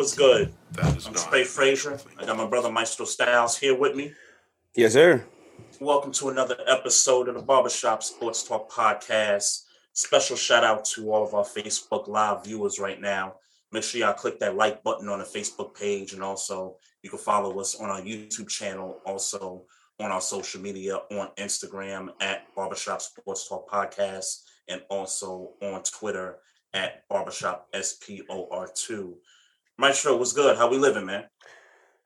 What's 0.00 0.14
good? 0.14 0.54
That 0.72 0.96
is 0.96 1.06
I'm 1.06 1.12
not. 1.12 1.20
Spade 1.20 1.46
Frazier. 1.46 2.00
I 2.18 2.24
got 2.24 2.38
my 2.38 2.46
brother 2.46 2.72
Maestro 2.72 3.04
Styles 3.04 3.58
here 3.58 3.76
with 3.76 3.94
me. 3.94 4.14
Yes, 4.74 4.94
sir. 4.94 5.22
Welcome 5.78 6.10
to 6.12 6.30
another 6.30 6.56
episode 6.66 7.28
of 7.28 7.34
the 7.34 7.42
Barbershop 7.42 8.02
Sports 8.02 8.42
Talk 8.42 8.72
Podcast. 8.72 9.64
Special 9.92 10.38
shout 10.38 10.64
out 10.64 10.86
to 10.86 11.12
all 11.12 11.22
of 11.22 11.34
our 11.34 11.44
Facebook 11.44 12.08
Live 12.08 12.46
viewers 12.46 12.78
right 12.78 12.98
now. 12.98 13.34
Make 13.72 13.82
sure 13.82 14.00
y'all 14.00 14.14
click 14.14 14.40
that 14.40 14.56
like 14.56 14.82
button 14.82 15.06
on 15.10 15.18
the 15.18 15.24
Facebook 15.26 15.74
page, 15.74 16.14
and 16.14 16.22
also 16.22 16.76
you 17.02 17.10
can 17.10 17.18
follow 17.18 17.60
us 17.60 17.78
on 17.78 17.90
our 17.90 18.00
YouTube 18.00 18.48
channel, 18.48 19.02
also 19.04 19.64
on 19.98 20.10
our 20.10 20.22
social 20.22 20.62
media 20.62 20.96
on 21.10 21.28
Instagram 21.36 22.08
at 22.22 22.46
Barbershop 22.56 23.02
Sports 23.02 23.46
Talk 23.46 23.68
Podcast, 23.70 24.44
and 24.66 24.80
also 24.88 25.50
on 25.60 25.82
Twitter 25.82 26.38
at 26.72 27.06
Barbershop 27.10 27.70
SPOR2. 27.74 29.12
Maestro, 29.80 30.14
what's 30.14 30.34
good? 30.34 30.58
How 30.58 30.68
we 30.68 30.76
living, 30.76 31.06
man? 31.06 31.24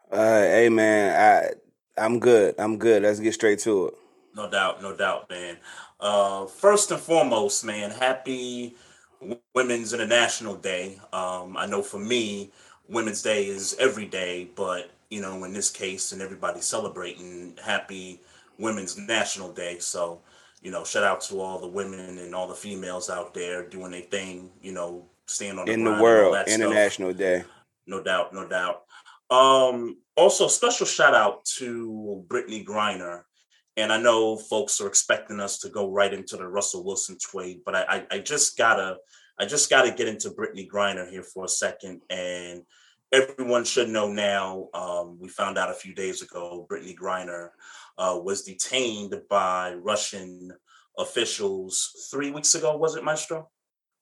Uh, 0.09 0.43
hey 0.43 0.69
man, 0.69 1.51
I 1.99 2.01
I'm 2.01 2.21
good. 2.21 2.55
I'm 2.57 2.79
good. 2.79 3.03
Let's 3.03 3.19
get 3.19 3.35
straight 3.35 3.59
to 3.61 3.89
it. 3.89 3.95
No 4.37 4.49
doubt, 4.49 4.81
no 4.81 4.95
doubt, 4.95 5.29
man. 5.29 5.57
Uh, 5.99 6.47
first 6.47 6.93
and 6.93 7.01
foremost, 7.01 7.65
man, 7.65 7.91
happy 7.91 8.77
Women's 9.57 9.93
International 9.93 10.55
Day. 10.55 11.01
Um, 11.13 11.57
I 11.57 11.67
know 11.67 11.83
for 11.83 11.99
me, 11.99 12.53
Women's 12.89 13.23
Day 13.23 13.47
is 13.49 13.75
every 13.81 14.07
day, 14.07 14.51
but 14.55 14.93
you 15.11 15.21
know, 15.21 15.43
in 15.43 15.53
this 15.53 15.71
case, 15.71 16.13
and 16.13 16.23
everybody 16.23 16.61
celebrating 16.61 17.59
Happy 17.61 18.21
Women's 18.57 18.97
National 18.97 19.53
Day. 19.53 19.81
So, 19.81 20.21
you 20.63 20.71
know, 20.71 20.85
shout 20.85 21.03
out 21.03 21.23
to 21.23 21.41
all 21.41 21.59
the 21.59 21.67
women 21.67 22.19
and 22.19 22.37
all 22.37 22.47
the 22.47 22.55
females 22.55 23.11
out 23.11 23.35
there 23.35 23.69
doing 23.69 23.91
their 23.91 24.03
thing. 24.03 24.51
You 24.63 24.71
know, 24.71 25.07
staying 25.27 25.59
on 25.59 25.67
the 25.67 25.73
In 25.73 25.83
the 25.83 25.91
world, 25.91 26.35
that 26.35 26.49
stuff 26.49 26.61
International 26.61 27.13
Day. 27.13 27.43
No 27.87 28.03
doubt, 28.03 28.33
no 28.33 28.49
doubt. 28.49 28.83
Um, 29.31 29.99
also, 30.17 30.49
special 30.49 30.87
shout 30.87 31.15
out 31.15 31.45
to 31.57 32.25
Brittney 32.29 32.65
Griner. 32.65 33.23
And 33.77 33.93
I 33.93 34.01
know 34.01 34.37
folks 34.37 34.81
are 34.81 34.87
expecting 34.87 35.41
us 35.41 35.59
to 35.61 35.69
go 35.69 35.91
right 35.91 36.15
into 36.15 36.37
the 36.37 36.47
Russell 36.47 36.85
Wilson 36.85 37.17
trade, 37.21 37.61
but 37.65 37.75
I, 37.75 37.83
I, 37.89 38.07
I 38.13 38.19
just 38.21 38.57
gotta, 38.57 38.99
I 39.39 39.47
just 39.47 39.69
gotta 39.69 39.91
get 39.91 40.07
into 40.07 40.31
Brittney 40.31 40.69
Griner 40.69 41.11
here 41.11 41.25
for 41.25 41.45
a 41.45 41.49
second. 41.49 42.03
And 42.09 42.63
everyone 43.13 43.65
should 43.65 43.89
know 43.89 44.13
now. 44.13 44.69
Um, 44.75 45.19
we 45.21 45.29
found 45.29 45.59
out 45.59 45.71
a 45.71 45.75
few 45.75 45.93
days 45.93 46.23
ago, 46.23 46.67
Brittney 46.71 46.95
Griner 46.97 47.49
uh, 47.99 48.19
was 48.23 48.43
detained 48.43 49.15
by 49.29 49.75
Russian 49.75 50.53
officials 50.97 52.09
three 52.13 52.31
weeks 52.31 52.55
ago. 52.55 52.77
Was 52.77 52.95
it 52.95 53.03
Maestro? 53.03 53.49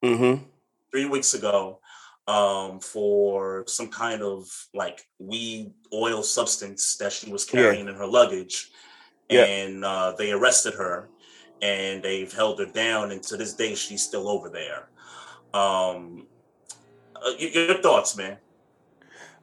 Mm-hmm. 0.04 0.42
three 0.90 1.06
weeks 1.06 1.32
ago 1.34 1.78
um, 2.26 2.80
for 2.80 3.64
some 3.66 3.88
kind 3.88 4.22
of 4.22 4.46
like 4.74 5.06
weed 5.18 5.72
oil 5.92 6.22
substance 6.22 6.96
that 6.96 7.12
she 7.12 7.30
was 7.30 7.46
Yeah. 7.46 7.62
carrying 7.62 7.88
in 7.88 7.94
her 7.94 8.06
luggage. 8.06 8.70
Yeah. 9.28 9.44
And 9.44 9.84
uh, 9.84 10.12
they 10.16 10.32
arrested 10.32 10.74
her 10.74 11.08
and 11.60 12.02
they've 12.02 12.32
held 12.32 12.58
her 12.58 12.66
down. 12.66 13.12
And 13.12 13.22
to 13.24 13.36
this 13.36 13.54
day, 13.54 13.74
she's 13.74 14.02
still 14.02 14.28
over 14.28 14.48
there. 14.48 14.88
Um, 15.58 16.26
uh, 17.16 17.30
your 17.38 17.80
thoughts, 17.80 18.16
man? 18.16 18.38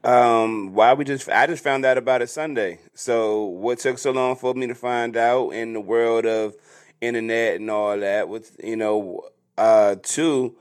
Um, 0.04 0.74
why 0.74 0.94
we 0.94 1.04
just 1.04 1.28
I 1.28 1.46
just 1.48 1.64
found 1.64 1.86
out 1.86 1.98
about 1.98 2.22
it 2.22 2.30
Sunday. 2.30 2.80
So 2.94 3.44
what 3.46 3.80
took 3.80 3.98
so 3.98 4.12
long 4.12 4.36
for 4.38 4.54
me 4.54 4.68
to 4.68 4.76
find 4.76 5.18
out 5.18 5.50
in 5.50 5.74
the 5.74 5.82
world 5.82 6.26
of 6.26 6.56
internet 7.02 7.56
and 7.56 7.70
all 7.70 7.98
that? 8.00 8.30
With 8.30 8.56
you 8.64 8.78
know, 8.78 9.30
uh, 9.58 9.96
two, 10.02 10.56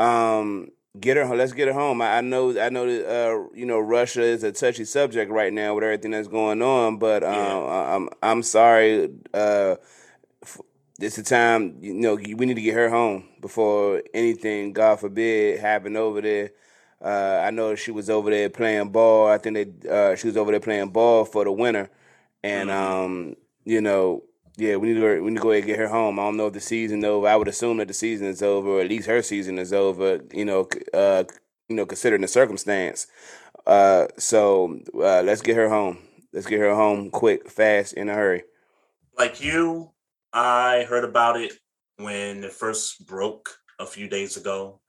um, 0.00 0.70
get 0.98 1.16
her. 1.16 1.24
Home. 1.26 1.38
Let's 1.38 1.52
get 1.52 1.68
her 1.68 1.74
home. 1.74 2.00
I, 2.02 2.18
I 2.18 2.20
know. 2.20 2.58
I 2.60 2.68
know 2.70 2.86
that 2.86 3.08
uh, 3.08 3.44
you 3.54 3.66
know, 3.66 3.78
Russia 3.78 4.22
is 4.22 4.42
a 4.42 4.52
touchy 4.52 4.84
subject 4.84 5.30
right 5.30 5.52
now 5.52 5.74
with 5.74 5.84
everything 5.84 6.10
that's 6.12 6.28
going 6.28 6.62
on. 6.62 6.98
But 6.98 7.22
um, 7.22 7.32
Yeah. 7.34 7.56
I- 7.58 7.94
I'm 7.94 8.08
I'm 8.22 8.42
sorry. 8.42 9.10
Uh, 9.32 9.76
f- 10.42 10.60
this 10.98 11.18
is 11.18 11.24
the 11.24 11.30
time. 11.30 11.76
You 11.80 11.94
know, 11.94 12.14
we 12.14 12.34
need 12.46 12.54
to 12.56 12.62
get 12.62 12.74
her 12.74 12.90
home 12.90 13.28
before 13.40 14.02
anything, 14.14 14.72
God 14.72 15.00
forbid, 15.00 15.60
happened 15.60 15.96
over 15.96 16.20
there. 16.20 16.50
Uh, 17.02 17.42
I 17.46 17.50
know 17.50 17.74
she 17.74 17.90
was 17.90 18.10
over 18.10 18.30
there 18.30 18.50
playing 18.50 18.90
ball. 18.90 19.26
I 19.28 19.38
think 19.38 19.54
they, 19.82 19.88
uh, 19.90 20.16
she 20.16 20.26
was 20.26 20.36
over 20.36 20.50
there 20.50 20.60
playing 20.60 20.90
ball 20.90 21.24
for 21.24 21.44
the 21.44 21.52
winter, 21.52 21.90
and 22.42 22.68
Mhm. 22.68 22.74
um, 22.74 23.36
you 23.64 23.80
know, 23.80 24.22
yeah, 24.60 24.76
we 24.76 24.88
need 24.88 24.94
to 24.94 25.00
go, 25.00 25.22
we 25.22 25.30
need 25.30 25.36
to 25.36 25.42
go 25.42 25.50
ahead 25.50 25.62
and 25.64 25.68
get 25.68 25.78
her 25.78 25.88
home. 25.88 26.18
I 26.18 26.22
don't 26.24 26.36
know 26.36 26.48
if 26.48 26.52
the 26.52 26.60
season's 26.60 27.04
over. 27.04 27.26
I 27.26 27.36
would 27.36 27.48
assume 27.48 27.78
that 27.78 27.88
the 27.88 27.94
season 27.94 28.26
is 28.26 28.42
over, 28.42 28.68
or 28.68 28.80
at 28.80 28.88
least 28.88 29.08
her 29.08 29.22
season 29.22 29.58
is 29.58 29.72
over. 29.72 30.20
You 30.32 30.44
know, 30.44 30.68
uh, 30.92 31.24
you 31.68 31.76
know, 31.76 31.86
considering 31.86 32.22
the 32.22 32.28
circumstance. 32.28 33.06
Uh, 33.66 34.06
so 34.18 34.78
uh, 34.94 35.22
let's 35.22 35.42
get 35.42 35.56
her 35.56 35.68
home. 35.68 35.98
Let's 36.32 36.46
get 36.46 36.60
her 36.60 36.74
home 36.74 37.10
quick, 37.10 37.48
fast, 37.50 37.94
in 37.94 38.08
a 38.08 38.14
hurry. 38.14 38.44
Like 39.18 39.40
you, 39.40 39.90
I 40.32 40.86
heard 40.88 41.04
about 41.04 41.40
it 41.40 41.52
when 41.96 42.44
it 42.44 42.52
first 42.52 43.06
broke 43.06 43.50
a 43.78 43.86
few 43.86 44.08
days 44.08 44.36
ago. 44.36 44.80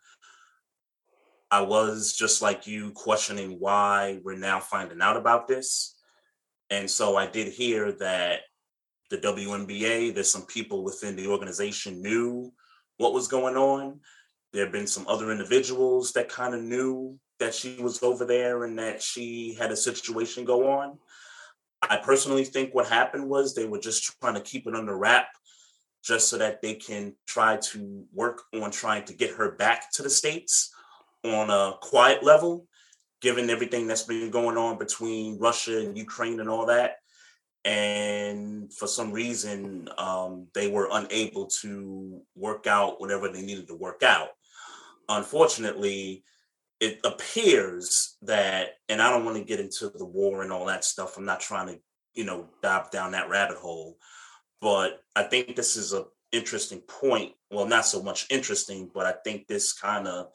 I 1.50 1.62
was 1.62 2.14
just 2.14 2.42
like 2.42 2.68
you 2.68 2.92
questioning 2.92 3.58
why 3.60 4.20
we're 4.24 4.38
now 4.38 4.60
finding 4.60 5.02
out 5.02 5.18
about 5.18 5.48
this. 5.48 5.98
And 6.70 6.90
so 6.90 7.18
I 7.18 7.28
did 7.28 7.52
hear 7.52 7.92
that 7.94 8.42
the 9.12 9.18
WNBA, 9.18 10.16
there's 10.16 10.32
some 10.32 10.46
people 10.46 10.84
within 10.84 11.16
the 11.16 11.28
organization 11.28 12.02
knew 12.02 12.52
what 12.98 13.14
was 13.14 13.28
going 13.28 13.58
on. 13.58 14.00
There 14.54 14.64
have 14.64 14.72
been 14.72 14.88
some 14.88 15.06
other 15.08 15.32
individuals 15.32 16.14
that 16.14 16.30
kind 16.30 16.56
of 16.56 16.62
knew 16.62 17.20
that 17.40 17.54
she 17.54 17.78
was 17.82 18.02
over 18.02 18.26
there 18.26 18.64
and 18.64 18.80
that 18.80 19.02
she 19.02 19.54
had 19.60 19.72
a 19.72 19.76
situation 19.76 20.46
go 20.46 20.72
on. 20.72 20.98
I 21.82 21.98
personally 21.98 22.46
think 22.46 22.74
what 22.74 22.88
happened 22.88 23.28
was 23.28 23.54
they 23.54 23.66
were 23.66 23.80
just 23.80 24.16
trying 24.22 24.36
to 24.36 24.42
keep 24.42 24.66
it 24.66 24.76
under 24.76 24.96
wrap 24.96 25.28
just 26.04 26.30
so 26.30 26.38
that 26.38 26.62
they 26.62 26.76
can 26.76 27.14
try 27.28 27.58
to 27.58 28.06
work 28.14 28.44
on 28.54 28.72
trying 28.72 29.04
to 29.06 29.14
get 29.14 29.36
her 29.36 29.52
back 29.52 29.92
to 29.94 30.04
the 30.04 30.10
States 30.10 30.74
on 31.24 31.50
a 31.50 31.74
quiet 31.82 32.24
level, 32.24 32.66
given 33.22 33.50
everything 33.50 33.88
that's 33.88 34.04
been 34.04 34.32
going 34.32 34.58
on 34.58 34.78
between 34.78 35.38
Russia 35.38 35.80
and 35.80 35.98
Ukraine 35.98 36.40
and 36.40 36.50
all 36.50 36.68
that. 36.68 37.01
And 37.64 38.74
for 38.74 38.88
some 38.88 39.12
reason, 39.12 39.88
um, 39.98 40.48
they 40.56 40.68
were 40.68 40.90
unable 40.92 41.48
to 41.62 42.22
work 42.36 42.66
out 42.66 43.00
whatever 43.00 43.30
they 43.30 43.42
needed 43.42 43.68
to 43.68 43.76
work 43.76 44.02
out. 44.04 44.30
Unfortunately, 45.10 46.24
it 46.80 47.00
appears 47.04 48.18
that, 48.24 48.70
and 48.90 49.02
I 49.02 49.12
don't 49.12 49.26
want 49.26 49.38
to 49.38 49.44
get 49.44 49.60
into 49.60 49.90
the 49.90 50.06
war 50.06 50.42
and 50.42 50.52
all 50.52 50.66
that 50.66 50.84
stuff. 50.84 51.18
I'm 51.18 51.26
not 51.26 51.40
trying 51.40 51.68
to, 51.68 51.80
you 52.16 52.26
know, 52.26 52.50
dive 52.64 52.90
down 52.90 53.12
that 53.12 53.30
rabbit 53.30 53.58
hole, 53.58 53.98
but 54.60 55.04
I 55.16 55.24
think 55.24 55.56
this 55.56 55.76
is 55.76 55.94
a 55.94 56.06
interesting 56.32 56.80
point. 56.82 57.34
Well, 57.52 57.68
not 57.68 57.86
so 57.86 58.02
much 58.02 58.26
interesting, 58.32 58.90
but 58.94 59.06
I 59.06 59.14
think 59.24 59.48
this 59.48 59.74
kind 59.74 60.08
of 60.08 60.28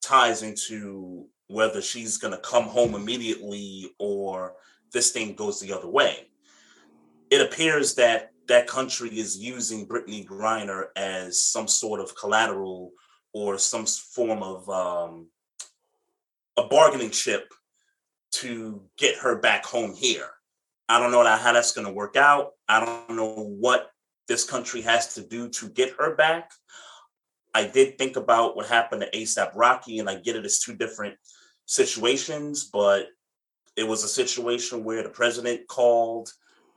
ties 0.00 0.42
into 0.42 1.26
whether 1.48 1.82
she's 1.82 2.16
going 2.16 2.32
to 2.32 2.40
come 2.40 2.64
home 2.64 2.94
immediately 2.94 3.90
or 3.98 4.54
this 4.92 5.10
thing 5.10 5.34
goes 5.34 5.60
the 5.60 5.72
other 5.72 5.88
way. 5.88 6.29
It 7.30 7.40
appears 7.40 7.94
that 7.94 8.32
that 8.48 8.66
country 8.66 9.16
is 9.16 9.38
using 9.38 9.86
Brittney 9.86 10.26
Griner 10.26 10.86
as 10.96 11.40
some 11.40 11.68
sort 11.68 12.00
of 12.00 12.16
collateral 12.16 12.92
or 13.32 13.58
some 13.58 13.86
form 13.86 14.42
of 14.42 14.68
um, 14.68 15.28
a 16.56 16.64
bargaining 16.64 17.10
chip 17.10 17.52
to 18.32 18.82
get 18.98 19.16
her 19.18 19.38
back 19.38 19.64
home 19.64 19.94
here. 19.94 20.28
I 20.88 20.98
don't 20.98 21.12
know 21.12 21.24
how 21.24 21.52
that's 21.52 21.72
going 21.72 21.86
to 21.86 21.92
work 21.92 22.16
out. 22.16 22.50
I 22.68 22.84
don't 22.84 23.16
know 23.16 23.34
what 23.34 23.90
this 24.26 24.44
country 24.44 24.80
has 24.82 25.14
to 25.14 25.22
do 25.22 25.48
to 25.50 25.68
get 25.68 25.94
her 25.98 26.16
back. 26.16 26.50
I 27.54 27.66
did 27.66 27.98
think 27.98 28.16
about 28.16 28.56
what 28.56 28.66
happened 28.66 29.02
to 29.02 29.18
ASAP 29.18 29.52
Rocky, 29.54 30.00
and 30.00 30.08
I 30.08 30.16
get 30.16 30.36
it 30.36 30.44
as 30.44 30.58
two 30.58 30.74
different 30.74 31.16
situations, 31.66 32.68
but 32.72 33.06
it 33.76 33.86
was 33.86 34.02
a 34.02 34.08
situation 34.08 34.82
where 34.82 35.02
the 35.02 35.08
president 35.08 35.68
called 35.68 36.32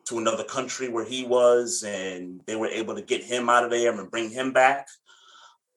to 0.05 0.17
another 0.17 0.43
country 0.43 0.89
where 0.89 1.05
he 1.05 1.25
was, 1.25 1.83
and 1.83 2.41
they 2.45 2.55
were 2.55 2.67
able 2.67 2.95
to 2.95 3.01
get 3.01 3.23
him 3.23 3.49
out 3.49 3.63
of 3.63 3.71
there 3.71 3.97
and 3.97 4.11
bring 4.11 4.29
him 4.29 4.51
back. 4.51 4.87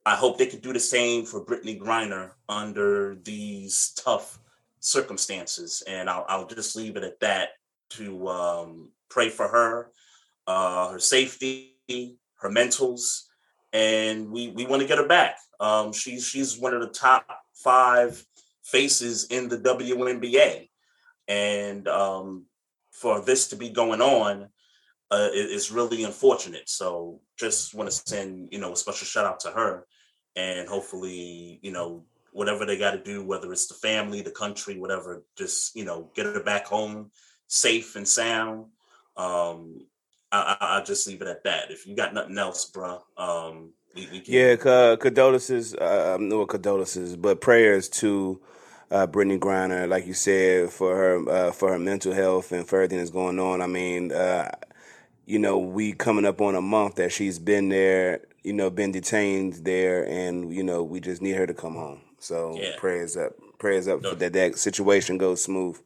I 0.05 0.15
hope 0.15 0.39
they 0.39 0.47
could 0.47 0.63
do 0.63 0.73
the 0.73 0.81
same 0.81 1.25
for 1.25 1.45
Brittney 1.45 1.79
Griner 1.79 2.31
under 2.49 3.17
these 3.17 3.93
tough 3.97 4.39
circumstances. 4.81 5.83
And 5.87 6.09
I'll, 6.09 6.25
I'll 6.29 6.47
just 6.47 6.77
leave 6.77 6.97
it 6.97 7.05
at 7.05 7.21
that 7.21 7.51
to 7.91 8.29
um, 8.29 8.89
pray 9.09 9.29
for 9.29 9.49
her, 9.49 9.91
uh, 10.47 10.91
her 10.93 10.99
safety, 10.99 11.77
her 12.37 12.51
mentals, 12.51 13.25
and 13.73 14.31
we 14.31 14.49
we 14.49 14.67
want 14.67 14.83
to 14.83 14.89
get 14.89 14.99
her 14.99 15.07
back. 15.07 15.39
Um, 15.61 15.93
she's 15.93 16.25
she's 16.25 16.59
one 16.59 16.75
of 16.75 16.81
the 16.81 16.89
top 16.89 17.27
five 17.55 18.25
faces 18.63 19.27
in 19.27 19.49
the 19.49 19.59
WNBA, 19.59 20.69
and 21.29 21.89
um, 21.89 22.45
for 22.97 23.21
this 23.21 23.49
to 23.49 23.57
be 23.57 23.69
going 23.69 24.01
on 24.01 24.49
uh, 25.11 25.29
is 25.33 25.71
really 25.71 26.05
unfortunate. 26.05 26.69
So 26.69 27.21
just 27.39 27.75
want 27.75 27.91
to 27.91 27.97
send 27.97 28.49
you 28.51 28.59
know 28.59 28.73
a 28.73 28.77
special 28.77 29.07
shout 29.07 29.27
out 29.27 29.41
to 29.41 29.51
her, 29.51 29.87
and 30.35 30.69
hopefully 30.69 31.61
you 31.63 31.73
know 31.73 32.05
whatever 32.33 32.67
they 32.67 32.77
got 32.77 32.93
to 32.93 33.03
do, 33.03 33.25
whether 33.25 33.53
it's 33.53 33.67
the 33.67 33.75
family, 33.75 34.21
the 34.21 34.31
country, 34.31 34.79
whatever, 34.79 35.25
just 35.37 35.77
you 35.77 35.85
know 35.85 36.11
get 36.15 36.27
her 36.27 36.43
back 36.43 36.67
home 36.67 37.11
safe 37.47 37.97
and 37.97 38.09
sound. 38.09 38.67
Um, 39.17 39.87
I, 40.33 40.77
will 40.79 40.85
just 40.85 41.07
leave 41.07 41.23
it 41.23 41.29
at 41.29 41.45
that. 41.45 41.71
If 41.71 41.87
you 41.87 41.97
got 41.97 42.13
nothing 42.13 42.37
else, 42.37 42.67
bro, 42.67 43.01
um, 43.17 43.73
we, 43.95 44.09
we 44.11 44.21
can... 44.21 44.35
yeah, 44.35 44.97
condolences, 44.97 45.75
uh, 45.75 46.19
no 46.21 46.45
condolences, 46.45 47.17
but 47.17 47.41
prayers 47.41 47.89
to 48.01 48.41
uh, 48.91 49.07
Brittney 49.07 49.39
Griner, 49.39 49.89
like 49.89 50.07
you 50.07 50.15
said, 50.15 50.71
for 50.71 50.97
her 50.97 51.29
uh, 51.29 51.53
for 51.53 51.73
her 51.73 51.79
mental 51.79 52.13
health 52.13 52.53
and 52.53 52.67
for 52.67 52.77
everything 52.77 52.99
that's 52.99 53.11
going 53.11 53.39
on. 53.39 53.61
I 53.61 53.67
mean, 53.67 54.13
uh, 54.13 54.51
you 55.25 55.39
know, 55.39 55.59
we 55.59 55.93
coming 55.93 56.25
up 56.25 56.41
on 56.41 56.55
a 56.55 56.61
month 56.61 56.97
that 56.97 57.13
she's 57.13 57.39
been 57.39 57.69
there, 57.69 58.21
you 58.43 58.53
know, 58.53 58.71
been 58.71 58.93
detained 58.93 59.55
there, 59.65 60.07
and 60.07 60.53
you 60.55 60.63
know, 60.63 60.83
we 60.83 61.01
just 61.01 61.21
need 61.23 61.37
her 61.37 61.47
to 61.47 61.55
come 61.55 61.75
home. 61.75 62.01
So 62.19 62.57
yeah. 62.61 62.73
prayers 62.79 63.17
up, 63.17 63.33
prayers 63.59 63.89
up 63.89 64.03
no, 64.03 64.15
that 64.15 64.33
that 64.33 64.59
situation 64.59 65.19
goes 65.19 65.43
smooth. 65.43 65.81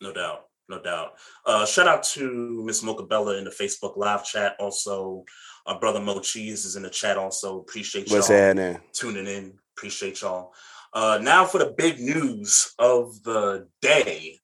No 0.00 0.12
doubt 0.12 0.46
no 0.68 0.80
doubt. 0.80 1.14
Uh, 1.44 1.66
shout 1.66 1.86
out 1.86 2.02
to 2.02 2.62
Miss 2.64 2.82
Mocha 2.82 3.04
Bella 3.04 3.38
in 3.38 3.44
the 3.44 3.50
Facebook 3.50 3.96
live 3.96 4.24
chat. 4.24 4.56
Also, 4.58 5.24
our 5.66 5.78
brother 5.78 6.00
Mo 6.00 6.20
Cheese 6.20 6.64
is 6.64 6.76
in 6.76 6.82
the 6.82 6.90
chat. 6.90 7.16
Also, 7.16 7.60
appreciate 7.60 8.08
y'all 8.08 8.18
What's 8.18 8.28
happening? 8.28 8.80
tuning 8.92 9.26
in. 9.26 9.58
Appreciate 9.76 10.20
y'all. 10.22 10.52
Uh, 10.96 11.18
now 11.20 11.44
for 11.44 11.58
the 11.58 11.74
big 11.76 12.00
news 12.00 12.72
of 12.78 13.22
the 13.22 13.68
day. 13.82 14.38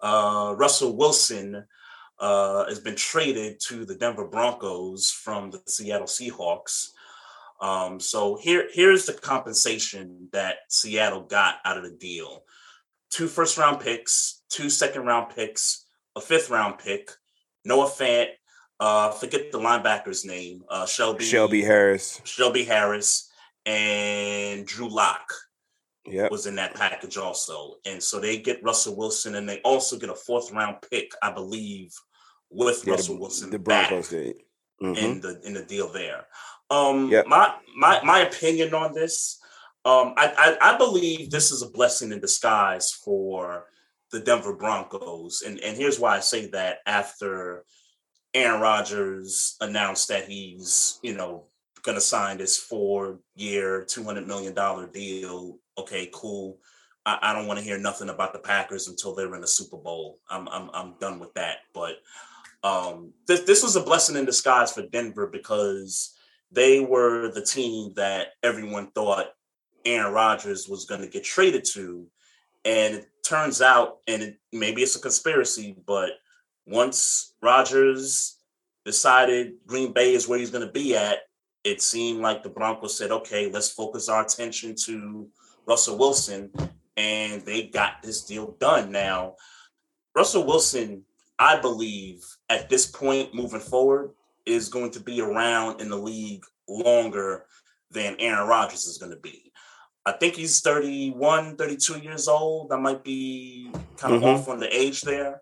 Uh, 0.00 0.54
Russell 0.56 0.96
Wilson 0.96 1.62
uh, 2.18 2.64
has 2.66 2.80
been 2.80 2.96
traded 2.96 3.60
to 3.68 3.84
the 3.84 3.94
Denver 3.94 4.26
Broncos 4.26 5.10
from 5.10 5.50
the 5.50 5.60
Seattle 5.66 6.06
Seahawks. 6.06 6.86
Um, 7.60 8.00
so 8.00 8.36
here, 8.36 8.66
here's 8.72 9.04
the 9.04 9.12
compensation 9.12 10.28
that 10.32 10.60
Seattle 10.70 11.20
got 11.20 11.56
out 11.66 11.76
of 11.76 11.82
the 11.82 11.90
deal: 11.90 12.44
two 13.10 13.26
first 13.26 13.58
round 13.58 13.80
picks, 13.80 14.40
two 14.48 14.70
second 14.70 15.04
round 15.04 15.34
picks, 15.34 15.84
a 16.16 16.22
fifth 16.22 16.48
round 16.48 16.78
pick, 16.78 17.10
Noah 17.66 17.90
Fant, 17.90 18.28
uh, 18.80 19.10
forget 19.10 19.52
the 19.52 19.58
linebacker's 19.58 20.24
name, 20.24 20.62
uh, 20.70 20.86
Shelby 20.86 21.26
Shelby 21.26 21.60
Harris, 21.60 22.22
Shelby 22.24 22.64
Harris, 22.64 23.30
and 23.66 24.66
Drew 24.66 24.88
Lock. 24.88 25.30
Yep. 26.06 26.30
was 26.30 26.46
in 26.46 26.54
that 26.56 26.74
package 26.74 27.18
also, 27.18 27.74
and 27.84 28.02
so 28.02 28.18
they 28.18 28.38
get 28.38 28.62
Russell 28.62 28.96
Wilson, 28.96 29.34
and 29.34 29.48
they 29.48 29.60
also 29.60 29.98
get 29.98 30.08
a 30.08 30.14
fourth 30.14 30.50
round 30.50 30.76
pick, 30.90 31.12
I 31.22 31.30
believe, 31.30 31.92
with 32.48 32.84
yeah, 32.86 32.94
Russell 32.94 33.16
the, 33.16 33.20
Wilson. 33.20 33.50
The 33.50 33.58
Broncos 33.58 34.08
did 34.08 34.36
mm-hmm. 34.82 34.94
in 34.96 35.20
the 35.20 35.40
in 35.44 35.52
the 35.52 35.62
deal 35.62 35.92
there. 35.92 36.26
Um, 36.70 37.10
yep. 37.10 37.26
my 37.26 37.54
my 37.76 38.00
my 38.02 38.20
opinion 38.20 38.72
on 38.72 38.94
this, 38.94 39.38
um, 39.84 40.14
I, 40.16 40.56
I 40.60 40.74
I 40.74 40.78
believe 40.78 41.30
this 41.30 41.50
is 41.50 41.62
a 41.62 41.70
blessing 41.70 42.12
in 42.12 42.20
disguise 42.20 42.92
for 42.92 43.66
the 44.10 44.20
Denver 44.20 44.54
Broncos. 44.54 45.42
And, 45.42 45.60
and 45.60 45.76
here's 45.76 45.98
why 45.98 46.16
I 46.16 46.20
say 46.20 46.46
that 46.48 46.78
after 46.86 47.64
Aaron 48.34 48.60
Rodgers 48.60 49.56
announced 49.60 50.08
that 50.08 50.28
he's, 50.28 50.98
you 51.02 51.14
know, 51.14 51.46
going 51.82 51.96
to 51.96 52.00
sign 52.00 52.38
this 52.38 52.56
four 52.56 53.18
year, 53.34 53.84
$200 53.88 54.26
million 54.26 54.54
deal. 54.92 55.58
Okay, 55.78 56.10
cool. 56.12 56.58
I, 57.06 57.18
I 57.22 57.32
don't 57.32 57.46
want 57.46 57.58
to 57.58 57.64
hear 57.64 57.78
nothing 57.78 58.08
about 58.08 58.32
the 58.32 58.38
Packers 58.38 58.88
until 58.88 59.14
they're 59.14 59.34
in 59.34 59.40
the 59.40 59.46
Super 59.46 59.76
Bowl. 59.76 60.18
I'm, 60.28 60.48
I'm, 60.48 60.70
I'm 60.72 60.94
done 61.00 61.18
with 61.18 61.32
that. 61.34 61.58
But 61.72 61.96
um, 62.62 63.12
this, 63.26 63.40
this 63.40 63.62
was 63.62 63.76
a 63.76 63.82
blessing 63.82 64.16
in 64.16 64.24
disguise 64.24 64.72
for 64.72 64.82
Denver 64.82 65.26
because 65.26 66.14
they 66.52 66.80
were 66.80 67.30
the 67.32 67.44
team 67.44 67.92
that 67.96 68.28
everyone 68.42 68.88
thought 68.88 69.28
Aaron 69.84 70.12
Rodgers 70.12 70.68
was 70.68 70.84
going 70.84 71.00
to 71.00 71.08
get 71.08 71.24
traded 71.24 71.64
to. 71.72 72.06
And 72.64 72.96
it 72.96 73.08
turns 73.24 73.62
out, 73.62 73.98
and 74.06 74.22
it, 74.22 74.38
maybe 74.52 74.82
it's 74.82 74.96
a 74.96 75.00
conspiracy, 75.00 75.76
but 75.86 76.10
once 76.66 77.34
Rodgers 77.42 78.36
decided 78.84 79.54
Green 79.66 79.92
Bay 79.92 80.14
is 80.14 80.28
where 80.28 80.38
he's 80.38 80.50
going 80.50 80.66
to 80.66 80.72
be 80.72 80.96
at, 80.96 81.20
it 81.64 81.82
seemed 81.82 82.20
like 82.20 82.42
the 82.42 82.48
Broncos 82.48 82.96
said, 82.96 83.10
okay, 83.10 83.50
let's 83.50 83.70
focus 83.70 84.08
our 84.08 84.22
attention 84.22 84.74
to 84.86 85.28
Russell 85.66 85.98
Wilson. 85.98 86.50
And 86.96 87.42
they 87.42 87.64
got 87.64 88.02
this 88.02 88.24
deal 88.24 88.56
done. 88.58 88.90
Now, 88.92 89.36
Russell 90.14 90.46
Wilson, 90.46 91.04
I 91.38 91.60
believe, 91.60 92.24
at 92.48 92.68
this 92.68 92.86
point 92.86 93.34
moving 93.34 93.60
forward, 93.60 94.10
is 94.46 94.68
going 94.68 94.90
to 94.92 95.00
be 95.00 95.20
around 95.20 95.80
in 95.80 95.88
the 95.88 95.96
league 95.96 96.44
longer 96.68 97.46
than 97.90 98.16
Aaron 98.18 98.48
Rodgers 98.48 98.86
is 98.86 98.98
going 98.98 99.12
to 99.12 99.18
be. 99.18 99.52
I 100.06 100.12
think 100.12 100.34
he's 100.34 100.60
31, 100.60 101.56
32 101.56 101.98
years 101.98 102.26
old. 102.26 102.72
I 102.72 102.76
might 102.76 103.04
be 103.04 103.70
kind 103.96 104.14
of 104.14 104.22
mm-hmm. 104.22 104.30
off 104.30 104.48
on 104.48 104.58
the 104.58 104.74
age 104.74 105.02
there. 105.02 105.40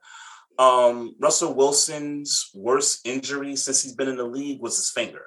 Um, 0.59 1.15
Russell 1.21 1.55
Wilson's 1.55 2.51
worst 2.55 3.07
injury 3.07 3.55
since 3.55 3.83
he's 3.83 3.95
been 3.95 4.09
in 4.09 4.17
the 4.17 4.25
league 4.25 4.61
was 4.61 4.77
his 4.77 4.91
finger. 4.91 5.27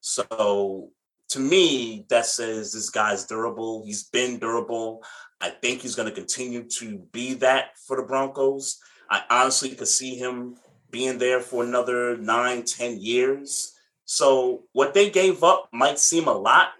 So 0.00 0.90
to 1.30 1.38
me, 1.38 2.06
that 2.08 2.26
says 2.26 2.72
this 2.72 2.90
guy's 2.90 3.26
durable. 3.26 3.84
He's 3.84 4.04
been 4.04 4.38
durable. 4.38 5.02
I 5.40 5.50
think 5.50 5.80
he's 5.80 5.94
going 5.94 6.08
to 6.08 6.14
continue 6.14 6.64
to 6.64 6.98
be 7.12 7.34
that 7.34 7.78
for 7.86 7.96
the 7.96 8.02
Broncos. 8.02 8.78
I 9.08 9.22
honestly 9.30 9.70
could 9.70 9.88
see 9.88 10.16
him 10.16 10.56
being 10.90 11.18
there 11.18 11.40
for 11.40 11.64
another 11.64 12.16
nine, 12.16 12.64
ten 12.64 13.00
years. 13.00 13.74
So 14.04 14.64
what 14.72 14.92
they 14.92 15.08
gave 15.08 15.44
up 15.44 15.68
might 15.72 15.98
seem 15.98 16.26
a 16.26 16.32
lot, 16.32 16.70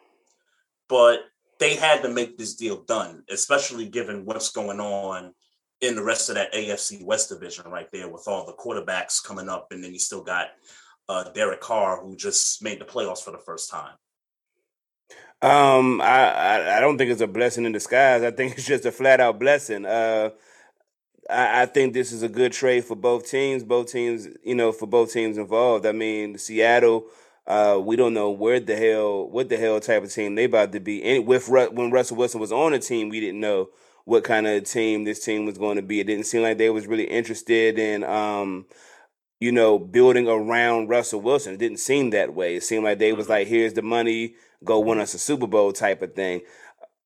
but 0.88 1.20
they 1.58 1.76
had 1.76 2.02
to 2.02 2.08
make 2.08 2.36
this 2.36 2.54
deal 2.54 2.82
done, 2.82 3.22
especially 3.30 3.86
given 3.86 4.24
what's 4.24 4.50
going 4.50 4.80
on 4.80 5.32
in 5.80 5.94
the 5.94 6.02
rest 6.02 6.28
of 6.28 6.34
that 6.34 6.52
AFC 6.52 7.04
West 7.04 7.28
division 7.28 7.70
right 7.70 7.88
there 7.92 8.08
with 8.08 8.26
all 8.26 8.44
the 8.44 8.52
quarterbacks 8.52 9.24
coming 9.24 9.48
up. 9.48 9.68
And 9.70 9.82
then 9.82 9.92
you 9.92 9.98
still 9.98 10.22
got 10.22 10.48
uh, 11.10 11.30
Derek 11.32 11.60
Carr, 11.60 12.02
who 12.02 12.16
just 12.16 12.62
made 12.62 12.80
the 12.80 12.84
playoffs 12.84 13.22
for 13.22 13.30
the 13.30 13.38
first 13.38 13.70
time. 13.70 13.94
Um, 15.42 16.00
I, 16.00 16.30
I, 16.30 16.76
I 16.76 16.80
don't 16.80 16.98
think 16.98 17.10
it's 17.10 17.22
a 17.22 17.26
blessing 17.26 17.64
in 17.64 17.72
disguise. 17.72 18.22
I 18.22 18.30
think 18.30 18.52
it's 18.56 18.66
just 18.66 18.84
a 18.84 18.92
flat 18.92 19.20
out 19.20 19.38
blessing. 19.38 19.86
Uh, 19.86 20.30
I, 21.28 21.62
I 21.62 21.66
think 21.66 21.94
this 21.94 22.12
is 22.12 22.22
a 22.22 22.28
good 22.28 22.52
trade 22.52 22.84
for 22.84 22.96
both 22.96 23.28
teams. 23.28 23.64
Both 23.64 23.92
teams, 23.92 24.28
you 24.44 24.54
know, 24.54 24.72
for 24.72 24.86
both 24.86 25.12
teams 25.12 25.38
involved. 25.38 25.86
I 25.86 25.92
mean, 25.92 26.38
Seattle 26.38 27.06
uh, 27.50 27.80
we 27.82 27.96
don't 27.96 28.14
know 28.14 28.30
where 28.30 28.60
the 28.60 28.76
hell, 28.76 29.28
what 29.28 29.48
the 29.48 29.56
hell 29.56 29.80
type 29.80 30.04
of 30.04 30.12
team 30.12 30.36
they 30.36 30.44
about 30.44 30.70
to 30.70 30.78
be. 30.78 31.02
And 31.02 31.26
with 31.26 31.48
when 31.48 31.90
Russell 31.90 32.16
Wilson 32.16 32.40
was 32.40 32.52
on 32.52 32.70
the 32.70 32.78
team, 32.78 33.08
we 33.08 33.18
didn't 33.18 33.40
know 33.40 33.70
what 34.04 34.22
kind 34.22 34.46
of 34.46 34.62
team 34.62 35.02
this 35.02 35.24
team 35.24 35.46
was 35.46 35.58
going 35.58 35.74
to 35.74 35.82
be. 35.82 35.98
It 35.98 36.06
didn't 36.06 36.26
seem 36.26 36.42
like 36.42 36.58
they 36.58 36.70
was 36.70 36.86
really 36.86 37.04
interested 37.04 37.76
in, 37.76 38.04
um, 38.04 38.66
you 39.40 39.50
know, 39.50 39.78
building 39.78 40.28
around 40.28 40.88
Russell 40.88 41.20
Wilson. 41.22 41.54
It 41.54 41.58
didn't 41.58 41.78
seem 41.78 42.10
that 42.10 42.34
way. 42.34 42.56
It 42.56 42.62
seemed 42.62 42.84
like 42.84 42.98
they 42.98 43.12
was 43.12 43.28
like, 43.28 43.48
here's 43.48 43.72
the 43.72 43.82
money, 43.82 44.34
go 44.62 44.78
win 44.78 45.00
us 45.00 45.14
a 45.14 45.18
Super 45.18 45.46
Bowl 45.46 45.72
type 45.72 46.02
of 46.02 46.14
thing. 46.14 46.42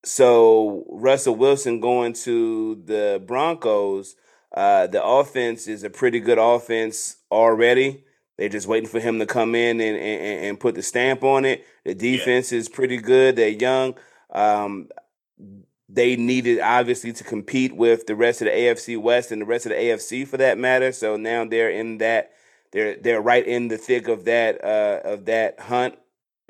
so 0.04 0.84
Russell 0.90 1.36
Wilson 1.36 1.80
going 1.80 2.12
to 2.12 2.82
the 2.84 3.22
Broncos, 3.24 4.16
uh, 4.54 4.86
the 4.86 5.02
offense 5.02 5.66
is 5.66 5.82
a 5.84 5.90
pretty 5.90 6.20
good 6.20 6.38
offense 6.38 7.16
already. 7.30 8.04
They're 8.36 8.48
just 8.48 8.66
waiting 8.66 8.88
for 8.88 9.00
him 9.00 9.18
to 9.20 9.26
come 9.26 9.54
in 9.54 9.80
and, 9.80 9.96
and, 9.96 10.44
and 10.46 10.60
put 10.60 10.74
the 10.74 10.82
stamp 10.82 11.22
on 11.22 11.44
it. 11.44 11.64
The 11.84 11.94
defense 11.94 12.50
yeah. 12.52 12.58
is 12.58 12.68
pretty 12.68 12.98
good. 12.98 13.36
They're 13.36 13.48
young. 13.48 13.94
Um, 14.30 14.88
they 15.94 16.16
needed 16.16 16.60
obviously 16.60 17.12
to 17.12 17.24
compete 17.24 17.74
with 17.74 18.06
the 18.06 18.16
rest 18.16 18.42
of 18.42 18.46
the 18.46 18.50
AFC 18.50 19.00
West 19.00 19.30
and 19.30 19.40
the 19.40 19.46
rest 19.46 19.64
of 19.64 19.70
the 19.70 19.76
AFC 19.76 20.26
for 20.26 20.36
that 20.38 20.58
matter. 20.58 20.90
So 20.90 21.16
now 21.16 21.44
they're 21.44 21.70
in 21.70 21.98
that 21.98 22.32
they're 22.72 22.96
they're 22.96 23.20
right 23.20 23.46
in 23.46 23.68
the 23.68 23.78
thick 23.78 24.08
of 24.08 24.24
that 24.24 24.62
uh, 24.62 25.00
of 25.04 25.26
that 25.26 25.60
hunt 25.60 25.96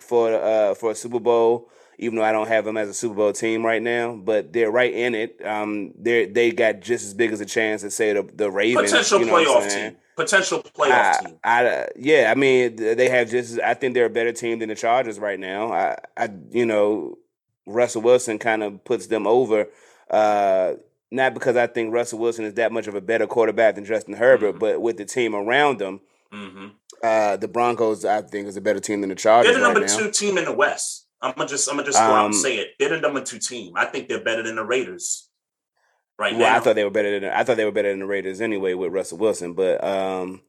for 0.00 0.32
uh, 0.34 0.74
for 0.74 0.92
a 0.92 0.94
Super 0.94 1.20
Bowl. 1.20 1.70
Even 1.98 2.18
though 2.18 2.24
I 2.24 2.32
don't 2.32 2.48
have 2.48 2.64
them 2.64 2.76
as 2.76 2.88
a 2.88 2.94
Super 2.94 3.14
Bowl 3.14 3.32
team 3.32 3.64
right 3.64 3.80
now, 3.80 4.16
but 4.16 4.52
they're 4.52 4.70
right 4.70 4.92
in 4.92 5.14
it. 5.14 5.40
Um, 5.44 5.92
they 5.96 6.26
they 6.26 6.50
got 6.50 6.80
just 6.80 7.04
as 7.04 7.14
big 7.14 7.30
as 7.30 7.40
a 7.40 7.46
chance 7.46 7.84
as 7.84 7.94
say 7.94 8.14
the 8.14 8.22
the 8.34 8.50
Ravens. 8.50 8.90
Potential 8.90 9.20
you 9.20 9.26
know 9.26 9.34
playoff 9.34 9.70
team. 9.70 9.96
Potential 10.16 10.62
playoff 10.62 10.90
I, 10.90 11.24
team. 11.24 11.38
I, 11.44 11.88
yeah, 11.96 12.32
I 12.32 12.34
mean 12.34 12.76
they 12.76 13.08
have 13.10 13.30
just. 13.30 13.60
I 13.60 13.74
think 13.74 13.94
they're 13.94 14.06
a 14.06 14.10
better 14.10 14.32
team 14.32 14.58
than 14.60 14.70
the 14.70 14.74
Chargers 14.74 15.18
right 15.20 15.38
now. 15.38 15.72
I, 15.72 15.98
I 16.16 16.30
you 16.50 16.66
know 16.66 17.18
Russell 17.66 18.02
Wilson 18.02 18.38
kind 18.38 18.62
of 18.62 18.85
puts 18.85 19.06
them 19.06 19.26
over. 19.26 19.68
Uh, 20.11 20.75
not 21.11 21.35
because 21.35 21.56
I 21.56 21.66
think 21.66 21.92
Russell 21.92 22.18
Wilson 22.18 22.44
is 22.44 22.54
that 22.54 22.73
much 22.73 22.87
of 22.87 22.94
a 22.94 23.00
better 23.00 23.26
quarterback 23.26 23.76
than 23.76 23.85
Justin 23.85 24.14
Herbert, 24.14 24.52
mm-hmm. 24.52 24.59
but 24.59 24.80
with 24.80 24.97
the 24.97 25.04
team 25.04 25.35
around 25.35 25.78
them, 25.78 26.00
mm-hmm. 26.33 26.68
uh, 27.02 27.37
the 27.37 27.49
Broncos 27.49 28.04
I 28.04 28.23
think 28.23 28.49
is 28.49 28.56
a 28.56 28.61
better 28.61 28.80
team 28.80 29.00
than 29.00 29.11
the 29.11 29.16
Chargers. 29.16 29.52
They're 29.52 29.61
the 29.61 29.66
number 29.66 29.80
right 29.80 29.88
two 29.88 30.11
team 30.11 30.38
in 30.38 30.44
the 30.44 30.52
West. 30.52 31.06
I'm 31.23 31.33
gonna 31.37 31.49
just 31.49 31.68
I'm 31.68 31.76
gonna 31.76 31.87
just 31.87 31.99
go 31.99 32.04
out 32.04 32.26
and 32.26 32.35
um, 32.35 32.40
say 32.40 32.59
it. 32.59 32.71
They're 32.78 32.90
the 32.90 33.00
number 33.00 33.23
two 33.23 33.38
team. 33.38 33.75
I 33.76 33.87
think 33.87 34.09
they're 34.09 34.25
better 34.25 34.42
than 34.42 34.56
the 34.56 34.64
Raiders. 34.64 35.28
Right 36.18 36.33
well, 36.33 36.42
now. 36.42 36.56
I 36.56 36.61
thought 36.61 36.75
they 36.75 36.85
were 36.85 36.90
better 36.90 37.18
than 37.18 37.30
I 37.30 37.44
thought 37.44 37.56
they 37.56 37.64
were 37.64 37.73
better 37.73 37.90
than 37.90 38.00
the 38.00 38.06
Raiders 38.06 38.40
anyway 38.40 38.75
with 38.75 38.92
Russell 38.92 39.18
Wilson, 39.18 39.54
but 39.54 39.83
um, 39.83 40.42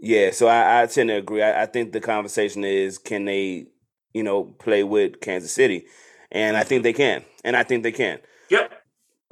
yeah. 0.00 0.30
So 0.30 0.48
I, 0.48 0.82
I 0.82 0.86
tend 0.86 1.10
to 1.10 1.16
agree. 1.16 1.42
I, 1.42 1.62
I 1.62 1.66
think 1.66 1.92
the 1.92 2.00
conversation 2.00 2.64
is 2.64 2.98
can 2.98 3.24
they, 3.24 3.66
you 4.14 4.22
know, 4.22 4.44
play 4.44 4.82
with 4.82 5.20
Kansas 5.20 5.52
City 5.52 5.86
and 6.30 6.56
I 6.56 6.64
think 6.64 6.82
they 6.82 6.92
can, 6.92 7.24
and 7.44 7.56
I 7.56 7.62
think 7.62 7.82
they 7.82 7.92
can. 7.92 8.18
Yep. 8.50 8.72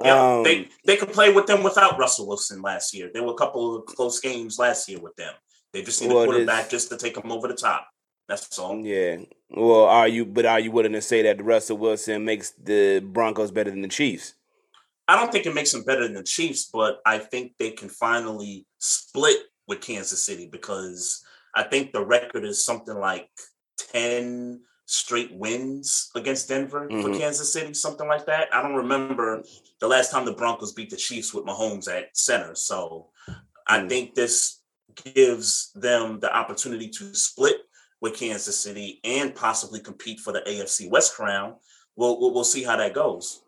Yep. 0.03 0.17
Um, 0.17 0.43
they 0.43 0.67
they 0.85 0.97
could 0.97 1.13
play 1.13 1.31
with 1.31 1.47
them 1.47 1.63
without 1.63 1.97
Russell 1.97 2.27
Wilson 2.27 2.61
last 2.61 2.93
year. 2.93 3.09
There 3.13 3.23
were 3.23 3.31
a 3.31 3.37
couple 3.37 3.77
of 3.77 3.85
close 3.85 4.19
games 4.19 4.59
last 4.59 4.89
year 4.89 4.99
with 4.99 5.15
them. 5.15 5.33
They 5.71 5.81
just 5.81 6.01
need 6.01 6.09
well, 6.09 6.23
a 6.23 6.25
quarterback 6.25 6.69
just 6.69 6.89
to 6.89 6.97
take 6.97 7.15
them 7.15 7.31
over 7.31 7.47
the 7.47 7.55
top. 7.55 7.87
That's 8.27 8.57
all. 8.57 8.79
Yeah. 8.79 9.17
Well, 9.49 9.85
are 9.85 10.07
you? 10.07 10.25
But 10.25 10.45
are 10.45 10.59
you 10.59 10.71
willing 10.71 10.93
to 10.93 11.01
say 11.01 11.21
that 11.23 11.43
Russell 11.43 11.77
Wilson 11.77 12.25
makes 12.25 12.51
the 12.51 12.99
Broncos 13.05 13.51
better 13.51 13.69
than 13.69 13.81
the 13.81 13.87
Chiefs? 13.87 14.33
I 15.07 15.15
don't 15.15 15.31
think 15.31 15.45
it 15.45 15.53
makes 15.53 15.71
them 15.71 15.83
better 15.83 16.03
than 16.03 16.15
the 16.15 16.23
Chiefs, 16.23 16.69
but 16.73 16.99
I 17.05 17.19
think 17.19 17.53
they 17.59 17.71
can 17.71 17.89
finally 17.89 18.65
split 18.79 19.37
with 19.67 19.81
Kansas 19.81 20.25
City 20.25 20.49
because 20.51 21.23
I 21.53 21.63
think 21.63 21.91
the 21.91 22.05
record 22.05 22.43
is 22.43 22.65
something 22.65 22.95
like 22.95 23.29
ten 23.77 24.61
straight 24.85 25.33
wins 25.33 26.11
against 26.15 26.47
Denver 26.47 26.87
mm-hmm. 26.87 27.01
for 27.01 27.17
Kansas 27.17 27.51
City, 27.51 27.73
something 27.73 28.07
like 28.07 28.25
that. 28.25 28.47
I 28.53 28.61
don't 28.61 28.75
remember 28.75 29.43
the 29.79 29.87
last 29.87 30.11
time 30.11 30.25
the 30.25 30.33
Broncos 30.33 30.73
beat 30.73 30.89
the 30.89 30.95
Chiefs 30.95 31.33
with 31.33 31.45
Mahomes 31.45 31.91
at 31.91 32.15
center. 32.15 32.55
So 32.55 33.09
I 33.67 33.79
mm. 33.79 33.89
think 33.89 34.15
this 34.15 34.61
gives 35.03 35.71
them 35.73 36.19
the 36.19 36.35
opportunity 36.35 36.87
to 36.89 37.13
split 37.15 37.57
with 38.01 38.15
Kansas 38.15 38.59
City 38.59 38.99
and 39.03 39.33
possibly 39.33 39.79
compete 39.79 40.19
for 40.19 40.31
the 40.31 40.41
AFC 40.41 40.89
West 40.89 41.15
crown. 41.15 41.55
We'll 41.95 42.19
we'll, 42.19 42.33
we'll 42.33 42.43
see 42.43 42.63
how 42.63 42.77
that 42.77 42.93
goes. 42.93 43.41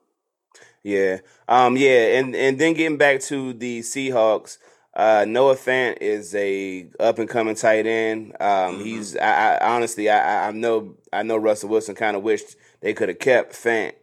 Yeah, 0.84 1.20
um, 1.48 1.75
yeah, 1.75 2.17
and 2.17 2.36
and 2.36 2.58
then 2.58 2.74
getting 2.74 2.98
back 2.98 3.22
to 3.24 3.53
the 3.53 3.82
Seahawks. 3.82 4.58
Uh, 4.98 5.25
Noah 5.27 5.56
Fant 5.56 6.00
is 6.01 6.34
a 6.34 6.88
up 7.00 7.20
and 7.20 7.30
coming 7.30 7.54
tight 7.54 7.86
end. 7.86 8.36
Um, 8.39 8.48
mm-hmm. 8.48 8.84
He's 8.84 9.16
I, 9.16 9.58
I 9.58 9.75
honestly 9.75 10.10
I, 10.10 10.48
I 10.48 10.51
know 10.51 10.96
I 11.13 11.22
know 11.22 11.38
Russell 11.38 11.70
Wilson 11.70 11.94
kind 11.94 12.18
of 12.18 12.24
wished 12.24 12.56
they 12.82 12.96
could 12.96 13.10
have 13.10 13.20
kept 13.20 13.54
Fant 13.54 13.94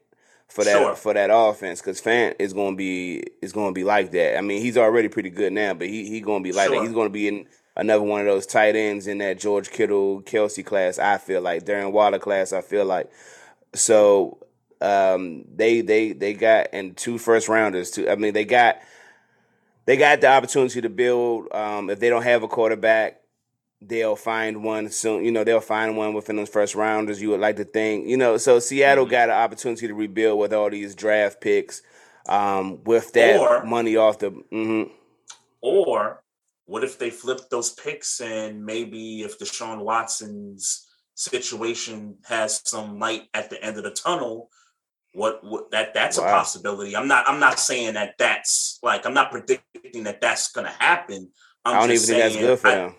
for 0.47 0.63
that 0.63 0.79
sure. 0.79 0.95
for 0.95 1.13
that 1.13 1.31
offense 1.33 1.81
because 1.81 2.01
Fant 2.01 2.37
is 2.39 2.53
going 2.53 2.75
to 2.75 2.77
be 2.77 3.25
is 3.43 3.53
going 3.53 3.71
to 3.71 3.75
be 3.75 3.83
like 3.83 4.13
that. 4.13 4.39
I 4.39 4.41
mean, 4.41 4.63
he's 4.63 4.77
already 4.77 5.09
pretty 5.09 5.31
good 5.31 5.53
now, 5.53 5.75
but 5.75 5.89
he 5.89 6.09
he's 6.09 6.25
going 6.25 6.45
to 6.45 6.49
be 6.49 6.53
like 6.53 6.69
sure. 6.69 6.77
that. 6.77 6.83
He's 6.85 6.95
going 6.95 7.09
to 7.09 7.13
be 7.13 7.27
in 7.27 7.49
another 7.75 8.05
one 8.05 8.21
of 8.21 8.27
those 8.27 8.47
tight 8.47 8.77
ends 8.77 9.09
in 9.09 9.19
that 9.19 9.41
George 9.41 9.71
Kittle, 9.71 10.23
Kelce 10.23 10.65
class. 10.65 11.01
I 11.01 11.19
feel 11.19 11.41
like 11.41 11.65
Darren 11.65 11.91
Waller 11.91 12.21
class. 12.21 12.53
I 12.53 12.61
feel 12.61 12.85
like 12.85 13.11
so 13.75 14.39
um, 14.81 15.45
they 15.53 15.81
they 15.81 16.13
they 16.13 16.35
got 16.35 16.69
and 16.73 16.97
two 16.97 17.19
first 17.19 17.49
rounders. 17.49 17.91
Two, 17.91 18.09
I 18.09 18.15
mean, 18.15 18.33
they 18.33 18.45
got 18.45 18.79
they 19.87 19.97
got 19.97 20.21
the 20.21 20.29
opportunity 20.29 20.81
to 20.81 20.88
build. 20.88 21.53
Um, 21.53 21.91
if 21.91 22.00
they 22.00 22.09
don't 22.09 22.23
have 22.23 22.43
a 22.43 22.49
quarterback, 22.49 23.21
they'll 23.81 24.17
find 24.17 24.64
one 24.64 24.91
soon. 24.91 25.25
You 25.25 25.33
know, 25.33 25.45
they'll 25.45 25.61
find 25.61 25.97
one 25.97 26.14
within 26.14 26.37
those 26.37 26.49
first 26.49 26.75
rounders. 26.75 27.21
You 27.21 27.31
would 27.31 27.41
like 27.41 27.57
to 27.57 27.64
think, 27.64 28.07
you 28.07 28.17
know. 28.17 28.37
So 28.37 28.59
Seattle 28.59 29.05
mm-hmm. 29.05 29.11
got 29.11 29.29
an 29.29 29.37
opportunity 29.37 29.87
to 29.87 29.95
rebuild 29.95 30.38
with 30.38 30.53
all 30.53 30.71
these 30.71 30.95
draft 30.95 31.41
picks. 31.41 31.83
Um, 32.26 32.83
with 32.85 33.12
that 33.12 33.38
or, 33.38 33.64
money 33.64 33.97
off 33.97 34.19
the. 34.19 34.31
Mm-hmm. 34.31 34.91
Or 35.61 36.23
what 36.67 36.85
if 36.85 36.99
they 36.99 37.11
flip 37.11 37.41
those 37.50 37.73
picks 37.73 38.21
and 38.21 38.64
maybe 38.64 39.23
if 39.23 39.38
Deshaun 39.38 39.81
Watson's 39.81 40.87
situation 41.14 42.17
has 42.25 42.62
some 42.64 42.99
light 42.99 43.29
at 43.35 43.50
the 43.50 43.62
end 43.62 43.76
of 43.76 43.85
the 43.85 43.91
tunnel, 43.91 44.50
what, 45.14 45.44
what 45.44 45.71
that 45.71 45.94
that's 45.94 46.18
wow. 46.18 46.26
a 46.26 46.30
possibility. 46.30 46.97
I'm 46.97 47.09
not 47.09 47.28
I'm 47.28 47.40
not 47.40 47.59
saying 47.59 47.94
that 47.94 48.14
that's 48.18 48.78
like 48.83 49.06
I'm 49.06 49.14
not 49.14 49.30
predicting 49.30 50.04
that 50.04 50.21
that's 50.21 50.52
going 50.52 50.66
to 50.66 50.73
happen. 50.73 51.30
I'm 51.64 51.76
I 51.76 51.80
do 51.80 51.80
not 51.80 51.90
even 51.90 51.99
saying, 51.99 52.21
think 52.21 52.33
that's 52.33 52.47
good 52.47 52.59
for 52.59 52.68
I, 52.68 52.75
them. 52.75 52.94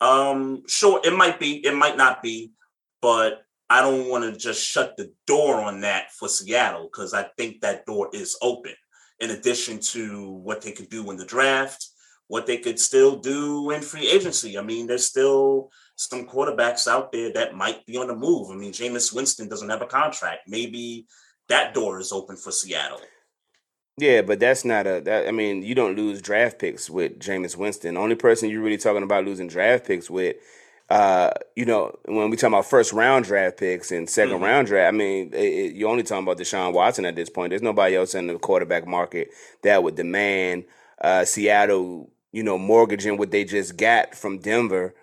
Um, 0.00 0.62
sure, 0.66 1.00
it 1.04 1.14
might 1.14 1.40
be, 1.40 1.64
it 1.64 1.74
might 1.74 1.96
not 1.96 2.22
be, 2.22 2.52
but 3.00 3.42
I 3.70 3.80
don't 3.80 4.08
want 4.08 4.24
to 4.24 4.38
just 4.38 4.64
shut 4.64 4.96
the 4.96 5.12
door 5.26 5.56
on 5.56 5.80
that 5.80 6.12
for 6.12 6.28
Seattle 6.28 6.84
because 6.84 7.14
I 7.14 7.24
think 7.36 7.60
that 7.60 7.86
door 7.86 8.10
is 8.12 8.36
open. 8.42 8.74
In 9.18 9.30
addition 9.30 9.80
to 9.80 10.30
what 10.30 10.60
they 10.60 10.72
could 10.72 10.90
do 10.90 11.10
in 11.10 11.16
the 11.16 11.24
draft, 11.24 11.88
what 12.28 12.46
they 12.46 12.58
could 12.58 12.78
still 12.78 13.16
do 13.16 13.70
in 13.70 13.80
free 13.80 14.08
agency. 14.08 14.58
I 14.58 14.62
mean, 14.62 14.86
there's 14.86 15.06
still 15.06 15.70
some 15.96 16.26
quarterbacks 16.26 16.86
out 16.86 17.12
there 17.12 17.32
that 17.32 17.54
might 17.54 17.86
be 17.86 17.96
on 17.96 18.08
the 18.08 18.14
move. 18.14 18.50
I 18.50 18.54
mean, 18.54 18.72
Jameis 18.72 19.14
Winston 19.14 19.48
doesn't 19.48 19.70
have 19.70 19.80
a 19.80 19.86
contract. 19.86 20.42
Maybe 20.46 21.06
that 21.48 21.74
door 21.74 22.00
is 22.00 22.12
open 22.12 22.36
for 22.36 22.50
Seattle. 22.50 23.00
Yeah, 23.98 24.22
but 24.22 24.40
that's 24.40 24.64
not 24.64 24.86
a. 24.86 25.00
That, 25.00 25.26
I 25.26 25.30
mean, 25.30 25.62
you 25.62 25.74
don't 25.74 25.96
lose 25.96 26.20
draft 26.20 26.58
picks 26.58 26.90
with 26.90 27.18
Jameis 27.18 27.56
Winston. 27.56 27.94
The 27.94 28.00
only 28.00 28.14
person 28.14 28.50
you're 28.50 28.62
really 28.62 28.76
talking 28.76 29.02
about 29.02 29.24
losing 29.24 29.48
draft 29.48 29.86
picks 29.86 30.10
with, 30.10 30.36
uh, 30.90 31.30
you 31.54 31.64
know, 31.64 31.98
when 32.04 32.28
we 32.28 32.36
talk 32.36 32.48
about 32.48 32.66
first 32.66 32.92
round 32.92 33.24
draft 33.24 33.56
picks 33.56 33.90
and 33.90 34.06
2nd 34.06 34.32
mm-hmm. 34.32 34.44
round 34.44 34.66
draft, 34.66 34.92
I 34.92 34.96
mean, 34.96 35.32
it, 35.32 35.38
it, 35.38 35.74
you're 35.76 35.88
only 35.88 36.02
talking 36.02 36.24
about 36.24 36.36
Deshaun 36.36 36.74
Watson 36.74 37.06
at 37.06 37.16
this 37.16 37.30
point. 37.30 37.50
There's 37.50 37.62
nobody 37.62 37.96
else 37.96 38.14
in 38.14 38.26
the 38.26 38.38
quarterback 38.38 38.86
market 38.86 39.30
that 39.62 39.82
would 39.82 39.94
demand 39.94 40.64
uh, 41.00 41.24
Seattle, 41.24 42.10
you 42.32 42.42
know, 42.42 42.58
mortgaging 42.58 43.16
what 43.16 43.30
they 43.30 43.44
just 43.44 43.78
got 43.78 44.14
from 44.14 44.38
Denver. 44.38 44.94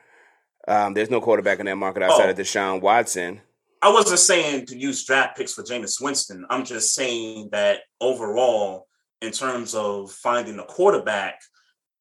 Um, 0.68 0.94
there's 0.94 1.10
no 1.10 1.20
quarterback 1.20 1.60
in 1.60 1.66
that 1.66 1.78
market 1.78 2.04
outside 2.04 2.28
oh. 2.28 2.30
of 2.30 2.38
Deshaun 2.38 2.80
Watson. 2.80 3.42
I 3.84 3.92
wasn't 3.92 4.20
saying 4.20 4.68
to 4.68 4.78
use 4.78 5.04
draft 5.04 5.36
picks 5.36 5.54
for 5.54 5.62
Jameis 5.62 6.00
Winston. 6.00 6.46
I'm 6.50 6.64
just 6.64 6.96
saying 6.96 7.50
that 7.52 7.80
overall, 8.00 8.88
in 9.22 9.32
terms 9.32 9.76
of 9.76 10.10
finding 10.10 10.58
a 10.58 10.64
quarterback, 10.64 11.42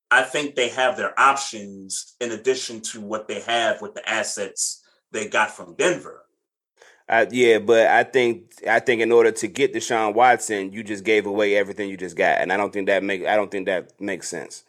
I 0.09 0.23
think 0.23 0.55
they 0.55 0.69
have 0.69 0.97
their 0.97 1.19
options 1.19 2.15
in 2.21 2.31
addition 2.31 2.83
to 2.93 3.01
what 3.01 3.27
they 3.27 3.41
have 3.41 3.83
with 3.83 3.95
the 3.95 4.09
assets 4.09 4.81
they 5.11 5.27
got 5.27 5.51
from 5.51 5.75
Denver. 5.75 6.23
Uh, 7.09 7.27
yeah, 7.33 7.59
but 7.59 7.89
I 7.89 8.05
think 8.05 8.53
I 8.69 8.79
think 8.79 9.03
in 9.03 9.11
order 9.11 9.33
to 9.33 9.49
get 9.49 9.75
Deshaun 9.75 10.15
Watson, 10.15 10.73
you 10.73 10.85
just 10.85 11.03
gave 11.03 11.27
away 11.27 11.57
everything 11.57 11.89
you 11.89 11.97
just 11.97 12.17
got, 12.17 12.39
and 12.39 12.53
I 12.53 12.57
don't 12.57 12.73
think 12.73 12.87
that 12.87 13.03
make 13.03 13.27
I 13.27 13.35
don't 13.35 13.51
think 13.51 13.67
that 13.67 14.01
makes 14.01 14.29
sense. 14.29 14.63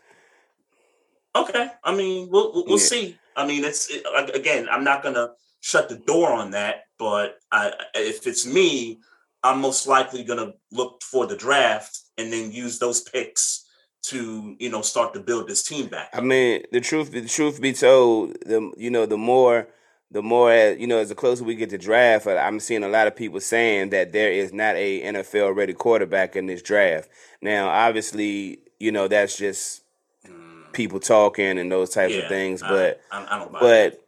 Okay, 1.35 1.69
I 1.83 1.95
mean 1.95 2.29
we'll 2.31 2.51
we'll, 2.53 2.65
we'll 2.65 2.79
yeah. 2.79 2.85
see. 2.85 3.17
I 3.35 3.45
mean 3.45 3.63
it's 3.63 3.87
it, 3.91 4.03
again 4.35 4.67
I'm 4.71 4.83
not 4.83 5.03
gonna 5.03 5.33
shut 5.63 5.87
the 5.87 5.95
door 5.95 6.31
on 6.31 6.51
that. 6.51 6.83
But 6.99 7.39
I, 7.51 7.71
if 7.95 8.27
it's 8.27 8.45
me, 8.45 8.99
I'm 9.43 9.61
most 9.61 9.87
likely 9.87 10.23
going 10.23 10.39
to 10.39 10.53
look 10.71 11.01
for 11.01 11.25
the 11.25 11.35
draft 11.35 11.99
and 12.17 12.31
then 12.31 12.51
use 12.51 12.77
those 12.79 13.01
picks 13.01 13.65
to 14.03 14.57
you 14.59 14.69
know 14.69 14.81
start 14.81 15.13
to 15.13 15.21
build 15.21 15.47
this 15.47 15.63
team 15.63 15.87
back. 15.87 16.09
I 16.13 16.19
mean, 16.19 16.63
the 16.71 16.81
truth, 16.81 17.11
the 17.11 17.25
truth 17.25 17.61
be 17.61 17.73
told, 17.73 18.33
the 18.45 18.71
you 18.77 18.91
know 18.91 19.05
the 19.05 19.17
more. 19.17 19.67
The 20.11 20.21
more 20.21 20.53
you 20.53 20.85
know, 20.85 20.99
as 20.99 21.09
the 21.09 21.15
closer 21.15 21.43
we 21.43 21.55
get 21.55 21.71
to 21.71 21.77
draft, 21.79 22.27
I'm 22.27 22.59
seeing 22.59 22.83
a 22.83 22.87
lot 22.87 23.07
of 23.07 23.15
people 23.15 23.39
saying 23.39 23.89
that 23.89 24.11
there 24.11 24.31
is 24.31 24.53
not 24.53 24.75
a 24.75 25.01
NFL 25.01 25.55
ready 25.55 25.73
quarterback 25.73 26.35
in 26.35 26.45
this 26.45 26.61
draft. 26.61 27.09
Now, 27.41 27.69
obviously, 27.69 28.59
you 28.79 28.91
know 28.91 29.07
that's 29.07 29.35
just 29.35 29.81
mm. 30.23 30.71
people 30.71 30.99
talking 30.99 31.57
and 31.57 31.71
those 31.71 31.89
types 31.89 32.13
yeah, 32.13 32.19
of 32.19 32.29
things, 32.29 32.61
but 32.61 33.01
I, 33.11 33.23
I, 33.23 33.47
but 33.59 34.02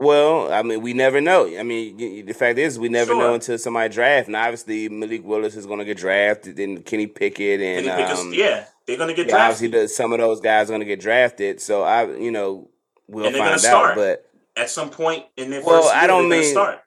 Well, 0.00 0.52
I 0.52 0.62
mean, 0.62 0.80
we 0.80 0.92
never 0.92 1.20
know. 1.20 1.46
I 1.58 1.62
mean, 1.64 1.96
the 2.26 2.32
fact 2.32 2.56
is, 2.58 2.78
we 2.78 2.88
never 2.88 3.12
Sure. 3.12 3.18
know 3.20 3.34
until 3.34 3.58
somebody 3.58 3.92
draft. 3.92 4.28
And 4.28 4.36
obviously, 4.36 4.88
Malik 4.88 5.24
Willis 5.24 5.56
is 5.56 5.66
going 5.66 5.80
to 5.80 5.84
get 5.84 5.96
drafted, 5.96 6.56
then 6.56 6.82
Kenny 6.82 7.08
Pickett, 7.08 7.60
and 7.60 7.84
Kenny 7.84 8.02
Pickett's- 8.02 8.20
um, 8.20 8.32
yeah, 8.32 8.66
they're 8.86 8.96
gonna 8.96 9.12
get 9.12 9.26
yeah, 9.26 9.32
drafted. 9.32 9.66
obviously, 9.66 9.68
the, 9.68 9.88
some 9.88 10.12
of 10.12 10.20
those 10.20 10.40
guys 10.40 10.68
are 10.68 10.72
going 10.72 10.80
to 10.80 10.86
get 10.86 11.00
drafted. 11.00 11.60
So 11.60 11.82
I, 11.82 12.04
you 12.16 12.30
know, 12.30 12.70
we'll 13.08 13.26
And 13.26 13.34
they're 13.34 13.40
gonna 13.42 13.58
find 13.58 13.66
out. 13.66 13.94
start. 13.94 13.96
But 13.96 14.24
At 14.56 14.70
some 14.70 14.90
point 14.90 15.24
in 15.36 15.50
their 15.50 15.62
Well, 15.64 15.82
first 15.82 15.92
year, 15.94 16.02
I 16.04 16.06
don't 16.06 16.28
mean- 16.28 16.44
start. 16.44 16.78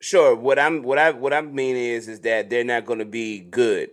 sure, 0.00 0.34
what 0.34 0.58
I'm, 0.58 0.82
what 0.82 0.98
I, 0.98 1.10
what 1.10 1.34
I 1.34 1.42
mean 1.42 1.76
is, 1.76 2.08
is 2.08 2.20
that 2.20 2.48
they're 2.48 2.64
not 2.64 2.86
going 2.86 3.00
to 3.00 3.04
be 3.04 3.40
good. 3.40 3.90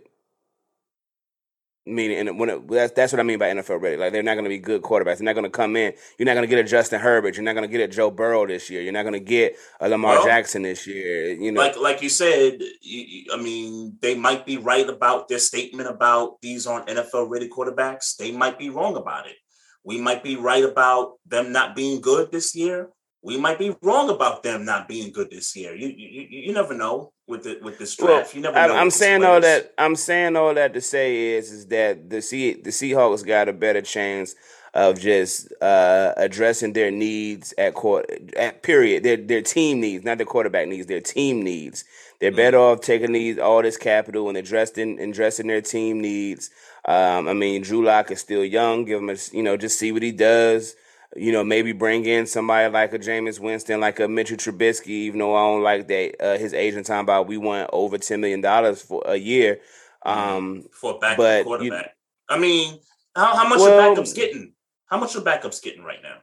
Meaning, 1.88 2.26
and 2.26 2.38
when 2.40 2.48
it, 2.48 2.68
that's 2.68 2.92
that's 2.94 3.12
what 3.12 3.20
I 3.20 3.22
mean 3.22 3.38
by 3.38 3.48
NFL 3.48 3.80
ready. 3.80 3.96
Like 3.96 4.12
they're 4.12 4.24
not 4.24 4.34
going 4.34 4.44
to 4.44 4.48
be 4.48 4.58
good 4.58 4.82
quarterbacks. 4.82 5.18
They're 5.18 5.24
not 5.24 5.34
going 5.34 5.44
to 5.44 5.50
come 5.50 5.76
in. 5.76 5.92
You're 6.18 6.26
not 6.26 6.34
going 6.34 6.42
to 6.42 6.48
get 6.48 6.58
a 6.58 6.68
Justin 6.68 6.98
Herbert. 6.98 7.36
You're 7.36 7.44
not 7.44 7.54
going 7.54 7.62
to 7.62 7.70
get 7.70 7.80
a 7.80 7.86
Joe 7.86 8.10
Burrow 8.10 8.44
this 8.44 8.68
year. 8.68 8.82
You're 8.82 8.92
not 8.92 9.04
going 9.04 9.12
to 9.12 9.20
get 9.20 9.54
a 9.78 9.88
Lamar 9.88 10.16
Well, 10.16 10.26
Jackson 10.26 10.62
this 10.62 10.84
year. 10.84 11.32
You 11.32 11.52
know, 11.52 11.60
like 11.60 11.78
like 11.78 12.02
you 12.02 12.08
said, 12.08 12.60
you, 12.80 13.26
I 13.32 13.36
mean, 13.36 13.98
they 14.02 14.16
might 14.16 14.44
be 14.44 14.56
right 14.56 14.88
about 14.88 15.28
their 15.28 15.38
statement 15.38 15.88
about 15.88 16.40
these 16.42 16.66
aren't 16.66 16.88
NFL 16.88 17.30
ready 17.30 17.48
quarterbacks. 17.48 18.16
They 18.16 18.32
might 18.32 18.58
be 18.58 18.68
wrong 18.68 18.96
about 18.96 19.28
it. 19.28 19.36
We 19.84 20.00
might 20.00 20.24
be 20.24 20.34
right 20.34 20.64
about 20.64 21.12
them 21.24 21.52
not 21.52 21.76
being 21.76 22.00
good 22.00 22.32
this 22.32 22.56
year. 22.56 22.88
We 23.22 23.36
might 23.36 23.60
be 23.60 23.76
wrong 23.80 24.10
about 24.10 24.42
them 24.42 24.64
not 24.64 24.88
being 24.88 25.12
good 25.12 25.30
this 25.30 25.54
year. 25.54 25.72
You, 25.72 25.86
you, 25.86 26.26
you 26.28 26.52
never 26.52 26.74
know 26.74 27.12
with 27.26 27.42
the 27.44 27.58
with 27.62 27.78
this 27.78 27.96
Well, 27.98 28.24
you 28.34 28.40
never 28.40 28.56
I'm, 28.58 28.68
know. 28.68 28.76
I'm 28.76 28.86
with 28.86 28.94
these 28.94 28.98
saying 29.00 29.24
all 29.24 29.40
that. 29.40 29.74
I'm 29.78 29.96
saying 29.96 30.36
all 30.36 30.54
that 30.54 30.74
to 30.74 30.80
say 30.80 31.34
is 31.34 31.52
is 31.52 31.66
that 31.66 32.10
the 32.10 32.22
sea 32.22 32.54
the 32.54 32.70
Seahawks 32.70 33.26
got 33.26 33.48
a 33.48 33.52
better 33.52 33.82
chance 33.82 34.34
of 34.74 35.00
just 35.00 35.52
uh, 35.62 36.12
addressing 36.18 36.74
their 36.74 36.90
needs 36.90 37.54
at 37.58 37.74
court 37.74 38.06
at 38.36 38.62
period. 38.62 39.02
Their 39.02 39.16
their 39.16 39.42
team 39.42 39.80
needs, 39.80 40.04
not 40.04 40.18
their 40.18 40.26
quarterback 40.26 40.68
needs. 40.68 40.86
Their 40.86 41.00
team 41.00 41.42
needs. 41.42 41.84
They're 42.20 42.30
Mm-hmm. 42.30 42.36
better 42.36 42.58
off 42.58 42.80
taking 42.80 43.12
these 43.12 43.38
all 43.38 43.62
this 43.62 43.76
capital 43.76 44.28
and 44.28 44.38
addressing 44.38 44.98
addressing 45.00 45.48
their 45.48 45.60
team 45.62 46.00
needs. 46.00 46.50
Um, 46.86 47.28
I 47.28 47.32
mean, 47.34 47.62
Drew 47.62 47.84
Lock 47.84 48.10
is 48.10 48.20
still 48.20 48.44
young. 48.44 48.84
Give 48.84 49.00
him 49.02 49.10
a 49.10 49.16
you 49.32 49.42
know 49.42 49.56
just 49.56 49.78
see 49.78 49.92
what 49.92 50.02
he 50.02 50.12
does. 50.12 50.76
You 51.16 51.32
know, 51.32 51.42
maybe 51.44 51.72
bring 51.72 52.04
in 52.04 52.26
somebody 52.26 52.70
like 52.72 52.92
a 52.92 52.98
Jameis 52.98 53.40
Winston, 53.40 53.80
like 53.80 54.00
a 54.00 54.08
Mitchell 54.08 54.36
Trubisky. 54.36 54.88
Even 54.88 55.20
though 55.20 55.34
I 55.34 55.40
don't 55.40 55.62
like 55.62 55.88
that, 55.88 56.16
uh, 56.20 56.38
his 56.38 56.52
agent 56.54 56.86
talking 56.86 57.00
about 57.00 57.26
we 57.26 57.36
want 57.38 57.70
over 57.72 57.98
ten 57.98 58.20
million 58.20 58.40
dollars 58.40 58.82
for 58.82 59.02
a 59.06 59.16
year. 59.16 59.60
Um, 60.04 60.64
for 60.72 60.96
a 60.96 60.98
backup 60.98 61.16
but 61.16 61.38
you- 61.38 61.44
quarterback. 61.44 61.96
I 62.28 62.38
mean, 62.38 62.78
how, 63.14 63.34
how 63.36 63.48
much 63.48 63.58
Well- 63.60 63.78
are 63.92 63.96
backups 63.96 64.14
getting? 64.14 64.52
How 64.86 64.98
much 64.98 65.16
are 65.16 65.20
backups 65.20 65.62
getting 65.62 65.82
right 65.82 66.02
now? 66.02 66.18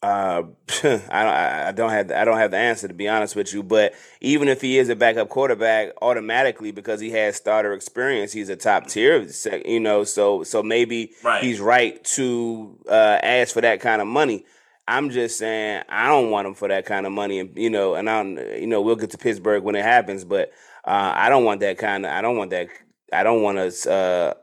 Uh, 0.00 0.42
I 0.84 0.88
don't. 0.88 1.10
I 1.10 1.72
don't 1.72 1.90
have. 1.90 2.08
The, 2.08 2.18
I 2.20 2.24
don't 2.24 2.38
have 2.38 2.52
the 2.52 2.56
answer 2.56 2.86
to 2.86 2.94
be 2.94 3.08
honest 3.08 3.34
with 3.34 3.52
you. 3.52 3.62
But 3.62 3.94
even 4.20 4.48
if 4.48 4.60
he 4.60 4.78
is 4.78 4.88
a 4.88 4.96
backup 4.96 5.28
quarterback, 5.28 5.92
automatically 6.00 6.70
because 6.70 7.00
he 7.00 7.10
has 7.10 7.36
starter 7.36 7.72
experience, 7.72 8.32
he's 8.32 8.48
a 8.48 8.56
top 8.56 8.86
tier. 8.86 9.26
You 9.64 9.80
know, 9.80 10.04
so 10.04 10.44
so 10.44 10.62
maybe 10.62 11.12
Right. 11.24 11.42
he's 11.42 11.60
right 11.60 12.02
to 12.16 12.78
uh, 12.88 13.18
ask 13.22 13.52
for 13.54 13.60
that 13.60 13.80
kind 13.80 14.00
of 14.00 14.06
money. 14.06 14.44
I'm 14.86 15.10
just 15.10 15.36
saying 15.36 15.82
I 15.88 16.06
don't 16.06 16.30
want 16.30 16.46
him 16.46 16.54
for 16.54 16.68
that 16.68 16.86
kind 16.86 17.04
of 17.04 17.12
money, 17.12 17.40
and 17.40 17.56
you 17.58 17.68
know, 17.68 17.94
and 17.94 18.08
I, 18.08 18.22
don't 18.22 18.36
you 18.60 18.66
know, 18.68 18.80
we'll 18.80 18.96
get 18.96 19.10
to 19.10 19.18
Pittsburgh 19.18 19.64
when 19.64 19.74
it 19.74 19.84
happens, 19.84 20.24
but 20.24 20.52
uh, 20.84 21.12
I 21.14 21.28
don't 21.28 21.44
want 21.44 21.60
that 21.60 21.76
kind 21.76 22.06
of. 22.06 22.12
I 22.12 22.22
don't 22.22 22.36
want 22.36 22.50
that. 22.50 22.68
I 23.12 23.22
don't 23.24 23.42
want 23.42 23.58
us 23.58 23.84
uh, 23.86 24.34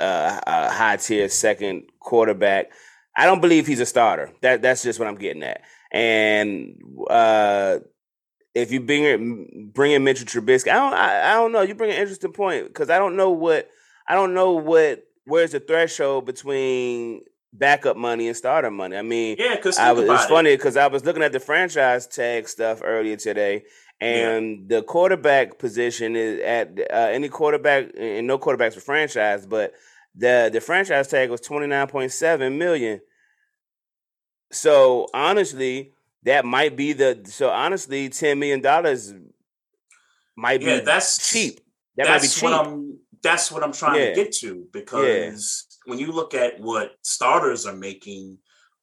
a, 0.00 0.40
a 0.46 0.70
high 0.70 0.96
tier 0.96 1.28
second 1.28 1.84
quarterback. 2.00 2.70
I 3.16 3.26
don't 3.26 3.40
believe 3.40 3.66
he's 3.66 3.80
a 3.80 3.86
starter. 3.86 4.32
That 4.42 4.62
that's 4.62 4.82
just 4.82 4.98
what 4.98 5.08
I'm 5.08 5.16
getting 5.16 5.42
at. 5.42 5.62
And 5.92 6.80
uh, 7.08 7.78
if 8.54 8.72
you 8.72 8.80
bring 8.80 9.04
it, 9.04 9.72
bring 9.74 9.92
in 9.92 10.04
Mitchell 10.04 10.26
Trubisky, 10.26 10.68
I 10.68 10.74
don't, 10.74 10.94
I, 10.94 11.30
I 11.30 11.34
don't 11.34 11.52
know. 11.52 11.62
You 11.62 11.74
bring 11.74 11.90
an 11.90 11.96
interesting 12.00 12.32
point 12.32 12.68
because 12.68 12.90
I 12.90 12.98
don't 12.98 13.16
know 13.16 13.30
what, 13.30 13.68
I 14.08 14.14
don't 14.14 14.34
know 14.34 14.52
what, 14.52 15.04
where's 15.24 15.52
the 15.52 15.60
threshold 15.60 16.26
between 16.26 17.22
backup 17.52 17.96
money 17.96 18.28
and 18.28 18.36
starter 18.36 18.70
money. 18.70 18.96
I 18.96 19.02
mean, 19.02 19.36
Yeah, 19.38 19.56
because 19.56 19.78
I 19.78 19.92
was, 19.92 20.04
it's 20.04 20.24
it. 20.24 20.28
funny 20.28 20.56
because 20.56 20.76
I 20.76 20.86
was 20.86 21.04
looking 21.04 21.22
at 21.22 21.32
the 21.32 21.40
franchise 21.40 22.06
tag 22.06 22.48
stuff 22.48 22.80
earlier 22.84 23.16
today, 23.16 23.64
and 24.00 24.68
the 24.68 24.82
quarterback 24.82 25.58
position 25.58 26.16
is 26.16 26.40
at 26.40 26.78
uh, 26.90 27.08
any 27.10 27.28
quarterback, 27.28 27.90
and 27.98 28.26
no 28.26 28.38
quarterbacks 28.38 28.74
for 28.74 28.80
franchise, 28.80 29.44
but 29.46 29.74
the 30.14 30.50
the 30.52 30.60
franchise 30.60 31.08
tag 31.08 31.30
was 31.30 31.40
twenty 31.40 31.66
nine 31.66 31.86
point 31.86 32.10
seven 32.12 32.58
million. 32.58 33.00
So 34.50 35.06
honestly, 35.14 35.92
that 36.24 36.44
might 36.44 36.76
be 36.76 36.92
the 36.92 37.20
so 37.24 37.50
honestly 37.50 38.08
ten 38.08 38.38
million 38.38 38.60
dollars 38.60 39.12
might 40.36 40.62
Yeah, 40.62 40.78
be 40.80 40.84
that's 40.84 41.30
cheap. 41.30 41.60
That 41.96 42.08
might 42.08 42.16
be 42.16 42.20
that's 42.22 42.34
cheap. 42.34 42.44
what 42.44 42.52
I'm. 42.66 42.98
That's 43.22 43.52
what 43.52 43.62
I'm 43.62 43.72
trying 43.72 44.00
Yeah. 44.00 44.08
to 44.08 44.14
get 44.14 44.32
to 44.36 44.66
because 44.72 45.66
when 45.84 45.98
you 45.98 46.10
look 46.10 46.32
at 46.34 46.58
what 46.58 46.96
starters 47.02 47.66
are 47.66 47.76
making, 47.76 48.38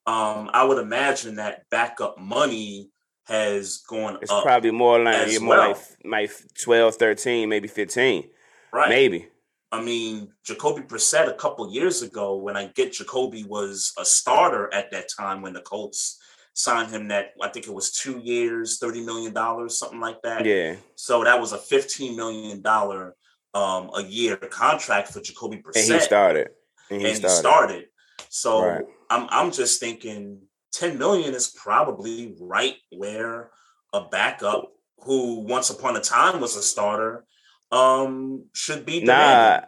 um, 0.06 0.49
I 0.53 0.63
would 0.63 0.77
imagine 0.77 1.36
that 1.36 1.67
backup 1.71 2.19
money 2.19 2.91
has 3.25 3.77
gone 3.77 4.19
It's 4.21 4.32
up. 4.32 4.43
probably 4.43 4.71
more 4.71 4.99
like 5.03 5.32
yeah, 5.32 5.39
more 5.39 5.58
well. 5.58 5.69
like 6.03 6.30
like 6.30 6.32
12, 6.63 6.95
13, 6.95 7.49
maybe 7.49 7.67
fifteen, 7.67 8.30
right. 8.71 8.89
maybe. 8.89 9.27
I 9.71 9.82
mean, 9.82 10.30
Jacoby 10.45 10.82
Brissett 10.82 11.30
a 11.30 11.34
couple 11.34 11.71
years 11.71 12.01
ago, 12.01 12.38
when 12.38 12.56
I 12.56 12.67
get 12.67 12.93
Jacoby 12.93 13.43
was 13.43 13.93
a 13.97 14.06
starter 14.06 14.73
at 14.73 14.91
that 14.91 15.10
time 15.17 15.41
when 15.41 15.53
the 15.53 15.62
Colts 15.62 16.19
signed 16.53 16.89
him 16.89 17.10
that 17.10 17.34
I 17.41 17.49
think 17.49 17.67
it 17.67 17.73
was 17.73 17.91
two 17.91 18.19
years, 18.23 18.77
thirty 18.80 19.03
million 19.03 19.34
dollars, 19.34 19.77
something 19.77 19.99
like 19.99 20.21
that. 20.23 20.45
Yeah. 20.45 20.75
So 20.95 21.23
that 21.23 21.39
was 21.39 21.51
a 21.51 21.58
fifteen 21.58 22.15
million 22.15 22.62
dollar 22.62 23.15
um, 23.53 23.89
a 23.95 24.03
year 24.03 24.38
contract 24.38 25.10
for 25.10 25.21
Jacoby 25.21 25.58
Brissett. 25.58 25.86
And 25.86 25.93
he 25.93 25.99
started. 25.99 26.49
And 26.89 27.01
he 27.01 27.08
and 27.08 27.17
started. 27.17 27.34
he 27.34 27.39
started. 27.39 27.86
So 28.30 28.65
Right. 28.65 28.86
I'm 29.10 29.27
I'm 29.30 29.51
just 29.51 29.80
thinking 29.80 30.41
10 30.73 30.97
million 30.97 31.34
is 31.34 31.47
probably 31.49 32.36
right 32.39 32.75
where 32.91 33.51
a 33.93 34.06
backup 34.10 34.71
who 34.99 35.39
once 35.41 35.69
upon 35.69 35.95
a 35.95 36.01
time 36.01 36.39
was 36.39 36.56
a 36.56 36.62
starter 36.62 37.25
um 37.71 38.45
should 38.53 38.86
be 38.86 39.01
Nah, 39.01 39.62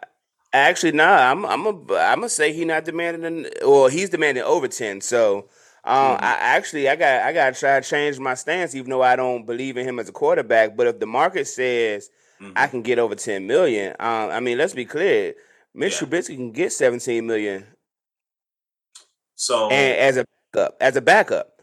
actually, 0.52 0.92
nah. 0.92 1.30
I'm 1.30 1.44
I'm 1.46 1.66
a, 1.66 1.70
I'm 1.70 2.18
gonna 2.20 2.28
say 2.28 2.52
he 2.52 2.64
not 2.64 2.84
demanding, 2.84 3.24
an, 3.24 3.46
or 3.64 3.90
he's 3.90 4.10
demanding 4.10 4.44
over 4.44 4.68
ten. 4.68 5.00
So, 5.00 5.48
um, 5.84 6.16
Mhm. 6.18 6.22
I 6.22 6.36
actually 6.40 6.88
I 6.88 6.96
got 6.96 7.22
I 7.22 7.32
got 7.32 7.54
to 7.54 7.60
try 7.60 7.80
to 7.80 7.88
change 7.88 8.18
my 8.18 8.34
stance, 8.34 8.74
even 8.74 8.90
though 8.90 9.02
I 9.02 9.16
don't 9.16 9.46
believe 9.46 9.76
in 9.76 9.86
him 9.88 9.98
as 9.98 10.08
a 10.08 10.12
quarterback. 10.12 10.76
But 10.76 10.88
if 10.88 10.98
the 11.00 11.06
market 11.06 11.46
says 11.46 12.10
Mhm. 12.40 12.52
I 12.56 12.66
can 12.68 12.82
get 12.82 12.98
over 12.98 13.14
ten 13.14 13.46
million, 13.46 13.94
um, 14.00 14.30
I 14.30 14.40
mean, 14.40 14.58
let's 14.58 14.74
be 14.74 14.84
clear, 14.84 15.34
Mitch 15.74 16.00
Yeah. 16.00 16.08
Trubisky 16.08 16.36
can 16.36 16.52
get 16.52 16.72
seventeen 16.72 17.26
million, 17.26 17.66
so 19.36 19.70
and 19.70 19.96
as 19.98 20.16
a 20.16 20.26
backup, 20.52 20.76
as 20.80 20.96
a 20.96 21.00
backup. 21.02 21.62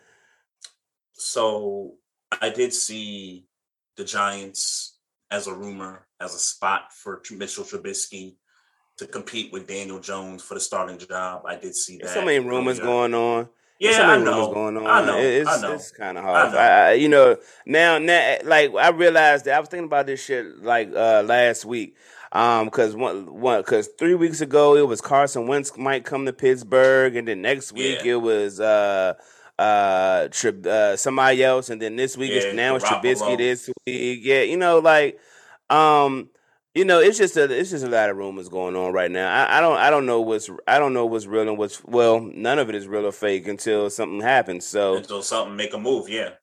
so 1.14 1.96
I 2.42 2.50
did 2.50 2.74
see 2.74 3.48
the 3.98 4.06
Giants 4.06 4.98
as 5.32 5.48
a 5.48 5.54
rumor, 5.54 6.07
as 6.20 6.34
a 6.36 6.40
spot 6.40 6.92
for 6.94 7.22
Mitchell 7.32 7.64
Trubisky 7.64 8.36
to 8.98 9.06
compete 9.06 9.52
with 9.54 9.68
Daniel 9.68 10.00
Jones 10.00 10.42
for 10.44 10.56
the 10.56 10.60
starting 10.60 10.98
job. 10.98 11.44
I 11.46 11.56
did 11.56 11.76
see 11.76 11.98
that. 11.98 12.06
There's 12.06 12.14
so 12.16 12.26
many 12.26 12.40
rumors 12.40 12.80
going 12.80 13.14
on. 13.14 13.50
Yeah, 13.80 13.92
so 13.92 14.04
I 14.04 14.08
many 14.18 14.24
know. 14.26 14.32
rumors 14.32 14.54
going 14.56 14.78
on. 14.78 14.88
I 14.88 15.06
know. 15.06 15.18
It- 15.20 15.42
It's, 15.42 15.50
I 15.50 15.62
know. 15.62 15.74
it's 15.74 15.92
kind 15.92 16.18
of 16.18 16.24
hard. 16.24 16.56
I, 16.56 16.90
I, 16.90 16.94
you 16.94 17.08
know, 17.10 17.38
now, 17.68 18.00
now, 18.00 18.38
like 18.44 18.74
I 18.74 18.90
realized 18.90 19.46
that 19.46 19.56
I 19.56 19.60
was 19.60 19.70
thinking 19.70 19.86
about 19.86 20.08
this 20.08 20.24
shit 20.24 20.64
like 20.64 20.90
uh 20.96 21.22
last 21.26 21.64
week. 21.66 21.96
Um, 22.32 22.66
because 22.66 22.94
one, 22.96 23.40
one, 23.40 23.62
because 23.62 23.88
three 24.00 24.16
weeks 24.16 24.42
ago 24.42 24.76
it 24.76 24.86
was 24.88 25.00
Carson 25.00 25.48
Wentz 25.48 25.78
might 25.78 26.04
come 26.04 26.26
to 26.26 26.34
Pittsburgh, 26.34 27.16
and 27.16 27.28
then 27.28 27.42
next 27.44 27.72
week 27.72 28.00
Yeah. 28.04 28.14
it 28.14 28.22
was 28.22 28.60
uh 28.60 29.14
uh, 29.60 30.28
Tri- 30.30 30.70
uh 30.70 30.96
somebody 30.96 31.44
else, 31.44 31.70
and 31.70 31.82
then 31.82 31.96
this 31.96 32.18
week 32.18 32.32
Yeah, 32.32 32.38
it's 32.42 32.56
now 32.56 32.76
it's. 32.76 32.86
Trubisky 32.86 33.38
this 33.38 33.70
week. 33.86 34.20
Yeah, 34.24 34.42
you 34.42 34.58
know, 34.58 34.80
like 34.80 35.20
um. 35.70 36.30
You 36.76 36.86
know, 36.86 37.00
it's 37.00 37.18
just 37.18 37.36
a 37.38 37.46
it's 37.46 37.72
just 37.72 37.84
a 37.84 37.90
lot 37.90 38.12
of 38.12 38.18
rumors 38.18 38.50
going 38.50 38.76
on 38.76 38.94
right 38.94 39.10
now. 39.10 39.34
I, 39.34 39.58
I 39.58 39.62
don't 39.62 39.78
I 39.78 39.90
don't 39.90 40.06
know 40.06 40.22
what's 40.22 40.48
I 40.68 40.78
don't 40.78 40.94
know 40.94 41.08
what's 41.08 41.26
real 41.26 41.50
and 41.50 41.58
what's 41.58 41.84
well 41.84 42.20
none 42.20 42.60
of 42.60 42.70
it 42.70 42.76
is 42.76 42.88
real 42.88 43.08
or 43.08 43.12
fake 43.12 43.48
until 43.48 43.90
something 43.90 44.22
happens. 44.22 44.68
So 44.68 44.98
until 44.98 45.24
something 45.24 45.56
make 45.56 45.74
a 45.74 45.80
move. 45.80 46.08
Yeah. 46.08 46.34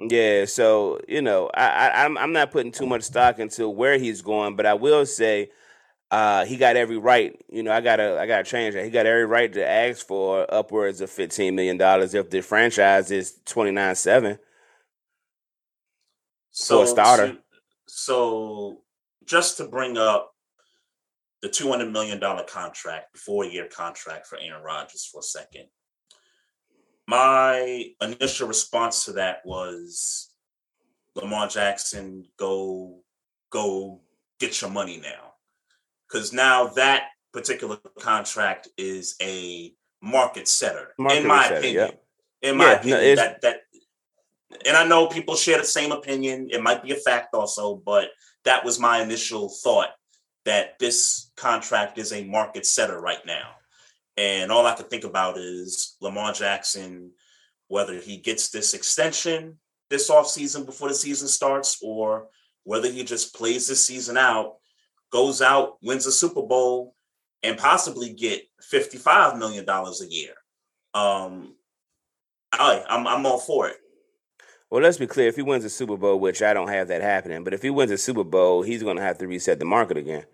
yeah, 0.00 0.46
so 0.46 0.98
you 1.06 1.20
know, 1.20 1.50
I, 1.52 1.66
I 1.90 2.04
I'm 2.06 2.16
I'm 2.16 2.32
not 2.32 2.52
putting 2.52 2.72
too 2.72 2.86
much 2.86 3.02
stock 3.02 3.38
into 3.38 3.68
where 3.68 3.98
he's 3.98 4.22
going, 4.22 4.56
but 4.56 4.64
I 4.64 4.72
will 4.72 5.04
say, 5.04 5.50
uh, 6.10 6.46
he 6.46 6.56
got 6.56 6.76
every 6.76 6.96
right. 6.96 7.38
You 7.50 7.62
know, 7.62 7.72
I 7.72 7.82
gotta 7.82 8.18
I 8.18 8.26
gotta 8.26 8.44
change 8.44 8.74
that. 8.76 8.84
He 8.84 8.90
got 8.90 9.04
every 9.04 9.26
right 9.26 9.52
to 9.52 9.66
ask 9.68 10.06
for 10.06 10.46
upwards 10.48 11.02
of 11.02 11.10
fifteen 11.10 11.54
million 11.54 11.76
dollars 11.76 12.14
if 12.14 12.30
the 12.30 12.40
franchise 12.40 13.10
is 13.10 13.38
twenty 13.44 13.72
nine 13.72 13.94
seven. 13.94 14.38
So 16.50 16.80
a 16.80 16.86
starter. 16.86 17.34
to- 17.34 17.38
so 17.88 18.82
just 19.24 19.56
to 19.58 19.68
bring 19.68 19.96
up 19.96 20.32
the 21.42 21.48
two 21.48 21.68
hundred 21.68 21.92
million 21.92 22.18
dollar 22.18 22.44
contract, 22.44 23.16
four 23.18 23.44
year 23.44 23.66
contract 23.66 24.26
for 24.26 24.38
Aaron 24.38 24.62
Rodgers 24.62 25.08
for 25.10 25.20
a 25.20 25.22
second. 25.22 25.66
My 27.08 27.84
initial 28.00 28.48
response 28.48 29.04
to 29.04 29.12
that 29.12 29.42
was 29.44 30.30
Lamar 31.14 31.48
Jackson, 31.48 32.24
go 32.36 33.00
go 33.50 34.00
get 34.40 34.60
your 34.60 34.70
money 34.70 34.98
now. 34.98 35.32
Because 36.08 36.32
now 36.32 36.68
that 36.68 37.04
particular 37.32 37.78
contract 37.98 38.68
is 38.76 39.16
a 39.22 39.72
market 40.02 40.48
setter, 40.48 40.94
market 40.98 41.18
in 41.18 41.26
my 41.26 41.42
setter, 41.44 41.56
opinion. 41.56 41.90
Yeah. 42.42 42.50
In 42.50 42.56
my 42.56 42.64
yeah, 42.64 42.72
opinion, 42.72 43.00
no, 43.00 43.14
that 43.16 43.42
that 43.42 43.60
and 44.66 44.76
I 44.76 44.86
know 44.86 45.06
people 45.06 45.36
share 45.36 45.58
the 45.58 45.64
same 45.64 45.92
opinion. 45.92 46.48
It 46.50 46.62
might 46.62 46.82
be 46.82 46.92
a 46.92 46.96
fact 46.96 47.34
also, 47.34 47.76
but 47.76 48.08
that 48.44 48.64
was 48.64 48.78
my 48.78 49.02
initial 49.02 49.48
thought 49.48 49.90
that 50.44 50.78
this 50.78 51.30
contract 51.36 51.98
is 51.98 52.12
a 52.12 52.24
market 52.24 52.64
setter 52.64 53.00
right 53.00 53.24
now. 53.26 53.50
And 54.16 54.50
all 54.50 54.66
I 54.66 54.74
could 54.74 54.88
think 54.88 55.04
about 55.04 55.36
is 55.36 55.96
Lamar 56.00 56.32
Jackson, 56.32 57.10
whether 57.68 57.98
he 57.98 58.16
gets 58.16 58.50
this 58.50 58.72
extension 58.72 59.58
this 59.88 60.10
offseason 60.10 60.66
before 60.66 60.88
the 60.88 60.94
season 60.94 61.28
starts, 61.28 61.78
or 61.82 62.28
whether 62.64 62.90
he 62.90 63.04
just 63.04 63.34
plays 63.34 63.68
this 63.68 63.84
season 63.84 64.16
out, 64.16 64.56
goes 65.12 65.40
out, 65.40 65.76
wins 65.82 66.06
a 66.06 66.12
Super 66.12 66.42
Bowl, 66.42 66.94
and 67.42 67.58
possibly 67.58 68.12
get 68.12 68.42
$55 68.72 69.38
million 69.38 69.68
a 69.68 70.06
year. 70.08 70.32
Um, 70.94 71.54
I, 72.52 72.82
I'm, 72.88 73.06
I'm 73.06 73.26
all 73.26 73.38
for 73.38 73.68
it. 73.68 73.76
Well, 74.70 74.82
let's 74.82 74.98
be 74.98 75.06
clear. 75.06 75.28
If 75.28 75.36
he 75.36 75.42
wins 75.42 75.64
a 75.64 75.70
Super 75.70 75.96
Bowl, 75.96 76.18
which 76.18 76.42
I 76.42 76.52
don't 76.52 76.68
have 76.68 76.88
that 76.88 77.02
happening, 77.02 77.44
but 77.44 77.54
if 77.54 77.62
he 77.62 77.70
wins 77.70 77.90
a 77.90 77.98
Super 77.98 78.24
Bowl, 78.24 78.62
he's 78.62 78.82
going 78.82 78.96
to 78.96 79.02
have 79.02 79.18
to 79.18 79.28
reset 79.28 79.58
the 79.58 79.64
market 79.64 79.96
again. 79.96 80.24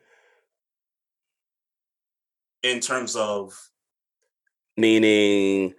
In 2.63 2.81
terms 2.81 3.17
of, 3.17 3.53
meaning, 4.77 5.75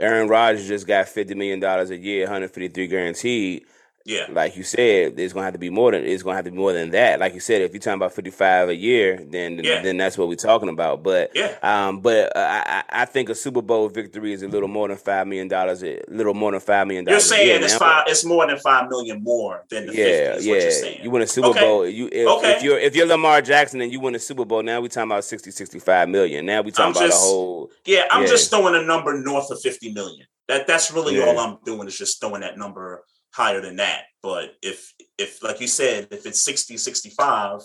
Aaron 0.00 0.28
Rodgers 0.28 0.68
just 0.68 0.86
got 0.86 1.08
fifty 1.08 1.34
million 1.34 1.60
dollars 1.60 1.90
a 1.90 1.96
year, 1.96 2.22
153 2.24 2.86
guaranteed. 2.86 3.64
Yeah. 4.08 4.24
Like 4.30 4.56
you 4.56 4.62
said, 4.62 5.20
it's 5.20 5.34
gonna 5.34 5.44
have 5.44 5.52
to 5.52 5.58
be 5.58 5.68
more 5.68 5.92
than 5.92 6.02
it's 6.02 6.22
gonna 6.22 6.36
have 6.36 6.46
to 6.46 6.50
be 6.50 6.56
more 6.56 6.72
than 6.72 6.90
that. 6.92 7.20
Like 7.20 7.34
you 7.34 7.40
said, 7.40 7.60
if 7.60 7.74
you're 7.74 7.80
talking 7.80 7.98
about 7.98 8.14
55 8.14 8.70
a 8.70 8.74
year, 8.74 9.22
then 9.22 9.60
yeah. 9.62 9.82
then 9.82 9.98
that's 9.98 10.16
what 10.16 10.28
we're 10.28 10.34
talking 10.34 10.70
about. 10.70 11.02
But 11.02 11.32
yeah. 11.34 11.58
um, 11.62 12.00
but 12.00 12.34
uh, 12.34 12.62
I 12.64 12.84
I 12.88 13.04
think 13.04 13.28
a 13.28 13.34
Super 13.34 13.60
Bowl 13.60 13.86
victory 13.90 14.32
is 14.32 14.42
a 14.42 14.48
little 14.48 14.66
more 14.66 14.88
than 14.88 14.96
five 14.96 15.26
million 15.26 15.46
dollars. 15.46 15.84
A 15.84 16.00
little 16.08 16.32
more 16.32 16.52
than 16.52 16.60
five 16.60 16.86
million 16.86 17.04
dollars. 17.04 17.28
You're 17.28 17.38
saying 17.38 17.62
it's 17.62 17.74
now. 17.74 17.78
five. 17.80 18.04
It's 18.06 18.24
more 18.24 18.46
than 18.46 18.56
five 18.56 18.88
million 18.88 19.22
more 19.22 19.66
than 19.68 19.84
the 19.84 19.94
yeah 19.94 20.34
50, 20.36 20.48
yeah. 20.48 21.02
You 21.02 21.10
win 21.10 21.20
a 21.20 21.26
Super 21.26 21.48
okay. 21.48 21.60
Bowl. 21.60 21.86
You 21.86 22.08
if, 22.10 22.26
okay. 22.26 22.52
if 22.52 22.62
you're 22.62 22.78
if 22.78 22.96
you're 22.96 23.06
Lamar 23.06 23.42
Jackson 23.42 23.82
and 23.82 23.92
you 23.92 24.00
win 24.00 24.14
a 24.14 24.18
Super 24.18 24.46
Bowl, 24.46 24.62
now 24.62 24.80
we're 24.80 24.88
talking 24.88 25.10
about 25.10 25.24
60, 25.24 25.50
65 25.50 26.08
million. 26.08 26.46
Now 26.46 26.62
we're 26.62 26.70
talking 26.70 26.86
I'm 26.86 26.90
about 26.92 27.10
just, 27.10 27.22
a 27.22 27.26
whole. 27.26 27.70
Yeah, 27.84 28.06
I'm 28.10 28.22
yeah. 28.22 28.28
just 28.28 28.48
throwing 28.48 28.74
a 28.74 28.82
number 28.82 29.20
north 29.20 29.50
of 29.50 29.60
50 29.60 29.92
million. 29.92 30.26
That 30.46 30.66
that's 30.66 30.90
really 30.90 31.20
all 31.20 31.38
I'm 31.38 31.58
doing 31.66 31.86
is 31.86 31.98
just 31.98 32.22
throwing 32.22 32.40
that 32.40 32.56
number 32.56 33.04
higher 33.32 33.60
than 33.60 33.76
that. 33.76 34.04
But 34.22 34.54
if 34.62 34.92
if 35.16 35.42
like 35.42 35.60
you 35.60 35.66
said, 35.66 36.08
if 36.10 36.26
it's 36.26 36.42
60, 36.42 36.76
65, 36.76 37.60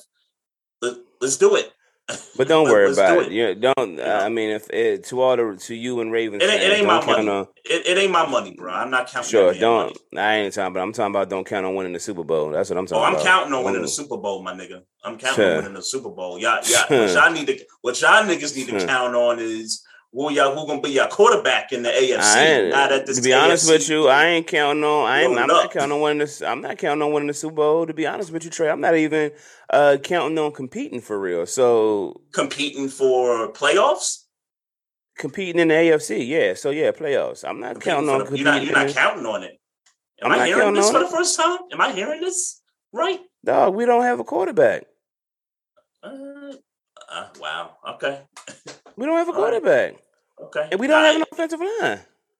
let, 0.81 0.97
us 1.21 1.37
do 1.37 1.55
it. 1.55 1.71
But 2.35 2.47
don't 2.47 2.67
worry 2.67 2.91
about 2.91 3.17
it. 3.17 3.27
it. 3.27 3.31
Yeah, 3.31 3.53
don't. 3.53 3.91
You 3.91 3.97
know? 3.97 4.17
I 4.17 4.27
mean, 4.27 4.49
if 4.49 4.69
it, 4.71 5.05
to 5.05 5.21
all 5.21 5.37
the 5.37 5.55
to 5.55 5.75
you 5.75 6.01
and 6.01 6.11
Ravens, 6.11 6.43
it, 6.43 6.49
ain't, 6.49 6.61
it 6.61 6.77
ain't 6.79 6.87
my 6.87 7.05
money. 7.05 7.29
On, 7.29 7.47
it, 7.63 7.85
it, 7.85 7.97
ain't 7.97 8.11
my 8.11 8.27
money, 8.27 8.55
bro. 8.57 8.73
I'm 8.73 8.89
not 8.89 9.07
counting. 9.07 9.29
Sure, 9.29 9.53
don't. 9.53 9.95
Money. 10.11 10.27
I 10.27 10.35
ain't 10.37 10.53
talking, 10.53 10.73
but 10.73 10.81
I'm 10.81 10.91
talking 10.91 11.11
about 11.11 11.29
don't 11.29 11.45
count 11.45 11.65
on 11.65 11.75
winning 11.75 11.93
the 11.93 11.99
Super 11.99 12.23
Bowl. 12.23 12.49
That's 12.49 12.69
what 12.71 12.77
I'm 12.77 12.85
oh, 12.85 12.87
talking. 12.87 12.97
About. 12.97 13.03
Oh, 13.03 13.07
I'm 13.07 13.13
about. 13.13 13.25
counting 13.25 13.53
on 13.53 13.63
winning 13.63 13.81
the 13.83 13.87
Super 13.87 14.17
Bowl, 14.17 14.41
my 14.43 14.53
nigga. 14.53 14.81
I'm 15.03 15.17
counting 15.17 15.35
sure. 15.35 15.51
on 15.51 15.57
winning 15.57 15.73
the 15.75 15.83
Super 15.83 16.09
Bowl. 16.09 16.39
Y'all, 16.39 16.59
y'all, 16.65 16.85
what 16.89 17.13
y'all 17.13 17.31
need 17.31 17.47
to, 17.47 17.65
what 17.81 18.01
y'all 18.01 18.23
niggas 18.23 18.55
need 18.55 18.67
to 18.67 18.79
hmm. 18.79 18.87
count 18.87 19.15
on 19.15 19.39
is 19.39 19.83
who 20.13 20.31
y'all 20.31 20.55
who 20.55 20.67
gonna 20.67 20.81
be 20.81 20.91
your 20.91 21.07
quarterback 21.07 21.73
in 21.73 21.81
the 21.81 21.89
AFC? 21.89 22.69
Not 22.69 22.91
at 22.91 23.05
this 23.07 23.17
to 23.17 23.23
be 23.23 23.29
AFC. 23.29 23.43
honest 23.43 23.69
with 23.69 23.89
you, 23.89 24.07
I 24.07 24.25
ain't 24.27 24.47
counting 24.47 24.83
on. 24.83 25.09
I 25.09 25.23
ain't. 25.23 25.37
I'm 25.37 25.47
not 25.47 25.71
counting 25.71 25.91
on 25.91 26.01
winning 26.01 26.19
this. 26.19 26.41
I'm 26.41 26.61
not 26.61 26.77
counting 26.77 27.01
on 27.01 27.11
winning 27.11 27.27
the 27.27 27.33
Super 27.33 27.55
Bowl. 27.55 27.87
To 27.87 27.93
be 27.93 28.05
honest 28.05 28.31
with 28.31 28.43
you, 28.43 28.51
Trey, 28.51 28.69
I'm 28.69 28.79
not 28.79 28.95
even 28.95 29.31
uh, 29.71 29.97
counting 30.03 30.37
on 30.37 30.51
competing 30.51 31.01
for 31.01 31.19
real. 31.19 31.45
So 31.47 32.21
competing 32.31 32.89
for 32.89 33.51
playoffs. 33.53 34.19
Competing 35.17 35.59
in 35.59 35.67
the 35.67 35.73
AFC, 35.73 36.27
yeah. 36.27 36.53
So 36.53 36.69
yeah, 36.69 36.91
playoffs. 36.91 37.47
I'm 37.47 37.59
not 37.59 37.73
competing 37.73 38.07
counting 38.07 38.09
on. 38.09 38.31
The, 38.31 38.37
you're 38.37 38.45
not. 38.45 38.63
You're 38.63 38.73
not 38.73 38.89
counting 38.89 39.25
on 39.25 39.43
it. 39.43 39.59
Am 40.21 40.31
I'm 40.31 40.39
I 40.39 40.45
hearing 40.45 40.73
this 40.75 40.89
for 40.91 40.99
the 40.99 41.07
first 41.07 41.37
time? 41.39 41.57
Am 41.71 41.81
I 41.81 41.91
hearing 41.91 42.21
this 42.21 42.61
right? 42.93 43.19
No, 43.43 43.71
we 43.71 43.85
don't 43.85 44.03
have 44.03 44.19
a 44.19 44.23
quarterback. 44.23 44.85
Uh, 46.03 46.53
uh, 47.11 47.27
wow. 47.39 47.71
Okay. 47.95 48.21
we 48.95 49.05
don't 49.05 49.17
have 49.17 49.29
a 49.29 49.33
quarterback. 49.33 49.95
Okay. 50.41 50.67
And 50.71 50.79
we 50.79 50.87
don't 50.87 51.03
I, 51.03 51.07
have 51.07 51.15
an 51.17 51.25
offensive 51.31 51.59
line. 51.59 51.99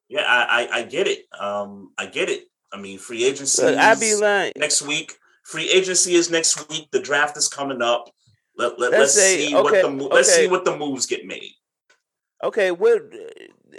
Yeah, 0.10 0.22
I, 0.22 0.68
I, 0.72 0.78
I 0.80 0.84
get 0.84 1.08
it. 1.08 1.26
Um, 1.38 1.92
I 1.98 2.06
get 2.06 2.30
it. 2.30 2.46
I 2.72 2.78
mean, 2.78 2.98
free 2.98 3.24
agency. 3.24 3.64
I 3.64 3.96
be 3.96 4.16
lying. 4.16 4.54
next 4.56 4.82
week. 4.82 5.18
Free 5.44 5.70
agency 5.70 6.16
is 6.16 6.32
next 6.32 6.70
week. 6.70 6.90
The 6.92 7.02
draft 7.02 7.38
is 7.38 7.48
coming 7.48 7.82
up. 7.82 8.10
Let, 8.58 8.80
let, 8.80 8.94
us 8.94 9.14
see 9.14 9.56
okay, 9.56 9.62
what 9.62 9.72
the 9.72 10.08
let's 10.08 10.34
see 10.34 10.48
what 10.48 10.64
the 10.64 10.78
moves 10.78 11.06
get 11.06 11.26
made. 11.26 11.52
Okay, 12.44 12.72
what 12.72 13.02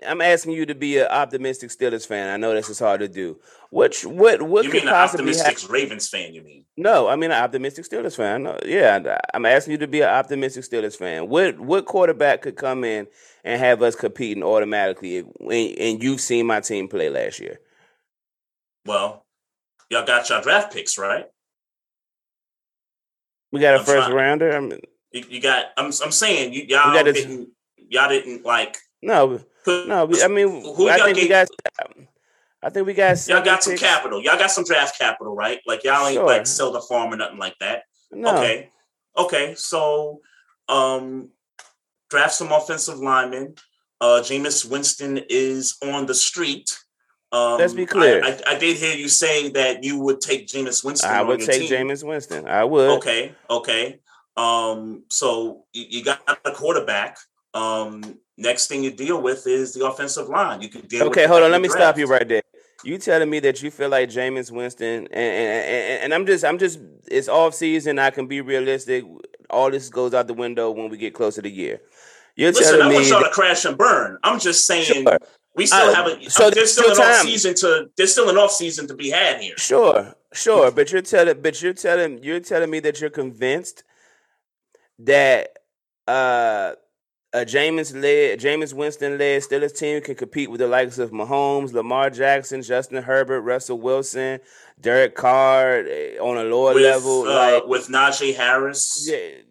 I'm 0.06 0.20
asking 0.20 0.52
you 0.52 0.66
to 0.66 0.74
be 0.74 0.98
an 0.98 1.06
optimistic 1.06 1.70
Steelers 1.70 2.06
fan. 2.06 2.28
I 2.28 2.36
know 2.36 2.54
this 2.54 2.68
is 2.68 2.78
hard 2.78 3.00
to 3.00 3.08
do. 3.08 3.38
Which 3.70 4.04
what 4.04 4.42
what 4.42 4.64
you 4.64 4.70
could 4.70 4.84
mean 4.84 4.92
possibly 4.92 5.32
an 5.32 5.40
optimistic 5.40 5.70
Ravens 5.70 6.08
fan? 6.08 6.34
You 6.34 6.42
mean? 6.42 6.64
No, 6.76 7.08
I 7.08 7.16
mean 7.16 7.30
an 7.30 7.42
optimistic 7.42 7.84
Steelers 7.84 8.16
fan. 8.16 8.44
No, 8.44 8.58
yeah, 8.64 9.18
I'm 9.32 9.46
asking 9.46 9.72
you 9.72 9.78
to 9.78 9.86
be 9.86 10.00
an 10.00 10.08
optimistic 10.08 10.64
Steelers 10.64 10.96
fan. 10.96 11.28
What 11.28 11.58
what 11.60 11.86
quarterback 11.86 12.42
could 12.42 12.56
come 12.56 12.84
in 12.84 13.06
and 13.44 13.60
have 13.60 13.82
us 13.82 13.94
competing 13.94 14.42
automatically? 14.42 15.18
and 15.18 16.02
you've 16.02 16.20
seen 16.20 16.46
my 16.46 16.60
team 16.60 16.88
play 16.88 17.10
last 17.10 17.40
year. 17.40 17.60
Well, 18.86 19.24
y'all 19.90 20.06
got 20.06 20.28
your 20.28 20.40
draft 20.40 20.72
picks, 20.72 20.98
right? 20.98 21.26
We 23.52 23.60
got 23.60 23.76
a 23.76 23.78
I'm 23.78 23.84
first 23.84 24.06
trying. 24.06 24.14
rounder. 24.14 24.56
I 24.56 24.60
mean, 24.60 24.80
you, 25.12 25.24
you, 25.28 25.40
got. 25.40 25.66
I'm. 25.76 25.86
I'm 25.86 26.12
saying 26.12 26.52
you, 26.52 26.64
y'all 26.68 27.04
didn't. 27.04 27.50
Y'all 27.88 28.08
didn't 28.08 28.44
like. 28.44 28.76
No, 29.00 29.40
no. 29.66 30.10
I 30.22 30.28
mean, 30.28 30.48
who 30.74 30.88
I 30.88 30.98
think 30.98 31.16
we 31.16 31.28
got. 31.28 31.48
I 32.62 32.70
think 32.70 32.86
we 32.86 32.94
got. 32.94 33.26
Y'all 33.28 33.44
got 33.44 33.62
some 33.62 33.76
capital. 33.76 34.22
Y'all 34.22 34.38
got 34.38 34.50
some 34.50 34.64
draft 34.64 34.98
capital, 34.98 35.34
right? 35.34 35.60
Like 35.66 35.84
y'all 35.84 36.06
ain't 36.06 36.14
sure. 36.14 36.26
like 36.26 36.46
sell 36.46 36.72
the 36.72 36.80
farm 36.80 37.12
or 37.12 37.16
nothing 37.16 37.38
like 37.38 37.56
that. 37.60 37.84
No. 38.10 38.36
Okay. 38.36 38.70
Okay. 39.16 39.54
So, 39.54 40.20
um, 40.68 41.30
draft 42.10 42.34
some 42.34 42.52
offensive 42.52 42.98
linemen. 42.98 43.54
Uh, 44.00 44.20
Jameis 44.22 44.68
Winston 44.68 45.20
is 45.28 45.76
on 45.82 46.06
the 46.06 46.14
street. 46.14 46.78
Um, 47.32 47.58
Let's 47.58 47.72
be 47.72 47.86
clear. 47.86 48.22
I, 48.24 48.28
I, 48.28 48.40
I, 48.48 48.58
did 48.58 48.76
hear 48.76 48.94
you 48.94 49.08
say 49.08 49.48
that 49.50 49.82
you 49.82 49.98
would 49.98 50.20
take 50.20 50.46
Jameis 50.46 50.84
Winston. 50.84 51.10
I 51.10 51.22
would 51.22 51.40
take 51.40 51.68
team. 51.68 51.70
Jameis 51.70 52.06
Winston. 52.06 52.46
I 52.46 52.64
would. 52.64 52.90
Okay. 52.98 53.34
Okay. 53.50 53.98
Um, 54.36 55.04
so 55.10 55.64
you, 55.72 55.84
you 55.88 56.04
got 56.04 56.20
a 56.44 56.50
quarterback. 56.52 57.18
Um, 57.54 58.18
next 58.36 58.66
thing 58.66 58.82
you 58.82 58.90
deal 58.90 59.22
with 59.22 59.46
is 59.46 59.74
the 59.74 59.86
offensive 59.86 60.28
line. 60.28 60.60
You 60.60 60.68
can 60.68 60.82
deal. 60.82 61.04
Okay, 61.04 61.26
hold 61.26 61.42
on. 61.42 61.50
Let 61.50 61.60
me 61.60 61.68
draft. 61.68 61.80
stop 61.80 61.98
you 61.98 62.06
right 62.06 62.26
there. 62.26 62.42
You 62.82 62.98
telling 62.98 63.30
me 63.30 63.40
that 63.40 63.62
you 63.62 63.70
feel 63.70 63.88
like 63.88 64.10
Jameis 64.10 64.50
Winston, 64.50 65.06
and, 65.06 65.08
and, 65.10 65.14
and, 65.14 66.02
and 66.02 66.14
I'm 66.14 66.26
just, 66.26 66.44
I'm 66.44 66.58
just, 66.58 66.80
it's 67.06 67.28
off 67.28 67.54
season. 67.54 67.98
I 67.98 68.10
can 68.10 68.26
be 68.26 68.42
realistic. 68.42 69.04
All 69.48 69.70
this 69.70 69.88
goes 69.88 70.12
out 70.12 70.26
the 70.26 70.34
window 70.34 70.70
when 70.70 70.90
we 70.90 70.98
get 70.98 71.14
closer 71.14 71.40
to 71.40 71.48
the 71.48 71.54
year. 71.54 71.80
You're 72.36 72.52
Listen, 72.52 72.82
I 72.82 72.92
want 72.92 73.06
y'all 73.06 73.22
to 73.22 73.30
crash 73.30 73.64
and 73.64 73.78
burn. 73.78 74.18
I'm 74.24 74.40
just 74.40 74.66
saying 74.66 75.04
sure. 75.04 75.18
we 75.54 75.66
still 75.66 75.90
uh, 75.90 75.94
have 75.94 76.06
a 76.06 76.30
so 76.30 76.50
there's 76.50 76.72
still 76.72 76.90
an 76.90 77.00
off 77.00 77.22
season 77.22 77.54
to 77.54 77.88
there's 77.96 78.10
still 78.10 78.28
an 78.28 78.36
off 78.36 78.50
season 78.50 78.88
to 78.88 78.94
be 78.94 79.10
had 79.10 79.40
here. 79.40 79.56
Sure, 79.56 80.14
sure. 80.32 80.72
but 80.72 80.90
you're 80.90 81.02
telling 81.02 81.40
but 81.40 81.62
you're 81.62 81.72
telling 81.72 82.22
you're 82.24 82.40
telling 82.40 82.70
me 82.70 82.80
that 82.80 83.00
you're 83.00 83.10
convinced 83.10 83.84
that 84.98 85.50
uh 86.08 86.72
a 87.34 87.44
Jameis 87.44 87.92
led 88.00 88.38
Jameis 88.38 88.72
Winston 88.72 89.18
led 89.18 89.42
Steelers 89.42 89.76
team 89.76 90.00
can 90.00 90.14
compete 90.14 90.50
with 90.50 90.60
the 90.60 90.68
likes 90.68 90.98
of 90.98 91.10
Mahomes, 91.10 91.72
Lamar 91.72 92.08
Jackson, 92.08 92.62
Justin 92.62 93.02
Herbert, 93.02 93.40
Russell 93.40 93.80
Wilson, 93.80 94.38
Derek 94.80 95.16
Carr 95.16 95.84
eh, 95.84 96.16
on 96.18 96.38
a 96.38 96.44
lower 96.44 96.74
with, 96.74 96.84
level, 96.84 97.22
uh, 97.22 97.34
like 97.34 97.66
with 97.66 97.88
Najee 97.88 98.36
Harris. 98.36 99.06
Yeah, 99.10 99.42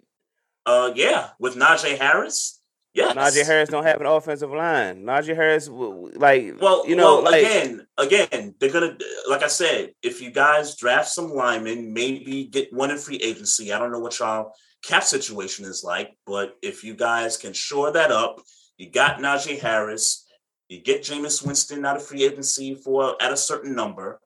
uh, 0.65 0.91
yeah, 0.95 1.29
with 1.39 1.55
Najee 1.55 1.97
Harris. 1.97 2.61
Yes. 2.93 3.15
Najee 3.15 3.45
Harris 3.45 3.69
don't 3.69 3.83
have 3.83 3.99
an 3.99 4.07
offensive 4.07 4.51
line. 4.51 5.03
Najee 5.03 5.35
Harris, 5.35 5.67
like, 5.67 6.53
well, 6.61 6.87
you 6.87 6.95
know, 6.95 7.21
well, 7.21 7.31
like, 7.31 7.43
again, 7.43 7.87
again, 7.97 8.55
they're 8.59 8.71
gonna, 8.71 8.95
like 9.27 9.41
I 9.41 9.47
said, 9.47 9.93
if 10.03 10.21
you 10.21 10.29
guys 10.29 10.77
draft 10.77 11.09
some 11.09 11.31
linemen, 11.33 11.91
maybe 11.91 12.45
get 12.45 12.71
one 12.71 12.91
in 12.91 12.97
free 12.97 13.17
agency. 13.17 13.73
I 13.73 13.79
don't 13.79 13.91
know 13.91 13.99
what 13.99 14.17
y'all 14.19 14.53
cap 14.83 15.03
situation 15.03 15.65
is 15.65 15.83
like, 15.83 16.15
but 16.25 16.55
if 16.61 16.83
you 16.83 16.93
guys 16.93 17.37
can 17.37 17.53
shore 17.53 17.91
that 17.91 18.11
up, 18.11 18.41
you 18.77 18.89
got 18.89 19.19
Najee 19.19 19.59
Harris, 19.59 20.25
you 20.69 20.81
get 20.81 21.03
Jameis 21.03 21.45
Winston 21.45 21.85
out 21.85 21.95
of 21.95 22.05
free 22.05 22.23
agency 22.23 22.75
for 22.75 23.15
at 23.21 23.31
a 23.31 23.37
certain 23.37 23.75
number. 23.75 24.19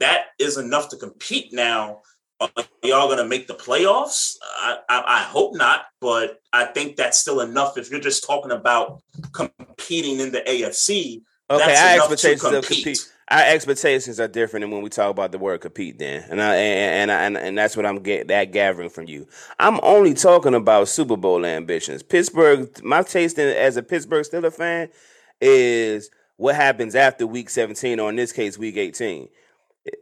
That 0.00 0.26
is 0.38 0.58
enough 0.58 0.88
to 0.90 0.96
compete 0.96 1.52
now 1.52 2.02
are 2.42 2.64
y'all 2.82 3.06
going 3.06 3.18
to 3.18 3.26
make 3.26 3.46
the 3.46 3.54
playoffs? 3.54 4.36
I, 4.58 4.78
I, 4.88 5.02
I, 5.06 5.18
hope 5.20 5.54
not, 5.54 5.84
but 6.00 6.40
I 6.52 6.64
think 6.64 6.96
that's 6.96 7.18
still 7.18 7.40
enough. 7.40 7.78
If 7.78 7.90
you're 7.90 8.00
just 8.00 8.26
talking 8.26 8.50
about 8.50 9.00
competing 9.32 10.18
in 10.20 10.32
the 10.32 10.40
AFC, 10.40 11.22
Okay, 11.50 11.76
our 11.76 11.96
expectations 11.96 12.44
of 12.44 12.64
compete. 12.64 13.12
Our 13.32 13.44
expectations 13.46 14.20
are 14.20 14.28
different 14.28 14.62
than 14.62 14.70
when 14.70 14.82
we 14.82 14.90
talk 14.90 15.10
about 15.10 15.32
the 15.32 15.38
word 15.38 15.62
compete. 15.62 15.98
Then, 15.98 16.22
and 16.28 16.42
I, 16.42 16.54
and 16.54 17.10
and 17.10 17.36
and, 17.36 17.46
and 17.46 17.56
that's 17.56 17.78
what 17.78 17.86
I'm 17.86 18.00
get 18.00 18.28
that 18.28 18.52
gathering 18.52 18.90
from 18.90 19.08
you. 19.08 19.26
I'm 19.58 19.80
only 19.82 20.12
talking 20.12 20.54
about 20.54 20.88
Super 20.88 21.16
Bowl 21.16 21.46
ambitions. 21.46 22.02
Pittsburgh. 22.02 22.68
My 22.84 23.02
taste 23.02 23.38
in, 23.38 23.48
as 23.48 23.78
a 23.78 23.82
Pittsburgh 23.82 24.26
Steelers 24.26 24.52
fan 24.52 24.90
is 25.40 26.10
what 26.36 26.56
happens 26.56 26.94
after 26.94 27.26
Week 27.26 27.48
17, 27.48 27.98
or 27.98 28.10
in 28.10 28.16
this 28.16 28.32
case, 28.32 28.58
Week 28.58 28.76
18. 28.76 29.28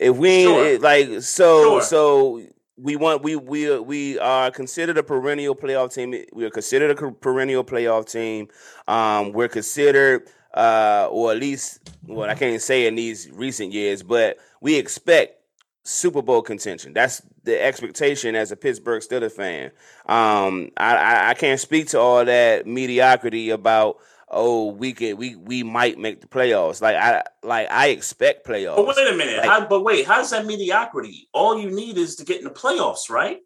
If 0.00 0.16
we 0.16 0.42
sure. 0.42 0.66
it, 0.66 0.82
like 0.82 1.22
so 1.22 1.62
sure. 1.62 1.82
so 1.82 2.42
we 2.76 2.96
want 2.96 3.22
we 3.22 3.36
we 3.36 3.78
we 3.78 4.18
are 4.18 4.50
considered 4.50 4.98
a 4.98 5.04
perennial 5.04 5.54
playoff 5.54 5.94
team. 5.94 6.14
We 6.32 6.44
are 6.46 6.50
considered 6.50 6.98
a 6.98 7.12
perennial 7.12 7.62
playoff 7.62 8.10
team. 8.10 8.48
Um, 8.88 9.32
we're 9.32 9.48
considered 9.48 10.28
uh, 10.54 11.08
or 11.10 11.32
at 11.32 11.38
least, 11.38 11.90
well, 12.06 12.28
I 12.28 12.34
can't 12.34 12.60
say 12.60 12.86
in 12.86 12.94
these 12.94 13.30
recent 13.32 13.72
years, 13.72 14.02
but 14.02 14.38
we 14.60 14.76
expect 14.76 15.40
Super 15.84 16.22
Bowl 16.22 16.42
contention. 16.42 16.92
That's 16.92 17.22
the 17.44 17.62
expectation 17.62 18.34
as 18.34 18.52
a 18.52 18.56
Pittsburgh 18.56 19.02
Steelers 19.02 19.32
fan. 19.32 19.70
Um, 20.06 20.70
I, 20.76 20.96
I, 20.96 21.30
I 21.30 21.34
can't 21.34 21.60
speak 21.60 21.88
to 21.88 22.00
all 22.00 22.24
that 22.24 22.66
mediocrity 22.66 23.50
about 23.50 23.98
oh 24.32 24.66
we 24.66 24.92
can 24.92 25.16
we 25.16 25.34
we 25.36 25.62
might 25.62 25.98
make 25.98 26.20
the 26.20 26.26
playoffs. 26.26 26.80
Like 26.80 26.96
I 26.96 27.22
like 27.42 27.70
I 27.70 27.88
expect 27.88 28.46
playoffs. 28.46 28.76
But 28.76 28.86
wait 28.86 29.12
a 29.12 29.16
minute. 29.16 29.38
Like, 29.38 29.48
how, 29.48 29.66
but 29.66 29.82
wait, 29.82 30.06
how's 30.06 30.30
that 30.30 30.46
mediocrity? 30.46 31.28
All 31.32 31.58
you 31.58 31.70
need 31.70 31.96
is 31.98 32.16
to 32.16 32.24
get 32.24 32.38
in 32.38 32.44
the 32.44 32.50
playoffs, 32.50 33.10
right? 33.10 33.38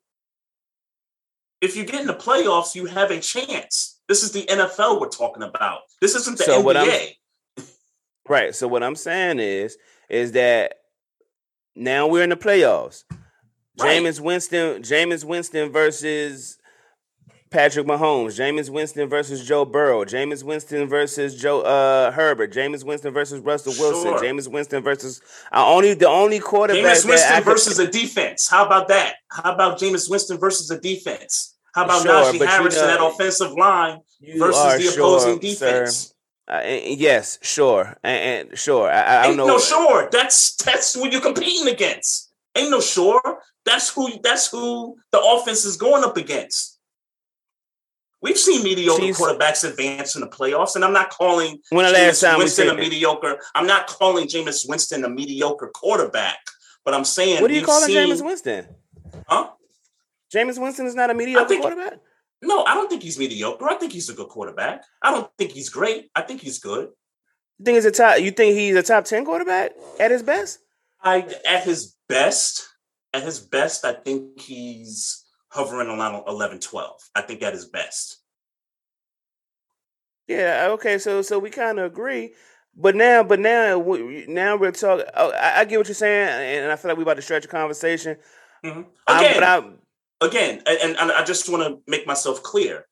If 1.61 1.77
you 1.77 1.85
get 1.85 2.01
in 2.01 2.07
the 2.07 2.15
playoffs, 2.15 2.75
you 2.75 2.87
have 2.87 3.11
a 3.11 3.21
chance. 3.21 3.94
This 4.09 4.23
is 4.23 4.33
the 4.33 4.43
NFL 4.43 5.01
we're 5.01 5.09
talking 5.09 5.43
about. 5.43 5.81
This 6.01 6.15
isn't 6.15 6.39
the 6.39 6.45
so 6.45 6.63
NBA. 6.63 7.17
right. 8.29 8.55
So 8.55 8.69
what 8.69 8.83
I'm 8.83 8.97
saying 8.97 9.39
is, 9.39 9.79
is 10.09 10.33
that 10.33 10.75
now 11.75 12.07
we're 12.07 12.23
in 12.23 12.31
the 12.31 12.37
playoffs. 12.37 13.05
Right. 13.81 14.03
Jameis 14.03 14.21
Winston, 14.21 14.83
Jameis 14.83 15.25
Winston 15.25 15.73
versus 15.73 16.59
Patrick 17.51 17.87
Mahomes, 17.87 18.39
Jameis 18.39 18.69
Winston 18.69 19.09
versus 19.09 19.47
Joe 19.47 19.65
Burrow, 19.65 20.05
Jameis 20.05 20.43
Winston 20.43 20.89
versus 20.89 21.41
Joe 21.41 21.61
uh, 21.61 22.11
Herbert, 22.11 22.53
Jameis 22.53 22.85
Winston 22.85 23.13
versus 23.13 23.41
Russell 23.41 23.75
Wilson, 23.79 24.13
sure. 24.13 24.21
Jameis 24.21 24.49
Winston 24.49 24.83
versus 24.83 25.21
uh, 25.53 25.65
only 25.65 25.95
the 25.95 26.09
only 26.09 26.41
quarterback. 26.41 26.83
Jameis 26.83 27.09
Winston 27.09 27.43
versus 27.43 27.79
a 27.79 27.87
defense. 27.87 28.49
How 28.49 28.67
about 28.67 28.89
that? 28.89 29.15
How 29.31 29.55
about 29.55 29.79
Jameis 29.79 30.11
Winston 30.11 30.39
versus 30.39 30.71
a 30.71 30.81
defense? 30.81 31.54
How 31.75 31.85
about 31.85 32.03
sure, 32.03 32.13
Najee 32.13 32.47
Harris 32.47 32.77
you 32.77 32.83
know, 32.83 32.87
that 32.87 33.05
offensive 33.05 33.53
line 33.53 34.01
versus 34.39 34.95
the 34.95 34.95
opposing 34.95 35.39
defense? 35.41 36.15
Uh, 36.47 36.61
yes, 36.65 37.39
sure, 37.43 37.97
and, 38.05 38.49
and 38.49 38.59
sure. 38.59 38.91
I, 38.91 39.01
I 39.01 39.27
Ain't 39.29 39.37
know. 39.37 39.47
no 39.47 39.59
sure. 39.59 40.09
That's 40.13 40.55
that's 40.57 40.95
who 40.95 41.09
you're 41.09 41.21
competing 41.21 41.69
against. 41.69 42.33
Ain't 42.55 42.71
no 42.71 42.81
sure. 42.81 43.41
That's 43.65 43.91
who. 43.91 44.21
That's 44.23 44.49
who 44.49 44.97
the 45.11 45.21
offense 45.21 45.65
is 45.65 45.77
going 45.77 46.05
up 46.05 46.17
against. 46.17 46.79
We've 48.23 48.39
seen 48.39 48.63
mediocre 48.63 49.03
Jeez. 49.03 49.17
quarterbacks 49.17 49.69
advance 49.69 50.15
in 50.15 50.21
the 50.21 50.29
playoffs, 50.29 50.77
and 50.77 50.85
I'm 50.85 50.93
not 50.93 51.11
calling 51.11 51.59
when 51.71 51.87
the 51.87 51.93
last 51.93 52.21
time 52.21 52.39
Winston 52.39 52.69
a 52.69 52.75
mediocre. 52.75 53.39
I'm 53.55 53.67
not 53.67 53.87
calling 53.87 54.29
Jameis 54.29 54.69
Winston 54.69 55.05
a 55.05 55.09
mediocre 55.09 55.71
quarterback, 55.75 56.39
but 56.85 56.95
I'm 56.95 57.05
saying 57.05 57.43
what 57.43 57.51
are 57.51 57.55
you 57.55 57.65
calling 57.65 57.89
seen, 57.89 57.97
Jameis 57.97 58.25
Winston? 58.25 58.67
Huh? 59.27 59.51
Jameis 60.35 60.61
Winston 60.61 60.87
is 60.87 60.95
not 60.95 61.11
a 61.11 61.15
mediocre 61.15 61.49
think, 61.49 61.63
quarterback. 61.63 61.99
No, 62.43 62.65
I 62.65 62.75
don't 62.75 62.89
think 62.91 63.03
he's 63.03 63.19
mediocre. 63.19 63.69
I 63.69 63.75
think 63.75 63.93
he's 63.93 64.09
a 64.09 64.15
good 64.15 64.29
quarterback. 64.29 64.83
I 65.03 65.11
don't 65.11 65.31
think 65.39 65.53
he's 65.53 65.69
great. 65.69 66.11
I 66.15 66.23
think 66.23 66.41
he's 66.41 66.59
good. 66.59 66.91
You 67.59 67.65
think 67.65 67.77
he's 67.77 67.85
a 67.85 67.91
top? 67.91 68.21
You 68.21 68.31
think 68.31 68.57
he's 68.57 68.77
a 68.77 68.83
top 68.83 69.05
ten 69.05 69.25
quarterback 69.25 69.73
at 70.01 70.11
his 70.11 70.23
best? 70.23 70.59
I 71.03 71.27
at 71.49 71.65
his 71.65 71.97
best, 72.09 72.69
at 73.13 73.23
his 73.23 73.41
best, 73.41 73.85
I 73.85 73.93
think 73.93 74.41
he's 74.41 75.25
hovering 75.49 75.89
around 75.89 76.25
11, 76.27 76.59
12. 76.59 77.11
I 77.15 77.23
think 77.23 77.43
at 77.43 77.53
his 77.53 77.67
best. 77.67 78.19
Yeah. 80.27 80.69
Okay. 80.71 80.99
So 80.99 81.23
so 81.23 81.39
we 81.39 81.51
kind 81.51 81.79
of 81.79 81.87
agree. 81.87 82.35
But 82.77 82.97
now, 82.97 83.23
but 83.23 83.39
now, 83.39 83.79
now 84.27 84.57
we're 84.57 84.73
talking. 84.73 85.07
Oh, 85.15 85.31
I, 85.31 85.61
I, 85.61 85.65
get 85.65 85.79
what 85.79 85.87
you're 85.87 85.95
saying, 85.95 86.63
and 86.65 86.73
I 86.73 86.75
feel 86.75 86.89
like 86.89 86.97
we're 86.97 87.05
about 87.05 87.15
to 87.15 87.23
stretch 87.23 87.45
a 87.45 87.49
conversation. 87.49 88.17
Mm-hmm. 88.65 88.81
Okay. 89.09 89.35
but 89.35 89.43
I, 89.45 89.63
again, 90.21 90.63
and, 90.67 90.97
and 90.97 91.13
I 91.13 91.25
just 91.25 91.49
want 91.49 91.63
to 91.63 91.79
make 91.91 92.07
myself 92.07 92.43
clear. 92.43 92.87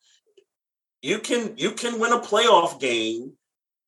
You 1.01 1.19
can 1.19 1.55
you 1.57 1.73
can 1.73 1.99
win 1.99 2.13
a 2.13 2.21
playoff 2.21 2.81
game 2.81 3.33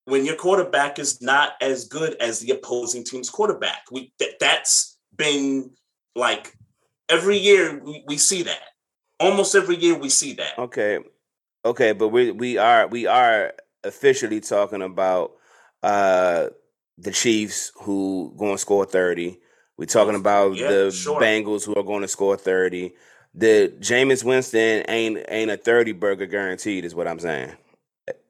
when 0.07 0.25
your 0.25 0.37
quarterback 0.37 0.99
is 0.99 1.23
not 1.23 1.53
as 1.61 1.87
good 1.87 2.17
as 2.21 2.41
the 2.41 2.53
opposing 2.53 3.05
team's 3.05 3.31
quarterback. 3.31 3.83
We 3.91 4.13
that, 4.19 4.41
that's 4.41 4.99
been 5.15 5.71
like 6.17 6.53
every 7.09 7.39
year 7.39 7.81
we, 7.83 8.05
we 8.07 8.17
see 8.17 8.43
that. 8.43 8.63
Almost 9.21 9.55
every 9.55 9.77
year 9.77 9.97
we 9.97 10.09
see 10.09 10.35
that. 10.35 10.59
Okay. 10.59 10.99
Okay, 11.65 11.93
but 11.93 12.09
we 12.09 12.31
we 12.33 12.59
are 12.59 12.89
we 12.89 13.07
are 13.07 13.55
officially 13.85 14.41
talking 14.41 14.83
about 14.83 15.33
uh 15.83 16.49
the 16.99 17.11
Chiefs 17.11 17.73
who 17.77 18.35
going 18.37 18.55
to 18.55 18.59
score 18.59 18.85
30. 18.85 19.39
We're 19.77 19.87
talking 19.87 20.15
about 20.15 20.57
yeah, 20.57 20.69
the 20.69 20.91
sure. 20.91 21.21
Bengals 21.21 21.65
who 21.65 21.75
are 21.75 21.83
going 21.83 22.03
to 22.03 22.09
score 22.09 22.37
30 22.37 22.95
the 23.35 23.75
Jameis 23.81 24.25
Winston 24.25 24.85
ain't 24.89 25.19
ain't 25.29 25.51
a 25.51 25.57
thirty 25.57 25.93
burger 25.93 26.27
guaranteed, 26.27 26.85
is 26.85 26.95
what 26.95 27.09
I'm 27.09 27.19
saying 27.19 27.53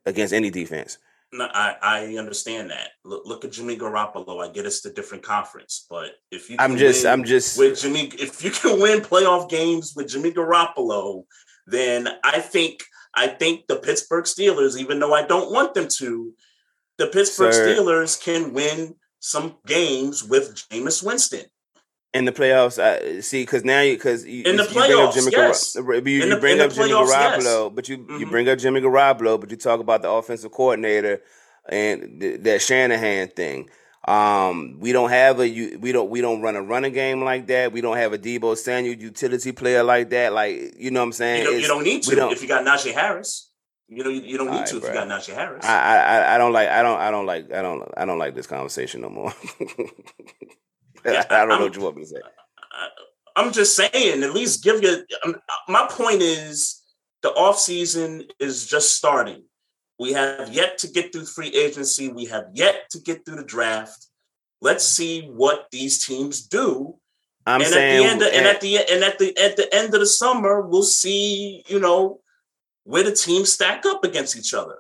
against 0.07 0.33
any 0.33 0.51
defense. 0.51 0.99
No, 1.33 1.49
I, 1.53 1.77
I 1.83 2.17
understand 2.17 2.71
that. 2.71 2.91
Look, 3.05 3.27
look 3.27 3.45
at 3.45 3.51
Jimmy 3.51 3.77
Garoppolo. 3.77 4.43
I 4.43 4.53
get 4.53 4.67
it's 4.67 4.83
the 4.83 4.91
different 4.91 5.25
conference, 5.25 5.85
but 5.91 6.13
if 6.31 6.49
you 6.49 6.57
I'm 6.59 6.77
just 6.77 7.05
I'm 7.05 7.25
just 7.25 7.59
with 7.59 7.81
Jimmy, 7.81 8.11
if 8.19 8.45
you 8.45 8.51
can 8.51 8.81
win 8.81 9.01
playoff 9.01 9.51
games 9.51 9.95
with 9.97 10.09
Jimmy 10.09 10.31
Garoppolo, 10.31 11.25
then 11.67 12.09
I 12.23 12.41
think 12.41 12.85
I 13.15 13.27
think 13.27 13.67
the 13.67 13.77
Pittsburgh 13.77 14.25
Steelers, 14.25 14.79
even 14.79 15.01
though 15.01 15.13
I 15.13 15.27
don't 15.27 15.53
want 15.53 15.75
them 15.75 15.89
to, 15.99 16.33
the 16.99 17.09
Pittsburgh 17.09 17.53
Sir. 17.53 17.75
Steelers 17.75 18.23
can 18.23 18.53
win 18.53 18.95
some 19.19 19.57
games 19.67 20.23
with 20.23 20.55
Jameis 20.55 21.05
Winston 21.05 21.45
in 22.15 22.25
the 22.25 22.33
playoffs, 22.33 22.81
I 22.81 23.21
see 23.21 23.43
because 23.43 23.65
now 23.65 23.81
you 23.81 23.97
because 23.97 24.25
you, 24.25 24.45
in 24.45 24.57
the 24.57 24.63
playoffs, 24.63 24.87
bring 24.87 25.01
up 25.01 25.15
Jimmy 25.15 25.33
yes. 25.33 25.75
You, 25.75 25.83
you 25.83 26.29
the, 26.31 26.37
bring 26.37 26.61
up 26.61 26.73
Jimmy 26.73 26.91
Garoppolo, 26.91 27.65
yes. 27.65 27.73
but 27.75 27.89
you 27.89 27.99
mm-hmm. 27.99 28.19
you 28.19 28.27
bring 28.27 28.49
up 28.49 28.59
Jimmy 28.59 28.81
Garoppolo, 28.81 29.39
but 29.39 29.51
you 29.51 29.57
talk 29.57 29.81
about 29.81 30.03
the 30.03 30.11
offensive 30.11 30.53
coordinator 30.53 31.21
and 31.69 32.21
th- 32.21 32.41
that 32.43 32.63
Shanahan 32.63 33.29
thing. 33.29 33.69
Um, 34.07 34.77
we 34.79 34.93
don't 34.93 35.11
have 35.11 35.41
a 35.41 35.77
we 35.77 35.91
don't 35.91 36.09
we 36.09 36.21
don't 36.21 36.41
run 36.41 36.55
a 36.55 36.63
running 36.63 36.93
game 36.93 37.25
like 37.25 37.49
that. 37.49 37.73
We 37.73 37.81
don't 37.81 37.97
have 37.97 38.13
a 38.13 38.19
Deebo 38.19 38.57
Samuel 38.57 38.95
utility 38.95 39.51
player 39.51 39.83
like 39.83 40.11
that. 40.11 40.33
Like 40.33 40.75
you 40.79 40.93
know 40.93 41.01
what 41.01 41.07
I'm 41.07 41.13
saying? 41.13 41.43
You 41.43 41.51
don't, 41.51 41.61
you 41.61 41.67
don't 41.67 41.83
need 41.83 42.03
to 42.05 42.15
don't, 42.15 42.33
if 42.33 42.43
you 42.43 42.49
got 42.49 42.65
Najee 42.65 42.93
Harris. 42.93 43.51
You 43.89 44.05
know, 44.05 44.11
you, 44.11 44.23
you 44.23 44.39
don't 44.39 44.51
need 44.51 44.59
right, 44.59 44.67
to 44.67 44.77
if 44.77 44.83
bro. 44.83 44.91
you 44.91 44.95
got 44.95 45.09
Najee 45.09 45.35
Harris. 45.35 45.65
I, 45.65 45.97
I 45.99 46.35
I 46.35 46.39
don't 46.39 46.53
like 46.53 46.69
I 46.69 46.83
don't 46.83 47.01
I 47.01 47.11
don't 47.11 47.27
like 47.27 47.53
I 47.53 47.61
don't 47.61 47.91
I 47.97 48.05
don't 48.05 48.19
like 48.19 48.35
this 48.37 48.47
conversation 48.47 49.01
no 49.01 49.11
more. 49.11 49.33
I 51.05 51.25
don't 51.29 51.49
know 51.49 51.61
what 51.61 51.77
you 51.77 51.83
want 51.83 51.97
me 51.97 52.03
to 52.03 52.09
say. 52.09 52.21
I'm 53.37 53.53
just 53.53 53.75
saying, 53.77 54.23
at 54.23 54.33
least 54.33 54.63
give 54.63 54.83
you. 54.83 55.05
Um, 55.25 55.37
my 55.69 55.87
point 55.91 56.23
is, 56.23 56.83
the 57.23 57.31
off 57.31 57.59
season 57.59 58.25
is 58.39 58.67
just 58.67 58.95
starting. 58.95 59.45
We 59.99 60.13
have 60.13 60.53
yet 60.53 60.79
to 60.79 60.89
get 60.89 61.13
through 61.13 61.27
free 61.27 61.49
agency. 61.49 62.09
We 62.09 62.27
have 62.27 62.47
yet 62.55 62.91
to 62.91 63.01
get 63.01 63.25
through 63.25 63.37
the 63.37 63.45
draft. 63.45 64.09
Let's 64.61 64.85
see 64.85 65.23
what 65.23 65.67
these 65.71 66.05
teams 66.05 66.47
do. 66.47 66.97
I'm 67.47 67.61
and 67.61 67.71
saying, 67.71 67.97
at 67.97 67.99
the 67.99 68.11
end, 68.11 68.23
of, 68.23 68.29
and 68.33 68.47
at 68.47 68.61
the 68.61 68.77
and 68.79 69.05
at 69.05 69.19
the 69.19 69.39
at 69.39 69.57
the 69.57 69.75
end 69.75 69.95
of 69.95 70.01
the 70.01 70.07
summer, 70.07 70.61
we'll 70.63 70.83
see. 70.83 71.65
You 71.69 71.81
know 71.81 72.21
where 72.85 73.03
the 73.03 73.13
teams 73.13 73.53
stack 73.53 73.85
up 73.87 74.05
against 74.05 74.37
each 74.37 74.55
other. 74.55 74.77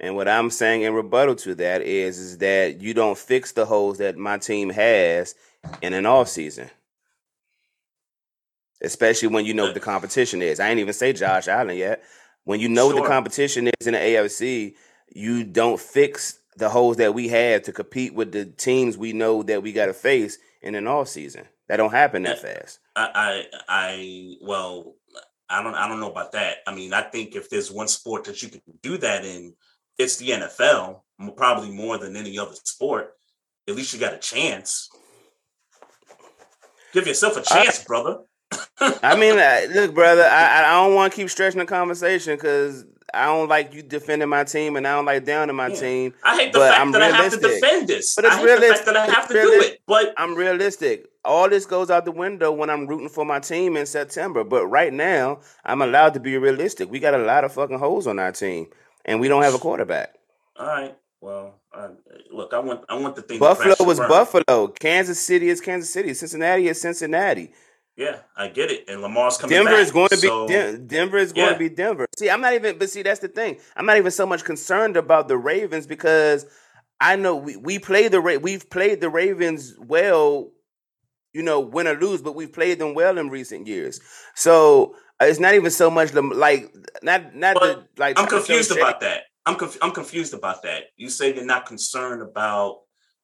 And 0.00 0.14
what 0.14 0.28
I'm 0.28 0.50
saying 0.50 0.82
in 0.82 0.94
rebuttal 0.94 1.34
to 1.36 1.54
that 1.56 1.82
is, 1.82 2.18
is 2.18 2.38
that 2.38 2.80
you 2.80 2.94
don't 2.94 3.18
fix 3.18 3.52
the 3.52 3.66
holes 3.66 3.98
that 3.98 4.16
my 4.16 4.38
team 4.38 4.70
has 4.70 5.34
in 5.82 5.92
an 5.92 6.06
off 6.06 6.28
season. 6.28 6.70
Especially 8.80 9.28
when 9.28 9.44
you 9.44 9.54
know 9.54 9.64
what 9.64 9.74
the 9.74 9.80
competition 9.80 10.40
is. 10.40 10.60
I 10.60 10.68
ain't 10.68 10.78
even 10.78 10.94
say 10.94 11.12
Josh 11.12 11.48
Allen 11.48 11.76
yet. 11.76 12.04
When 12.44 12.60
you 12.60 12.68
know 12.68 12.88
sure. 12.88 12.94
what 12.94 13.02
the 13.02 13.08
competition 13.08 13.68
is 13.80 13.86
in 13.86 13.94
the 13.94 13.98
AFC, 13.98 14.74
you 15.12 15.42
don't 15.42 15.80
fix 15.80 16.38
the 16.56 16.68
holes 16.68 16.96
that 16.98 17.12
we 17.12 17.28
have 17.28 17.62
to 17.62 17.72
compete 17.72 18.14
with 18.14 18.32
the 18.32 18.44
teams 18.44 18.96
we 18.96 19.12
know 19.12 19.42
that 19.42 19.62
we 19.62 19.72
got 19.72 19.86
to 19.86 19.94
face 19.94 20.38
in 20.62 20.76
an 20.76 20.86
off 20.86 21.08
season. 21.08 21.44
That 21.68 21.76
don't 21.76 21.90
happen 21.90 22.22
that 22.22 22.40
fast. 22.40 22.78
I, 22.96 23.10
I, 23.14 23.58
I, 23.68 24.36
well, 24.40 24.94
I 25.50 25.62
don't, 25.62 25.74
I 25.74 25.88
don't 25.88 26.00
know 26.00 26.10
about 26.10 26.32
that. 26.32 26.58
I 26.66 26.74
mean, 26.74 26.92
I 26.92 27.02
think 27.02 27.34
if 27.34 27.50
there's 27.50 27.70
one 27.70 27.88
sport 27.88 28.24
that 28.24 28.42
you 28.42 28.48
can 28.48 28.62
do 28.82 28.96
that 28.98 29.24
in, 29.24 29.54
it's 29.98 30.16
the 30.16 30.30
NFL. 30.30 31.00
Probably 31.36 31.70
more 31.70 31.98
than 31.98 32.16
any 32.16 32.38
other 32.38 32.54
sport. 32.64 33.14
At 33.68 33.74
least 33.74 33.92
you 33.92 33.98
got 33.98 34.14
a 34.14 34.18
chance. 34.18 34.88
Give 36.92 37.06
yourself 37.06 37.36
a 37.36 37.42
chance, 37.42 37.80
I, 37.80 37.84
brother. 37.84 38.18
I 39.02 39.16
mean, 39.16 39.34
look, 39.74 39.94
brother, 39.94 40.22
I, 40.22 40.60
I 40.64 40.84
don't 40.84 40.94
want 40.94 41.12
to 41.12 41.16
keep 41.16 41.28
stretching 41.28 41.58
the 41.58 41.66
conversation 41.66 42.36
because 42.36 42.86
I 43.12 43.26
don't 43.26 43.48
like 43.48 43.74
you 43.74 43.82
defending 43.82 44.28
my 44.28 44.44
team, 44.44 44.76
and 44.76 44.86
I 44.86 44.94
don't 44.94 45.04
like 45.04 45.24
downing 45.24 45.56
my 45.56 45.68
Yeah. 45.68 45.80
team. 45.80 46.14
I 46.22 46.36
hate 46.36 46.52
the 46.52 46.60
But 46.60 46.68
fact 46.70 46.80
I'm 46.80 46.92
that 46.92 47.02
I 47.02 47.08
have 47.08 47.32
to 47.32 47.38
defend 47.40 47.88
this. 47.88 48.14
But 48.14 48.24
it's 48.26 48.34
I 48.36 48.38
hate 48.38 48.60
the 48.60 48.66
fact 48.66 48.86
that 48.86 48.96
I 48.96 49.06
have 49.06 49.28
to 49.28 49.34
do 49.34 49.60
it. 49.60 49.80
But 49.86 50.14
I'm 50.16 50.34
realistic. 50.34 51.06
All 51.24 51.48
this 51.48 51.66
goes 51.66 51.90
out 51.90 52.04
the 52.04 52.12
window 52.12 52.52
when 52.52 52.70
I'm 52.70 52.86
rooting 52.86 53.08
for 53.08 53.24
my 53.24 53.38
team 53.40 53.76
in 53.76 53.86
September. 53.86 54.44
But 54.44 54.66
right 54.66 54.92
now, 54.92 55.40
I'm 55.64 55.82
allowed 55.82 56.14
to 56.14 56.20
be 56.20 56.38
realistic. 56.38 56.90
We 56.90 57.00
got 57.00 57.14
a 57.14 57.18
lot 57.18 57.44
of 57.44 57.52
fucking 57.52 57.78
holes 57.78 58.06
on 58.06 58.18
our 58.18 58.32
team, 58.32 58.68
and 59.08 59.18
we 59.20 59.26
don't 59.28 59.42
have 59.42 59.54
a 59.54 59.58
quarterback. 59.58 60.14
all 60.58 60.66
right, 60.66 60.96
well, 61.20 61.60
uh, 61.74 61.88
look, 62.30 62.52
I 62.54 62.60
want 62.60 62.84
I 62.88 62.94
want 62.98 63.16
the 63.16 63.22
thing. 63.22 63.38
to 63.38 63.40
Buffalo 63.40 63.74
was 63.80 63.98
burn. 63.98 64.08
Buffalo. 64.08 64.68
Kansas 64.68 65.18
City 65.20 65.48
is 65.48 65.60
Kansas 65.60 65.92
City. 65.92 66.14
Cincinnati 66.14 66.68
is 66.68 66.80
Cincinnati. 66.80 67.52
Yeah, 67.96 68.20
I 68.36 68.46
get 68.46 68.70
it. 68.70 68.84
And 68.88 69.02
Lamar's 69.02 69.36
coming 69.38 69.56
Denver 69.56 69.70
back. 69.72 69.80
is 69.80 69.90
going 69.90 70.08
to 70.10 70.16
be 70.16 70.28
so- 70.28 70.46
Den- 70.46 70.86
Denver 70.86 71.18
is 71.18 71.32
going 71.32 71.48
Yeah. 71.48 71.52
to 71.54 71.58
be 71.58 71.68
Denver. 71.68 72.06
See, 72.16 72.30
I'm 72.30 72.40
not 72.40 72.54
even. 72.54 72.78
But 72.78 72.90
see, 72.90 73.02
that's 73.02 73.18
the 73.18 73.26
thing. 73.28 73.58
I'm 73.76 73.86
not 73.86 73.96
even 73.96 74.12
so 74.12 74.24
much 74.26 74.44
concerned 74.44 74.96
about 74.96 75.26
the 75.26 75.36
Ravens 75.36 75.86
because 75.88 76.46
I 77.00 77.16
know 77.16 77.34
we 77.34 77.56
we 77.56 77.78
play 77.80 78.06
the 78.06 78.20
Ra- 78.20 78.36
we've 78.36 78.70
played 78.70 79.00
the 79.00 79.10
Ravens 79.10 79.74
well, 79.80 80.52
you 81.32 81.42
know, 81.42 81.58
win 81.58 81.88
or 81.88 81.94
lose, 81.94 82.22
but 82.22 82.36
we've 82.36 82.52
played 82.52 82.78
them 82.78 82.94
well 82.94 83.18
in 83.18 83.30
recent 83.30 83.66
years. 83.66 84.00
So 84.36 84.94
it's 85.20 85.40
not 85.40 85.54
even 85.54 85.70
so 85.70 85.90
much 85.90 86.12
the 86.12 86.22
like 86.22 86.72
not 87.02 87.34
not 87.34 87.54
the 87.56 87.84
like. 87.96 88.18
I'm 88.18 88.26
to 88.26 88.36
confused 88.36 88.70
about 88.70 89.00
that. 89.00 89.22
I'm 89.46 89.56
conf- 89.56 89.78
I'm 89.82 89.92
confused 89.92 90.34
about 90.34 90.62
that. 90.62 90.84
You 90.96 91.08
say 91.08 91.34
you're 91.34 91.44
not 91.44 91.66
concerned 91.66 92.22
about 92.22 92.80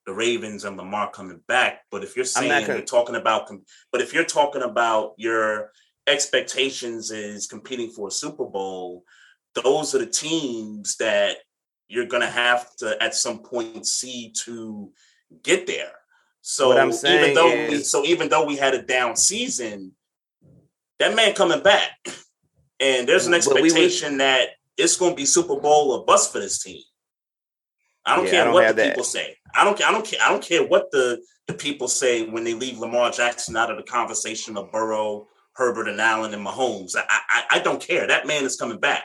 the 0.07 0.13
Ravens 0.13 0.65
and 0.65 0.77
Lamar 0.77 1.11
coming 1.11 1.41
back, 1.49 1.83
but 1.91 2.03
if 2.03 2.17
you're 2.17 2.25
saying 2.25 2.67
con- 2.67 2.77
you're 2.77 2.85
talking 2.85 3.15
about, 3.15 3.51
but 3.93 4.01
if 4.01 4.13
you're 4.13 4.25
talking 4.25 4.63
about 4.63 5.15
your 5.17 5.71
expectations 6.07 7.11
is 7.11 7.47
competing 7.47 7.91
for 7.91 8.09
a 8.09 8.11
Super 8.11 8.45
Bowl, 8.45 9.05
those 9.55 9.95
are 9.95 9.99
the 9.99 10.07
teams 10.07 10.97
that 10.97 11.37
you're 11.89 12.07
gonna 12.07 12.31
have 12.31 12.75
to 12.77 13.03
at 13.03 13.15
some 13.15 13.39
point 13.41 13.87
see 13.87 14.33
to 14.45 14.91
get 15.43 15.67
there. 15.67 15.93
So 16.43 16.69
What 16.69 16.79
I'm 16.79 16.91
even 16.91 17.35
though 17.35 17.69
we, 17.69 17.79
so 17.83 18.05
even 18.05 18.29
though 18.29 18.45
we 18.45 18.57
had 18.57 18.75
a 18.75 18.83
down 18.83 19.17
season, 19.17 19.93
that 21.09 21.17
man 21.17 21.35
coming 21.35 21.63
back, 21.63 21.91
and 22.81 23.09
there's 23.09 23.27
an 23.27 23.33
But 23.33 23.55
we 23.55 23.65
expectation 23.69 24.19
that 24.19 24.51
it's 24.77 24.97
going 24.97 25.13
to 25.13 25.17
be 25.17 25.25
Super 25.27 25.57
Bowl 25.57 25.93
or 25.93 26.05
bust 26.05 26.33
for 26.33 26.39
this 26.41 26.63
team. 26.63 26.83
I 28.07 28.17
don't 28.17 28.25
Yeah, 28.27 28.31
I 28.31 28.35
care 28.35 28.45
don't 28.45 28.55
what 28.55 28.69
the 28.69 28.75
that. 28.75 28.89
people 28.91 29.05
say. 29.05 29.37
I 29.55 29.65
don't 29.65 29.79
care. 29.79 29.87
I 29.87 29.93
don't 29.93 30.05
care. 30.05 30.21
I 30.23 30.31
don't 30.31 30.43
care 30.43 30.65
what 30.67 30.91
the 30.91 31.23
the 31.47 31.55
people 31.55 31.89
say 31.89 32.27
when 32.27 32.45
they 32.45 32.55
leave 32.55 32.79
Lamar 32.79 33.11
Jackson 33.11 33.57
out 33.57 33.71
of 33.71 33.77
the 33.77 33.83
conversation 33.83 34.57
of 34.57 34.73
Burrow, 34.73 35.29
Herbert, 35.53 35.89
and 35.89 36.01
Allen 36.01 36.35
and 36.35 36.45
Mahomes. 36.45 36.97
I 36.97 37.05
I, 37.09 37.43
I 37.53 37.59
don't 37.61 37.81
care. 37.81 38.07
That 38.07 38.27
man 38.27 38.45
is 38.45 38.57
coming 38.57 38.79
back, 38.81 39.05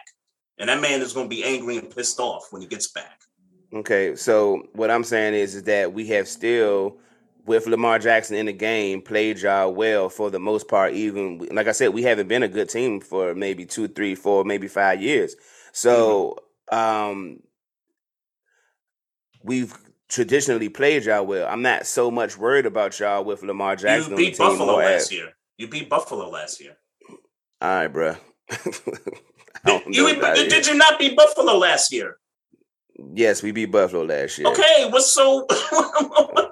and 0.58 0.70
that 0.70 0.82
man 0.82 1.02
is 1.02 1.14
going 1.14 1.30
to 1.30 1.36
be 1.36 1.44
angry 1.44 1.78
and 1.78 1.94
pissed 1.94 2.20
off 2.20 2.48
when 2.52 2.62
he 2.62 2.68
gets 2.68 2.92
back. 2.92 3.20
Okay, 3.74 4.16
so 4.16 4.64
what 4.74 4.90
I'm 4.90 5.04
saying 5.04 5.36
is, 5.36 5.54
is 5.54 5.64
that 5.64 5.94
we 5.94 6.08
have 6.08 6.28
still, 6.28 6.98
with 7.50 7.66
Lamar 7.66 7.98
Jackson 7.98 8.36
in 8.36 8.46
the 8.46 8.54
game, 8.54 9.02
played 9.02 9.40
y'all 9.40 9.74
well 9.74 10.08
for 10.08 10.30
the 10.30 10.40
most 10.40 10.68
part. 10.68 10.94
Even 10.94 11.40
like 11.52 11.68
I 11.68 11.72
said, 11.72 11.96
we 11.96 12.04
haven't 12.04 12.28
been 12.28 12.44
a 12.44 12.48
good 12.48 12.70
team 12.70 13.02
for 13.02 13.34
maybe 13.34 13.66
two, 13.66 13.88
three, 13.88 14.14
four, 14.14 14.44
maybe 14.44 14.68
five 14.68 15.02
years. 15.02 15.36
So 15.72 16.38
um, 16.72 17.40
we've 19.44 19.76
traditionally 20.10 20.70
played 20.70 21.06
y'all 21.06 21.26
well. 21.26 21.50
I'm 21.50 21.64
not 21.64 21.88
so 21.88 22.12
much 22.12 22.38
worried 22.38 22.68
about 22.68 23.00
y'all 23.00 23.24
with 23.24 23.42
Lamar 23.42 23.76
Jackson 23.76 24.12
you 24.12 24.16
on 24.16 24.22
the 24.22 24.30
beat. 24.30 24.38
Buffalo 24.38 24.76
last 24.76 25.06
as- 25.06 25.12
year. 25.12 25.30
You 25.58 25.68
beat 25.68 25.90
Buffalo 25.90 26.30
last 26.30 26.62
year. 26.62 26.78
All 27.62 27.70
right, 27.70 27.88
bro. 27.88 28.16
Did, 29.66 29.84
you, 29.88 30.50
did 30.50 30.68
you 30.68 30.76
not 30.76 30.98
beat 30.98 31.18
Buffalo 31.18 31.58
last 31.58 31.92
year? 31.92 32.16
Yes, 33.14 33.44
we 33.44 33.52
beat 33.52 33.72
Buffalo 33.72 34.06
last 34.06 34.38
year. 34.38 34.48
Okay, 34.48 34.88
what's 34.90 35.12
so 35.12 35.46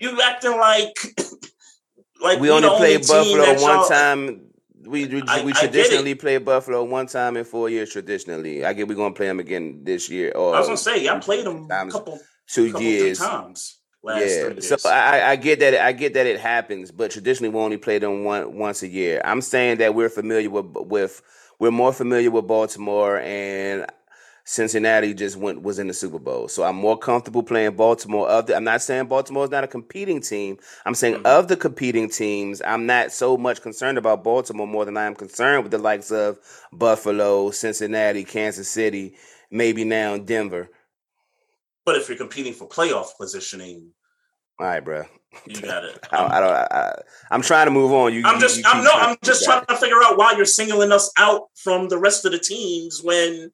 you 0.00 0.20
acting 0.22 0.56
like 0.56 0.94
like 2.22 2.40
we 2.40 2.50
only 2.50 2.68
the 2.68 2.74
played 2.76 3.06
Buffalo 3.06 3.60
one 3.62 3.88
time. 3.88 4.40
We 4.86 5.06
we, 5.06 5.22
I- 5.26 5.44
we 5.44 5.52
traditionally 5.52 6.12
it. 6.12 6.20
play 6.20 6.38
Buffalo 6.38 6.84
one 6.84 7.06
time 7.06 7.36
in 7.36 7.44
four 7.44 7.68
years. 7.68 7.90
Traditionally, 7.92 8.64
I 8.64 8.72
get 8.72 8.86
we're 8.88 8.94
gonna 8.94 9.14
play 9.14 9.26
them 9.26 9.40
again 9.40 9.80
this 9.82 10.08
year 10.08 10.30
or 10.32 10.54
I 10.54 10.58
was 10.60 10.66
uh, 10.66 10.70
gonna 10.70 10.76
say 10.78 11.08
I 11.08 11.18
played 11.18 11.44
them 11.44 11.66
a 11.70 11.90
couple, 11.90 12.20
two 12.48 12.66
couple 12.70 12.82
years. 12.82 13.18
times 13.18 13.78
last 14.04 14.20
Yeah, 14.24 14.76
so. 14.76 14.88
I, 14.88 15.18
I- 15.20 15.30
I 15.32 15.36
get 15.36 15.58
that 15.60 15.74
I 15.74 15.90
get 15.92 16.14
that 16.14 16.26
it 16.26 16.38
happens, 16.38 16.92
but 16.92 17.10
traditionally 17.10 17.52
we 17.52 17.58
only 17.60 17.78
play 17.78 17.98
them 17.98 18.22
one 18.22 18.56
once 18.56 18.82
a 18.84 18.88
year. 18.88 19.20
I'm 19.24 19.40
saying 19.40 19.78
that 19.78 19.94
we're 19.94 20.08
familiar 20.08 20.50
with 20.50 20.66
with 20.74 21.20
we're 21.58 21.72
more 21.72 21.92
familiar 21.92 22.30
with 22.30 22.46
Baltimore 22.46 23.18
and 23.20 23.86
Cincinnati 24.48 25.12
just 25.12 25.36
went 25.36 25.62
was 25.62 25.80
in 25.80 25.88
the 25.88 25.92
Super 25.92 26.20
Bowl, 26.20 26.46
so 26.46 26.62
I'm 26.62 26.76
more 26.76 26.96
comfortable 26.96 27.42
playing 27.42 27.74
Baltimore. 27.74 28.28
Of 28.28 28.46
the, 28.46 28.54
I'm 28.56 28.62
not 28.62 28.80
saying 28.80 29.06
Baltimore 29.06 29.42
is 29.42 29.50
not 29.50 29.64
a 29.64 29.66
competing 29.68 30.20
team. 30.20 30.56
I'm 30.86 30.94
saying 30.94 31.16
Mhm. 31.16 31.26
of 31.26 31.48
the 31.48 31.56
competing 31.56 32.08
teams, 32.08 32.62
I'm 32.64 32.86
not 32.86 33.10
so 33.10 33.36
much 33.36 33.60
concerned 33.60 33.98
about 33.98 34.22
Baltimore 34.22 34.68
more 34.68 34.84
than 34.84 34.96
I 34.96 35.04
am 35.06 35.16
concerned 35.16 35.64
with 35.64 35.72
the 35.72 35.78
likes 35.78 36.12
of 36.12 36.38
Buffalo, 36.72 37.50
Cincinnati, 37.50 38.22
Kansas 38.22 38.68
City, 38.68 39.16
maybe 39.50 39.82
now 39.84 40.16
Denver. 40.16 40.70
but 41.84 41.96
if 41.96 42.08
you're 42.08 42.16
competing 42.18 42.52
for 42.52 42.68
playoff 42.68 43.16
positioning, 43.18 43.90
All 44.60 44.66
right, 44.66 44.78
bro. 44.84 45.04
you 45.46 45.60
got 45.60 45.84
it. 45.84 45.98
I, 46.12 46.24
I 46.24 46.40
don't. 46.40 46.52
I, 46.54 47.02
I'm 47.32 47.42
trying 47.42 47.66
to 47.66 47.72
move 47.72 47.92
on. 47.92 48.14
You, 48.14 48.22
I'm 48.24 48.38
just 48.40 48.58
you 48.58 48.62
I'm 48.64 48.84
no 48.84 48.90
I'm 48.92 49.16
just 49.24 49.44
trying 49.44 49.64
that. 49.66 49.74
to 49.74 49.76
figure 49.76 50.00
out 50.04 50.16
why 50.16 50.34
you're 50.36 50.44
singling 50.46 50.92
us 50.92 51.10
out 51.18 51.48
from 51.56 51.88
the 51.88 51.98
rest 51.98 52.24
of 52.24 52.30
the 52.32 52.38
teams 52.38 53.02
when 53.02 53.50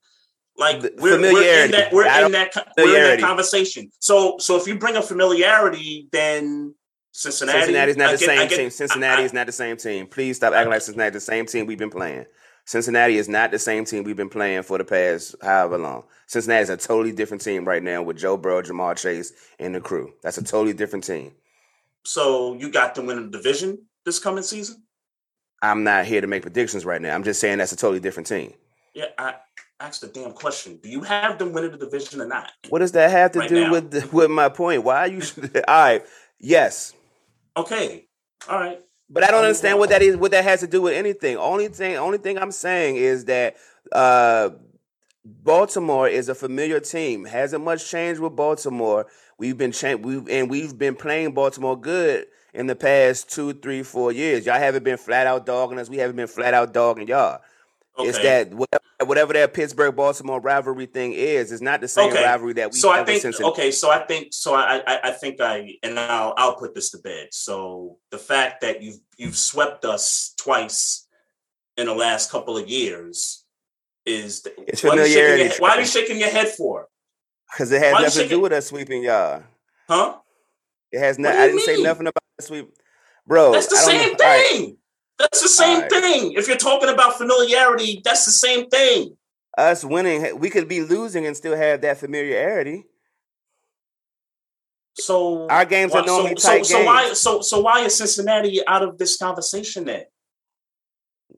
like 0.56 0.82
we're, 0.98 1.18
we're 1.20 1.64
in 1.64 1.70
that 1.72 1.92
we're 1.92 2.02
in 2.04 2.32
that 2.32 2.54
we're 2.76 2.84
in 3.12 3.20
that 3.20 3.20
conversation. 3.20 3.90
So 3.98 4.36
so 4.38 4.56
if 4.56 4.66
you 4.66 4.78
bring 4.78 4.96
up 4.96 5.04
familiarity, 5.04 6.08
then 6.12 6.74
Cincinnati 7.12 7.60
Cincinnati's 7.60 7.96
not 7.96 8.08
I 8.10 8.12
the 8.12 8.18
get- 8.18 8.26
same 8.26 8.48
get- 8.48 8.56
team. 8.58 8.70
Cincinnati 8.70 9.22
I- 9.22 9.24
is 9.24 9.32
not 9.32 9.46
the 9.46 9.52
same 9.52 9.76
team. 9.76 10.06
Please 10.06 10.36
stop 10.36 10.52
acting 10.54 10.70
like 10.70 10.82
Cincinnati 10.82 11.16
is 11.16 11.24
the 11.24 11.32
same 11.32 11.46
team 11.46 11.66
we've 11.66 11.78
been 11.78 11.90
playing. 11.90 12.26
Cincinnati 12.64 13.16
is 13.18 13.28
not 13.28 13.50
the 13.50 13.58
same 13.58 13.84
team 13.84 14.04
we've 14.04 14.16
been 14.16 14.28
playing 14.28 14.62
for 14.62 14.78
the 14.78 14.84
past 14.84 15.34
however 15.42 15.78
long. 15.78 16.04
Cincinnati 16.28 16.62
is 16.62 16.70
a 16.70 16.76
totally 16.76 17.10
different 17.12 17.42
team 17.42 17.64
right 17.64 17.82
now 17.82 18.02
with 18.02 18.16
Joe 18.18 18.36
Burrow, 18.36 18.62
Ja'Marr 18.62 18.96
Chase, 18.96 19.32
and 19.58 19.74
the 19.74 19.80
crew. 19.80 20.12
That's 20.22 20.38
a 20.38 20.44
totally 20.44 20.72
different 20.72 21.04
team. 21.04 21.32
So 22.04 22.54
you 22.54 22.70
got 22.70 22.94
them 22.94 23.06
winning 23.06 23.30
the 23.30 23.36
division 23.38 23.78
this 24.04 24.18
coming 24.18 24.42
season? 24.44 24.82
I'm 25.60 25.84
not 25.84 26.06
here 26.06 26.20
to 26.20 26.26
make 26.26 26.42
predictions 26.42 26.84
right 26.84 27.00
now. 27.02 27.14
I'm 27.14 27.24
just 27.24 27.40
saying 27.40 27.58
that's 27.58 27.72
a 27.72 27.76
totally 27.76 28.00
different 28.00 28.26
team. 28.28 28.54
Yeah, 28.94 29.06
I 29.18 29.34
asked 29.82 30.00
the 30.00 30.06
damn 30.06 30.32
question. 30.32 30.78
Do 30.82 30.88
you 30.88 31.02
have 31.02 31.38
them 31.38 31.52
winning 31.52 31.72
the 31.72 31.76
division 31.76 32.20
or 32.20 32.26
not? 32.26 32.52
What 32.68 32.78
does 32.78 32.92
that 32.92 33.10
have 33.10 33.32
to 33.32 33.40
Right 33.40 33.48
do 33.48 33.64
now. 33.64 33.72
with 33.72 33.90
the, 33.90 34.08
with 34.12 34.30
my 34.30 34.48
point? 34.48 34.84
Why 34.84 34.98
are 35.00 35.08
you? 35.08 35.22
All 35.54 35.62
right, 35.68 36.02
yes. 36.38 36.94
Okay. 37.56 38.06
All 38.48 38.58
right. 38.58 38.80
But 39.10 39.24
I 39.24 39.30
don't 39.30 39.44
understand 39.44 39.78
what 39.78 39.90
that 39.90 40.00
is. 40.00 40.16
What 40.16 40.30
that 40.30 40.44
has 40.44 40.60
to 40.60 40.66
do 40.66 40.82
with 40.82 40.94
anything. 40.94 41.36
Only 41.36 41.68
thing, 41.68 41.96
only 41.96 42.18
thing 42.18 42.38
I'm 42.38 42.52
saying 42.52 42.96
is 42.96 43.26
that 43.26 43.56
uh, 43.90 44.50
Baltimore 45.24 46.08
is 46.08 46.28
a 46.30 46.34
familiar 46.34 46.80
team. 46.80 47.26
Hasn't 47.26 47.62
much 47.62 47.90
changed 47.90 48.20
with 48.20 48.34
Baltimore. 48.34 49.06
We've 49.36 49.58
been 49.58 49.72
cha- 49.72 49.96
we've, 49.96 50.26
and 50.28 50.48
we've 50.48 50.78
been 50.78 50.94
playing 50.94 51.32
Baltimore 51.32 51.78
good 51.78 52.26
in 52.54 52.68
the 52.68 52.76
past 52.76 53.30
two, 53.30 53.52
three, 53.52 53.82
four 53.82 54.12
years. 54.12 54.46
Y'all 54.46 54.58
haven't 54.58 54.84
been 54.84 54.96
flat 54.96 55.26
out 55.26 55.44
dogging 55.44 55.78
us. 55.78 55.90
We 55.90 55.98
haven't 55.98 56.16
been 56.16 56.26
flat 56.26 56.54
out 56.54 56.72
dogging 56.72 57.08
y'all. 57.08 57.40
Okay. 57.98 58.08
It's 58.08 58.18
that 58.20 58.54
whatever, 58.54 58.82
whatever 59.04 59.32
that 59.34 59.52
Pittsburgh 59.52 59.94
Baltimore 59.94 60.40
rivalry 60.40 60.86
thing 60.86 61.12
is, 61.12 61.52
it's 61.52 61.60
not 61.60 61.80
the 61.82 61.88
same 61.88 62.10
Okay. 62.10 62.24
rivalry 62.24 62.54
that 62.54 62.72
we 62.72 62.78
so 62.78 62.90
I 62.90 63.04
think 63.04 63.22
okay, 63.24 63.70
so 63.70 63.90
I 63.90 63.98
think 64.06 64.28
so 64.32 64.54
I, 64.54 64.82
I 64.86 65.00
I 65.04 65.10
think 65.10 65.40
I 65.40 65.74
and 65.82 65.98
I'll 65.98 66.32
I'll 66.38 66.56
put 66.56 66.74
this 66.74 66.90
to 66.92 66.98
bed. 66.98 67.28
So 67.32 67.98
the 68.10 68.18
fact 68.18 68.62
that 68.62 68.82
you've 68.82 68.98
you've 69.18 69.36
swept 69.36 69.84
us 69.84 70.34
twice 70.38 71.06
in 71.76 71.86
the 71.86 71.94
last 71.94 72.30
couple 72.30 72.56
of 72.56 72.68
years 72.68 73.44
is 74.06 74.42
the, 74.42 74.52
It's 74.66 74.82
why 74.82 74.90
are 74.90 74.96
you 74.96 75.04
shaking 75.04 75.14
your 75.16 75.24
familiarity, 75.26 75.42
head- 75.50 75.60
why 75.60 75.70
are 75.70 75.80
you 75.80 75.86
shaking 75.86 76.18
your 76.18 76.30
head 76.30 76.48
for? 76.48 76.88
Because 77.52 77.70
it 77.72 77.82
has 77.82 77.92
Why 77.92 78.02
nothing 78.02 78.22
to 78.22 78.28
do 78.30 78.40
with 78.40 78.52
us 78.52 78.68
sweeping 78.68 79.04
y'all. 79.04 79.42
Huh? 79.86 80.16
It 80.90 80.98
has 81.00 81.18
What 81.18 81.24
not. 81.24 81.34
I 81.34 81.46
didn't 81.48 81.60
say 81.62 81.82
nothing 81.82 82.06
about 82.06 82.22
the 82.38 82.44
sweep, 82.44 82.70
bro. 83.26 83.52
That's 83.52 83.66
the 83.66 83.76
same 83.76 84.12
know. 84.12 84.16
Thing. 84.18 84.76
That's 85.18 85.40
the 85.42 85.48
same 85.48 85.76
Alright. 85.76 85.90
thing. 85.90 86.32
If 86.32 86.48
you're 86.48 86.56
talking 86.56 86.88
about 86.88 87.16
familiarity, 87.16 88.00
that's 88.04 88.24
the 88.24 88.32
same 88.32 88.68
thing. 88.68 89.16
Us 89.56 89.84
winning, 89.84 90.38
we 90.38 90.50
could 90.50 90.68
be 90.68 90.80
losing 90.80 91.26
and 91.26 91.36
still 91.36 91.56
have 91.56 91.82
that 91.82 91.98
familiarity. 91.98 92.84
So 94.94 95.48
Our 95.48 95.64
games 95.64 95.94
are 95.94 96.04
normally 96.04 96.36
so, 96.36 96.48
tight 96.48 96.66
so, 96.66 96.78
so 96.78 96.84
why 96.84 97.12
so 97.14 97.40
so 97.40 97.60
why 97.60 97.80
is 97.80 97.96
Cincinnati 97.96 98.66
out 98.66 98.82
of 98.82 98.98
this 98.98 99.16
conversation 99.16 99.84
then? 99.84 100.04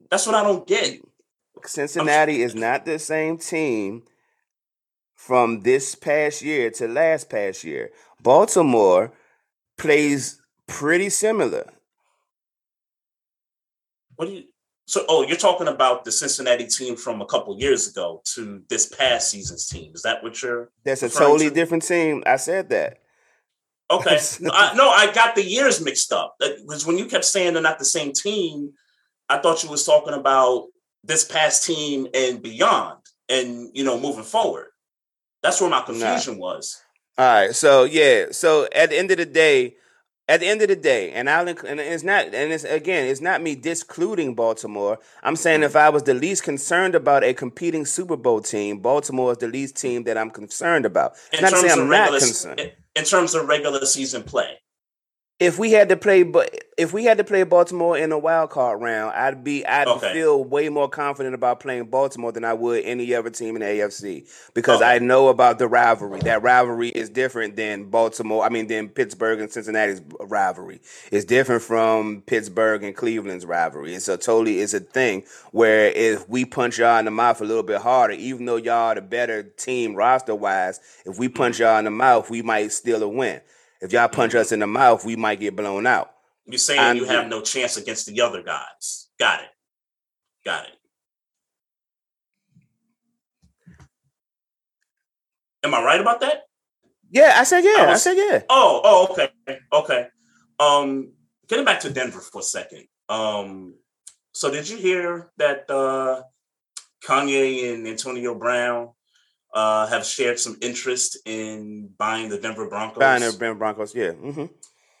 That's 0.09 0.25
what 0.25 0.35
I 0.35 0.43
don't 0.43 0.67
get. 0.67 0.99
Cincinnati 1.65 2.41
is 2.41 2.53
not 2.53 2.85
the 2.85 2.99
same 2.99 3.37
team 3.37 4.03
from 5.15 5.61
this 5.61 5.95
past 5.95 6.41
year 6.41 6.69
to 6.71 6.87
last 6.87 7.29
past 7.29 7.63
year. 7.63 7.91
Baltimore 8.21 9.13
plays 9.77 10.41
pretty 10.67 11.09
similar. 11.09 11.71
What 14.15 14.25
do 14.27 14.33
you 14.33 14.43
So, 14.87 15.05
oh, 15.07 15.23
you're 15.23 15.37
talking 15.37 15.67
about 15.67 16.05
the 16.05 16.11
Cincinnati 16.11 16.67
team 16.67 16.95
from 16.95 17.21
a 17.21 17.25
couple 17.25 17.59
years 17.59 17.87
ago 17.87 18.21
to 18.35 18.61
this 18.69 18.87
past 18.87 19.31
season's 19.31 19.67
team. 19.67 19.91
Is 19.95 20.03
that 20.03 20.23
what 20.23 20.41
you're? 20.41 20.71
That's 20.83 21.03
a 21.03 21.09
totally 21.09 21.49
to? 21.49 21.55
different 21.55 21.83
team. 21.83 22.23
I 22.25 22.37
said 22.37 22.69
that. 22.69 22.99
Okay. 23.89 24.17
I, 24.51 24.73
no, 24.75 24.89
I 24.89 25.11
got 25.13 25.35
the 25.35 25.43
years 25.43 25.83
mixed 25.83 26.11
up. 26.11 26.35
Because 26.39 26.85
when 26.85 26.97
you 26.97 27.05
kept 27.05 27.25
saying 27.25 27.53
they're 27.53 27.61
not 27.61 27.79
the 27.79 27.85
same 27.85 28.13
team, 28.13 28.73
I 29.29 29.39
thought 29.39 29.63
you 29.63 29.69
was 29.69 29.85
talking 29.85 30.13
about 30.13 30.67
this 31.03 31.23
past 31.23 31.65
team 31.65 32.07
and 32.13 32.41
beyond, 32.41 32.99
and 33.29 33.69
you 33.73 33.83
know, 33.83 33.99
moving 33.99 34.23
forward. 34.23 34.67
That's 35.41 35.61
where 35.61 35.69
my 35.69 35.81
confusion 35.81 36.35
nah. 36.35 36.39
was. 36.39 36.81
All 37.17 37.25
right. 37.25 37.55
So 37.55 37.83
yeah. 37.83 38.25
So 38.31 38.67
at 38.73 38.89
the 38.89 38.97
end 38.97 39.11
of 39.11 39.17
the 39.17 39.25
day, 39.25 39.75
at 40.27 40.39
the 40.39 40.47
end 40.47 40.61
of 40.61 40.67
the 40.67 40.75
day, 40.75 41.11
and 41.11 41.29
I'll 41.29 41.47
and 41.47 41.79
it's 41.79 42.03
not 42.03 42.33
and 42.33 42.51
it's 42.51 42.63
again, 42.63 43.07
it's 43.07 43.21
not 43.21 43.41
me 43.41 43.55
discluding 43.55 44.33
Baltimore. 44.33 44.99
I'm 45.23 45.35
saying 45.35 45.63
if 45.63 45.71
mm-hmm. 45.71 45.77
I 45.77 45.89
was 45.89 46.03
the 46.03 46.13
least 46.13 46.43
concerned 46.43 46.95
about 46.95 47.23
a 47.23 47.33
competing 47.33 47.85
Super 47.85 48.17
Bowl 48.17 48.41
team, 48.41 48.79
Baltimore 48.79 49.33
is 49.33 49.37
the 49.37 49.47
least 49.47 49.75
team 49.75 50.03
that 50.05 50.17
I'm 50.17 50.31
concerned 50.31 50.85
about. 50.85 51.13
It's 51.31 51.41
in 51.41 51.41
not 51.41 51.53
saying 51.53 51.79
I'm 51.79 51.89
not 51.89 52.09
concerned. 52.09 52.71
In 52.95 53.03
terms 53.03 53.35
of 53.35 53.47
regular 53.47 53.85
season 53.85 54.23
play 54.23 54.57
if 55.37 55.59
we 55.59 55.71
had 55.71 55.89
to 55.89 55.97
play, 55.97 56.23
but 56.23 56.49
if 56.77 56.93
we 56.93 57.03
had 57.03 57.17
to 57.17 57.23
play 57.25 57.43
Baltimore 57.43 57.97
in 57.97 58.09
a 58.13 58.17
wild 58.17 58.51
card 58.51 58.81
round, 58.81 59.13
I'd 59.15 59.43
be 59.43 59.65
I'd 59.65 59.87
okay. 59.87 60.13
feel 60.13 60.41
way 60.41 60.69
more 60.69 60.87
confident 60.87 61.35
about 61.35 61.59
playing 61.59 61.87
Baltimore 61.87 62.31
than 62.31 62.45
I 62.45 62.53
would 62.53 62.85
any 62.85 63.13
other 63.13 63.29
team 63.29 63.57
in 63.57 63.61
the 63.61 63.67
AFC 63.67 64.29
because 64.53 64.77
okay. 64.77 64.95
I 64.95 64.99
know 64.99 65.27
about 65.27 65.59
the 65.59 65.67
rivalry. 65.67 66.21
That 66.21 66.41
rivalry 66.41 66.87
is 66.87 67.09
different 67.09 67.57
than 67.57 67.89
Baltimore. 67.89 68.45
I 68.45 68.49
mean, 68.49 68.67
than 68.67 68.87
Pittsburgh 68.87 69.41
and 69.41 69.51
Cincinnati's 69.51 70.01
rivalry. 70.21 70.79
It's 71.11 71.25
different 71.25 71.63
from 71.63 72.21
Pittsburgh 72.21 72.85
and 72.85 72.95
Cleveland's 72.95 73.45
rivalry. 73.45 73.93
It's 73.93 74.07
a 74.07 74.17
totally 74.17 74.59
it's 74.59 74.73
a 74.73 74.79
thing 74.79 75.23
where 75.51 75.87
if 75.87 76.29
we 76.29 76.45
punch 76.45 76.79
y'all 76.79 76.99
in 76.99 77.05
the 77.05 77.11
mouth 77.11 77.41
a 77.41 77.45
little 77.45 77.63
bit 77.63 77.81
harder, 77.81 78.13
even 78.13 78.45
though 78.45 78.55
y'all 78.55 78.91
are 78.91 78.95
the 78.95 79.01
better 79.01 79.43
team 79.43 79.95
roster 79.95 80.33
wise, 80.33 80.79
if 81.05 81.19
we 81.19 81.27
punch 81.27 81.59
y'all 81.59 81.77
in 81.77 81.85
the 81.85 81.91
mouth, 81.91 82.29
we 82.29 82.41
might 82.41 82.71
steal 82.71 83.03
a 83.03 83.07
win. 83.09 83.41
If 83.81 83.91
y'all 83.91 84.07
punch 84.07 84.35
us 84.35 84.51
in 84.51 84.59
the 84.59 84.67
mouth, 84.67 85.05
we 85.05 85.15
might 85.15 85.39
get 85.39 85.55
blown 85.55 85.85
out. 85.85 86.11
You're 86.45 86.57
saying 86.57 86.79
I'm, 86.79 86.95
you 86.95 87.05
have 87.05 87.27
no 87.27 87.41
chance 87.41 87.77
against 87.77 88.05
the 88.05 88.21
other 88.21 88.43
guys. 88.43 89.07
Got 89.19 89.41
it. 89.41 89.49
Got 90.45 90.65
it. 90.65 90.71
Am 95.63 95.73
I 95.73 95.83
right 95.83 95.99
about 95.99 96.21
that? 96.21 96.43
Yeah, 97.09 97.33
I 97.35 97.43
said 97.43 97.63
yeah. 97.63 97.77
I, 97.79 97.89
was, 97.89 98.07
I 98.07 98.11
said 98.11 98.17
yeah. 98.17 98.41
Oh, 98.49 98.81
oh, 98.83 99.07
okay, 99.11 99.59
okay. 99.73 100.07
Um, 100.59 101.13
getting 101.47 101.65
back 101.65 101.79
to 101.81 101.89
Denver 101.89 102.19
for 102.19 102.39
a 102.39 102.43
second. 102.43 102.85
Um, 103.09 103.75
so 104.31 104.51
did 104.51 104.69
you 104.69 104.77
hear 104.77 105.31
that 105.37 105.69
uh 105.69 106.21
Kanye 107.03 107.73
and 107.73 107.87
Antonio 107.87 108.35
Brown 108.35 108.89
uh, 109.55 109.87
have 109.87 110.05
shared 110.05 110.37
some 110.37 110.57
interest 110.61 111.17
in 111.25 111.89
buying 111.97 112.29
the 112.29 112.37
Denver 112.37 112.67
Broncos. 112.67 112.99
Buying 112.99 113.21
the 113.21 113.31
Denver 113.31 113.55
Broncos, 113.55 113.95
yeah. 113.95 114.11
Mm-hmm. 114.11 114.45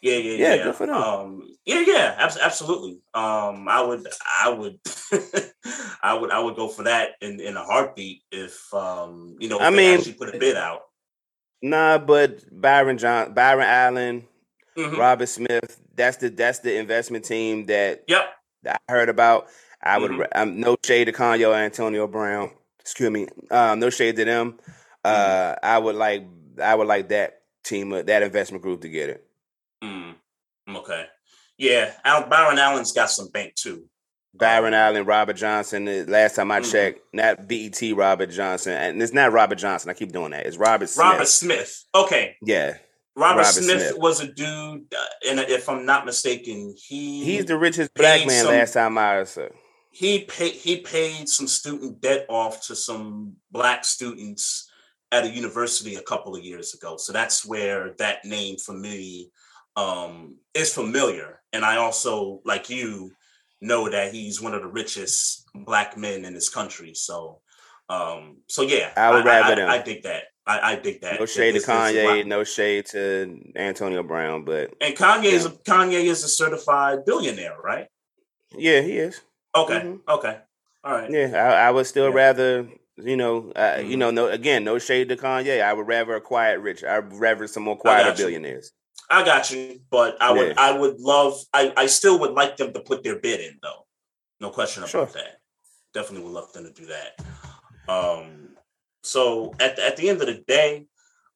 Yeah, 0.01 0.15
yeah, 0.17 0.17
yeah. 0.17 0.55
Yeah, 0.55 0.63
good 0.63 0.75
for 0.75 0.87
them. 0.87 0.95
Um, 0.95 1.49
yeah, 1.65 1.83
yeah, 1.85 2.15
ab- 2.17 2.37
absolutely. 2.41 2.99
Um, 3.13 3.67
I 3.67 3.81
would, 3.81 4.07
I 4.23 4.49
would, 4.49 4.79
I 6.01 6.13
would, 6.13 6.31
I 6.31 6.39
would 6.39 6.55
go 6.55 6.69
for 6.69 6.83
that 6.83 7.11
in, 7.21 7.39
in 7.41 7.57
a 7.57 7.63
heartbeat 7.63 8.21
if 8.31 8.73
um, 8.73 9.35
you 9.39 9.49
know, 9.49 9.59
I 9.59 9.71
mean, 9.71 9.97
actually 9.97 10.13
put 10.13 10.33
a 10.33 10.37
bid 10.37 10.55
out. 10.55 10.81
Nah, 11.61 11.97
but 11.97 12.43
Byron 12.51 12.97
John, 12.97 13.33
Byron 13.33 13.65
Allen, 13.65 14.27
mm-hmm. 14.77 14.95
Robert 14.95 15.27
Smith. 15.27 15.81
That's 15.95 16.17
the 16.17 16.29
that's 16.29 16.59
the 16.59 16.77
investment 16.77 17.25
team 17.25 17.65
that 17.65 18.03
yep 18.07 18.27
that 18.63 18.79
I 18.87 18.91
heard 18.91 19.09
about. 19.09 19.47
I 19.81 19.97
would. 19.97 20.11
Mm-hmm. 20.11 20.21
I'm 20.33 20.59
no 20.59 20.77
shade 20.85 21.05
to 21.05 21.13
Kanye 21.13 21.53
Antonio 21.53 22.05
Brown 22.05 22.51
excuse 22.85 23.09
me, 23.09 23.27
um, 23.49 23.79
no 23.79 23.89
shade 23.89 24.15
to 24.15 24.25
them. 24.25 24.59
Uh, 25.03 25.53
mm. 25.53 25.57
I 25.63 25.77
would 25.77 25.95
like 25.95 26.27
I 26.61 26.75
would 26.75 26.87
like 26.87 27.09
that 27.09 27.41
team, 27.63 27.91
uh, 27.91 28.03
that 28.03 28.21
investment 28.21 28.61
group 28.61 28.81
to 28.81 28.89
get 28.89 29.09
it. 29.09 29.27
Mm. 29.83 30.13
Okay, 30.69 31.05
yeah, 31.57 31.93
Al- 32.05 32.29
Byron 32.29 32.59
Allen's 32.59 32.91
got 32.91 33.09
some 33.09 33.29
bank 33.29 33.55
too. 33.55 33.85
Byron 34.35 34.73
Allen, 34.73 35.05
Robert 35.05 35.35
Johnson. 35.35 36.05
Last 36.07 36.35
time 36.35 36.51
I 36.51 36.59
mm. 36.59 36.71
checked, 36.71 36.99
not 37.13 37.47
BET 37.47 37.81
Robert 37.95 38.29
Johnson, 38.29 38.73
and 38.73 39.01
it's 39.01 39.13
not 39.13 39.31
Robert 39.31 39.57
Johnson. 39.57 39.89
I 39.89 39.93
keep 39.93 40.11
doing 40.11 40.31
that. 40.31 40.45
It's 40.45 40.57
Robert 40.57 40.89
Smith. 40.89 41.05
Robert 41.05 41.27
Smith. 41.27 41.83
Okay. 41.95 42.35
Yeah. 42.41 42.75
Robert, 43.17 43.39
Robert 43.39 43.45
Smith, 43.45 43.81
Smith, 43.81 43.97
was 43.97 44.19
a 44.19 44.27
dude, 44.27 44.93
uh, 44.93 45.29
and 45.29 45.39
if 45.39 45.69
I'm 45.69 45.85
not 45.85 46.05
mistaken, 46.05 46.75
he 46.77 47.23
he's 47.23 47.45
the 47.45 47.57
richest 47.57 47.93
black 47.93 48.27
man 48.27 48.43
some, 48.43 48.53
last 48.53 48.73
time 48.73 48.97
I 48.97 49.23
saw 49.23 49.47
he 49.95 50.25
paid 50.25 50.51
he 50.51 50.81
paid 50.81 51.29
some 51.29 51.47
student 51.47 52.01
debt 52.01 52.25
off 52.27 52.67
to 52.67 52.75
some 52.75 53.33
black 53.49 53.85
students 53.85 54.69
at 55.13 55.23
a 55.23 55.29
university 55.29 55.95
a 55.95 56.01
couple 56.01 56.35
of 56.35 56.43
years 56.43 56.73
ago. 56.73 56.97
So 56.97 57.13
that's 57.13 57.45
where 57.45 57.93
that 57.99 58.25
name 58.25 58.57
for 58.57 58.73
me 58.73 59.31
um, 59.77 60.35
is 60.53 60.73
familiar. 60.73 61.41
And 61.53 61.63
I 61.63 61.77
also, 61.77 62.41
like 62.43 62.69
you, 62.69 63.13
know 63.61 63.89
that 63.89 64.13
he's 64.13 64.41
one 64.41 64.53
of 64.53 64.63
the 64.63 64.67
richest 64.67 65.45
black 65.55 65.97
men 65.97 66.25
in 66.25 66.33
this 66.33 66.49
country. 66.49 66.93
So, 66.93 67.39
um, 67.87 68.39
so 68.47 68.63
yeah, 68.63 68.91
I 68.97 69.11
would 69.11 69.23
rather 69.23 69.65
I, 69.65 69.75
I, 69.75 69.79
I, 69.79 69.81
dig 69.81 70.03
that. 70.03 70.23
I, 70.45 70.73
I 70.73 70.75
dig 70.75 70.99
that. 71.01 71.21
No 71.21 71.25
shade 71.25 71.53
to 71.53 71.61
Kanye, 71.61 72.25
no 72.25 72.43
shade 72.43 72.87
to 72.87 73.41
Antonio 73.55 74.03
Brown, 74.03 74.43
but 74.43 74.73
and 74.81 74.93
Kanye 74.93 75.23
yeah. 75.23 75.29
is 75.29 75.45
a, 75.45 75.51
Kanye 75.51 76.03
is 76.03 76.21
a 76.25 76.27
certified 76.27 77.05
billionaire, 77.05 77.55
right? 77.63 77.87
Yeah, 78.57 78.81
he 78.81 78.97
is. 78.97 79.21
Okay. 79.55 79.73
Mm-hmm. 79.73 80.09
Okay. 80.09 80.37
All 80.83 80.93
right. 80.93 81.09
Yeah, 81.09 81.31
I, 81.33 81.67
I 81.67 81.71
would 81.71 81.87
still 81.87 82.09
yeah. 82.09 82.15
rather, 82.15 82.67
you 82.97 83.17
know, 83.17 83.51
uh, 83.55 83.77
mm-hmm. 83.77 83.89
you 83.89 83.97
know, 83.97 84.11
no, 84.11 84.27
again, 84.27 84.63
no 84.63 84.77
shade 84.77 85.09
to 85.09 85.15
Kanye. 85.15 85.63
I 85.63 85.73
would 85.73 85.87
rather 85.87 86.15
a 86.15 86.21
quiet 86.21 86.59
rich. 86.59 86.83
I'd 86.83 87.13
rather 87.13 87.47
some 87.47 87.63
more 87.63 87.77
quieter 87.77 88.13
billionaires. 88.15 88.71
I 89.09 89.23
got 89.23 89.51
you, 89.51 89.81
but 89.89 90.17
I 90.21 90.31
would, 90.31 90.47
yeah. 90.47 90.53
I 90.57 90.77
would 90.77 90.99
love, 90.99 91.39
I, 91.53 91.73
I 91.77 91.85
still 91.85 92.19
would 92.19 92.31
like 92.31 92.57
them 92.57 92.73
to 92.73 92.79
put 92.79 93.03
their 93.03 93.19
bid 93.19 93.39
in, 93.39 93.57
though. 93.61 93.85
No 94.39 94.49
question 94.49 94.83
about 94.83 94.89
sure. 94.89 95.05
that. 95.05 95.39
Definitely 95.93 96.25
would 96.25 96.33
love 96.33 96.51
them 96.53 96.65
to 96.65 96.71
do 96.71 96.87
that. 96.87 97.25
Um, 97.87 98.49
so 99.03 99.53
at 99.59 99.75
the, 99.75 99.85
at 99.85 99.97
the 99.97 100.09
end 100.09 100.21
of 100.21 100.27
the 100.27 100.43
day, 100.47 100.87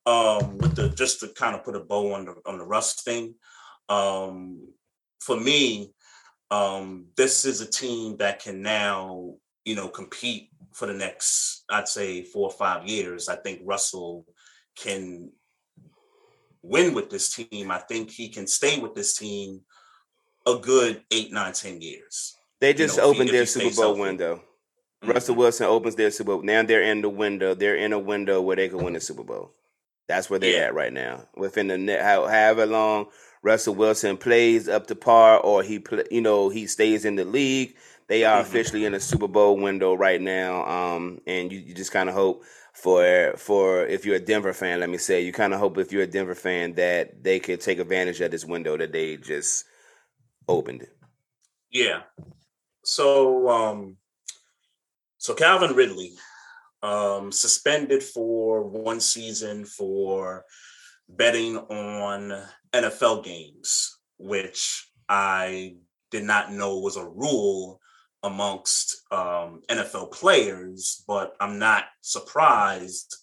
um, 0.05 0.57
with 0.57 0.75
the 0.75 0.89
just 0.89 1.19
to 1.19 1.27
kind 1.27 1.55
of 1.55 1.63
put 1.63 1.75
a 1.75 1.79
bow 1.79 2.13
on 2.13 2.25
the 2.25 2.35
on 2.45 2.57
the 2.57 2.65
Russ 2.65 3.01
thing, 3.03 3.35
um, 3.87 4.67
for 5.19 5.39
me, 5.39 5.93
um, 6.51 7.05
this 7.15 7.45
is 7.45 7.61
a 7.61 7.69
team 7.69 8.17
that 8.17 8.41
can 8.41 8.61
now, 8.61 9.35
you 9.65 9.75
know, 9.75 9.87
compete 9.87 10.49
for 10.73 10.87
the 10.87 10.93
next, 10.93 11.63
I'd 11.69 11.87
say, 11.87 12.23
four 12.23 12.49
or 12.49 12.53
five 12.53 12.87
years. 12.87 13.29
I 13.29 13.35
think 13.35 13.61
Russell 13.63 14.25
can 14.75 15.31
win 16.61 16.93
with 16.93 17.09
this 17.09 17.33
team. 17.33 17.71
I 17.71 17.79
think 17.79 18.11
he 18.11 18.29
can 18.29 18.47
stay 18.47 18.79
with 18.79 18.95
this 18.95 19.15
team 19.15 19.61
a 20.47 20.57
good 20.57 21.03
eight, 21.11 21.31
nine, 21.31 21.53
ten 21.53 21.81
years. 21.81 22.35
They 22.59 22.73
just 22.73 22.97
you 22.97 23.03
know, 23.03 23.09
opened 23.09 23.29
he, 23.29 23.35
their 23.35 23.45
Super 23.45 23.75
Bowl 23.75 23.85
healthy. 23.85 24.01
window. 24.01 24.35
Mm-hmm. 24.35 25.11
Russell 25.11 25.35
Wilson 25.35 25.67
opens 25.67 25.95
their 25.95 26.11
Super 26.11 26.31
Bowl. 26.33 26.43
Now 26.43 26.63
they're 26.63 26.83
in 26.83 27.01
the 27.01 27.09
window. 27.09 27.53
They're 27.53 27.75
in 27.75 27.93
a 27.93 27.99
window 27.99 28.41
where 28.41 28.55
they 28.55 28.69
can 28.69 28.83
win 28.83 28.93
the 28.93 28.99
Super 28.99 29.23
Bowl. 29.23 29.51
That's 30.07 30.29
where 30.29 30.39
they're 30.39 30.59
yeah. 30.59 30.67
at 30.67 30.73
right 30.73 30.91
now. 30.91 31.27
Within 31.35 31.67
the 31.67 31.77
net, 31.77 32.01
however 32.01 32.65
long 32.65 33.07
Russell 33.41 33.75
Wilson 33.75 34.17
plays 34.17 34.67
up 34.67 34.87
to 34.87 34.95
par 34.95 35.39
or 35.39 35.63
he 35.63 35.79
play, 35.79 36.03
you 36.11 36.21
know 36.21 36.49
he 36.49 36.67
stays 36.67 37.05
in 37.05 37.15
the 37.15 37.25
league. 37.25 37.75
They 38.07 38.23
are 38.25 38.41
mm-hmm. 38.41 38.49
officially 38.49 38.85
in 38.85 38.93
a 38.95 38.99
Super 38.99 39.27
Bowl 39.27 39.57
window 39.57 39.93
right 39.93 40.19
now, 40.19 40.65
um, 40.65 41.21
and 41.27 41.51
you, 41.51 41.59
you 41.59 41.73
just 41.75 41.91
kind 41.91 42.09
of 42.09 42.15
hope 42.15 42.43
for 42.73 43.33
for 43.37 43.85
if 43.85 44.05
you're 44.05 44.15
a 44.15 44.19
Denver 44.19 44.53
fan, 44.53 44.79
let 44.79 44.89
me 44.89 44.97
say, 44.97 45.21
you 45.21 45.31
kind 45.33 45.53
of 45.53 45.59
hope 45.59 45.77
if 45.77 45.91
you're 45.91 46.03
a 46.03 46.07
Denver 46.07 46.35
fan 46.35 46.73
that 46.75 47.23
they 47.23 47.39
could 47.39 47.61
take 47.61 47.79
advantage 47.79 48.21
of 48.21 48.31
this 48.31 48.45
window 48.45 48.77
that 48.77 48.91
they 48.91 49.17
just 49.17 49.65
opened. 50.47 50.87
Yeah. 51.69 52.01
So 52.83 53.49
um 53.49 53.97
so 55.17 55.33
Calvin 55.33 55.75
Ridley 55.75 56.13
um 56.81 57.31
suspended 57.31 58.01
for 58.01 58.63
one 58.63 59.01
season 59.01 59.65
for 59.65 60.45
betting 61.09 61.57
on 61.57 62.41
NFL 62.73 63.23
games, 63.23 63.97
which 64.17 64.89
I 65.07 65.75
did 66.11 66.23
not 66.23 66.51
know 66.51 66.79
was 66.79 66.97
a 66.97 67.05
rule 67.05 67.79
amongst 68.23 69.01
um, 69.11 69.61
NFL 69.69 70.11
players, 70.11 71.03
but 71.07 71.35
I'm 71.39 71.59
not 71.59 71.85
surprised 72.01 73.15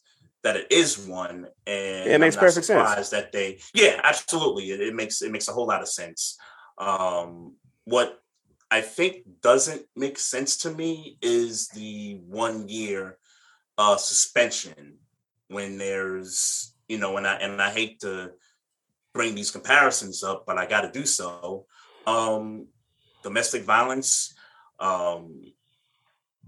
that 0.43 0.57
it 0.57 0.67
is 0.71 0.99
one. 0.99 1.47
And 1.67 2.11
it 2.11 2.21
makes 2.21 2.37
perfect 2.37 2.67
sense. 2.67 3.11
That 3.11 3.33
they, 3.33 3.59
yeah, 3.75 4.01
absolutely, 4.03 4.71
it, 4.71 4.81
it, 4.81 4.95
makes 4.95 5.23
it 5.23 5.33
makes 5.33 5.49
a 5.49 5.53
whole 5.53 5.67
lot 5.67 5.83
of 5.83 5.89
sense. 5.89 6.39
Um, 6.79 7.55
what 7.85 8.21
I 8.71 8.81
think 8.81 9.19
doesn't 9.43 9.83
make 9.95 10.19
sense 10.19 10.59
to 10.59 10.71
me 10.71 11.19
is 11.21 11.69
the 11.69 12.21
one 12.27 12.69
year 12.69 13.19
uh, 13.79 13.97
suspension 13.97 14.99
when 15.49 15.79
there's 15.79 16.75
you 16.89 16.99
know, 16.99 17.17
and 17.17 17.27
I 17.27 17.35
and 17.37 17.61
I 17.61 17.71
hate 17.71 18.01
to 18.01 18.33
bring 19.13 19.35
these 19.35 19.51
comparisons 19.51 20.23
up, 20.23 20.45
but 20.47 20.59
I 20.59 20.67
got 20.67 20.83
to 20.83 20.91
do 20.91 21.07
so. 21.07 21.67
Um, 22.07 22.69
domestic 23.23 23.63
violence 23.65 24.35
Um, 24.79 25.53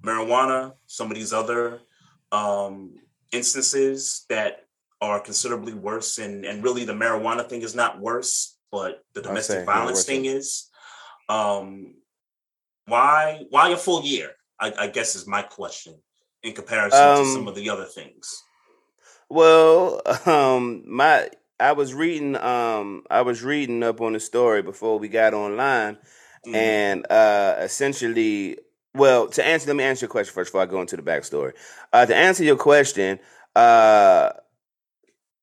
marijuana, 0.02 0.74
some 0.86 1.10
of 1.10 1.16
these 1.16 1.32
other 1.32 1.80
um, 2.30 2.94
instances 3.32 4.26
that 4.28 4.64
are 5.00 5.20
considerably 5.20 5.74
worse, 5.74 6.18
and 6.18 6.44
and 6.44 6.62
really 6.62 6.84
the 6.84 6.92
marijuana 6.92 7.48
thing 7.48 7.62
is 7.62 7.74
not 7.74 8.00
worse, 8.00 8.58
but 8.70 9.02
the 9.14 9.22
domestic 9.22 9.64
violence 9.64 10.04
thing 10.04 10.24
is. 10.26 10.68
Um, 11.28 11.94
why 12.86 13.44
why 13.50 13.70
a 13.70 13.76
full 13.76 14.02
year? 14.02 14.32
I, 14.60 14.72
I 14.78 14.86
guess 14.88 15.14
is 15.14 15.26
my 15.26 15.42
question 15.42 15.94
in 16.42 16.52
comparison 16.52 17.00
um, 17.00 17.24
to 17.24 17.32
some 17.32 17.48
of 17.48 17.54
the 17.54 17.70
other 17.70 17.84
things. 17.84 18.42
Well, 19.30 20.00
um, 20.26 20.82
my 20.86 21.28
I 21.60 21.72
was 21.72 21.94
reading 21.94 22.36
um 22.36 23.04
I 23.10 23.22
was 23.22 23.42
reading 23.42 23.82
up 23.82 24.00
on 24.00 24.12
the 24.12 24.20
story 24.20 24.62
before 24.62 24.98
we 24.98 25.08
got 25.08 25.34
online, 25.34 25.96
mm-hmm. 26.46 26.54
and 26.54 27.06
uh 27.10 27.56
essentially, 27.58 28.58
well, 28.94 29.28
to 29.28 29.46
answer, 29.46 29.68
let 29.68 29.76
me 29.76 29.84
answer 29.84 30.04
your 30.04 30.10
question 30.10 30.34
first 30.34 30.48
before 30.48 30.62
I 30.62 30.66
go 30.66 30.80
into 30.80 30.96
the 30.96 31.02
backstory. 31.02 31.52
Uh, 31.92 32.06
to 32.06 32.14
answer 32.14 32.44
your 32.44 32.56
question, 32.56 33.18
uh, 33.56 34.30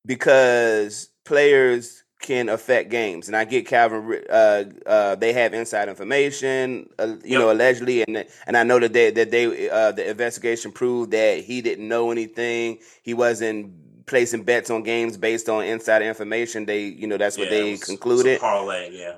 because 0.05 1.09
players 1.25 2.03
can 2.25 2.49
affect 2.49 2.89
games. 2.89 3.27
And 3.27 3.37
I 3.37 3.45
get 3.45 3.67
Calvin. 3.67 4.23
Uh, 4.27 4.63
uh, 4.85 5.15
they 5.15 5.31
have 5.33 5.53
inside 5.53 5.87
information, 5.89 6.89
uh, 6.97 7.05
you 7.23 7.37
yep. 7.37 7.39
know, 7.39 7.51
allegedly, 7.51 8.03
and 8.03 8.25
and 8.47 8.57
I 8.57 8.63
know 8.63 8.79
that 8.79 8.93
they 8.93 9.11
that 9.11 9.29
they 9.29 9.69
uh, 9.69 9.91
the 9.91 10.09
investigation 10.09 10.71
proved 10.71 11.11
that 11.11 11.43
he 11.43 11.61
didn't 11.61 11.87
know 11.87 12.09
anything. 12.11 12.79
He 13.03 13.13
wasn't 13.13 14.05
placing 14.07 14.43
bets 14.43 14.71
on 14.71 14.81
games 14.81 15.17
based 15.17 15.49
on 15.49 15.65
inside 15.65 16.01
information. 16.01 16.65
They, 16.65 16.85
you 16.85 17.05
know, 17.05 17.17
that's 17.17 17.37
what 17.37 17.51
yeah, 17.51 17.59
they 17.59 17.71
was, 17.71 17.83
concluded. 17.83 18.39
parlay, 18.39 18.89
yeah, 18.91 19.17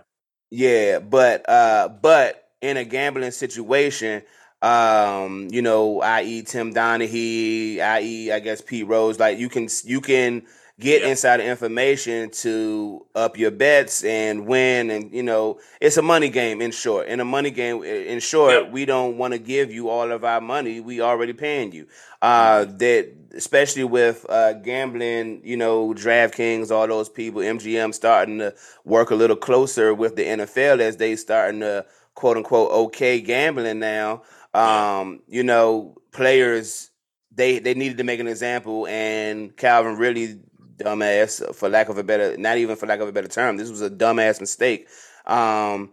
yeah, 0.49 0.99
but 0.99 1.49
uh, 1.49 1.87
but 1.87 2.49
in 2.61 2.77
a 2.77 2.83
gambling 2.83 3.31
situation. 3.31 4.21
Um, 4.59 5.49
you 5.51 5.61
know, 5.61 6.01
i.e. 6.01 6.41
Tim 6.41 6.73
Donaghy, 6.73 7.79
i.e. 7.79 8.31
I 8.31 8.39
guess 8.39 8.59
Pete 8.59 8.87
Rose, 8.87 9.19
like 9.19 9.37
you 9.37 9.49
can 9.49 9.67
you 9.83 10.01
can 10.01 10.47
get 10.79 11.01
yep. 11.01 11.09
inside 11.09 11.39
information 11.39 12.29
to 12.29 13.03
up 13.15 13.37
your 13.37 13.49
bets 13.49 14.03
and 14.03 14.45
win 14.45 14.91
and 14.91 15.11
you 15.11 15.23
know 15.23 15.59
it's 15.81 15.97
a 15.97 16.01
money 16.01 16.29
game 16.29 16.61
in 16.61 16.71
short. 16.71 17.07
In 17.07 17.19
a 17.19 17.25
money 17.25 17.49
game 17.49 17.83
in 17.83 18.19
short 18.19 18.71
we 18.71 18.85
don't 18.85 19.17
want 19.17 19.33
to 19.33 19.39
give 19.39 19.71
you 19.71 19.89
all 19.89 20.11
of 20.11 20.23
our 20.23 20.39
money. 20.39 20.79
We 20.79 21.01
already 21.01 21.33
paying 21.33 21.71
you. 21.71 21.87
Uh 22.21 22.65
mm-hmm. 22.65 22.77
that 22.77 23.13
especially 23.33 23.85
with 23.85 24.25
uh 24.29 24.53
gambling 24.53 25.41
you 25.43 25.57
know 25.57 25.93
DraftKings 25.93 26.69
all 26.69 26.87
those 26.87 27.09
people 27.09 27.41
MGM 27.41 27.93
starting 27.93 28.37
to 28.39 28.53
work 28.85 29.09
a 29.09 29.15
little 29.15 29.35
closer 29.35 29.93
with 29.95 30.15
the 30.15 30.23
NFL 30.23 30.79
as 30.79 30.97
they 30.97 31.15
starting 31.15 31.61
to 31.61 31.85
quote 32.13 32.37
unquote 32.37 32.71
okay 32.71 33.19
gambling 33.19 33.79
now. 33.79 34.21
Um 34.53 35.21
you 35.27 35.41
know 35.41 35.95
players 36.11 36.91
they 37.37 37.57
they 37.57 37.73
needed 37.73 37.97
to 37.97 38.03
make 38.03 38.19
an 38.19 38.27
example 38.27 38.85
and 38.87 39.55
Calvin 39.57 39.95
really 39.95 40.39
dumbass, 40.77 41.55
for 41.55 41.69
lack 41.69 41.89
of 41.89 41.97
a 41.97 42.03
better, 42.03 42.37
not 42.37 42.57
even 42.57 42.75
for 42.75 42.87
lack 42.87 42.99
of 42.99 43.07
a 43.07 43.11
better 43.11 43.27
term. 43.27 43.57
This 43.57 43.69
was 43.69 43.81
a 43.81 43.89
dumbass 43.89 44.39
mistake. 44.39 44.87
Um, 45.25 45.91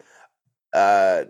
uh, 0.72 1.24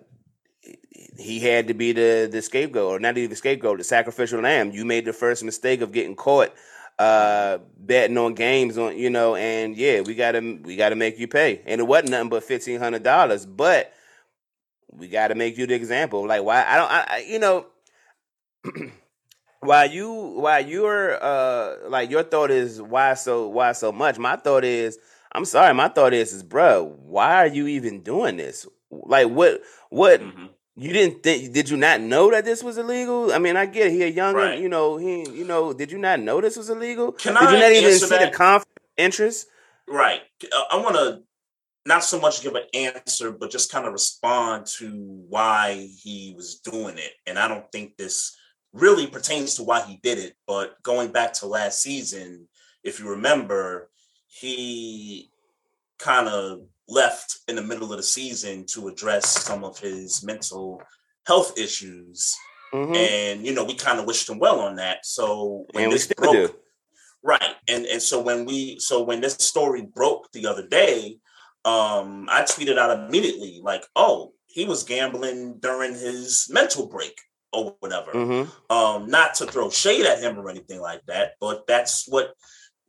he 1.18 1.40
had 1.40 1.68
to 1.68 1.74
be 1.74 1.92
the 1.92 2.28
the 2.30 2.42
scapegoat, 2.42 2.90
or 2.90 2.98
not 3.00 3.16
even 3.16 3.30
the 3.30 3.36
scapegoat, 3.36 3.78
the 3.78 3.84
sacrificial 3.84 4.40
lamb. 4.40 4.72
You 4.72 4.84
made 4.84 5.04
the 5.04 5.12
first 5.12 5.44
mistake 5.44 5.80
of 5.80 5.92
getting 5.92 6.16
caught 6.16 6.52
uh 6.98 7.58
betting 7.76 8.16
on 8.16 8.34
games 8.34 8.78
on 8.78 8.96
you 8.96 9.10
know 9.10 9.34
and 9.34 9.76
yeah 9.76 10.00
we 10.00 10.14
gotta 10.14 10.58
we 10.62 10.76
gotta 10.76 10.94
make 10.94 11.18
you 11.18 11.26
pay 11.26 11.60
and 11.66 11.80
it 11.80 11.84
wasn't 11.84 12.08
nothing 12.08 12.28
but 12.28 12.44
fifteen 12.44 12.78
hundred 12.78 13.02
dollars 13.02 13.44
but 13.44 13.92
we 14.92 15.08
gotta 15.08 15.34
make 15.34 15.58
you 15.58 15.66
the 15.66 15.74
example 15.74 16.24
like 16.24 16.44
why 16.44 16.64
i 16.64 16.76
don't 16.76 16.90
i, 16.92 17.06
I 17.08 17.18
you 17.28 17.40
know 17.40 17.66
while 19.64 19.90
you 19.90 20.12
while 20.12 20.64
you're 20.64 21.22
uh 21.22 21.88
like 21.88 22.10
your 22.10 22.22
thought 22.22 22.50
is 22.50 22.80
why 22.80 23.14
so 23.14 23.48
why 23.48 23.72
so 23.72 23.92
much 23.92 24.18
my 24.18 24.36
thought 24.36 24.64
is 24.64 24.98
i'm 25.32 25.44
sorry 25.44 25.72
my 25.74 25.88
thought 25.88 26.12
is 26.12 26.32
is 26.32 26.42
bro 26.42 26.94
why 27.02 27.34
are 27.34 27.46
you 27.46 27.66
even 27.66 28.02
doing 28.02 28.36
this 28.36 28.66
like 28.90 29.28
what 29.28 29.60
what 29.90 30.20
mm-hmm. 30.20 30.46
you 30.76 30.92
didn't 30.92 31.22
think 31.22 31.52
did 31.52 31.68
you 31.68 31.76
not 31.76 32.00
know 32.00 32.30
that 32.30 32.44
this 32.44 32.62
was 32.62 32.78
illegal 32.78 33.32
i 33.32 33.38
mean 33.38 33.56
i 33.56 33.66
get 33.66 33.88
it 33.88 33.92
he 33.92 34.02
a 34.02 34.08
young 34.08 34.34
right. 34.34 34.58
you 34.58 34.68
know 34.68 34.96
he 34.96 35.28
you 35.30 35.44
know 35.44 35.72
did 35.72 35.90
you 35.90 35.98
not 35.98 36.20
know 36.20 36.40
this 36.40 36.56
was 36.56 36.70
illegal 36.70 37.12
Can 37.12 37.34
did 37.34 37.42
I 37.42 37.52
you 37.52 37.58
not 37.58 37.72
even 37.72 37.98
see 37.98 38.08
that? 38.08 38.30
the 38.32 38.36
conflict 38.36 38.80
interest 38.96 39.46
right 39.88 40.20
uh, 40.44 40.62
i 40.70 40.76
want 40.76 40.94
to 40.96 41.22
not 41.86 42.02
so 42.02 42.18
much 42.18 42.42
give 42.42 42.54
an 42.54 42.62
answer, 42.72 43.30
but 43.30 43.50
just 43.50 43.70
kind 43.70 43.86
of 43.86 43.92
respond 43.92 44.66
to 44.78 44.88
why 45.28 45.86
he 46.02 46.32
was 46.34 46.60
doing 46.60 46.96
it. 46.96 47.12
And 47.26 47.38
I 47.38 47.46
don't 47.46 47.70
think 47.70 47.96
this 47.96 48.34
really 48.74 49.06
pertains 49.06 49.54
to 49.54 49.62
why 49.62 49.82
he 49.82 49.98
did 50.02 50.18
it. 50.18 50.34
But 50.46 50.82
going 50.82 51.12
back 51.12 51.32
to 51.34 51.46
last 51.46 51.80
season, 51.80 52.48
if 52.82 53.00
you 53.00 53.08
remember, 53.08 53.88
he 54.26 55.30
kind 55.98 56.28
of 56.28 56.66
left 56.88 57.38
in 57.48 57.56
the 57.56 57.62
middle 57.62 57.90
of 57.92 57.96
the 57.96 58.02
season 58.02 58.66
to 58.66 58.88
address 58.88 59.44
some 59.44 59.64
of 59.64 59.78
his 59.78 60.22
mental 60.22 60.82
health 61.26 61.58
issues. 61.58 62.36
Mm-hmm. 62.74 62.94
And 62.94 63.46
you 63.46 63.54
know, 63.54 63.64
we 63.64 63.74
kind 63.74 64.00
of 64.00 64.06
wished 64.06 64.28
him 64.28 64.38
well 64.38 64.60
on 64.60 64.76
that. 64.76 65.06
So 65.06 65.66
when 65.72 65.84
and 65.84 65.92
this 65.92 66.12
broke, 66.12 66.32
do. 66.32 66.54
right, 67.22 67.54
and 67.68 67.86
and 67.86 68.02
so 68.02 68.20
when 68.20 68.44
we 68.44 68.80
so 68.80 69.04
when 69.04 69.20
this 69.20 69.34
story 69.34 69.82
broke 69.82 70.32
the 70.32 70.46
other 70.46 70.66
day, 70.66 71.18
um, 71.64 72.28
I 72.28 72.42
tweeted 72.42 72.76
out 72.76 72.98
immediately 72.98 73.60
like, 73.62 73.86
"Oh, 73.94 74.32
he 74.46 74.64
was 74.64 74.82
gambling 74.82 75.58
during 75.60 75.92
his 75.92 76.48
mental 76.50 76.88
break." 76.88 77.16
Or 77.54 77.76
whatever. 77.80 78.12
Mm-hmm. 78.12 78.72
Um, 78.72 79.08
not 79.08 79.34
to 79.36 79.46
throw 79.46 79.70
shade 79.70 80.06
at 80.06 80.20
him 80.20 80.38
or 80.38 80.48
anything 80.48 80.80
like 80.80 81.04
that, 81.06 81.32
but 81.40 81.66
that's 81.66 82.06
what 82.08 82.34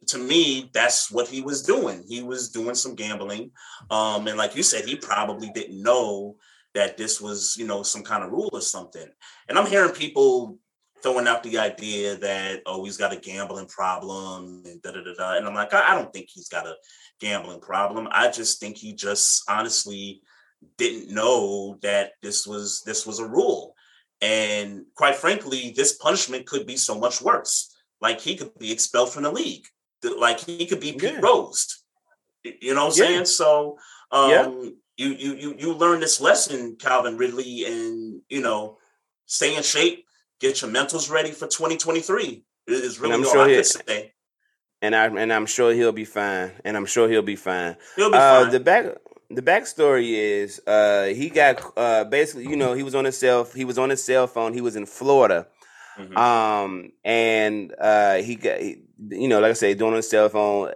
to 0.07 0.18
me, 0.18 0.70
that's 0.74 1.11
what 1.11 1.28
he 1.28 1.41
was 1.41 1.63
doing. 1.63 2.03
He 2.07 2.22
was 2.22 2.49
doing 2.49 2.76
some 2.76 2.95
gambling. 2.95 3.51
Um, 3.89 4.28
and 4.28 4.38
like 4.38 4.55
you 4.55 4.63
said, 4.63 4.86
he 4.86 4.95
probably 4.95 5.49
didn't 5.49 5.82
know 5.82 6.36
that 6.74 6.97
this 6.97 7.20
was, 7.20 7.55
you 7.57 7.66
know, 7.66 7.84
some 7.84 8.03
kind 8.03 8.24
of 8.24 8.32
rule 8.32 8.49
or 8.51 8.61
something. 8.61 9.07
And 9.49 9.57
I'm 9.57 9.66
hearing 9.66 9.91
people 9.91 10.59
throwing 11.01 11.28
out 11.28 11.43
the 11.43 11.57
idea 11.57 12.18
that, 12.18 12.61
oh, 12.66 12.84
he's 12.84 12.97
got 12.97 13.13
a 13.13 13.18
gambling 13.18 13.68
problem 13.68 14.63
and 14.66 14.82
da 14.82 14.91
da 14.91 15.03
da 15.03 15.13
da. 15.18 15.38
And 15.38 15.47
I'm 15.47 15.53
like, 15.53 15.74
I, 15.74 15.91
I 15.91 15.95
don't 15.95 16.11
think 16.11 16.30
he's 16.30 16.49
got 16.49 16.68
a 16.68 16.76
gambling 17.20 17.61
problem. 17.61 18.07
I 18.11 18.30
just 18.30 18.59
think 18.59 18.78
he 18.78 18.93
just 18.93 19.43
honestly 19.49 20.22
didn't 20.78 21.13
know 21.13 21.78
that 21.82 22.11
this 22.22 22.47
was 22.47 22.82
this 22.86 23.05
was 23.05 23.20
a 23.20 23.28
rule 23.28 23.74
and 24.26 24.86
quite 24.95 25.15
frankly, 25.15 25.71
this 25.76 25.93
punishment 25.93 26.47
could 26.47 26.65
be 26.65 26.78
so 26.78 26.97
much 26.97 27.21
worse. 27.21 27.76
Like 28.01 28.19
he 28.19 28.36
could 28.36 28.57
be 28.57 28.71
expelled 28.71 29.13
from 29.13 29.23
the 29.23 29.32
league. 29.32 29.65
Like 30.03 30.39
he 30.39 30.65
could 30.65 30.80
be 30.80 30.93
Pete 30.93 31.13
yeah. 31.13 31.19
Rose. 31.19 31.84
You 32.43 32.73
know 32.73 32.86
what 32.86 32.93
I'm 32.93 32.99
yeah. 32.99 33.07
saying? 33.07 33.26
So 33.26 33.78
um, 34.11 34.32
yeah. 34.32 34.49
you 34.97 35.11
you 35.11 35.34
you 35.36 35.55
you 35.59 35.73
learn 35.73 35.99
this 35.99 36.19
lesson, 36.19 36.76
Calvin 36.80 37.17
Ridley, 37.17 37.65
and 37.65 38.21
you 38.28 38.41
know, 38.41 38.80
stay 39.28 39.55
in 39.55 39.63
shape, 39.63 40.05
get 40.39 40.61
your 40.61 40.71
mentals 40.71 41.11
ready 41.11 41.32
for 41.32 41.47
2023. 41.47 42.43
Is 42.67 42.99
really 42.99 43.13
all 43.13 43.23
sure 43.23 43.41
I 43.41 43.53
can 43.53 43.63
say. 43.63 44.13
And 44.82 44.95
I 44.95 45.05
and 45.05 45.32
I'm 45.32 45.45
sure 45.45 45.71
he'll 45.71 45.91
be 45.91 46.05
fine. 46.05 46.51
And 46.63 46.76
I'm 46.76 46.88
sure 46.88 47.07
he'll 47.07 47.21
be 47.21 47.36
fine. 47.36 47.78
He'll 47.95 48.11
be 48.11 48.17
uh, 48.17 48.43
fine. 48.43 48.51
The 48.51 48.59
back 48.59 48.86
the 49.36 49.41
backstory 49.41 50.11
is 50.13 50.61
uh, 50.65 51.05
he 51.05 51.29
got 51.29 51.61
uh, 51.77 52.03
basically, 52.05 52.47
you 52.47 52.55
know, 52.55 52.73
he 52.73 52.83
was 52.83 52.95
on 52.95 53.05
his 53.05 53.17
cell 53.17 53.43
he 53.43 53.65
was 53.65 53.77
on 53.77 53.89
his 53.89 54.03
cell 54.03 54.27
phone. 54.27 54.53
He 54.53 54.61
was 54.61 54.75
in 54.75 54.86
Florida, 54.86 55.47
mm-hmm. 55.97 56.17
um, 56.17 56.91
and 57.03 57.73
uh, 57.79 58.15
he 58.15 58.36
got 58.36 58.61
you 58.61 59.27
know, 59.27 59.39
like 59.39 59.51
I 59.51 59.53
said, 59.53 59.77
doing 59.77 59.91
on 59.91 59.97
his 59.97 60.09
cell 60.09 60.29
phone. 60.29 60.71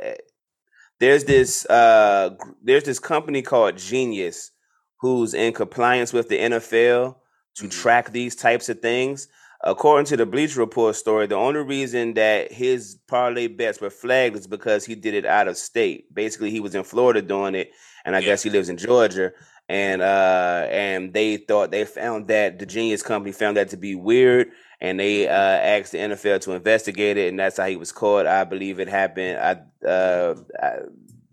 There's 1.00 1.24
this 1.24 1.66
uh, 1.66 2.36
there's 2.62 2.84
this 2.84 3.00
company 3.00 3.42
called 3.42 3.78
Genius 3.78 4.52
who's 5.00 5.34
in 5.34 5.54
compliance 5.54 6.12
with 6.12 6.28
the 6.30 6.38
NFL 6.38 7.16
to 7.56 7.64
mm-hmm. 7.64 7.70
track 7.70 8.12
these 8.12 8.36
types 8.36 8.70
of 8.70 8.82
things. 8.82 9.28
According 9.62 10.06
to 10.08 10.18
the 10.18 10.26
Bleacher 10.26 10.62
Report 10.62 10.96
story, 10.96 11.28
the 11.28 11.36
only 11.36 11.60
reason 11.60 12.14
that 12.14 12.52
his 12.52 12.98
parlay 13.08 13.48
bets 13.48 13.82
were 13.82 13.90
flagged 13.90 14.38
is 14.38 14.48
because 14.48 14.86
he 14.86 14.96
did 14.96 15.14
it 15.14 15.26
out 15.26 15.50
of 15.50 15.58
state. 15.58 16.14
Basically, 16.14 16.50
he 16.50 16.62
was 16.62 16.76
in 16.76 16.86
Florida 16.86 17.22
doing 17.22 17.56
it, 17.56 17.72
and 18.10 18.16
I 18.16 18.20
yeah. 18.22 18.26
guess 18.26 18.42
he 18.42 18.50
lives 18.50 18.70
in 18.70 18.78
Georgia. 18.78 19.34
And 19.70 20.02
uh, 20.02 20.66
and 20.72 21.14
they 21.14 21.38
thought 21.38 21.70
they 21.70 21.86
found 21.86 22.28
that 22.30 22.58
the 22.58 22.66
Genius 22.66 23.04
Company 23.04 23.32
found 23.32 23.56
that 23.58 23.70
to 23.70 23.78
be 23.78 23.94
weird, 23.94 24.50
and 24.82 25.00
they 25.00 25.28
uh, 25.28 25.32
asked 25.32 25.92
the 25.92 26.00
NFL 26.00 26.42
to 26.42 26.54
investigate 26.54 27.18
it, 27.18 27.30
and 27.30 27.38
that's 27.38 27.58
how 27.58 27.68
he 27.68 27.76
was 27.76 27.92
caught. 27.92 28.26
I 28.26 28.46
believe 28.46 28.80
it 28.80 28.88
happened. 28.88 29.38
I, 29.38 29.88
uh, 29.88 30.36
I 30.60 30.70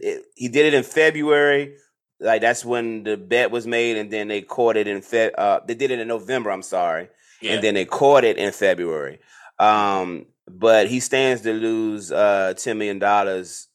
it, 0.00 0.26
he 0.34 0.48
did 0.48 0.66
it 0.66 0.74
in 0.74 0.82
February. 0.82 1.76
Like 2.20 2.42
that's 2.42 2.62
when 2.62 3.04
the 3.04 3.16
bet 3.16 3.50
was 3.50 3.66
made, 3.66 3.96
and 3.96 4.10
then 4.10 4.28
they 4.28 4.42
caught 4.42 4.76
it 4.76 4.86
in 4.86 5.00
Feb. 5.00 5.30
Uh, 5.38 5.60
they 5.66 5.74
did 5.74 5.90
it 5.90 5.98
in 5.98 6.06
November. 6.06 6.50
I'm 6.50 6.60
sorry, 6.60 7.08
yeah. 7.40 7.52
and 7.52 7.64
then 7.64 7.72
they 7.72 7.86
caught 7.86 8.24
it 8.24 8.36
in 8.36 8.52
February. 8.52 9.18
Um, 9.58 10.26
but 10.46 10.88
he 10.88 11.00
stands 11.00 11.40
to 11.40 11.54
lose 11.54 12.12
uh, 12.12 12.52
ten 12.54 12.76
million 12.76 12.98
dollars 12.98 13.68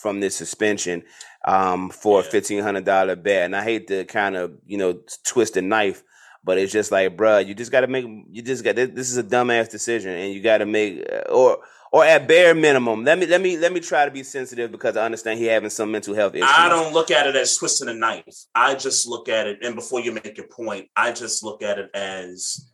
from 0.00 0.20
this 0.20 0.36
suspension 0.36 1.02
um, 1.46 1.90
for 1.90 2.20
yeah. 2.20 2.26
a 2.26 2.30
fifteen 2.30 2.62
hundred 2.62 2.84
dollar 2.84 3.16
bet. 3.16 3.44
And 3.44 3.56
I 3.56 3.62
hate 3.62 3.88
to 3.88 4.04
kind 4.04 4.36
of 4.36 4.52
you 4.66 4.78
know 4.78 5.00
twist 5.24 5.54
the 5.54 5.62
knife, 5.62 6.02
But 6.44 6.58
it's 6.58 6.72
just 6.72 6.92
like, 6.92 7.16
bruh, 7.16 7.44
you 7.44 7.54
just 7.54 7.72
got 7.72 7.80
to 7.80 7.88
make. 7.88 8.04
You 8.30 8.40
just 8.40 8.62
got 8.62 8.76
this 8.76 9.10
is 9.10 9.16
a 9.16 9.24
dumbass 9.24 9.68
decision, 9.68 10.12
and 10.12 10.32
you 10.32 10.40
got 10.40 10.58
to 10.58 10.66
make 10.66 11.04
or 11.28 11.58
or 11.90 12.04
at 12.04 12.28
bare 12.28 12.54
minimum. 12.54 13.04
Let 13.04 13.18
me 13.18 13.26
let 13.26 13.40
me 13.40 13.56
let 13.56 13.72
me 13.72 13.80
try 13.80 14.04
to 14.04 14.12
be 14.12 14.22
sensitive 14.22 14.70
because 14.70 14.96
I 14.96 15.04
understand 15.04 15.40
he 15.40 15.46
having 15.46 15.70
some 15.70 15.90
mental 15.90 16.14
health 16.14 16.34
issues. 16.34 16.48
I 16.48 16.68
don't 16.68 16.92
look 16.92 17.10
at 17.10 17.26
it 17.26 17.34
as 17.34 17.56
twisting 17.56 17.88
a 17.88 17.94
knife. 17.94 18.36
I 18.54 18.76
just 18.76 19.08
look 19.08 19.28
at 19.28 19.48
it, 19.48 19.58
and 19.64 19.74
before 19.74 20.00
you 20.00 20.12
make 20.12 20.36
your 20.36 20.46
point, 20.46 20.88
I 20.94 21.12
just 21.12 21.42
look 21.42 21.62
at 21.62 21.78
it 21.78 21.90
as 21.94 22.70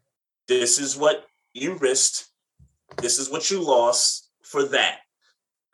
this 0.49 0.79
is 0.79 0.97
what 0.97 1.25
you 1.55 1.77
risked, 1.79 2.27
this 2.99 3.19
is 3.19 3.31
what 3.31 3.51
you 3.51 3.63
lost 3.63 4.31
for 4.43 4.65
that. 4.65 4.99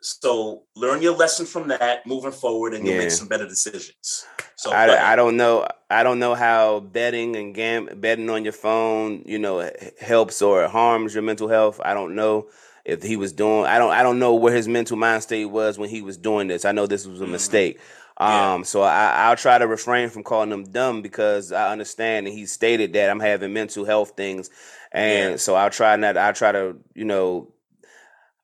So 0.01 0.63
learn 0.75 1.01
your 1.01 1.15
lesson 1.15 1.45
from 1.45 1.67
that 1.67 2.05
moving 2.07 2.31
forward, 2.31 2.73
and 2.73 2.85
you'll 2.85 2.95
yeah. 2.95 3.01
make 3.01 3.11
some 3.11 3.27
better 3.27 3.47
decisions. 3.47 4.25
So 4.55 4.71
I, 4.71 5.13
I 5.13 5.15
don't 5.15 5.35
know. 5.35 5.67
I 5.89 6.03
don't 6.03 6.19
know 6.19 6.35
how 6.35 6.79
betting 6.79 7.35
and 7.35 7.53
gam- 7.53 7.89
betting 7.95 8.29
on 8.29 8.43
your 8.43 8.53
phone, 8.53 9.23
you 9.25 9.39
know, 9.39 9.69
helps 9.99 10.41
or 10.41 10.67
harms 10.67 11.13
your 11.13 11.23
mental 11.23 11.49
health. 11.49 11.81
I 11.83 11.93
don't 11.93 12.15
know 12.15 12.47
if 12.85 13.03
he 13.03 13.17
was 13.17 13.33
doing. 13.33 13.65
I 13.65 13.77
don't. 13.77 13.91
I 13.91 14.03
don't 14.03 14.19
know 14.19 14.35
where 14.35 14.53
his 14.53 14.67
mental 14.67 14.95
mind 14.95 15.23
state 15.23 15.45
was 15.45 15.77
when 15.77 15.89
he 15.89 16.01
was 16.01 16.17
doing 16.17 16.47
this. 16.47 16.63
I 16.63 16.71
know 16.71 16.87
this 16.87 17.05
was 17.05 17.19
a 17.19 17.23
mm-hmm. 17.23 17.33
mistake. 17.33 17.79
Um, 18.17 18.31
yeah. 18.31 18.63
so 18.63 18.81
I, 18.81 19.29
will 19.29 19.37
try 19.37 19.57
to 19.57 19.65
refrain 19.65 20.09
from 20.09 20.23
calling 20.23 20.51
him 20.51 20.65
dumb 20.65 21.01
because 21.01 21.53
I 21.53 21.71
understand 21.71 22.27
and 22.27 22.35
he 22.35 22.45
stated 22.45 22.91
that 22.91 23.09
I'm 23.09 23.21
having 23.21 23.53
mental 23.53 23.85
health 23.85 24.13
things, 24.17 24.49
and 24.91 25.31
yeah. 25.31 25.37
so 25.37 25.55
I'll 25.55 25.69
try 25.69 25.95
not. 25.95 26.17
I'll 26.17 26.33
try 26.33 26.51
to 26.51 26.75
you 26.95 27.05
know 27.05 27.49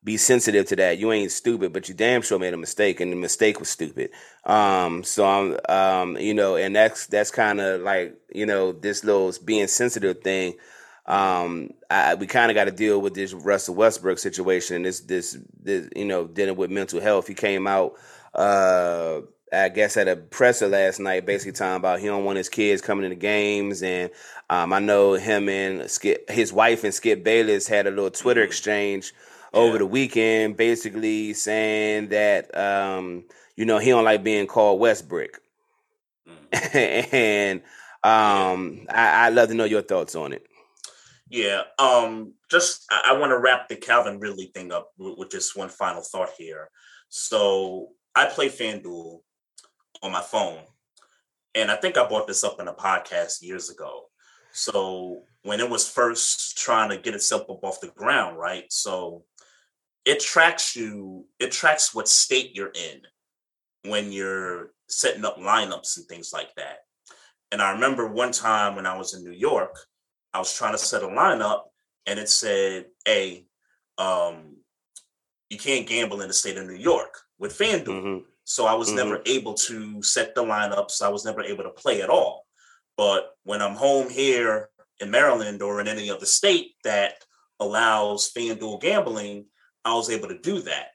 be 0.06 0.16
sensitive 0.16 0.66
to 0.66 0.76
that. 0.76 0.98
You 0.98 1.10
ain't 1.10 1.32
stupid, 1.32 1.72
but 1.72 1.88
you 1.88 1.94
damn 1.94 2.22
sure 2.22 2.38
made 2.38 2.54
a 2.54 2.56
mistake, 2.56 3.00
and 3.00 3.10
the 3.10 3.16
mistake 3.16 3.58
was 3.58 3.68
stupid. 3.68 4.10
Um, 4.44 5.02
so 5.02 5.26
I'm, 5.26 5.58
um, 5.68 6.16
you 6.16 6.32
know, 6.32 6.54
and 6.54 6.74
that's 6.74 7.06
that's 7.08 7.32
kind 7.32 7.60
of 7.60 7.82
like 7.82 8.14
you 8.32 8.46
know 8.46 8.70
this 8.70 9.02
little 9.02 9.32
being 9.44 9.66
sensitive 9.66 10.22
thing. 10.22 10.54
Um, 11.06 11.70
I, 11.90 12.14
we 12.14 12.28
kind 12.28 12.52
of 12.52 12.54
got 12.54 12.64
to 12.64 12.70
deal 12.70 13.00
with 13.00 13.14
this 13.14 13.32
Russell 13.32 13.74
Westbrook 13.74 14.18
situation. 14.18 14.82
This, 14.82 15.00
this, 15.00 15.38
this, 15.62 15.88
you 15.94 16.04
know, 16.04 16.26
dealing 16.26 16.56
with 16.56 16.70
mental 16.70 17.00
health. 17.00 17.28
He 17.28 17.34
came 17.34 17.68
out, 17.68 17.94
uh, 18.34 19.20
I 19.52 19.68
guess 19.68 19.96
at 19.96 20.08
a 20.08 20.16
presser 20.16 20.66
last 20.66 20.98
night, 20.98 21.24
basically 21.24 21.52
talking 21.52 21.76
about 21.76 22.00
he 22.00 22.06
don't 22.06 22.24
want 22.24 22.38
his 22.38 22.48
kids 22.48 22.82
coming 22.82 23.04
to 23.04 23.08
the 23.08 23.14
games, 23.20 23.82
and 23.82 24.10
um, 24.50 24.72
I 24.72 24.78
know 24.78 25.14
him 25.14 25.48
and 25.48 25.90
Skip, 25.90 26.30
his 26.30 26.52
wife 26.52 26.84
and 26.84 26.94
Skip 26.94 27.24
Bayless 27.24 27.66
had 27.66 27.86
a 27.86 27.90
little 27.90 28.10
Twitter 28.10 28.40
mm-hmm. 28.40 28.48
exchange 28.48 29.12
over 29.52 29.78
the 29.78 29.86
weekend, 29.86 30.56
basically 30.56 31.34
saying 31.34 32.08
that 32.08 32.56
um, 32.56 33.24
you 33.56 33.64
know 33.64 33.78
he 33.78 33.90
don't 33.90 34.04
like 34.04 34.22
being 34.22 34.46
called 34.46 34.80
West 34.80 35.08
Brick, 35.08 35.38
mm. 36.28 36.74
and 37.12 37.60
um, 38.02 38.86
I, 38.90 39.26
I'd 39.26 39.34
love 39.34 39.48
to 39.48 39.54
know 39.54 39.64
your 39.64 39.82
thoughts 39.82 40.14
on 40.14 40.32
it. 40.32 40.46
Yeah, 41.28 41.62
um, 41.78 42.34
just 42.50 42.84
I, 42.90 43.10
I 43.10 43.18
want 43.18 43.30
to 43.30 43.38
wrap 43.38 43.68
the 43.68 43.76
Calvin 43.76 44.20
Ridley 44.20 44.50
thing 44.54 44.72
up 44.72 44.92
with, 44.98 45.18
with 45.18 45.30
just 45.30 45.56
one 45.56 45.68
final 45.68 46.02
thought 46.02 46.30
here. 46.38 46.70
So 47.08 47.90
I 48.14 48.26
play 48.26 48.48
FanDuel 48.48 49.20
on 50.02 50.12
my 50.12 50.22
phone, 50.22 50.60
and 51.54 51.70
I 51.70 51.76
think 51.76 51.96
I 51.96 52.06
brought 52.06 52.26
this 52.26 52.44
up 52.44 52.60
in 52.60 52.68
a 52.68 52.74
podcast 52.74 53.42
years 53.42 53.70
ago. 53.70 54.04
So 54.52 55.22
when 55.42 55.60
it 55.60 55.68
was 55.68 55.88
first 55.88 56.56
trying 56.56 56.90
to 56.90 56.96
get 56.96 57.14
itself 57.14 57.42
up 57.50 57.62
off 57.62 57.80
the 57.80 57.88
ground, 57.88 58.38
right? 58.38 58.64
So 58.72 59.24
it 60.06 60.20
tracks 60.20 60.76
you, 60.76 61.26
it 61.40 61.50
tracks 61.50 61.94
what 61.94 62.08
state 62.08 62.54
you're 62.54 62.72
in 62.72 63.02
when 63.90 64.12
you're 64.12 64.70
setting 64.88 65.24
up 65.24 65.36
lineups 65.36 65.96
and 65.96 66.06
things 66.06 66.32
like 66.32 66.54
that. 66.54 66.78
And 67.50 67.60
I 67.60 67.72
remember 67.72 68.06
one 68.06 68.32
time 68.32 68.76
when 68.76 68.86
I 68.86 68.96
was 68.96 69.14
in 69.14 69.24
New 69.24 69.36
York, 69.36 69.76
I 70.32 70.38
was 70.38 70.56
trying 70.56 70.72
to 70.72 70.78
set 70.78 71.02
a 71.02 71.06
lineup 71.06 71.64
and 72.06 72.20
it 72.20 72.28
said, 72.28 72.86
hey, 73.04 73.46
um, 73.98 74.56
you 75.50 75.58
can't 75.58 75.88
gamble 75.88 76.20
in 76.20 76.28
the 76.28 76.34
state 76.34 76.56
of 76.56 76.66
New 76.66 76.74
York 76.74 77.18
with 77.38 77.58
FanDuel. 77.58 77.86
Mm-hmm. 77.86 78.18
So 78.44 78.66
I 78.66 78.74
was 78.74 78.88
mm-hmm. 78.88 78.96
never 78.96 79.22
able 79.26 79.54
to 79.54 80.02
set 80.02 80.36
the 80.36 80.44
lineups. 80.44 81.02
I 81.02 81.08
was 81.08 81.24
never 81.24 81.42
able 81.42 81.64
to 81.64 81.70
play 81.70 82.00
at 82.02 82.10
all. 82.10 82.46
But 82.96 83.30
when 83.42 83.60
I'm 83.60 83.74
home 83.74 84.08
here 84.08 84.70
in 85.00 85.10
Maryland 85.10 85.62
or 85.62 85.80
in 85.80 85.88
any 85.88 86.10
other 86.10 86.26
state 86.26 86.74
that 86.84 87.14
allows 87.58 88.32
FanDuel 88.32 88.80
gambling, 88.80 89.46
I 89.86 89.94
was 89.94 90.10
able 90.10 90.28
to 90.28 90.38
do 90.38 90.60
that. 90.62 90.88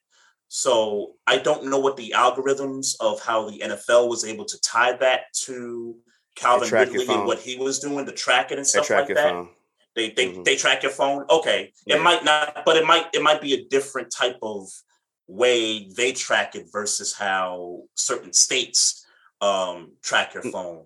So 0.50 1.14
I 1.26 1.38
don't 1.38 1.70
know 1.70 1.80
what 1.80 1.96
the 1.96 2.14
algorithms 2.16 2.96
of 3.00 3.22
how 3.22 3.50
the 3.50 3.60
NFL 3.60 4.10
was 4.10 4.26
able 4.26 4.44
to 4.46 4.60
tie 4.60 4.94
that 4.98 5.22
to 5.46 5.96
Calvin 6.36 6.70
Ridley 6.70 7.08
and 7.08 7.26
what 7.26 7.40
he 7.40 7.56
was 7.56 7.80
doing 7.80 8.06
to 8.06 8.12
track 8.12 8.52
it 8.52 8.58
and 8.58 8.68
stuff 8.68 8.90
like 8.90 9.08
that. 9.08 9.32
Phone. 9.32 9.50
They 9.96 10.12
they 10.12 10.28
mm-hmm. 10.28 10.44
they 10.44 10.58
track 10.58 10.84
your 10.84 10.92
phone. 10.92 11.26
Okay, 11.30 11.72
yeah. 11.86 11.96
it 11.96 12.02
might 12.02 12.24
not, 12.24 12.64
but 12.66 12.78
it 12.78 12.86
might 12.86 13.08
it 13.14 13.22
might 13.22 13.42
be 13.42 13.54
a 13.54 13.66
different 13.66 14.12
type 14.12 14.38
of 14.42 14.68
way 15.28 15.90
they 15.96 16.12
track 16.12 16.56
it 16.56 16.68
versus 16.72 17.14
how 17.14 17.84
certain 17.96 18.34
states 18.34 19.06
um 19.40 19.94
track 20.02 20.34
your 20.34 20.44
phone. 20.44 20.84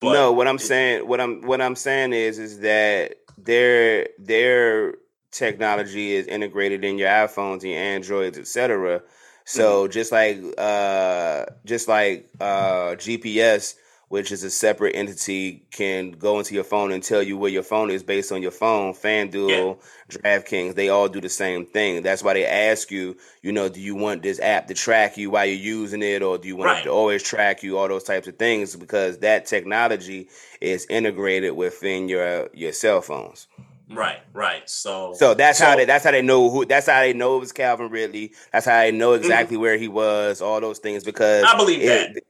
But 0.00 0.12
no, 0.12 0.32
what 0.32 0.46
I'm 0.46 0.56
it, 0.56 0.60
saying, 0.60 1.08
what 1.08 1.20
I'm 1.20 1.42
what 1.42 1.60
I'm 1.60 1.76
saying 1.76 2.12
is 2.12 2.38
is 2.38 2.60
that 2.60 3.16
their 3.36 4.08
their 4.18 4.94
technology 5.30 6.14
is 6.14 6.26
integrated 6.26 6.84
in 6.84 6.98
your 6.98 7.08
iPhones 7.08 7.62
and 7.62 7.64
your 7.64 7.80
Androids, 7.80 8.38
etc. 8.38 9.02
So 9.44 9.84
mm-hmm. 9.84 9.92
just 9.92 10.12
like 10.12 10.42
uh, 10.58 11.46
just 11.64 11.88
like 11.88 12.28
uh, 12.38 12.96
GPS, 12.96 13.76
which 14.08 14.30
is 14.30 14.44
a 14.44 14.50
separate 14.50 14.94
entity, 14.94 15.66
can 15.70 16.12
go 16.12 16.38
into 16.38 16.54
your 16.54 16.64
phone 16.64 16.92
and 16.92 17.02
tell 17.02 17.22
you 17.22 17.38
where 17.38 17.50
your 17.50 17.62
phone 17.62 17.90
is 17.90 18.02
based 18.02 18.30
on 18.30 18.42
your 18.42 18.50
phone. 18.50 18.92
FanDuel, 18.92 19.78
yeah. 20.10 20.18
DraftKings, 20.18 20.74
they 20.74 20.90
all 20.90 21.08
do 21.08 21.20
the 21.20 21.30
same 21.30 21.64
thing. 21.64 22.02
That's 22.02 22.22
why 22.22 22.34
they 22.34 22.44
ask 22.44 22.90
you, 22.90 23.16
you 23.40 23.52
know, 23.52 23.70
do 23.70 23.80
you 23.80 23.94
want 23.94 24.22
this 24.22 24.38
app 24.38 24.66
to 24.66 24.74
track 24.74 25.16
you 25.16 25.30
while 25.30 25.46
you're 25.46 25.56
using 25.56 26.02
it, 26.02 26.22
or 26.22 26.36
do 26.36 26.46
you 26.46 26.56
want 26.56 26.68
right. 26.68 26.80
it 26.80 26.84
to 26.84 26.90
always 26.90 27.22
track 27.22 27.62
you? 27.62 27.78
All 27.78 27.88
those 27.88 28.04
types 28.04 28.28
of 28.28 28.36
things, 28.36 28.76
because 28.76 29.18
that 29.20 29.46
technology 29.46 30.28
is 30.60 30.86
integrated 30.90 31.56
within 31.56 32.10
your 32.10 32.50
your 32.52 32.72
cell 32.72 33.00
phones. 33.00 33.46
Right, 33.90 34.20
right. 34.32 34.68
So, 34.68 35.14
so 35.14 35.34
that's 35.34 35.58
so, 35.58 35.64
how 35.64 35.76
they 35.76 35.84
that's 35.84 36.04
how 36.04 36.10
they 36.10 36.22
know 36.22 36.50
who 36.50 36.66
that's 36.66 36.86
how 36.86 37.00
they 37.00 37.12
know 37.14 37.36
it 37.36 37.40
was 37.40 37.52
Calvin 37.52 37.90
Ridley. 37.90 38.34
That's 38.52 38.66
how 38.66 38.80
they 38.80 38.92
know 38.92 39.12
mm-hmm. 39.12 39.22
exactly 39.22 39.56
mm-hmm. 39.56 39.62
where 39.62 39.78
he 39.78 39.88
was. 39.88 40.42
All 40.42 40.60
those 40.60 40.78
things 40.78 41.04
because 41.04 41.44
I 41.44 41.56
believe 41.56 41.82
it, 41.82 42.22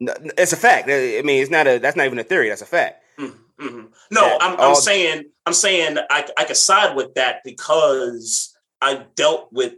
that. 0.00 0.34
It's 0.38 0.52
a 0.52 0.56
fact. 0.56 0.88
I 0.88 1.22
mean, 1.24 1.42
it's 1.42 1.50
not 1.50 1.66
a 1.66 1.78
that's 1.78 1.96
not 1.96 2.06
even 2.06 2.18
a 2.18 2.24
theory. 2.24 2.48
That's 2.48 2.62
a 2.62 2.66
fact. 2.66 3.02
Mm-hmm. 3.18 3.66
mm-hmm. 3.66 3.86
No, 4.10 4.38
I'm, 4.40 4.60
I'm 4.60 4.74
saying 4.74 5.24
I'm 5.46 5.52
saying 5.52 5.98
I 6.10 6.28
I 6.36 6.44
could 6.44 6.56
side 6.56 6.94
with 6.94 7.14
that 7.14 7.40
because 7.44 8.56
I 8.80 9.04
dealt 9.16 9.48
with 9.52 9.74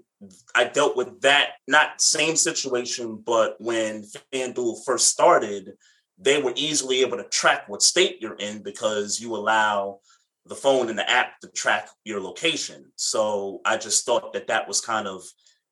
I 0.55 0.65
dealt 0.65 0.97
with 0.97 1.21
that 1.23 1.53
not 1.67 2.01
same 2.01 2.37
situation, 2.37 3.23
but 3.25 3.57
when 3.59 4.05
FanDuel 4.33 4.85
first 4.85 5.09
started, 5.09 5.73
they 6.19 6.41
were 6.43 6.53
easily 6.57 7.03
able 7.03 7.19
to 7.19 7.25
track 7.25 7.69
what 7.69 7.83
state 7.83 8.19
you're 8.21 8.35
in 8.35 8.63
because 8.63 9.21
you 9.21 9.37
allow 9.37 10.01
the 10.49 10.55
phone 10.55 10.89
and 10.89 10.99
the 10.99 11.09
app 11.11 11.41
to 11.41 11.49
track 11.49 11.89
your 12.05 12.21
location. 12.21 12.87
So 12.97 13.61
I 13.65 13.77
just 13.77 14.05
thought 14.07 14.33
that 14.33 14.47
that 14.49 14.69
was 14.69 14.81
kind 14.81 15.07
of 15.07 15.23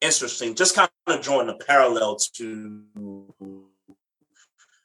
interesting, 0.00 0.54
just 0.54 0.74
kind 0.74 0.88
of 1.06 1.20
drawing 1.22 1.48
a 1.48 1.54
parallel 1.54 2.16
to 2.36 2.82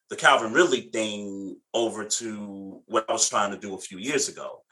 the 0.10 0.16
Calvin 0.16 0.54
Ridley 0.54 0.90
thing 0.94 1.58
over 1.74 2.04
to 2.04 2.82
what 2.88 3.06
I 3.10 3.14
was 3.14 3.30
trying 3.30 3.52
to 3.52 3.58
do 3.58 3.76
a 3.76 3.80
few 3.80 3.98
years 3.98 4.30
ago. 4.30 4.64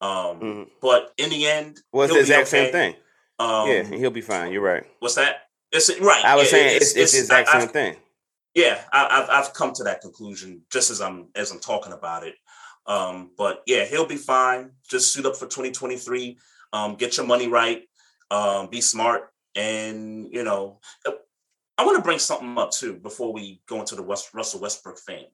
Um, 0.00 0.10
mm-hmm. 0.10 0.62
But 0.80 1.12
in 1.16 1.30
the 1.30 1.46
end, 1.46 1.80
well, 1.92 2.04
it's 2.04 2.14
the 2.14 2.20
exact 2.20 2.48
okay. 2.48 2.64
same 2.64 2.72
thing. 2.72 2.94
Um, 3.38 3.68
yeah, 3.68 3.82
he'll 3.82 4.10
be 4.10 4.20
fine. 4.20 4.52
You're 4.52 4.62
right. 4.62 4.84
What's 5.00 5.14
that? 5.16 5.48
It's 5.72 5.90
right. 6.00 6.24
I 6.24 6.36
was 6.36 6.46
yeah, 6.46 6.50
saying 6.50 6.76
it's, 6.76 6.90
it's, 6.92 6.96
it's, 6.96 7.12
the 7.12 7.18
exact 7.20 7.48
I, 7.48 7.52
same 7.52 7.62
I've, 7.62 7.70
thing. 7.72 7.96
Yeah, 8.54 8.80
I, 8.92 9.20
have 9.20 9.30
I've 9.30 9.54
come 9.54 9.72
to 9.74 9.84
that 9.84 10.00
conclusion 10.00 10.62
just 10.72 10.90
as 10.90 11.00
I'm 11.00 11.28
as 11.34 11.50
I'm 11.50 11.60
talking 11.60 11.92
about 11.92 12.26
it. 12.26 12.34
Um, 12.86 13.30
but 13.36 13.62
yeah, 13.66 13.84
he'll 13.84 14.06
be 14.06 14.16
fine. 14.16 14.70
Just 14.88 15.12
suit 15.12 15.26
up 15.26 15.36
for 15.36 15.46
2023. 15.46 16.38
Um, 16.72 16.94
get 16.94 17.16
your 17.16 17.26
money 17.26 17.48
right. 17.48 17.82
Um, 18.30 18.68
be 18.68 18.80
smart. 18.80 19.30
And, 19.54 20.28
you 20.32 20.44
know, 20.44 20.80
I 21.78 21.84
want 21.84 21.96
to 21.96 22.02
bring 22.02 22.18
something 22.18 22.56
up 22.58 22.70
too 22.70 22.94
before 22.94 23.32
we 23.32 23.62
go 23.68 23.80
into 23.80 23.96
the 23.96 24.02
West, 24.02 24.34
Russell 24.34 24.60
Westbrook 24.60 24.98
thing. 24.98 25.26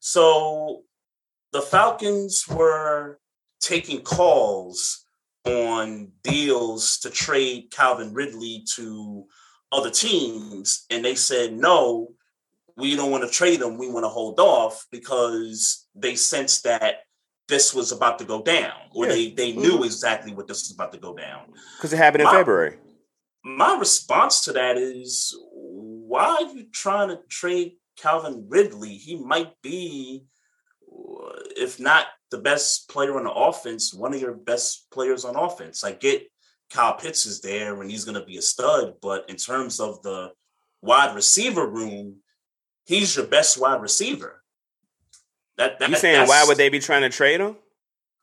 So 0.00 0.82
the 1.52 1.60
Falcons 1.60 2.44
were 2.48 3.18
taking 3.60 4.02
calls 4.02 5.04
on 5.44 6.12
deals 6.22 6.98
to 6.98 7.10
trade 7.10 7.70
Calvin 7.70 8.12
Ridley 8.12 8.64
to 8.74 9.26
other 9.72 9.90
teams, 9.90 10.84
and 10.90 11.04
they 11.04 11.14
said 11.14 11.52
no, 11.52 12.14
we 12.76 12.96
don't 12.96 13.10
want 13.10 13.24
to 13.24 13.30
trade 13.30 13.60
him. 13.60 13.78
We 13.78 13.90
want 13.90 14.04
to 14.04 14.08
hold 14.08 14.38
off 14.38 14.86
because 14.90 15.86
they 15.94 16.14
sensed 16.14 16.64
that 16.64 16.96
this 17.48 17.72
was 17.72 17.92
about 17.92 18.18
to 18.18 18.24
go 18.24 18.42
down, 18.42 18.74
or 18.94 19.06
yeah. 19.06 19.12
they 19.12 19.30
they 19.30 19.52
mm-hmm. 19.52 19.62
knew 19.62 19.84
exactly 19.84 20.34
what 20.34 20.46
this 20.46 20.62
was 20.62 20.72
about 20.72 20.92
to 20.92 20.98
go 20.98 21.14
down. 21.14 21.52
Because 21.76 21.92
it 21.92 21.98
happened 21.98 22.22
in 22.22 22.26
my, 22.26 22.32
February. 22.32 22.76
My 23.44 23.76
response 23.78 24.42
to 24.42 24.52
that 24.52 24.76
is, 24.76 25.36
why 25.52 26.24
are 26.40 26.54
you 26.54 26.66
trying 26.72 27.08
to 27.08 27.20
trade 27.28 27.76
Calvin 27.96 28.46
Ridley? 28.48 28.94
He 28.94 29.16
might 29.16 29.52
be 29.62 30.26
if 31.56 31.80
not 31.80 32.06
the 32.30 32.38
best 32.38 32.88
player 32.88 33.16
on 33.16 33.24
the 33.24 33.32
offense, 33.32 33.94
one 33.94 34.14
of 34.14 34.20
your 34.20 34.34
best 34.34 34.90
players 34.90 35.24
on 35.24 35.36
offense. 35.36 35.84
I 35.84 35.92
get 35.92 36.30
Kyle 36.70 36.94
Pitts 36.94 37.26
is 37.26 37.40
there 37.40 37.80
and 37.80 37.90
he's 37.90 38.04
going 38.04 38.18
to 38.18 38.26
be 38.26 38.36
a 38.36 38.42
stud, 38.42 38.94
but 39.00 39.28
in 39.28 39.36
terms 39.36 39.80
of 39.80 40.02
the 40.02 40.32
wide 40.82 41.14
receiver 41.14 41.66
room, 41.66 42.16
he's 42.86 43.16
your 43.16 43.26
best 43.26 43.60
wide 43.60 43.82
receiver. 43.82 44.42
That, 45.58 45.78
that 45.78 45.90
you 45.90 45.96
saying 45.96 46.26
why 46.28 46.44
would 46.46 46.56
they 46.56 46.68
be 46.68 46.78
trying 46.78 47.02
to 47.02 47.08
trade 47.08 47.40
him? 47.40 47.56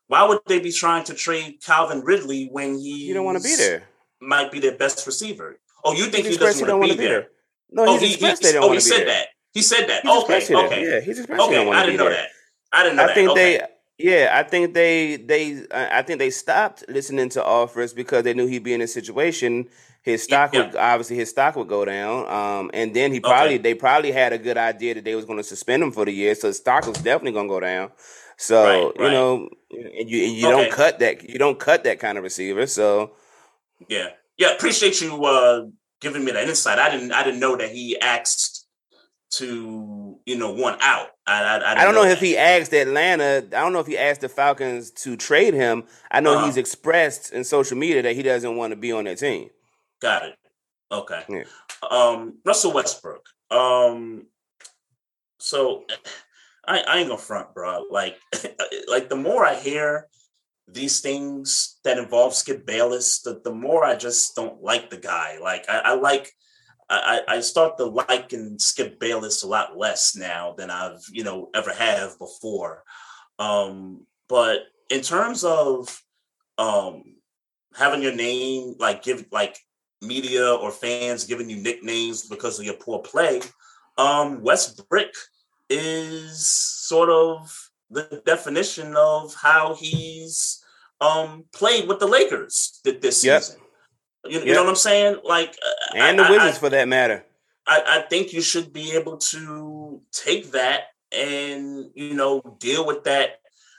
Why 0.06 0.24
would 0.24 0.40
they 0.46 0.60
be 0.60 0.72
trying 0.72 1.04
to 1.04 1.14
trade 1.14 1.60
Calvin 1.64 2.02
Ridley 2.02 2.48
when 2.50 2.78
he 2.78 3.06
you 3.06 3.14
don't 3.14 3.24
want 3.24 3.38
to 3.38 3.44
be 3.44 3.56
there? 3.56 3.84
Might 4.20 4.52
be 4.52 4.60
their 4.60 4.76
best 4.76 5.06
receiver. 5.06 5.58
Oh, 5.84 5.92
you 5.94 6.06
think 6.06 6.26
he, 6.26 6.32
he 6.32 6.38
doesn't 6.38 6.66
want 6.66 6.90
to 6.90 6.96
be, 6.96 7.04
there? 7.04 7.20
there? 7.20 7.28
No, 7.70 7.86
oh, 7.86 7.98
he, 7.98 8.08
he, 8.08 8.14
he, 8.16 8.26
oh, 8.58 8.72
he 8.72 8.80
said 8.80 8.98
there. 8.98 9.06
that. 9.06 9.26
He 9.52 9.62
said 9.62 9.88
that. 9.88 10.04
okay, 10.04 10.54
okay. 10.54 10.84
Yeah, 10.84 11.00
he's 11.00 11.18
expressed 11.18 11.42
okay, 11.42 11.70
I 11.70 11.86
didn't 11.86 11.98
know 11.98 12.04
there. 12.04 12.14
that. 12.14 12.28
I 12.72 12.82
didn't 12.82 12.96
know 12.96 13.04
I 13.04 13.06
that. 13.06 13.14
think 13.14 13.30
okay. 13.30 13.58
they 13.58 13.66
yeah, 13.98 14.30
I 14.32 14.42
think 14.42 14.74
they 14.74 15.16
they 15.16 15.64
I 15.70 16.02
think 16.02 16.18
they 16.18 16.30
stopped 16.30 16.84
listening 16.88 17.28
to 17.30 17.44
offers 17.44 17.92
because 17.92 18.24
they 18.24 18.34
knew 18.34 18.46
he'd 18.46 18.64
be 18.64 18.74
in 18.74 18.80
a 18.80 18.88
situation. 18.88 19.68
His 20.04 20.22
stock 20.22 20.52
yeah. 20.52 20.66
would 20.66 20.76
obviously 20.76 21.16
his 21.16 21.30
stock 21.30 21.56
would 21.56 21.66
go 21.66 21.82
down, 21.86 22.28
um, 22.28 22.70
and 22.74 22.92
then 22.92 23.10
he 23.10 23.20
probably 23.20 23.54
okay. 23.54 23.62
they 23.62 23.74
probably 23.74 24.12
had 24.12 24.34
a 24.34 24.38
good 24.38 24.58
idea 24.58 24.92
that 24.92 25.04
they 25.04 25.14
was 25.14 25.24
going 25.24 25.38
to 25.38 25.42
suspend 25.42 25.82
him 25.82 25.92
for 25.92 26.04
the 26.04 26.12
year, 26.12 26.34
so 26.34 26.48
his 26.48 26.58
stock 26.58 26.86
was 26.86 26.98
definitely 26.98 27.32
going 27.32 27.48
to 27.48 27.54
go 27.54 27.60
down. 27.60 27.90
So 28.36 28.64
right, 28.64 28.98
right. 28.98 29.06
you 29.06 29.10
know, 29.10 29.48
and 29.70 30.10
you 30.10 30.24
and 30.26 30.36
you 30.36 30.46
okay. 30.46 30.62
don't 30.64 30.72
cut 30.72 30.98
that 30.98 31.26
you 31.26 31.38
don't 31.38 31.58
cut 31.58 31.84
that 31.84 32.00
kind 32.00 32.18
of 32.18 32.24
receiver. 32.24 32.66
So 32.66 33.12
yeah, 33.88 34.08
yeah, 34.36 34.54
appreciate 34.54 35.00
you 35.00 35.24
uh, 35.24 35.68
giving 36.02 36.22
me 36.22 36.32
that 36.32 36.48
insight. 36.50 36.78
I 36.78 36.90
didn't 36.90 37.12
I 37.12 37.24
didn't 37.24 37.40
know 37.40 37.56
that 37.56 37.70
he 37.70 37.98
asked 37.98 38.66
to 39.38 40.18
you 40.26 40.36
know 40.36 40.52
one 40.52 40.76
out. 40.82 41.08
I 41.26 41.42
I, 41.42 41.72
I 41.80 41.84
don't 41.84 41.94
know, 41.94 42.04
know 42.04 42.10
if 42.10 42.20
he 42.20 42.36
asked 42.36 42.74
Atlanta. 42.74 43.38
I 43.38 43.62
don't 43.62 43.72
know 43.72 43.80
if 43.80 43.86
he 43.86 43.96
asked 43.96 44.20
the 44.20 44.28
Falcons 44.28 44.90
to 44.90 45.16
trade 45.16 45.54
him. 45.54 45.84
I 46.10 46.20
know 46.20 46.36
uh-huh. 46.36 46.44
he's 46.44 46.58
expressed 46.58 47.32
in 47.32 47.42
social 47.42 47.78
media 47.78 48.02
that 48.02 48.14
he 48.14 48.22
doesn't 48.22 48.54
want 48.54 48.72
to 48.72 48.76
be 48.76 48.92
on 48.92 49.04
that 49.04 49.16
team. 49.16 49.48
Got 50.00 50.26
it. 50.26 50.34
Okay. 50.90 51.22
Yeah. 51.28 51.44
Um, 51.88 52.38
Russell 52.44 52.72
Westbrook. 52.72 53.24
Um, 53.50 54.26
so 55.38 55.84
I, 56.66 56.80
I 56.80 56.98
ain't 56.98 57.08
gonna 57.08 57.20
front, 57.20 57.54
bro. 57.54 57.84
Like, 57.90 58.16
like 58.88 59.08
the 59.08 59.16
more 59.16 59.44
I 59.44 59.54
hear 59.54 60.08
these 60.66 61.00
things 61.00 61.78
that 61.84 61.98
involve 61.98 62.34
Skip 62.34 62.66
Bayless, 62.66 63.20
the, 63.22 63.40
the 63.44 63.54
more 63.54 63.84
I 63.84 63.96
just 63.96 64.34
don't 64.34 64.62
like 64.62 64.90
the 64.90 64.96
guy. 64.96 65.38
Like, 65.40 65.68
I, 65.68 65.78
I 65.80 65.94
like 65.94 66.30
I, 66.90 67.20
I 67.26 67.40
start 67.40 67.78
to 67.78 67.84
like 67.84 68.32
and 68.32 68.60
Skip 68.60 68.98
Bayless 69.00 69.42
a 69.42 69.48
lot 69.48 69.76
less 69.76 70.14
now 70.16 70.54
than 70.56 70.70
I've 70.70 71.02
you 71.10 71.24
know 71.24 71.50
ever 71.54 71.72
have 71.72 72.18
before. 72.18 72.82
Um, 73.38 74.06
but 74.28 74.60
in 74.90 75.00
terms 75.00 75.44
of 75.44 76.00
um, 76.58 77.02
having 77.74 78.02
your 78.02 78.14
name 78.14 78.74
like 78.78 79.02
give 79.02 79.26
like 79.32 79.58
media 80.04 80.52
or 80.54 80.70
fans 80.70 81.24
giving 81.24 81.50
you 81.50 81.56
nicknames 81.56 82.28
because 82.28 82.58
of 82.58 82.64
your 82.64 82.74
poor 82.74 83.00
play, 83.00 83.40
um, 83.98 84.42
West 84.42 84.88
Brick 84.88 85.14
is 85.68 86.46
sort 86.46 87.10
of 87.10 87.70
the 87.90 88.22
definition 88.26 88.94
of 88.96 89.34
how 89.34 89.74
he's 89.74 90.62
um, 91.00 91.44
played 91.52 91.88
with 91.88 91.98
the 91.98 92.06
Lakers 92.06 92.80
this 92.84 93.24
yep. 93.24 93.42
season. 93.42 93.60
You, 94.26 94.40
you 94.40 94.54
know 94.54 94.62
what 94.62 94.70
I'm 94.70 94.76
saying? 94.76 95.18
Like, 95.22 95.50
uh, 95.50 95.96
and 95.98 96.20
I, 96.20 96.24
the 96.24 96.32
Wizards 96.32 96.56
I, 96.56 96.60
for 96.60 96.70
that 96.70 96.88
matter. 96.88 97.24
I, 97.66 97.82
I 97.86 98.08
think 98.08 98.32
you 98.32 98.40
should 98.40 98.72
be 98.72 98.92
able 98.92 99.18
to 99.18 100.00
take 100.12 100.52
that 100.52 100.84
and 101.12 101.90
you 101.94 102.14
know 102.14 102.40
deal 102.58 102.84
with 102.84 103.04
that 103.04 103.38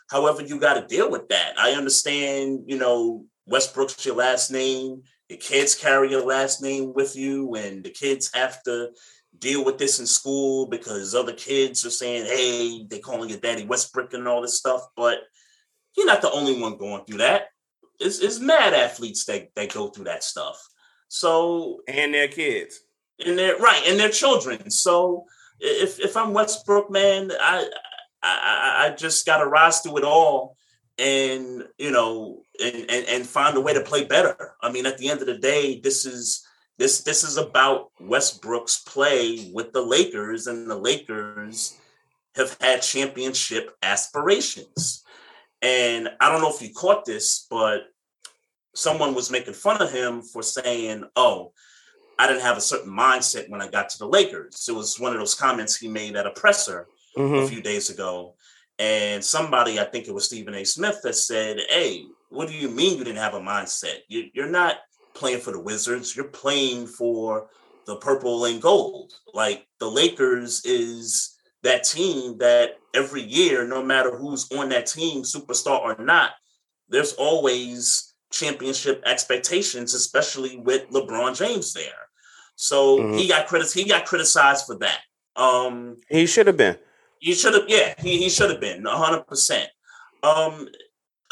however 0.09 0.41
you 0.41 0.59
got 0.59 0.75
to 0.75 0.87
deal 0.87 1.09
with 1.09 1.29
that. 1.29 1.53
I 1.57 1.71
understand, 1.71 2.63
you 2.67 2.77
know, 2.77 3.25
Westbrook's 3.45 4.05
your 4.05 4.15
last 4.15 4.51
name. 4.51 5.03
The 5.29 5.37
kids 5.37 5.75
carry 5.75 6.11
your 6.11 6.25
last 6.25 6.61
name 6.61 6.93
with 6.93 7.15
you, 7.15 7.55
and 7.55 7.83
the 7.83 7.89
kids 7.89 8.29
have 8.33 8.61
to 8.63 8.89
deal 9.37 9.65
with 9.65 9.77
this 9.77 9.99
in 9.99 10.05
school 10.05 10.67
because 10.67 11.15
other 11.15 11.33
kids 11.33 11.85
are 11.85 11.89
saying, 11.89 12.25
"Hey, 12.25 12.85
they 12.89 12.99
calling 12.99 13.29
your 13.29 13.39
daddy 13.39 13.65
West 13.65 13.91
Brick 13.91 14.13
and 14.13 14.27
all 14.27 14.41
this 14.41 14.57
stuff." 14.57 14.81
But 14.95 15.19
you're 15.97 16.05
not 16.05 16.21
the 16.21 16.31
only 16.31 16.59
one 16.59 16.77
going 16.77 17.05
through 17.05 17.19
that 17.19 17.47
it's, 17.99 18.19
it's 18.19 18.39
mad 18.39 18.73
athletes 18.73 19.25
that, 19.25 19.49
that 19.55 19.73
go 19.73 19.87
through 19.87 20.05
that 20.05 20.23
stuff. 20.23 20.61
So 21.07 21.81
and 21.87 22.13
their 22.13 22.27
kids. 22.27 22.79
And 23.25 23.37
their 23.37 23.57
right, 23.57 23.81
and 23.87 23.99
their 23.99 24.09
children. 24.09 24.69
So 24.69 25.25
if 25.59 25.99
if 25.99 26.17
I'm 26.17 26.33
Westbrook, 26.33 26.91
man, 26.91 27.31
I 27.39 27.69
I, 28.21 28.87
I 28.87 28.95
just 28.95 29.25
gotta 29.25 29.45
rise 29.45 29.79
through 29.79 29.99
it 29.99 30.03
all 30.03 30.57
and 30.97 31.63
you 31.77 31.91
know 31.91 32.41
and, 32.63 32.89
and 32.89 33.07
and 33.07 33.27
find 33.27 33.57
a 33.57 33.61
way 33.61 33.73
to 33.73 33.81
play 33.81 34.05
better. 34.05 34.55
I 34.61 34.71
mean, 34.71 34.85
at 34.85 34.97
the 34.97 35.09
end 35.09 35.21
of 35.21 35.27
the 35.27 35.37
day, 35.37 35.79
this 35.79 36.05
is 36.05 36.45
this 36.77 37.01
this 37.01 37.23
is 37.23 37.37
about 37.37 37.91
Westbrook's 37.99 38.83
play 38.83 39.51
with 39.53 39.71
the 39.73 39.81
Lakers, 39.81 40.47
and 40.47 40.69
the 40.69 40.77
Lakers 40.77 41.77
have 42.35 42.57
had 42.59 42.81
championship 42.81 43.71
aspirations. 43.81 45.03
And 45.61 46.09
I 46.19 46.29
don't 46.29 46.41
know 46.41 46.53
if 46.53 46.61
you 46.61 46.73
caught 46.73 47.05
this, 47.05 47.47
but 47.49 47.83
someone 48.75 49.15
was 49.15 49.31
making 49.31 49.53
fun 49.53 49.81
of 49.81 49.91
him 49.91 50.21
for 50.21 50.43
saying, 50.43 51.05
"Oh, 51.15 51.53
I 52.19 52.27
didn't 52.27 52.43
have 52.43 52.57
a 52.57 52.61
certain 52.61 52.91
mindset 52.91 53.49
when 53.49 53.61
I 53.61 53.69
got 53.69 53.89
to 53.89 53.97
the 53.97 54.07
Lakers." 54.07 54.67
It 54.67 54.75
was 54.75 54.99
one 54.99 55.13
of 55.13 55.19
those 55.19 55.35
comments 55.35 55.77
he 55.77 55.87
made 55.87 56.15
at 56.15 56.27
a 56.27 56.31
presser 56.31 56.87
mm-hmm. 57.17 57.35
a 57.35 57.47
few 57.47 57.61
days 57.61 57.89
ago. 57.89 58.35
And 58.77 59.23
somebody, 59.23 59.79
I 59.79 59.85
think 59.85 60.07
it 60.07 60.13
was 60.13 60.25
Stephen 60.25 60.53
A. 60.53 60.65
Smith, 60.65 60.99
that 61.03 61.15
said, 61.15 61.59
Hey, 61.69 62.05
what 62.29 62.47
do 62.47 62.53
you 62.53 62.69
mean 62.69 62.97
you 62.97 63.03
didn't 63.03 63.21
have 63.21 63.33
a 63.33 63.39
mindset? 63.39 63.99
You, 64.07 64.29
are 64.43 64.49
not 64.49 64.77
playing 65.13 65.39
for 65.39 65.51
the 65.51 65.59
Wizards, 65.59 66.15
you're 66.15 66.25
playing 66.25 66.87
for 66.87 67.47
the 67.85 67.95
purple 67.97 68.45
and 68.45 68.61
gold. 68.61 69.13
Like 69.33 69.67
the 69.79 69.89
Lakers 69.89 70.63
is 70.65 71.35
that 71.63 71.83
team 71.83 72.37
that 72.39 72.77
every 72.93 73.21
year, 73.21 73.67
no 73.67 73.83
matter 73.83 74.15
who's 74.15 74.51
on 74.51 74.69
that 74.69 74.87
team, 74.87 75.23
superstar 75.23 75.79
or 75.79 76.03
not, 76.03 76.31
there's 76.89 77.13
always 77.13 78.13
championship 78.31 79.01
expectations, 79.05 79.93
especially 79.93 80.57
with 80.57 80.89
LeBron 80.89 81.37
James 81.37 81.73
there. 81.73 81.91
So 82.55 82.99
mm-hmm. 82.99 83.17
he 83.17 83.27
got 83.27 83.47
critic 83.47 83.71
he 83.71 83.85
got 83.85 84.05
criticized 84.05 84.65
for 84.65 84.77
that. 84.79 84.99
Um 85.35 85.97
he 86.09 86.25
should 86.25 86.47
have 86.47 86.57
been. 86.57 86.77
He 87.19 87.33
should 87.33 87.53
have, 87.53 87.63
yeah, 87.67 87.95
he, 87.97 88.17
he 88.17 88.29
should 88.29 88.51
have 88.51 88.61
been 88.61 88.85
hundred 88.85 89.27
percent. 89.27 89.69
Um 90.23 90.67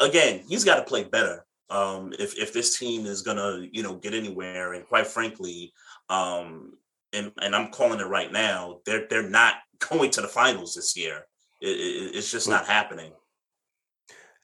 again, 0.00 0.42
he's 0.48 0.64
got 0.64 0.76
to 0.76 0.82
play 0.82 1.04
better. 1.04 1.44
Um, 1.70 2.12
if 2.18 2.38
if 2.38 2.52
this 2.52 2.78
team 2.78 3.06
is 3.06 3.22
gonna, 3.22 3.66
you 3.72 3.82
know, 3.82 3.94
get 3.94 4.14
anywhere, 4.14 4.74
and 4.74 4.86
quite 4.86 5.06
frankly, 5.06 5.72
um, 6.08 6.74
and 7.12 7.32
and 7.40 7.56
I'm 7.56 7.70
calling 7.70 8.00
it 8.00 8.04
right 8.04 8.30
now, 8.30 8.80
they're 8.84 9.06
they're 9.08 9.28
not 9.28 9.54
going 9.90 10.10
to 10.12 10.20
the 10.20 10.28
finals 10.28 10.74
this 10.74 10.96
year. 10.96 11.26
It, 11.60 11.68
it, 11.68 12.16
it's 12.16 12.30
just 12.30 12.48
not 12.48 12.66
happening. 12.66 13.12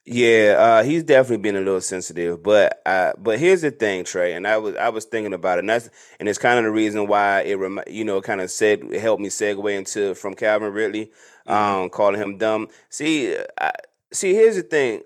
Yeah, 0.03 0.55
uh, 0.57 0.83
he's 0.83 1.03
definitely 1.03 1.43
been 1.43 1.55
a 1.55 1.59
little 1.59 1.79
sensitive, 1.79 2.41
but 2.41 2.81
uh, 2.87 3.13
but 3.19 3.37
here's 3.37 3.61
the 3.61 3.69
thing, 3.69 4.03
Trey, 4.03 4.33
and 4.33 4.47
I 4.47 4.57
was 4.57 4.75
I 4.75 4.89
was 4.89 5.05
thinking 5.05 5.33
about 5.33 5.59
it, 5.59 5.61
and 5.61 5.69
that's 5.69 5.91
and 6.19 6.27
it's 6.27 6.39
kind 6.39 6.57
of 6.57 6.65
the 6.65 6.71
reason 6.71 7.05
why 7.05 7.41
it 7.41 7.53
rem- 7.53 7.83
you 7.87 8.03
know 8.03 8.19
kind 8.19 8.41
of 8.41 8.49
said 8.49 8.79
it 8.83 8.99
helped 8.99 9.21
me 9.21 9.29
segue 9.29 9.77
into 9.77 10.15
from 10.15 10.33
Calvin 10.33 10.73
Ridley, 10.73 11.11
mm-hmm. 11.47 11.51
um, 11.51 11.89
calling 11.91 12.19
him 12.19 12.39
dumb. 12.39 12.69
See, 12.89 13.37
I, 13.59 13.71
see, 14.11 14.33
here's 14.33 14.55
the 14.55 14.63
thing 14.63 15.03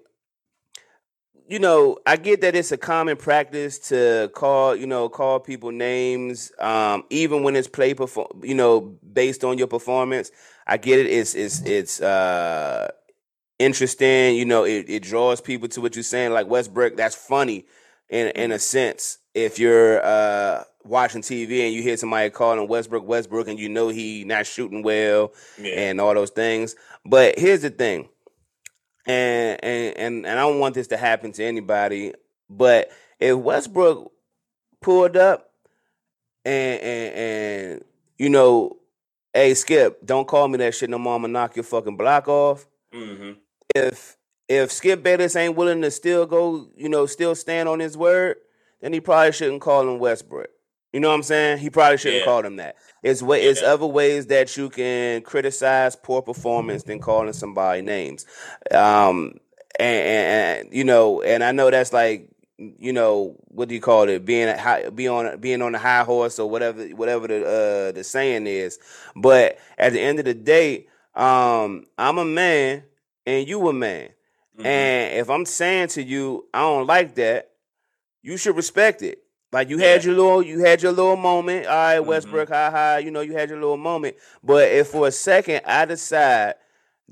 you 1.48 1.60
know, 1.60 1.98
I 2.06 2.18
get 2.18 2.42
that 2.42 2.56
it's 2.56 2.72
a 2.72 2.78
common 2.78 3.18
practice 3.18 3.78
to 3.90 4.32
call, 4.34 4.76
you 4.76 4.88
know, 4.88 5.10
call 5.10 5.40
people 5.40 5.72
names, 5.72 6.52
um, 6.60 7.04
even 7.10 7.44
when 7.44 7.56
it's 7.56 7.68
play 7.68 7.94
perform, 7.94 8.28
you 8.44 8.56
know, 8.56 8.98
based 9.14 9.44
on 9.44 9.58
your 9.58 9.68
performance. 9.68 10.32
I 10.66 10.78
get 10.78 11.00
it. 11.00 11.06
It's 11.08 11.36
it's 11.36 11.62
it's 11.62 12.02
uh, 12.02 12.90
interesting. 13.60 14.36
You 14.36 14.46
know, 14.46 14.64
it, 14.64 14.86
it 14.90 15.04
draws 15.04 15.40
people 15.40 15.68
to 15.70 15.82
what 15.82 15.96
you're 15.96 16.04
saying. 16.04 16.32
Like 16.32 16.48
Westbrook, 16.48 16.98
that's 16.98 17.16
funny 17.16 17.66
in 18.10 18.30
in 18.30 18.52
a 18.52 18.60
sense. 18.60 19.20
If 19.36 19.60
you're 19.60 20.04
uh, 20.04 20.64
watching 20.84 21.22
TV 21.22 21.66
and 21.66 21.74
you 21.74 21.84
hear 21.84 21.98
somebody 21.98 22.30
calling 22.32 22.68
Westbrook 22.68 23.06
West 23.06 23.30
Brick, 23.30 23.48
and 23.48 23.60
you 23.60 23.70
know 23.70 23.90
he 23.90 24.24
not 24.24 24.48
shooting 24.48 24.82
well 24.82 25.34
yeah. 25.60 25.74
and 25.74 26.02
all 26.02 26.14
those 26.16 26.32
things. 26.32 26.76
But 27.06 27.38
here's 27.38 27.62
the 27.62 27.70
thing 27.70 28.10
and 29.06 29.60
and 29.64 29.98
and, 29.98 30.26
and 30.26 30.40
I 30.40 30.44
don't 30.44 30.60
want 30.60 30.76
this 30.76 30.88
to 30.88 30.98
happen 30.98 31.32
to 31.34 31.44
anybody, 31.44 32.14
but 32.50 32.90
if 33.20 33.38
Westbrook 33.38 34.12
pulled 34.82 35.18
up 35.18 35.52
and 36.44 36.82
and, 36.82 37.16
and 37.16 37.84
you 38.18 38.30
know, 38.30 38.78
hey 39.34 39.54
Skip, 39.54 40.06
don't 40.06 40.28
call 40.28 40.48
me 40.48 40.58
that 40.60 40.76
shit 40.76 40.90
no 40.90 40.98
more. 40.98 41.16
I'm 41.16 41.22
gonna 41.22 41.34
knock 41.34 41.56
your 41.56 41.64
fucking 41.64 41.98
block 41.98 42.28
off. 42.28 42.66
Mm-hmm. 42.94 43.34
If 43.76 44.18
if 44.48 44.72
Skip 44.72 45.04
Bayless 45.04 45.36
ain't 45.36 45.56
willing 45.56 45.82
to 45.82 45.92
still 45.92 46.26
go, 46.26 46.70
you 46.76 46.90
know, 46.90 47.06
still 47.06 47.36
stand 47.36 47.68
on 47.68 47.80
his 47.80 47.98
word, 47.98 48.38
then 48.82 48.94
he 48.94 49.00
probably 49.00 49.32
shouldn't 49.32 49.62
call 49.62 49.88
him 49.88 50.00
West 50.00 50.30
Brick. 50.30 50.50
You 50.96 51.02
know 51.02 51.10
what 51.10 51.16
I'm 51.16 51.24
saying? 51.24 51.58
He 51.58 51.70
probably 51.70 51.98
shouldn't 51.98 52.22
Yeah. 52.22 52.26
call 52.26 52.42
them 52.42 52.56
that. 52.56 52.78
It's 53.04 53.22
way 53.22 53.44
it's 53.44 53.62
other 53.62 53.86
ways 53.86 54.28
that 54.28 54.56
you 54.56 54.70
can 54.70 55.24
criticize 55.24 55.94
poor 55.94 56.22
performance 56.22 56.84
than 56.84 57.00
calling 57.00 57.34
somebody 57.34 57.82
names. 57.82 58.26
Um 58.72 59.42
and, 59.78 60.08
and, 60.08 60.74
you 60.74 60.86
know, 60.86 61.22
and 61.22 61.44
I 61.44 61.52
know 61.52 61.70
that's 61.70 61.92
like 61.92 62.30
you 62.58 62.94
know 62.94 63.36
what 63.50 63.68
do 63.68 63.76
you 63.76 63.82
call 63.82 64.08
it? 64.08 64.24
Being 64.24 64.48
a 64.48 64.58
high, 64.58 64.90
be 64.90 65.10
on 65.10 65.38
being 65.42 65.62
on 65.62 65.76
a 65.76 65.80
high 65.80 66.06
horse 66.06 66.40
or 66.40 66.50
whatever 66.50 66.86
whatever 66.86 67.28
the 67.28 67.42
uh, 67.46 67.92
the 67.92 68.02
saying 68.06 68.48
is. 68.48 68.80
But 69.18 69.58
at 69.78 69.92
the 69.92 70.00
end 70.00 70.20
of 70.20 70.24
the 70.24 70.34
day, 70.34 70.88
um, 71.14 71.88
I'm 71.98 72.18
a 72.18 72.24
man 72.24 72.84
and 73.26 73.46
you 73.46 73.68
a 73.68 73.74
man, 73.74 74.12
Mhm. 74.58 74.66
and 74.66 75.20
if 75.20 75.30
I'm 75.30 75.46
saying 75.46 75.90
to 75.90 76.02
you 76.02 76.46
I 76.54 76.62
don't 76.62 76.88
like 76.88 77.16
that, 77.16 77.52
you 78.22 78.38
should 78.38 78.56
respect 78.56 79.02
it. 79.02 79.25
Like 79.56 79.70
you 79.70 79.78
had 79.78 80.04
Yeah. 80.04 80.08
your 80.12 80.16
little, 80.18 80.44
you 80.44 80.60
had 80.60 80.84
your 80.84 80.92
little 80.92 81.16
moment. 81.16 81.66
All 81.66 81.74
right, 81.74 82.02
Mhm. 82.02 82.06
Westbrook, 82.08 82.50
hi. 82.50 82.70
ha. 82.70 82.98
You 82.98 83.10
know, 83.10 83.22
you 83.22 83.32
had 83.32 83.48
your 83.50 83.58
little 83.58 83.78
moment. 83.78 84.18
But 84.44 84.70
if 84.70 84.90
for 84.90 85.08
a 85.08 85.12
second 85.14 85.62
I 85.66 85.86
decide 85.86 86.56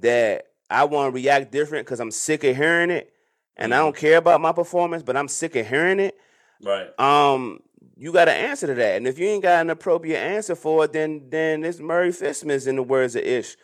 that 0.01 0.47
I 0.69 0.83
want 0.83 1.07
to 1.07 1.15
react 1.15 1.53
different 1.53 1.85
because 1.85 2.01
I'm 2.01 2.11
sick 2.11 2.43
of 2.43 2.57
hearing 2.57 2.91
it, 2.91 3.13
and 3.55 3.73
I 3.73 3.77
Mhm. 3.77 3.81
don't 3.81 3.95
care 3.95 4.17
about 4.17 4.41
my 4.41 4.51
performance, 4.51 5.03
but 5.03 5.15
I'm 5.15 5.29
sick 5.29 5.55
of 5.55 5.65
hearing 5.65 6.01
it, 6.01 6.17
right. 6.61 6.89
um, 6.99 7.61
you 7.95 8.11
got 8.11 8.25
to 8.25 8.33
answer 8.33 8.67
to 8.67 8.73
that. 8.73 8.97
And 8.97 9.07
if 9.07 9.17
you 9.17 9.27
ain't 9.29 9.43
got 9.43 9.61
an 9.61 9.69
appropriate 9.69 10.19
answer 10.19 10.55
for 10.55 10.83
it, 10.83 10.91
then 10.91 11.29
then 11.29 11.63
it's 11.63 11.79
Murray 11.79 12.09
Fistmas 12.09 12.67
in 12.67 12.75
the 12.75 12.83
words 12.83 13.15
of 13.15 13.23
Ish. 13.23 13.55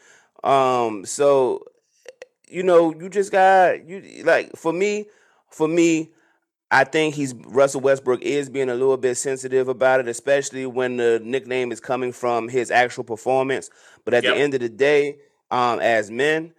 Um, 0.42 1.04
so 1.06 1.66
you 2.48 2.64
know, 2.64 2.94
you 2.98 3.10
just 3.10 3.34
got 3.34 3.86
you 3.86 4.24
like 4.24 4.56
for 4.56 4.72
me, 4.72 5.08
for 5.50 5.68
me, 5.68 6.12
I 6.72 6.84
think 6.84 7.16
he's 7.16 7.34
Russell 7.34 7.82
Westbrook 7.82 8.22
is 8.22 8.50
being 8.50 8.70
a 8.70 8.76
little 8.76 8.98
bit 8.98 9.16
sensitive 9.16 9.68
about 9.68 10.00
it, 10.02 10.08
especially 10.08 10.66
when 10.68 10.98
the 10.98 11.20
nickname 11.24 11.72
is 11.72 11.80
coming 11.80 12.12
from 12.12 12.48
his 12.48 12.70
actual 12.72 13.04
performance. 13.04 13.70
But 14.06 14.14
at 14.14 14.24
Yep. 14.24 14.34
the 14.34 14.40
end 14.40 14.54
of 14.54 14.60
the 14.62 14.70
day, 14.70 15.18
um, 15.50 15.80
as 15.80 16.12
men, 16.12 16.54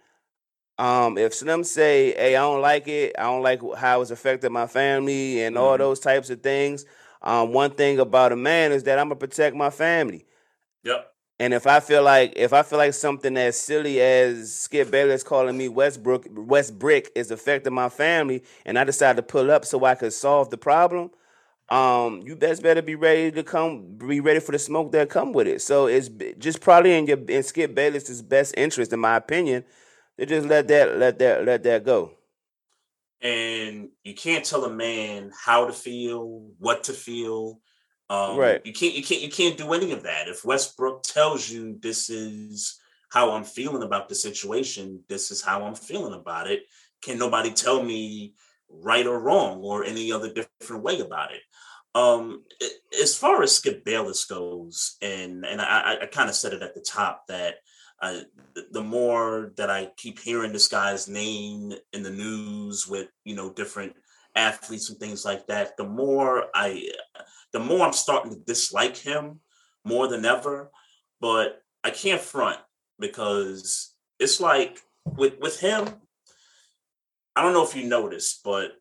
um, 0.77 1.17
if 1.17 1.33
Slim 1.33 1.63
say, 1.63 2.13
"Hey, 2.13 2.35
I 2.35 2.41
don't 2.41 2.61
like 2.61 2.87
it. 2.87 3.15
I 3.17 3.23
don't 3.23 3.43
like 3.43 3.61
how 3.77 4.01
it's 4.01 4.11
affected 4.11 4.51
my 4.51 4.67
family 4.67 5.43
and 5.43 5.57
all 5.57 5.77
Mhm. 5.77 5.79
those 5.79 5.99
types 5.99 6.29
of 6.29 6.41
things," 6.41 6.85
um, 7.21 7.53
one 7.53 7.71
thing 7.71 7.99
about 7.99 8.31
a 8.31 8.35
man 8.37 8.71
is 8.71 8.83
that 8.83 8.99
I'm 8.99 9.07
gonna 9.09 9.15
protect 9.19 9.55
my 9.55 9.69
family. 9.69 10.25
Yep. 10.83 11.13
And 11.41 11.55
if 11.55 11.65
I 11.67 11.81
feel 11.81 12.03
like 12.03 12.33
if 12.37 12.53
I 12.53 12.63
feel 12.63 12.77
like 12.77 12.93
something 12.93 13.35
as 13.37 13.59
silly 13.59 13.99
as 13.99 14.53
Skip 14.53 14.91
Bayless 14.91 15.23
calling 15.23 15.57
me 15.57 15.69
Westbrook 15.69 16.27
West 16.31 16.77
Brick 16.79 17.11
is 17.15 17.31
affecting 17.31 17.73
my 17.73 17.89
family, 17.89 18.43
and 18.65 18.77
I 18.79 18.85
decide 18.85 19.17
to 19.17 19.23
pull 19.23 19.51
up 19.51 19.65
so 19.65 19.83
I 19.85 19.95
could 19.95 20.13
solve 20.13 20.51
the 20.51 20.57
problem, 20.59 21.11
um, 21.69 22.21
you 22.21 22.35
best 22.35 22.63
better 22.63 22.83
be 22.83 22.95
ready 22.95 23.31
to 23.31 23.43
come, 23.43 23.97
be 23.97 24.19
ready 24.21 24.39
for 24.39 24.53
the 24.53 24.59
smoke 24.59 24.91
that 24.93 25.09
come 25.09 25.33
with 25.33 25.47
it. 25.47 25.63
So 25.63 25.87
it's 25.87 26.09
just 26.37 26.61
probably 26.61 26.93
in 26.93 27.07
your 27.07 27.19
in 27.29 27.43
Skip 27.43 27.75
Bayless's 27.75 28.21
best 28.21 28.53
interest, 28.57 28.93
in 28.93 28.99
my 28.99 29.15
opinion, 29.17 29.65
to 30.19 30.27
just 30.27 30.47
let 30.47 30.67
that 30.69 30.99
let 30.99 31.19
that 31.19 31.45
let 31.45 31.63
that 31.63 31.85
go. 31.85 32.13
and 33.21 33.89
you 34.03 34.13
can't 34.15 34.45
tell 34.45 34.65
a 34.65 34.69
man 34.73 35.31
how 35.45 35.67
to 35.67 35.73
feel, 35.73 36.51
what 36.59 36.85
to 36.85 36.93
feel. 36.93 37.59
Um, 38.11 38.37
Right. 38.37 38.61
You 38.65 38.73
can't. 38.73 38.93
You 38.93 39.03
can't. 39.03 39.21
You 39.21 39.29
can't 39.29 39.57
do 39.57 39.71
any 39.73 39.91
of 39.93 40.03
that. 40.03 40.27
If 40.27 40.43
Westbrook 40.43 41.03
tells 41.03 41.49
you 41.49 41.77
this 41.79 42.09
is 42.09 42.77
how 43.09 43.31
I'm 43.31 43.45
feeling 43.45 43.83
about 43.83 44.09
the 44.09 44.15
situation, 44.15 45.03
this 45.07 45.31
is 45.31 45.41
how 45.41 45.63
I'm 45.63 45.75
feeling 45.75 46.13
about 46.13 46.49
it. 46.51 46.63
Can 47.01 47.17
nobody 47.17 47.51
tell 47.51 47.81
me 47.81 48.35
right 48.69 49.07
or 49.07 49.19
wrong 49.19 49.61
or 49.61 49.85
any 49.85 50.11
other 50.11 50.31
different 50.33 50.83
way 50.83 50.99
about 50.99 51.31
it? 51.33 51.41
Um, 51.95 52.43
as 53.01 53.17
far 53.17 53.43
as 53.43 53.55
Skip 53.55 53.83
Bayless 53.85 54.25
goes, 54.25 54.97
and 55.01 55.45
and 55.45 55.61
I, 55.61 55.99
I 56.01 56.05
kind 56.07 56.29
of 56.29 56.35
said 56.35 56.53
it 56.53 56.61
at 56.61 56.75
the 56.75 56.81
top 56.81 57.27
that 57.27 57.55
I, 58.01 58.23
the- 58.55 58.67
the 58.71 58.83
more 58.83 59.51
that 59.57 59.69
I 59.69 59.91
keep 59.95 60.19
hearing 60.19 60.51
this 60.53 60.67
guy's 60.67 61.07
name 61.07 61.73
in 61.93 62.03
the 62.03 62.11
news 62.11 62.87
with 62.87 63.07
you 63.23 63.35
know 63.35 63.51
different 63.53 63.93
athletes 64.35 64.89
and 64.89 64.99
things 64.99 65.25
like 65.25 65.47
that, 65.47 65.77
the 65.77 65.83
more 65.83 66.45
I, 66.53 66.89
the 67.53 67.59
more 67.59 67.85
I'm 67.85 67.93
starting 67.93 68.33
to 68.33 68.39
dislike 68.39 68.97
him 68.97 69.39
more 69.83 70.07
than 70.07 70.25
ever. 70.25 70.71
But 71.19 71.61
I 71.83 71.91
can't 71.91 72.21
front 72.21 72.59
because 72.99 73.93
it's 74.19 74.39
like 74.39 74.79
with 75.05 75.39
with 75.39 75.59
him. 75.59 75.87
I 77.35 77.41
don't 77.41 77.53
know 77.53 77.63
if 77.63 77.75
you 77.75 77.87
noticed, 77.87 78.41
but 78.43 78.71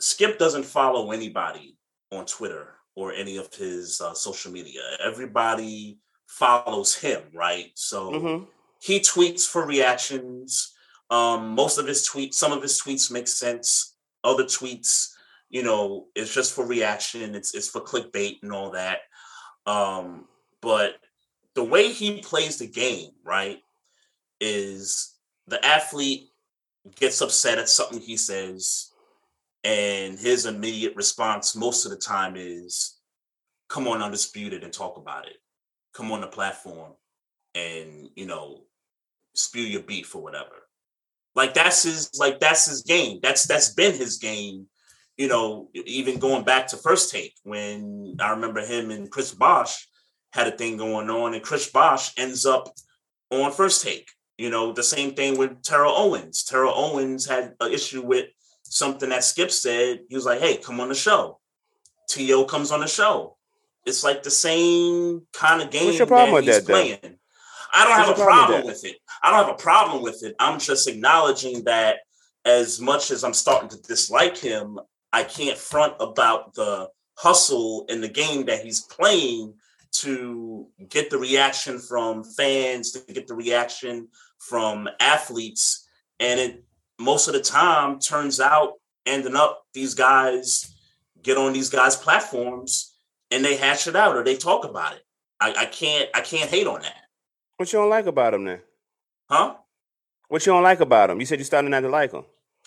Skip 0.00 0.38
doesn't 0.38 0.64
follow 0.64 1.12
anybody 1.12 1.76
on 2.10 2.26
Twitter 2.26 2.74
or 2.96 3.12
any 3.12 3.36
of 3.36 3.52
his 3.54 4.00
uh, 4.00 4.14
social 4.14 4.52
media. 4.52 4.80
Everybody 5.04 5.98
follows 6.26 6.94
him, 6.94 7.22
right? 7.34 7.70
So 7.74 8.20
hmm 8.20 8.44
he 8.84 9.00
tweets 9.00 9.48
for 9.48 9.66
reactions. 9.66 10.74
Um, 11.08 11.54
most 11.54 11.78
of 11.78 11.86
his 11.86 12.06
tweets, 12.06 12.34
some 12.34 12.52
of 12.52 12.60
his 12.60 12.78
tweets 12.78 13.10
make 13.10 13.28
sense. 13.28 13.93
Other 14.24 14.44
tweets, 14.44 15.12
you 15.50 15.62
know, 15.62 16.06
it's 16.16 16.34
just 16.34 16.54
for 16.54 16.66
reaction. 16.66 17.34
It's 17.34 17.54
it's 17.54 17.68
for 17.68 17.80
clickbait 17.80 18.38
and 18.42 18.52
all 18.52 18.70
that. 18.70 19.00
Um, 19.66 20.26
but 20.60 20.96
the 21.54 21.62
way 21.62 21.92
he 21.92 22.20
plays 22.22 22.58
the 22.58 22.66
game, 22.66 23.10
right, 23.22 23.58
is 24.40 25.14
the 25.46 25.64
athlete 25.64 26.30
gets 26.96 27.20
upset 27.20 27.58
at 27.58 27.68
something 27.68 28.00
he 28.00 28.16
says, 28.16 28.90
and 29.62 30.18
his 30.18 30.46
immediate 30.46 30.96
response 30.96 31.54
most 31.54 31.84
of 31.84 31.90
the 31.90 31.98
time 31.98 32.34
is, 32.36 32.98
"Come 33.68 33.86
on, 33.86 34.02
undisputed, 34.02 34.64
and 34.64 34.72
talk 34.72 34.96
about 34.96 35.28
it. 35.28 35.36
Come 35.92 36.10
on 36.10 36.22
the 36.22 36.26
platform, 36.26 36.94
and 37.54 38.10
you 38.16 38.26
know, 38.26 38.66
spew 39.34 39.62
your 39.62 39.82
beef 39.82 40.14
or 40.14 40.22
whatever." 40.22 40.63
Like 41.34 41.54
that's 41.54 41.82
his, 41.82 42.10
like 42.18 42.40
that's 42.40 42.66
his 42.66 42.82
game. 42.82 43.20
That's 43.22 43.44
that's 43.44 43.74
been 43.74 43.94
his 43.94 44.18
game. 44.18 44.66
You 45.16 45.28
know, 45.28 45.68
even 45.74 46.18
going 46.18 46.44
back 46.44 46.68
to 46.68 46.76
first 46.76 47.12
take 47.12 47.34
when 47.44 48.16
I 48.20 48.30
remember 48.30 48.64
him 48.64 48.90
and 48.90 49.10
Chris 49.10 49.32
Bosh 49.32 49.86
had 50.32 50.48
a 50.48 50.50
thing 50.50 50.76
going 50.76 51.08
on, 51.10 51.34
and 51.34 51.42
Chris 51.42 51.70
Bosh 51.70 52.12
ends 52.18 52.44
up 52.44 52.68
on 53.30 53.52
first 53.52 53.82
take. 53.84 54.08
You 54.36 54.50
know, 54.50 54.72
the 54.72 54.82
same 54.82 55.14
thing 55.14 55.38
with 55.38 55.62
Terrell 55.62 55.94
Owens. 55.96 56.42
Terrell 56.42 56.74
Owens 56.74 57.26
had 57.26 57.54
an 57.60 57.72
issue 57.72 58.02
with 58.02 58.26
something 58.64 59.10
that 59.10 59.22
Skip 59.22 59.50
said. 59.52 60.00
He 60.08 60.16
was 60.16 60.26
like, 60.26 60.40
hey, 60.40 60.56
come 60.56 60.80
on 60.80 60.88
the 60.88 60.94
show. 60.94 61.38
T.O. 62.08 62.44
comes 62.44 62.72
on 62.72 62.80
the 62.80 62.88
show. 62.88 63.36
It's 63.86 64.02
like 64.02 64.22
the 64.22 64.30
same 64.30 65.22
kind 65.32 65.62
of 65.62 65.70
game 65.70 65.86
What's 65.86 65.98
your 65.98 66.06
problem 66.06 66.30
that 66.30 66.34
with 66.34 66.44
he's 66.46 66.66
that, 66.66 67.00
though? 67.02 67.10
I 67.74 67.84
don't 67.84 67.96
have 67.96 68.08
a 68.10 68.14
problem 68.14 68.46
problem 68.46 68.66
with 68.66 68.82
with 68.82 68.92
it. 68.92 68.98
I 69.22 69.30
don't 69.30 69.44
have 69.44 69.54
a 69.54 69.58
problem 69.58 70.02
with 70.02 70.22
it. 70.22 70.36
I'm 70.38 70.58
just 70.58 70.86
acknowledging 70.86 71.64
that 71.64 71.98
as 72.44 72.80
much 72.80 73.10
as 73.10 73.24
I'm 73.24 73.34
starting 73.34 73.68
to 73.70 73.82
dislike 73.82 74.36
him, 74.36 74.78
I 75.12 75.24
can't 75.24 75.58
front 75.58 75.94
about 76.00 76.54
the 76.54 76.88
hustle 77.16 77.86
in 77.88 78.00
the 78.00 78.08
game 78.08 78.46
that 78.46 78.64
he's 78.64 78.80
playing 78.80 79.54
to 79.92 80.66
get 80.88 81.10
the 81.10 81.18
reaction 81.18 81.78
from 81.78 82.24
fans, 82.24 82.92
to 82.92 83.12
get 83.12 83.26
the 83.26 83.34
reaction 83.34 84.08
from 84.38 84.88
athletes. 85.00 85.88
And 86.20 86.40
it 86.40 86.64
most 86.98 87.28
of 87.28 87.34
the 87.34 87.40
time 87.40 87.98
turns 87.98 88.40
out 88.40 88.74
ending 89.06 89.36
up 89.36 89.64
these 89.72 89.94
guys 89.94 90.74
get 91.22 91.38
on 91.38 91.52
these 91.52 91.70
guys' 91.70 91.96
platforms 91.96 92.94
and 93.30 93.44
they 93.44 93.56
hash 93.56 93.86
it 93.88 93.96
out 93.96 94.16
or 94.16 94.22
they 94.22 94.36
talk 94.36 94.64
about 94.64 94.94
it. 94.94 95.02
I, 95.40 95.54
I 95.58 95.66
can't 95.66 96.08
I 96.14 96.20
can't 96.20 96.50
hate 96.50 96.66
on 96.66 96.82
that. 96.82 97.03
What 97.56 97.72
you 97.72 97.78
don't 97.78 97.90
like 97.90 98.06
about 98.06 98.34
him 98.34 98.44
then? 98.44 98.60
Huh? 99.28 99.56
What 100.28 100.44
you 100.44 100.52
don't 100.52 100.62
like 100.62 100.80
about 100.80 101.10
him? 101.10 101.20
You 101.20 101.26
said 101.26 101.38
you 101.38 101.44
started 101.44 101.70
not 101.70 101.80
to 101.80 101.88
like 101.88 102.12
him. 102.12 102.24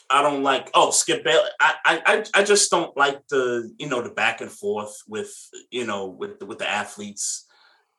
I 0.10 0.22
don't 0.22 0.44
like 0.44 0.70
oh 0.74 0.92
Skip 0.92 1.24
Bayless. 1.24 1.50
I, 1.60 1.76
I 1.86 2.26
I 2.34 2.44
just 2.44 2.72
don't 2.72 2.96
like 2.96 3.28
the 3.28 3.74
you 3.78 3.90
know 3.90 4.02
the 4.02 4.10
back 4.10 4.42
and 4.42 4.52
forth 4.52 4.96
with 5.08 5.34
you 5.70 5.86
know 5.86 6.08
with 6.08 6.40
the, 6.40 6.46
with 6.46 6.60
the 6.60 6.70
athletes 6.70 7.46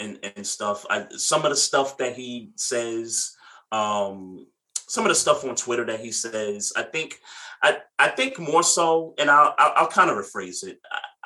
and 0.00 0.18
and 0.22 0.46
stuff. 0.46 0.86
I 0.88 1.06
some 1.16 1.44
of 1.44 1.50
the 1.50 1.56
stuff 1.56 1.98
that 1.98 2.14
he 2.14 2.50
says, 2.56 3.34
um, 3.72 4.46
some 4.86 5.04
of 5.04 5.10
the 5.10 5.14
stuff 5.14 5.44
on 5.44 5.54
Twitter 5.54 5.84
that 5.84 6.00
he 6.00 6.12
says. 6.12 6.72
I 6.76 6.82
think 6.82 7.18
I 7.62 7.78
I 7.98 8.08
think 8.08 8.38
more 8.38 8.62
so, 8.62 9.14
and 9.18 9.30
I'll 9.30 9.54
I'll, 9.58 9.72
I'll 9.76 9.88
kind 9.88 10.10
of 10.10 10.16
rephrase 10.16 10.66
it. 10.66 10.80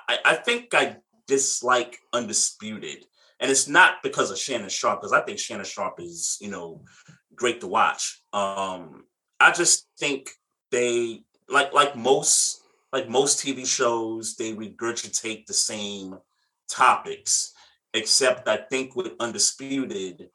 I, 0.08 0.18
I 0.24 0.34
think 0.34 0.74
I 0.74 0.96
dislike 1.26 1.98
undisputed, 2.12 3.06
and 3.42 3.50
it's 3.50 3.68
not 3.68 4.02
because 4.04 4.30
of 4.30 4.38
Shannon 4.38 4.70
Sharpe 4.70 5.00
because 5.00 5.12
I 5.12 5.20
think 5.20 5.38
Shannon 5.38 5.66
Sharpe 5.66 6.00
is 6.00 6.38
you 6.40 6.48
know 6.48 6.82
great 7.34 7.60
to 7.60 7.66
watch. 7.66 8.22
Um, 8.32 9.04
I 9.40 9.50
just 9.50 9.88
think 9.98 10.30
they 10.70 11.24
like 11.48 11.74
like 11.74 11.96
most 11.96 12.62
like 12.92 13.08
most 13.08 13.44
TV 13.44 13.66
shows, 13.66 14.36
they 14.36 14.54
regurgitate 14.54 15.46
the 15.46 15.54
same 15.54 16.18
topics, 16.70 17.52
except 17.92 18.46
I 18.46 18.58
think 18.58 18.94
with 18.94 19.12
Undisputed, 19.18 20.30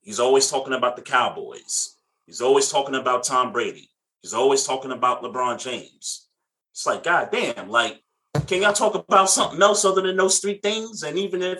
he's 0.00 0.20
always 0.20 0.48
talking 0.48 0.74
about 0.74 0.94
the 0.96 1.02
Cowboys. 1.02 1.96
He's 2.26 2.40
always 2.40 2.70
talking 2.70 2.94
about 2.94 3.24
Tom 3.24 3.52
Brady. 3.52 3.90
He's 4.22 4.34
always 4.34 4.64
talking 4.64 4.92
about 4.92 5.22
LeBron 5.22 5.58
James. 5.58 6.28
It's 6.72 6.86
like, 6.86 7.02
God 7.02 7.30
damn, 7.32 7.68
like 7.68 8.00
Can 8.46 8.62
y'all 8.62 8.72
talk 8.72 8.94
about 8.94 9.30
something 9.30 9.60
else 9.60 9.84
other 9.84 10.02
than 10.02 10.16
those 10.16 10.38
three 10.38 10.58
things? 10.62 11.02
And 11.02 11.18
even 11.18 11.42
if 11.42 11.58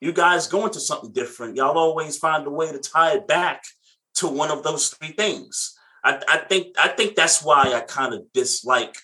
you 0.00 0.12
guys 0.12 0.46
go 0.46 0.64
into 0.66 0.80
something 0.80 1.12
different, 1.12 1.56
y'all 1.56 1.76
always 1.78 2.16
find 2.18 2.46
a 2.46 2.50
way 2.50 2.70
to 2.72 2.78
tie 2.78 3.14
it 3.14 3.26
back 3.26 3.62
to 4.16 4.28
one 4.28 4.50
of 4.50 4.62
those 4.62 4.88
three 4.90 5.12
things. 5.12 5.74
I, 6.04 6.20
I 6.28 6.38
think 6.38 6.76
I 6.78 6.88
think 6.88 7.16
that's 7.16 7.42
why 7.42 7.72
I 7.74 7.80
kind 7.80 8.14
of 8.14 8.22
dislike 8.32 8.96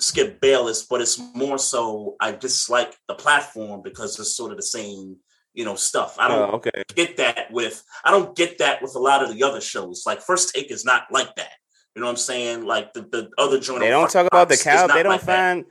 Skip 0.00 0.40
Bayless, 0.40 0.84
but 0.84 1.00
it's 1.00 1.20
more 1.34 1.58
so 1.58 2.16
I 2.20 2.32
dislike 2.32 2.94
the 3.08 3.14
platform 3.14 3.80
because 3.82 4.18
it's 4.18 4.36
sort 4.36 4.50
of 4.50 4.56
the 4.58 4.62
same, 4.62 5.16
you 5.54 5.64
know, 5.64 5.76
stuff. 5.76 6.16
I 6.18 6.28
don't 6.28 6.50
Oh, 6.50 6.56
okay. 6.56 6.82
get 6.94 7.16
that 7.18 7.50
with 7.52 7.82
I 8.04 8.10
don't 8.10 8.36
get 8.36 8.58
that 8.58 8.82
with 8.82 8.94
a 8.96 8.98
lot 8.98 9.22
of 9.22 9.32
the 9.34 9.42
other 9.44 9.60
shows. 9.60 10.02
Like 10.04 10.20
First 10.20 10.54
Take 10.54 10.70
is 10.70 10.84
not 10.84 11.04
like 11.10 11.34
that. 11.36 11.52
You 11.94 12.00
know 12.00 12.06
what 12.06 12.12
I'm 12.12 12.16
saying? 12.16 12.64
Like 12.66 12.92
the, 12.92 13.02
the 13.02 13.30
other 13.38 13.60
joint. 13.60 13.80
They 13.80 13.88
don't 13.90 14.10
talk 14.10 14.26
about 14.26 14.48
the 14.48 14.56
cow. 14.56 14.88
They 14.88 15.02
don't 15.04 15.12
like 15.12 15.22
that. 15.22 15.64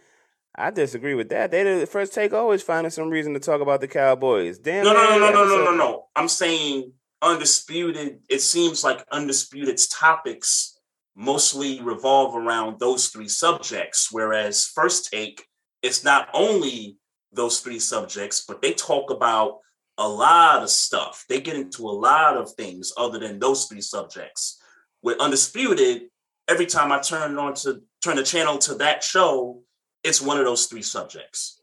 I 0.56 0.70
disagree 0.70 1.16
with 1.16 1.30
that. 1.30 1.52
They 1.52 1.64
the 1.64 1.88
first 1.88 2.14
take 2.14 2.34
always 2.34 2.62
finding 2.62 2.92
some 2.92 3.10
reason 3.10 3.34
to 3.34 3.40
talk 3.40 3.62
about 3.62 3.82
the 3.82 3.88
Cowboys. 3.88 4.60
Damn. 4.60 4.86
No, 4.86 4.94
no, 4.94 5.18
no, 5.18 5.20
no, 5.20 5.32
no, 5.32 5.46
no, 5.46 5.66
no, 5.66 5.76
no. 5.76 6.06
I'm 6.16 6.28
saying 6.28 6.94
undisputed. 7.22 8.20
It 8.30 8.42
seems 8.42 8.84
like 8.84 9.04
undisputed's 9.12 9.88
topics 9.88 10.80
mostly 11.16 11.82
revolve 11.82 12.36
around 12.36 12.80
those 12.80 13.08
three 13.08 13.28
subjects, 13.28 14.12
whereas 14.12 14.66
first 14.66 15.12
take 15.12 15.46
it's 15.82 16.04
not 16.04 16.30
only 16.34 16.98
those 17.32 17.60
three 17.60 17.80
subjects, 17.80 18.46
but 18.48 18.62
they 18.62 18.74
talk 18.74 19.10
about 19.10 19.60
a 19.98 20.08
lot 20.08 20.64
of 20.64 20.70
stuff. 20.70 21.26
They 21.30 21.42
get 21.42 21.56
into 21.56 21.84
a 21.84 21.92
lot 21.92 22.38
of 22.38 22.52
things 22.54 22.94
other 22.98 23.20
than 23.20 23.40
those 23.40 23.66
three 23.66 23.82
subjects. 23.82 24.62
With 25.02 25.20
undisputed, 25.20 26.04
every 26.48 26.66
time 26.66 26.92
I 26.92 27.00
turn 27.00 27.38
on 27.38 27.54
to 27.56 27.82
turn 28.02 28.16
the 28.16 28.24
channel 28.24 28.58
to 28.60 28.76
that 28.76 29.04
show, 29.04 29.62
it's 30.04 30.22
one 30.22 30.38
of 30.38 30.46
those 30.46 30.66
three 30.66 30.82
subjects. 30.82 31.60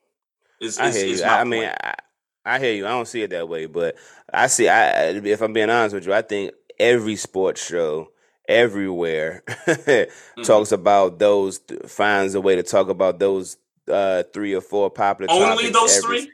Is, 0.60 0.78
I 0.78 0.90
hear 0.90 1.06
is 1.06 1.20
you. 1.20 1.26
my 1.26 1.32
I, 1.32 1.40
I 1.40 1.44
mean. 1.44 1.64
I, 1.82 1.94
I 2.42 2.58
hear 2.58 2.72
you. 2.72 2.86
I 2.86 2.90
don't 2.90 3.06
see 3.06 3.22
it 3.22 3.30
that 3.30 3.48
way, 3.50 3.66
but 3.66 3.96
I 4.32 4.46
see. 4.46 4.66
I 4.68 5.08
if 5.10 5.42
I'm 5.42 5.52
being 5.52 5.68
honest 5.68 5.94
with 5.94 6.06
you, 6.06 6.14
I 6.14 6.22
think 6.22 6.52
every 6.78 7.16
sports 7.16 7.64
show 7.64 8.10
everywhere 8.48 9.42
Mm-hmm. 9.48 10.42
talks 10.42 10.72
about 10.72 11.18
those. 11.18 11.60
Finds 11.86 12.34
a 12.34 12.40
way 12.40 12.56
to 12.56 12.62
talk 12.62 12.88
about 12.88 13.18
those 13.18 13.58
uh 13.92 14.22
three 14.32 14.54
or 14.54 14.62
four 14.62 14.88
popular. 14.90 15.30
Only 15.30 15.68
those 15.70 15.98
three? 15.98 16.30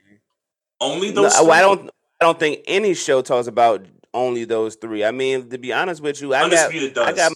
Only 0.81 1.13
No, 1.13 1.23
those. 1.23 1.33
well, 1.41 1.51
I 1.53 1.61
don't. 1.61 1.91
I 2.21 2.25
don't 2.25 2.39
think 2.39 2.61
any 2.69 2.95
show 2.95 3.21
talks 3.21 3.49
about 3.49 3.85
only 4.15 4.45
those 4.45 4.77
three. 4.77 5.05
I 5.05 5.11
mean, 5.11 5.51
to 5.51 5.59
be 5.59 5.73
honest 5.73 6.01
with 6.03 6.23
you, 6.23 6.33
I 6.35 6.49
got. 6.49 6.67
Undisputed 6.73 6.99
I 6.99 7.13
got. 7.13 7.33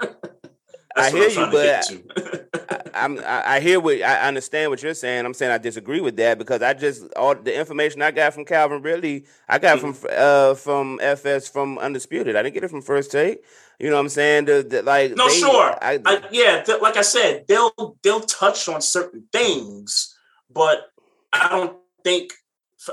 I 0.96 1.10
hear 1.10 1.28
you, 1.28 1.34
trying 1.34 1.50
to 1.50 1.56
get 1.56 1.84
to. 1.88 2.83
I'm. 2.94 3.20
I 3.26 3.60
hear 3.60 3.80
what. 3.80 4.00
I 4.02 4.28
understand 4.28 4.70
what 4.70 4.82
you're 4.82 4.94
saying. 4.94 5.24
I'm 5.26 5.34
saying 5.34 5.52
I 5.52 5.58
disagree 5.58 6.00
with 6.00 6.16
that 6.16 6.38
because 6.38 6.62
I 6.62 6.74
just 6.74 7.12
all 7.14 7.34
the 7.34 7.56
information 7.58 8.02
I 8.02 8.10
got 8.10 8.34
from 8.34 8.44
Calvin 8.44 8.82
Ridley, 8.82 9.26
I 9.48 9.58
got 9.58 9.80
from 9.80 9.96
uh 10.10 10.54
from 10.54 10.98
FS 11.02 11.48
from 11.48 11.78
Undisputed. 11.78 12.36
I 12.36 12.42
didn't 12.42 12.54
get 12.54 12.64
it 12.64 12.70
from 12.70 12.82
First 12.82 13.10
Take. 13.12 13.44
You 13.78 13.90
know 13.90 13.96
what 13.96 14.02
I'm 14.02 14.08
saying? 14.08 14.44
The, 14.44 14.62
the, 14.68 14.82
like 14.82 15.16
no, 15.16 15.28
they- 15.28 15.34
sure. 15.34 15.76
I, 15.82 16.00
I, 16.04 16.22
yeah, 16.30 16.62
th- 16.62 16.80
like 16.80 16.96
I 16.96 17.02
said, 17.02 17.46
they'll 17.48 17.96
they'll 18.02 18.20
touch 18.20 18.68
on 18.68 18.80
certain 18.80 19.24
things, 19.32 20.16
but 20.50 20.86
I 21.32 21.48
don't 21.48 21.76
think. 22.04 22.32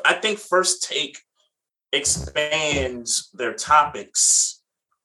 I 0.06 0.14
think 0.14 0.40
First 0.40 0.84
Take 0.90 1.20
expands 1.92 3.30
their 3.34 3.54
topics 3.54 4.61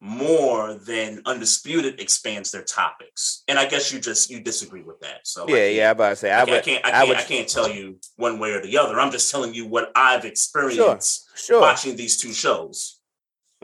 more 0.06 0.74
than 0.74 1.20
Undisputed 1.26 2.00
expands 2.00 2.50
their 2.52 2.62
topics, 2.62 3.42
and 3.48 3.58
I 3.58 3.66
guess 3.66 3.92
you 3.92 3.98
just 4.00 4.30
you 4.30 4.40
disagree 4.40 4.82
with 4.82 5.00
that. 5.00 5.26
So 5.26 5.48
yeah, 5.48 5.66
yeah. 5.66 5.88
I 5.88 5.90
about 5.90 6.10
to 6.10 6.16
say 6.16 6.30
I, 6.32 6.42
I, 6.42 6.44
would. 6.44 6.62
can't, 6.64 6.84
I 6.86 6.90
can't, 6.90 6.94
I 6.94 7.04
would- 7.08 7.16
I 7.16 7.22
can't 7.22 7.48
tell 7.48 7.68
you 7.68 7.98
one 8.16 8.38
way 8.38 8.52
or 8.52 8.62
the 8.62 8.78
other. 8.78 9.00
I'm 9.00 9.10
just 9.10 9.30
telling 9.30 9.52
you 9.52 9.66
what 9.66 9.90
I've 9.96 10.24
experienced 10.24 11.26
Sure. 11.36 11.60
watching 11.60 11.96
these 11.96 12.16
two 12.16 12.32
shows. 12.32 13.00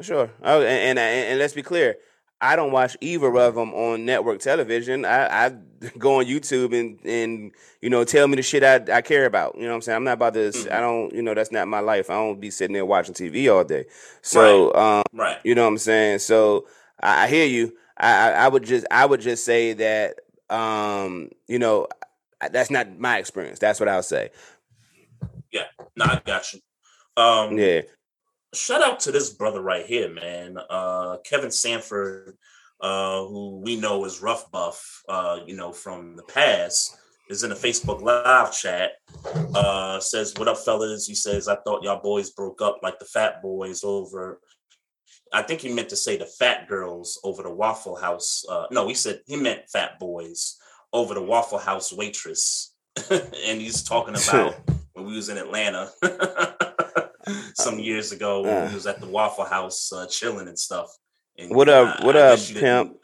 Sure. 0.00 0.30
Oh, 0.42 0.60
and, 0.62 0.98
and 0.98 0.98
and 0.98 1.38
let's 1.38 1.54
be 1.54 1.62
clear. 1.62 1.96
I 2.42 2.56
don't 2.56 2.72
watch 2.72 2.96
either 3.00 3.34
of 3.38 3.54
them 3.54 3.72
on 3.72 4.04
network 4.04 4.40
television. 4.40 5.04
I, 5.04 5.46
I 5.46 5.48
go 5.98 6.18
on 6.18 6.26
YouTube 6.26 6.78
and 6.78 6.98
and 7.06 7.52
you 7.80 7.88
know 7.88 8.04
tell 8.04 8.26
me 8.28 8.36
the 8.36 8.42
shit 8.42 8.64
I, 8.64 8.98
I 8.98 9.00
care 9.00 9.24
about. 9.26 9.54
You 9.56 9.62
know 9.62 9.68
what 9.68 9.74
I'm 9.76 9.82
saying? 9.82 9.96
I'm 9.96 10.04
not 10.04 10.14
about 10.14 10.34
this. 10.34 10.64
Mhm. 10.66 10.72
I 10.72 10.80
don't. 10.80 11.14
You 11.14 11.22
know 11.22 11.34
that's 11.34 11.52
not 11.52 11.68
my 11.68 11.80
life. 11.80 12.10
I 12.10 12.14
don't 12.14 12.40
be 12.40 12.50
sitting 12.50 12.74
there 12.74 12.84
watching 12.84 13.14
TV 13.14 13.48
all 13.54 13.64
day. 13.64 13.86
So 14.22 14.74
um, 14.74 15.02
Right. 15.14 15.38
you 15.44 15.54
know 15.54 15.62
what 15.62 15.68
I'm 15.68 15.78
saying. 15.78 16.18
So 16.18 16.66
I, 17.00 17.24
I 17.24 17.28
hear 17.28 17.46
you. 17.46 17.74
I, 17.96 18.12
I 18.12 18.30
I 18.44 18.48
would 18.48 18.64
just 18.64 18.86
I 18.90 19.06
would 19.06 19.20
just 19.20 19.44
say 19.44 19.72
that 19.74 20.16
um 20.50 21.30
you 21.46 21.58
know 21.60 21.86
that's 22.50 22.70
not 22.70 22.98
my 22.98 23.18
experience. 23.18 23.60
That's 23.60 23.78
what 23.78 23.88
I'll 23.88 24.02
say. 24.02 24.30
Yeah. 25.52 25.66
No, 25.96 26.06
I 26.06 26.20
got 26.24 26.52
you. 26.52 26.60
Um, 27.16 27.56
Yeah. 27.58 27.82
Shout 28.54 28.82
out 28.82 29.00
to 29.00 29.12
this 29.12 29.30
brother 29.30 29.62
right 29.62 29.86
here, 29.86 30.10
man. 30.10 30.58
Uh, 30.70 31.18
Kevin 31.24 31.50
Sanford, 31.50 32.36
uh, 32.80 33.24
who 33.24 33.60
we 33.64 33.76
know 33.76 34.04
is 34.04 34.22
Rough 34.22 34.50
Buff, 34.50 35.02
uh, 35.08 35.40
you 35.46 35.56
know, 35.56 35.72
from 35.72 36.16
the 36.16 36.22
past, 36.24 36.96
is 37.30 37.44
in 37.44 37.52
a 37.52 37.56
Facebook 37.56 38.02
live 38.02 38.52
chat. 38.52 38.92
Uh, 39.54 40.00
says, 40.00 40.34
What 40.36 40.48
up, 40.48 40.58
fellas? 40.58 41.06
He 41.06 41.14
says, 41.14 41.48
I 41.48 41.56
thought 41.56 41.82
y'all 41.82 42.02
boys 42.02 42.30
broke 42.30 42.60
up 42.60 42.80
like 42.82 42.98
the 42.98 43.04
fat 43.06 43.42
boys 43.42 43.84
over. 43.84 44.40
I 45.32 45.42
think 45.42 45.60
he 45.60 45.72
meant 45.72 45.88
to 45.88 45.96
say 45.96 46.16
the 46.16 46.26
fat 46.26 46.68
girls 46.68 47.18
over 47.24 47.42
the 47.42 47.50
Waffle 47.50 47.96
House. 47.96 48.44
Uh, 48.48 48.66
no, 48.70 48.86
he 48.86 48.94
said 48.94 49.20
he 49.26 49.36
meant 49.36 49.70
fat 49.72 49.98
boys 49.98 50.58
over 50.92 51.14
the 51.14 51.22
Waffle 51.22 51.58
House 51.58 51.92
waitress. 51.92 52.74
and 53.10 53.60
he's 53.60 53.82
talking 53.82 54.14
about 54.14 54.56
when 54.92 55.06
we 55.06 55.16
was 55.16 55.30
in 55.30 55.38
Atlanta 55.38 55.90
some 57.54 57.78
years 57.78 58.12
ago 58.12 58.42
when 58.42 58.54
Uh. 58.64 58.68
we 58.68 58.74
was 58.74 58.86
at 58.86 59.00
the 59.00 59.06
Waffle 59.06 59.44
House 59.44 59.92
uh, 59.92 60.06
chilling 60.06 60.48
and 60.48 60.58
stuff. 60.58 60.88
And 61.38 61.54
What 61.54 61.68
up- 61.68 62.02
what 62.04 62.16
up, 62.16 62.36
guess 62.36 62.48
you 62.50 62.54
didn't- 62.60 62.86
pimp? 62.88 62.96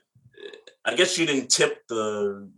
I 0.84 0.94
guess 0.94 1.18
you 1.18 1.26
didn't 1.26 1.48
tip 1.50 1.82
the 1.88 2.48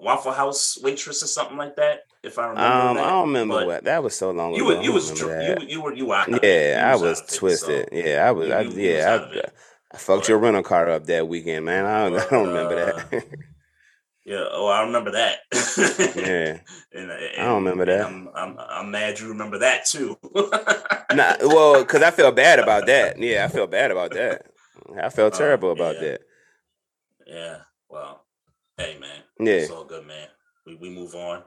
Waffle 0.00 0.32
House 0.32 0.78
waitress 0.82 1.22
or 1.22 1.26
something 1.26 1.56
like 1.56 1.76
that. 1.76 2.00
If 2.22 2.38
I 2.38 2.48
remember, 2.48 2.62
Um, 2.70 2.96
that. 2.96 3.06
I 3.06 3.10
don't 3.10 3.28
remember 3.28 3.54
But 3.54 3.66
what 3.66 3.84
that 3.84 4.02
was 4.02 4.14
so 4.14 4.30
long 4.30 4.54
You 4.54 4.68
ago. 4.68 4.78
were, 4.78 4.84
you 4.84 4.92
was, 4.92 5.10
dr- 5.12 5.60
you, 5.62 5.66
you 5.66 5.80
were, 5.82 5.94
you 5.94 6.06
were 6.06 6.24
it. 6.28 6.40
Yeah, 6.42 6.86
I 6.90 6.92
was 6.92 7.02
was 7.02 7.20
of 7.20 7.24
it, 7.28 7.34
twisted. 7.34 7.88
so- 7.90 7.96
yeah, 7.96 8.28
I 8.28 8.30
was. 8.32 8.48
you- 8.48 8.54
I, 8.54 8.60
you 8.60 8.68
was 8.68 8.76
yeah, 8.76 9.26
I. 9.32 9.50
I 9.92 9.96
fucked 9.98 10.28
your 10.28 10.38
rental 10.38 10.62
car 10.62 10.88
up 10.90 11.06
that 11.06 11.26
weekend, 11.26 11.64
man. 11.64 11.84
I 11.86 12.08
don't, 12.10 12.20
I 12.20 12.26
don't 12.30 12.48
remember 12.48 12.76
that. 13.10 13.24
Yeah. 14.30 14.44
Oh, 14.52 14.68
I 14.68 14.82
remember 14.82 15.10
that. 15.10 15.38
yeah. 16.16 16.58
And, 16.92 17.10
I 17.12 17.44
don't 17.44 17.64
remember 17.64 17.84
that. 17.86 18.06
I'm, 18.06 18.28
I'm, 18.34 18.56
I'm 18.58 18.90
mad 18.90 19.18
you 19.18 19.28
remember 19.28 19.58
that 19.58 19.86
too. 19.86 20.16
Nah, 21.12 21.34
well, 21.40 21.80
because 21.82 22.02
I 22.02 22.12
felt 22.12 22.36
bad 22.36 22.60
about 22.60 22.86
that. 22.86 23.18
Yeah, 23.18 23.44
I 23.44 23.48
felt 23.48 23.72
bad 23.72 23.90
about 23.90 24.12
that. 24.12 24.46
I 25.02 25.08
felt 25.08 25.34
Oh, 25.34 25.38
terrible 25.38 25.72
about 25.72 25.96
yeah. 25.96 26.00
that. 26.02 26.20
Yeah. 27.26 27.56
Well, 27.88 28.24
hey 28.76 28.96
man. 29.00 29.22
Yeah. 29.40 29.54
It's 29.54 29.72
all 29.72 29.84
good, 29.84 30.06
man. 30.06 30.28
We, 30.64 30.76
we 30.76 30.90
move 30.90 31.16
on. 31.16 31.42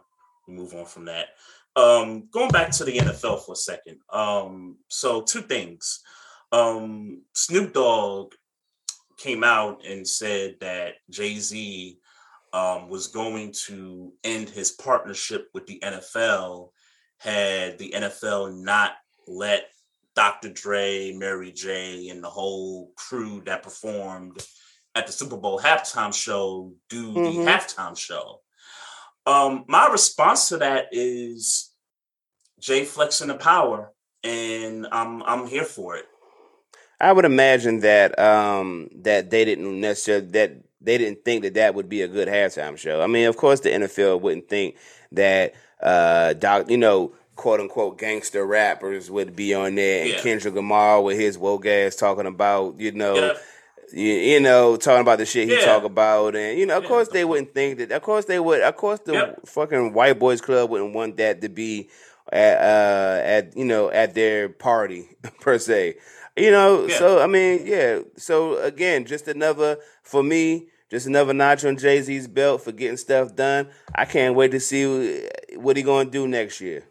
We 0.50 0.54
move 0.54 0.74
on 0.74 0.86
from 0.86 1.06
that. 1.06 1.28
Um, 1.78 2.28
going 2.32 2.50
back 2.52 2.72
to 2.72 2.84
the 2.84 2.98
NFL 2.98 3.46
for 3.46 3.54
a 3.54 3.56
second. 3.56 4.00
Um, 4.12 4.76
so 4.90 5.22
two 5.22 5.42
things. 5.42 6.02
Um, 6.52 7.22
Snoop 7.34 7.72
Dogg 7.72 8.34
came 9.18 9.46
out 9.46 9.86
and 9.86 10.06
said 10.06 10.56
that 10.60 10.96
Jay 11.10 11.36
Z 11.40 11.98
um, 12.54 12.88
was 12.88 13.08
going 13.08 13.52
to 13.66 14.14
end 14.24 14.48
his 14.50 14.72
partnership 14.72 15.50
with 15.54 15.66
the 15.68 15.80
NFL 15.84 16.70
had 17.18 17.78
the 17.80 17.92
NFL 17.96 18.56
not 18.64 18.94
let 19.28 19.66
Dr. 20.16 20.50
Dre, 20.50 21.14
Mary 21.14 21.52
J, 21.52 22.10
and 22.10 22.24
the 22.24 22.30
whole 22.30 22.92
crew 22.96 23.42
that 23.46 23.64
performed 23.64 24.38
at 24.94 25.08
the 25.08 25.14
Super 25.14 25.38
Bowl 25.38 25.60
halftime 25.60 26.14
show 26.14 26.74
do 26.90 27.12
Mhm. 27.14 27.46
the 27.46 27.52
halftime 27.52 27.98
show. 27.98 28.42
Um, 29.26 29.66
my 29.68 29.88
response 29.88 30.50
to 30.50 30.58
that 30.58 30.90
is 30.92 31.72
Jay 32.60 32.86
flexing 32.86 33.30
the 33.30 33.36
power, 33.36 33.92
and 34.24 34.86
I'm 34.92 35.24
I'm 35.24 35.48
here 35.48 35.66
for 35.66 35.96
it. 35.96 36.06
I 37.00 37.12
would 37.12 37.26
imagine 37.26 37.80
that 37.80 38.18
um 38.20 38.90
that 38.98 39.30
they 39.30 39.46
didn't 39.46 39.80
necessarily 39.82 40.28
that 40.32 40.52
they 40.84 40.98
didn't 40.98 41.24
think 41.26 41.44
that 41.44 41.54
that 41.56 41.76
would 41.76 41.90
be 41.90 42.02
a 42.02 42.08
good 42.08 42.28
halftime 42.28 42.78
show. 42.78 43.02
I 43.02 43.08
mean, 43.08 43.28
of 43.28 43.38
course, 43.38 43.62
the 43.62 43.70
NFL 43.70 44.22
wouldn't 44.22 44.50
think 44.50 44.76
that 45.12 45.54
uh 45.82 46.34
doc, 46.34 46.70
you 46.70 46.78
know, 46.78 47.14
quote 47.36 47.60
unquote 47.60 47.98
gangster 47.98 48.46
rappers 48.46 49.10
would 49.12 49.36
be 49.36 49.54
on 49.54 49.76
there, 49.76 50.02
and 50.04 50.12
Yeah. 50.14 50.20
Kendrick 50.22 50.54
Lamar 50.56 51.02
with 51.02 51.18
his 51.18 51.38
woke 51.38 51.66
ass 51.66 51.96
talking 51.96 52.26
about 52.28 52.80
you 52.80 52.92
know. 52.92 53.16
Yeah. 53.16 53.34
You, 53.92 54.14
you 54.14 54.40
know, 54.40 54.76
talking 54.76 55.02
about 55.02 55.20
the 55.20 55.26
shit 55.26 55.48
he 55.48 55.54
Yeah. 55.56 55.66
talk 55.66 55.84
about, 55.84 56.36
and 56.36 56.58
you 56.58 56.66
know, 56.66 56.78
of 56.78 56.86
course 56.86 57.10
they 57.10 57.24
wouldn't 57.26 57.54
think 57.54 57.78
that. 57.78 57.92
Of 57.92 58.02
course 58.02 58.26
they 58.26 58.40
would. 58.40 58.62
Of 58.62 58.76
course 58.76 59.00
the 59.06 59.14
Yep. 59.14 59.48
fucking 59.48 59.94
white 59.94 60.18
boys 60.18 60.42
club 60.42 60.72
wouldn't 60.72 60.96
want 60.96 61.18
that 61.18 61.42
to 61.42 61.50
be 61.50 61.90
at, 62.32 62.58
uh, 62.58 63.22
at 63.24 63.56
you 63.58 63.66
know 63.66 63.92
at 63.92 64.16
their 64.16 64.50
party 64.50 65.10
per 65.42 65.60
se. 65.60 65.98
You 66.36 66.50
know, 66.50 66.88
Yeah. 66.88 66.98
so 66.98 67.20
I 67.20 67.28
mean, 67.28 67.68
yeah. 67.68 68.00
So 68.18 68.58
again, 68.58 69.06
just 69.06 69.28
another 69.28 69.78
for 70.02 70.24
me, 70.24 70.70
just 70.94 71.08
another 71.08 71.34
notch 71.34 71.66
on 71.66 71.76
Jay 71.76 72.00
Z's 72.04 72.28
belt 72.28 72.62
for 72.62 72.72
getting 72.72 72.98
stuff 72.98 73.36
done. 73.36 73.68
I 73.96 74.06
can't 74.06 74.36
wait 74.36 74.52
to 74.52 74.60
see 74.60 75.28
what 75.56 75.76
he 75.76 75.82
gonna 75.82 76.08
do 76.08 76.28
next 76.28 76.62
year. 76.62 76.84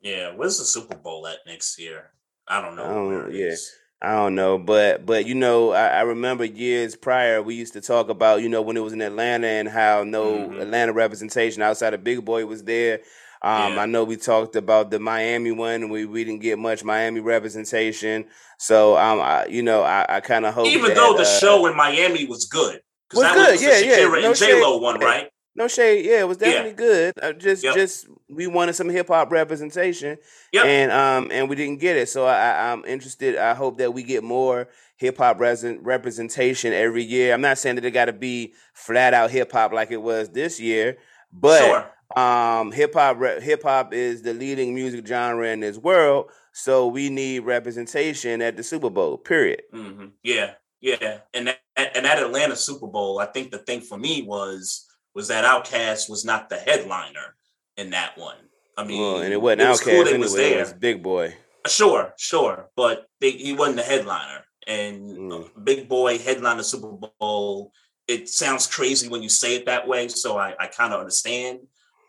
Yeah, 0.00 0.32
where's 0.36 0.58
the 0.58 0.64
Super 0.64 0.96
Bowl 0.96 1.26
at 1.26 1.38
next 1.44 1.76
year? 1.76 2.10
I 2.46 2.60
don't 2.60 2.76
know. 2.76 2.84
I 2.84 2.94
don't, 2.94 3.34
yeah. 3.34 3.54
I 4.00 4.12
don't 4.14 4.36
know, 4.36 4.58
but 4.58 5.04
but 5.04 5.26
you 5.26 5.34
know, 5.34 5.72
I, 5.72 5.88
I, 5.88 6.00
remember 6.02 6.44
years 6.44 6.94
prior 6.94 7.42
we 7.42 7.56
used 7.56 7.72
to 7.72 7.80
talk 7.80 8.08
about 8.08 8.42
you 8.42 8.48
know 8.48 8.62
when 8.62 8.76
it 8.76 8.80
was 8.80 8.92
in 8.92 9.00
Atlanta 9.00 9.48
and 9.48 9.68
how 9.68 10.04
no 10.04 10.34
mm-hmm. 10.34 10.60
Atlanta 10.60 10.92
representation 10.92 11.62
outside 11.62 11.94
of 11.94 12.04
Big 12.04 12.24
Boi 12.24 12.46
was 12.46 12.62
there. 12.62 13.00
Um, 13.42 13.74
yeah. 13.74 13.82
I 13.82 13.86
know 13.86 14.04
we 14.04 14.16
talked 14.16 14.54
about 14.54 14.92
the 14.92 15.00
Miami 15.00 15.50
one, 15.50 15.82
and 15.82 15.90
we, 15.90 16.04
we 16.06 16.22
didn't 16.22 16.42
get 16.42 16.60
much 16.60 16.84
Miami 16.84 17.18
representation. 17.18 18.26
So 18.58 18.96
um, 18.96 19.20
I, 19.20 19.46
you 19.46 19.62
know, 19.62 19.82
I, 19.82 20.06
I 20.08 20.20
kind 20.20 20.46
of 20.46 20.54
hope 20.54 20.68
even 20.68 20.90
that, 20.90 20.96
though 20.96 21.14
the 21.14 21.22
uh, 21.22 21.38
show 21.40 21.66
in 21.66 21.76
Miami 21.76 22.26
was 22.26 22.44
good, 22.44 22.80
was 23.14 23.32
good, 23.32 23.52
was 23.52 23.62
yeah, 23.62 23.78
yeah, 23.78 24.08
no 24.08 24.28
and 24.28 24.36
J 24.36 24.60
Lo 24.60 24.78
one, 24.78 25.00
right? 25.00 25.28
No 25.54 25.68
shade. 25.68 26.06
Yeah, 26.06 26.20
it 26.20 26.28
was 26.28 26.38
definitely 26.38 26.70
yeah. 26.70 26.76
good. 26.76 27.14
Uh, 27.22 27.32
just 27.34 27.62
yep. 27.62 27.74
just 27.74 28.08
we 28.30 28.46
wanted 28.46 28.72
some 28.72 28.88
hip 28.88 29.08
hop 29.08 29.30
representation, 29.30 30.16
yep. 30.50 30.64
and 30.64 30.90
um 30.90 31.30
and 31.30 31.50
we 31.50 31.56
didn't 31.56 31.78
get 31.78 31.96
it. 31.96 32.08
So 32.08 32.24
I, 32.24 32.72
I'm 32.72 32.84
interested. 32.86 33.36
I 33.36 33.52
hope 33.52 33.76
that 33.78 33.92
we 33.92 34.02
get 34.02 34.24
more 34.24 34.68
hip 34.96 35.18
hop 35.18 35.40
representation 35.40 36.72
every 36.72 37.02
year. 37.02 37.34
I'm 37.34 37.42
not 37.42 37.58
saying 37.58 37.76
that 37.76 37.84
it 37.84 37.90
got 37.90 38.06
to 38.06 38.14
be 38.14 38.54
flat 38.72 39.12
out 39.12 39.30
hip 39.30 39.52
hop 39.52 39.72
like 39.72 39.90
it 39.90 40.00
was 40.00 40.30
this 40.30 40.58
year, 40.58 40.96
but 41.30 41.60
sure. 41.60 42.22
um 42.22 42.72
hip 42.72 42.94
hop 42.94 43.20
hip 43.42 43.62
hop 43.62 43.92
is 43.92 44.22
the 44.22 44.32
leading 44.32 44.74
music 44.74 45.06
genre 45.06 45.48
in 45.48 45.60
this 45.60 45.76
world. 45.76 46.30
So 46.54 46.86
we 46.86 47.10
need 47.10 47.40
representation 47.40 48.40
at 48.40 48.56
the 48.56 48.62
Super 48.62 48.88
Bowl. 48.88 49.18
Period. 49.18 49.62
Mm-hmm. 49.74 50.06
Yeah, 50.22 50.54
yeah, 50.82 51.18
and 51.32 51.46
that, 51.46 51.60
and 51.76 52.04
that 52.04 52.18
Atlanta 52.18 52.56
Super 52.56 52.88
Bowl, 52.88 53.20
I 53.20 53.26
think 53.26 53.50
the 53.50 53.58
thing 53.58 53.80
for 53.80 53.96
me 53.96 54.22
was 54.22 54.86
was 55.14 55.28
that 55.28 55.44
Outkast 55.44 56.10
was 56.10 56.24
not 56.24 56.48
the 56.48 56.56
headliner 56.56 57.36
in 57.76 57.90
that 57.90 58.18
one. 58.18 58.36
I 58.76 58.84
mean, 58.84 59.00
well, 59.00 59.22
and 59.22 59.32
it 59.32 59.40
wasn't 59.40 59.60
it 59.62 59.68
was 59.68 59.80
Outkast 59.80 59.84
cool 59.84 60.00
anyway. 60.00 60.18
Was 60.18 60.34
there. 60.34 60.58
It 60.58 60.60
was 60.60 60.72
Big 60.72 61.02
Boi. 61.02 61.34
Sure, 61.68 62.12
sure, 62.18 62.68
but 62.74 63.06
they, 63.20 63.30
he 63.30 63.52
wasn't 63.52 63.76
the 63.76 63.82
headliner. 63.82 64.44
And 64.66 65.02
mm. 65.16 65.64
Big 65.64 65.88
Boi 65.88 66.18
headline 66.18 66.56
the 66.56 66.64
Super 66.64 67.08
Bowl. 67.20 67.72
It 68.08 68.28
sounds 68.28 68.66
crazy 68.66 69.08
when 69.08 69.22
you 69.22 69.28
say 69.28 69.54
it 69.54 69.66
that 69.66 69.86
way, 69.86 70.08
so 70.08 70.36
I, 70.36 70.54
I 70.58 70.66
kind 70.66 70.92
of 70.92 70.98
understand, 70.98 71.60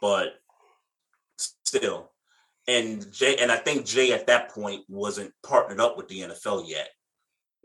but 0.02 0.30
still. 1.38 2.12
And 2.68 3.12
Jay, 3.12 3.36
and 3.38 3.52
I 3.52 3.58
think 3.58 3.86
Jay 3.86 4.14
at 4.14 4.28
that 4.28 4.50
point 4.50 4.84
wasn't 4.88 5.32
partnered 5.44 5.80
up 5.80 5.98
with 5.98 6.08
the 6.08 6.22
NFL 6.22 6.68
yet 6.68 6.90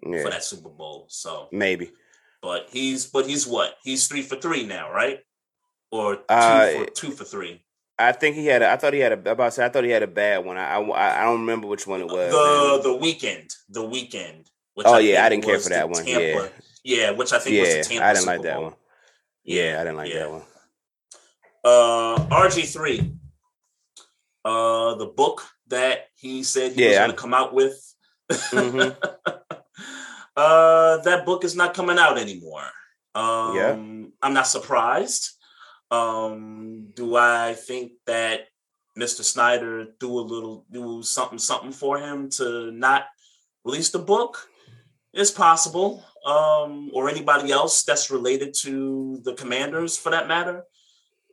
yeah. 0.07 0.23
for 0.23 0.31
that 0.31 0.45
Super 0.45 0.69
Bowl. 0.69 1.07
So 1.09 1.49
maybe, 1.53 1.93
but 2.43 2.69
he's 2.71 3.07
but 3.07 3.27
he's 3.27 3.47
what? 3.47 3.75
He's 3.83 4.07
three 4.07 4.23
for 4.23 4.37
three 4.37 4.67
now, 4.67 4.93
right? 4.93 5.21
or 5.91 6.17
two, 6.17 6.23
uh, 6.29 6.71
for, 6.71 6.87
two 6.87 7.11
for 7.11 7.25
three. 7.25 7.63
I 7.99 8.13
think 8.13 8.37
he 8.37 8.47
had. 8.47 8.63
A, 8.63 8.71
I 8.71 8.77
thought 8.77 8.93
he 8.93 9.01
had 9.01 9.13
a. 9.13 9.33
About 9.33 9.47
to 9.47 9.51
say, 9.53 9.65
I 9.65 9.69
thought 9.69 9.85
he 9.85 9.91
had 9.91 10.03
a 10.03 10.09
bad 10.09 10.45
one. 10.45 10.57
I, 10.57 10.77
I, 10.77 11.23
I 11.23 11.25
don't 11.25 11.41
remember 11.41 11.67
which 11.67 11.87
one 11.87 12.01
it 12.01 12.07
was. 12.07 12.31
The 12.31 12.81
the 12.83 12.99
Weeknd, 12.99 13.53
The 13.69 13.83
Weeknd. 13.83 14.47
oh 14.85 14.95
I 14.95 15.01
yeah, 15.01 15.25
I 15.25 15.29
didn't 15.29 15.45
care 15.45 15.59
for 15.59 15.71
that 15.71 15.89
one. 15.89 16.05
Tampa, 16.05 16.21
yeah, 16.21 16.49
yeah, 16.85 17.11
which 17.11 17.33
I 17.33 17.39
think 17.39 17.57
yeah, 17.57 17.63
was 17.63 17.89
the 17.89 17.95
Tampa 17.95 18.05
I 18.05 18.13
didn't 18.13 18.23
Super 18.23 18.33
like 18.33 18.43
that 18.43 18.63
one. 18.63 18.75
Yeah, 19.45 19.77
I 19.81 19.85
didn't 19.85 19.97
like 19.97 20.13
yeah. 20.13 20.19
that 20.19 20.31
one. 20.31 20.43
Uh, 21.65 22.17
RG 22.31 22.73
three. 22.73 23.15
Uh, 24.45 24.95
the 24.95 25.07
book 25.07 25.43
that 25.67 26.07
he 26.15 26.43
said 26.43 26.73
he 26.73 26.85
yeah, 26.85 26.91
was 26.91 26.99
going 26.99 27.11
to 27.11 27.17
come 27.17 27.35
out 27.35 27.53
with. 27.53 27.95
Mm-hmm. 28.31 29.55
uh, 30.39 30.99
that 30.99 31.27
book 31.27 31.45
is 31.45 31.57
not 31.57 31.75
coming 31.75 31.99
out 31.99 32.17
anymore. 32.17 32.63
Um, 33.15 33.57
yeah. 33.57 33.73
I'm 34.23 34.35
not 34.35 34.47
surprised. 34.47 35.31
Um, 35.91 36.91
do 36.95 37.17
I 37.17 37.55
think 37.55 37.93
that 38.07 38.43
Mr. 38.97 39.23
Snyder 39.25 39.87
do 39.99 40.11
a 40.19 40.21
little 40.21 40.65
do 40.71 41.03
something 41.03 41.39
something 41.39 41.73
for 41.73 41.99
him 41.99 42.31
to 42.31 42.71
not 42.71 43.07
release 43.65 43.91
the 43.91 43.99
book? 43.99 44.49
It's 45.13 45.33
possible. 45.33 46.05
Um, 46.25 46.91
or 46.93 47.09
anybody 47.09 47.51
else 47.51 47.83
that's 47.83 48.11
related 48.11 48.55
to 48.63 49.21
the 49.25 49.35
commanders 49.35 49.97
for 49.97 50.11
that 50.11 50.29
matter. 50.29 50.65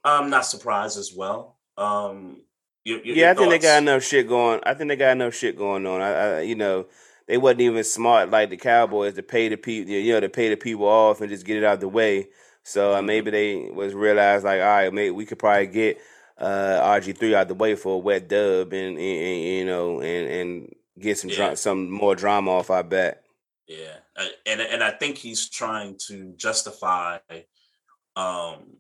I'm 0.03 0.30
not 0.30 0.45
surprised 0.45 0.97
as 0.97 1.12
well. 1.14 1.58
Um, 1.78 2.41
your, 2.84 3.03
your, 3.03 3.16
yeah, 3.16 3.32
I 3.32 3.34
think 3.34 3.49
they 3.49 3.60
got 3.60 3.82
enough 3.82 4.03
shit 4.03 4.28
going. 4.28 4.62
I 4.64 4.74
think 4.74 4.88
they 4.88 4.95
got 4.95 5.12
enough 5.12 5.36
shit 5.36 5.58
going 5.58 5.86
on. 5.86 6.01
I, 6.01 6.12
I, 6.12 6.41
you 6.41 6.56
know, 6.56 6.86
they 7.28 7.38
wasn't 7.38 7.61
even 7.61 7.84
smart 7.84 8.30
like 8.30 8.49
the 8.49 8.57
Cowboys 8.57 9.13
to 9.15 9.23
pay 9.23 9.49
the 9.49 9.57
people, 9.57 9.91
you 9.91 10.13
know, 10.13 10.19
to 10.19 10.30
pay 10.30 10.49
the 10.49 10.57
people 10.57 10.86
off 10.86 11.21
and 11.21 11.30
just 11.30 11.45
get 11.45 11.57
it 11.57 11.63
out 11.63 11.76
of 11.76 11.80
the 11.80 11.88
way. 11.88 12.28
So 12.63 12.95
uh, 12.95 13.01
maybe 13.01 13.32
they 13.32 13.69
was 13.71 13.93
realized 13.93 14.43
like, 14.43 14.59
all 14.59 14.67
right, 14.67 14.93
maybe 14.93 15.11
we 15.11 15.26
could 15.26 15.39
probably 15.39 15.67
get 15.67 15.99
uh, 16.38 16.82
RG 16.82 17.17
three 17.17 17.36
out 17.36 17.47
the 17.47 17.53
way 17.53 17.76
for 17.76 17.95
a 17.95 17.99
wet 17.99 18.28
dub, 18.28 18.73
and, 18.73 18.97
and, 18.97 18.99
and 18.99 19.43
you 19.43 19.65
know, 19.65 20.01
and 20.01 20.28
and 20.28 20.76
get 20.99 21.17
some 21.17 21.30
yeah. 21.30 21.53
some 21.53 21.89
more 21.89 22.15
drama 22.15 22.51
off 22.51 22.69
our 22.69 22.84
back. 22.84 23.21
Yeah, 23.67 23.97
and 24.45 24.61
and 24.61 24.84
I 24.84 24.91
think 24.91 25.17
he's 25.17 25.49
trying 25.49 25.97
to 26.07 26.34
justify, 26.36 27.19
um, 28.15 28.78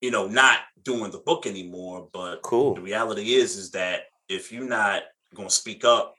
you 0.00 0.10
know, 0.10 0.28
not 0.28 0.58
doing 0.82 1.10
the 1.10 1.18
book 1.18 1.46
anymore. 1.46 2.08
But 2.12 2.42
cool. 2.42 2.74
The 2.74 2.82
reality 2.82 3.34
is, 3.34 3.56
is 3.56 3.70
that 3.72 4.02
if 4.28 4.52
you're 4.52 4.68
not 4.68 5.02
going 5.34 5.48
to 5.48 5.54
speak 5.54 5.84
up, 5.84 6.14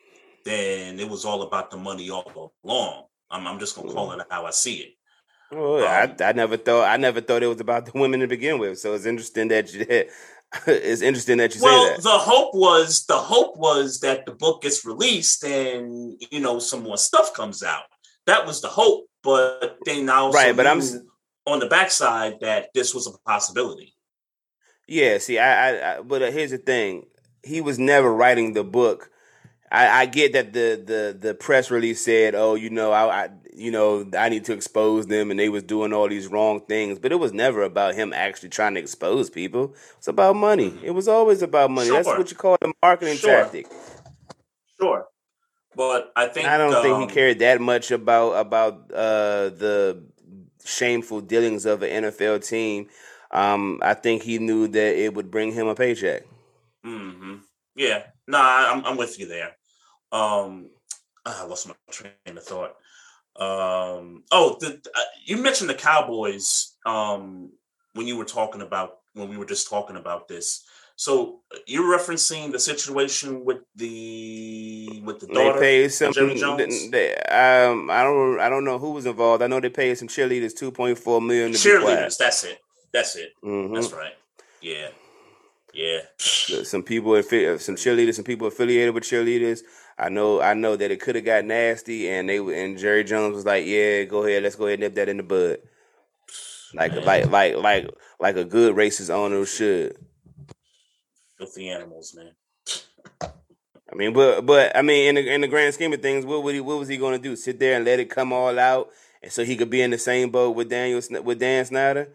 then 0.45 0.99
it 0.99 1.09
was 1.09 1.25
all 1.25 1.41
about 1.41 1.71
the 1.71 1.77
money 1.77 2.09
all 2.09 2.53
along. 2.63 3.03
I'm, 3.29 3.47
I'm 3.47 3.59
just 3.59 3.75
going 3.75 3.87
to 3.89 3.93
call 3.93 4.11
it 4.11 4.25
how 4.29 4.45
I 4.45 4.51
see 4.51 4.75
it. 4.75 4.93
Well, 5.51 5.79
um, 5.79 6.15
I, 6.19 6.23
I 6.23 6.31
never 6.31 6.57
thought 6.57 6.87
I 6.87 6.97
never 6.97 7.21
thought 7.21 7.43
it 7.43 7.47
was 7.47 7.59
about 7.59 7.85
the 7.85 7.91
women 7.93 8.19
to 8.21 8.27
begin 8.27 8.59
with. 8.59 8.79
So 8.79 8.93
it's 8.93 9.05
interesting 9.05 9.47
that 9.49 9.73
you 9.73 9.85
it's 10.67 11.01
interesting 11.01 11.37
that 11.37 11.55
you 11.55 11.61
well, 11.61 11.87
say 11.87 11.95
that. 11.95 12.03
the 12.03 12.09
hope 12.09 12.53
was 12.53 13.05
the 13.05 13.17
hope 13.17 13.57
was 13.57 13.99
that 13.99 14.25
the 14.25 14.31
book 14.31 14.63
gets 14.63 14.85
released 14.85 15.43
and 15.43 16.21
you 16.31 16.39
know 16.39 16.59
some 16.59 16.83
more 16.83 16.97
stuff 16.97 17.33
comes 17.33 17.63
out. 17.63 17.83
That 18.25 18.45
was 18.45 18.61
the 18.61 18.69
hope, 18.69 19.05
but 19.23 19.77
then 19.85 20.09
I 20.09 20.15
also 20.15 20.37
right. 20.37 20.55
But 20.55 20.67
I'm 20.67 20.81
on 21.45 21.59
the 21.59 21.67
backside 21.67 22.39
that 22.41 22.69
this 22.73 22.95
was 22.95 23.07
a 23.07 23.11
possibility. 23.27 23.93
Yeah. 24.87 25.19
See, 25.19 25.37
I. 25.37 25.69
I, 25.69 25.97
I 25.97 26.01
but 26.01 26.23
uh, 26.23 26.31
here's 26.31 26.51
the 26.51 26.57
thing: 26.57 27.05
he 27.43 27.61
was 27.61 27.77
never 27.77 28.11
writing 28.11 28.53
the 28.53 28.63
book 28.63 29.11
I, 29.71 30.01
I, 30.01 30.05
get 30.05 30.33
that 30.33 30.53
the, 30.53 30.81
the 30.85 31.17
the 31.19 31.33
press 31.33 31.71
release 31.71 32.03
said, 32.03 32.35
"Oh, 32.35 32.55
you 32.55 32.69
know, 32.69 32.91
I, 32.91 33.25
I, 33.25 33.29
you 33.53 33.71
know 33.71 34.09
I 34.17 34.29
need 34.29 34.45
to 34.45 34.53
expose 34.53 35.07
them," 35.07 35.31
and 35.31 35.39
they 35.39 35.49
was 35.49 35.63
doing 35.63 35.91
all 35.91 36.07
these 36.07 36.27
wrong 36.27 36.61
things. 36.61 36.99
But 36.99 37.11
it 37.11 37.15
was 37.15 37.33
never 37.33 37.63
about 37.63 37.95
him 37.95 38.13
actually 38.13 38.49
trying 38.49 38.75
to 38.75 38.79
expose 38.79 39.29
people. 39.29 39.73
It's 39.97 40.07
about 40.07 40.35
money. 40.35 40.69
Mm-hmm. 40.69 40.85
It 40.85 40.93
was 40.93 41.07
always 41.07 41.41
about 41.41 41.71
money. 41.71 41.87
Sure. 41.87 41.95
That's 41.95 42.07
what 42.07 42.29
you 42.29 42.37
call 42.37 42.57
a 42.61 42.71
marketing 42.81 43.17
sure. 43.17 43.31
tactic. 43.31 43.67
Sure, 44.79 45.07
but 45.75 46.11
I 46.15 46.27
think 46.27 46.47
I 46.47 46.57
don't 46.57 46.73
um, 46.73 46.83
think 46.83 46.97
he 46.97 47.03
um, 47.03 47.09
cared 47.09 47.39
that 47.39 47.59
much 47.59 47.91
about 47.91 48.33
about 48.33 48.91
uh, 48.93 49.49
the 49.49 50.03
shameful 50.63 51.21
dealings 51.21 51.65
of 51.65 51.81
an 51.81 52.03
NFL 52.03 52.47
team. 52.47 52.87
Um, 53.31 53.79
I 53.81 53.95
think 53.95 54.23
he 54.23 54.37
knew 54.37 54.67
that 54.67 54.95
it 54.95 55.13
would 55.13 55.31
bring 55.31 55.51
him 55.53 55.67
a 55.67 55.75
paycheck. 55.75 56.23
Mm-hmm. 56.85 57.37
Yeah, 57.75 58.03
no, 58.27 58.37
nah, 58.37 58.71
I'm 58.71 58.85
I'm 58.85 58.97
with 58.97 59.19
you 59.19 59.27
there. 59.27 59.55
Um, 60.11 60.69
ah, 61.25 61.43
I 61.43 61.45
lost 61.45 61.67
my 61.67 61.75
train 61.91 62.11
of 62.27 62.43
thought. 62.43 62.75
Um, 63.37 64.23
oh, 64.31 64.57
the, 64.59 64.81
uh, 64.95 65.01
you 65.25 65.37
mentioned 65.37 65.69
the 65.69 65.75
Cowboys 65.75 66.75
um, 66.85 67.51
when 67.93 68.07
you 68.07 68.17
were 68.17 68.25
talking 68.25 68.61
about 68.61 68.99
when 69.13 69.29
we 69.29 69.37
were 69.37 69.45
just 69.45 69.69
talking 69.69 69.97
about 69.97 70.27
this. 70.27 70.63
So 70.97 71.41
uh, 71.53 71.57
you're 71.67 71.97
referencing 71.97 72.53
the 72.53 72.59
situation 72.59 73.43
with 73.43 73.59
the 73.75 75.01
with 75.03 75.19
the 75.19 75.27
daughter, 75.27 75.59
they 75.59 75.83
paid 75.83 75.91
some. 75.91 76.13
Jones? 76.13 76.89
They, 76.89 77.13
um, 77.15 77.89
I 77.91 78.03
don't 78.03 78.39
I 78.39 78.47
don't 78.47 78.63
know 78.63 78.79
who 78.79 78.91
was 78.91 79.05
involved. 79.05 79.43
I 79.43 79.47
know 79.47 79.59
they 79.59 79.69
paid 79.69 79.97
some 79.97 80.07
cheerleaders 80.07 80.55
two 80.55 80.71
point 80.71 80.97
four 80.97 81.21
million. 81.21 81.51
cheerleaders, 81.51 82.17
that's 82.17 82.45
it. 82.45 82.59
That's 82.93 83.17
it. 83.17 83.33
Mm-hmm. 83.43 83.73
That's 83.73 83.91
right. 83.91 84.13
Yeah. 84.61 84.87
Yeah. 85.75 85.99
Some 86.17 86.83
people, 86.83 87.13
uh, 87.15 87.21
some 87.21 87.75
cheerleaders, 87.75 88.15
some 88.15 88.23
people 88.23 88.47
affiliated 88.47 88.93
with 88.93 89.03
cheerleaders. 89.03 89.59
I 89.99 90.07
know, 90.07 90.41
I 90.41 90.53
know 90.53 90.77
that 90.77 90.89
it 90.89 91.01
could 91.01 91.15
have 91.15 91.25
got 91.25 91.43
nasty, 91.43 92.09
and 92.09 92.29
they 92.29 92.37
and 92.37 92.77
Jerry 92.77 93.03
Jones 93.03 93.35
was 93.35 93.45
like, 93.45 93.65
"Yeah, 93.65 94.03
go 94.05 94.23
ahead, 94.23 94.43
let's 94.43 94.55
go 94.55 94.67
ahead 94.67 94.79
and 94.79 94.83
nip 94.83 94.95
that 94.95 95.09
in 95.09 95.17
the 95.17 95.23
bud." 95.23 95.57
Like, 96.73 96.93
Man. 96.93 97.03
like, 97.05 97.29
like, 97.29 97.55
like, 97.57 97.89
like 98.19 98.35
a 98.37 98.45
good 98.45 98.75
racist 98.75 99.09
owner 99.09 99.45
should. 99.45 99.97
Filthy 101.37 101.69
animals, 101.69 102.15
man. 102.15 102.31
I 103.91 103.95
mean, 103.95 104.13
but 104.13 104.45
but 104.45 104.75
I 104.75 104.81
mean, 104.81 105.09
in 105.09 105.15
the 105.15 105.33
in 105.33 105.41
the 105.41 105.47
grand 105.47 105.73
scheme 105.73 105.91
of 105.91 106.01
things, 106.01 106.25
what 106.25 106.41
would 106.43 106.55
he 106.55 106.61
what 106.61 106.79
was 106.79 106.87
he 106.87 106.95
going 106.95 107.17
to 107.17 107.21
do? 107.21 107.35
Sit 107.35 107.59
there 107.59 107.75
and 107.75 107.83
let 107.83 107.99
it 107.99 108.09
come 108.09 108.31
all 108.31 108.57
out, 108.57 108.89
and 109.21 109.31
so 109.31 109.43
he 109.43 109.57
could 109.57 109.69
be 109.69 109.81
in 109.81 109.91
the 109.91 109.97
same 109.97 110.31
boat 110.31 110.55
with 110.55 110.69
Daniel 110.69 111.01
with 111.21 111.39
Dan 111.39 111.65
Snyder? 111.65 112.09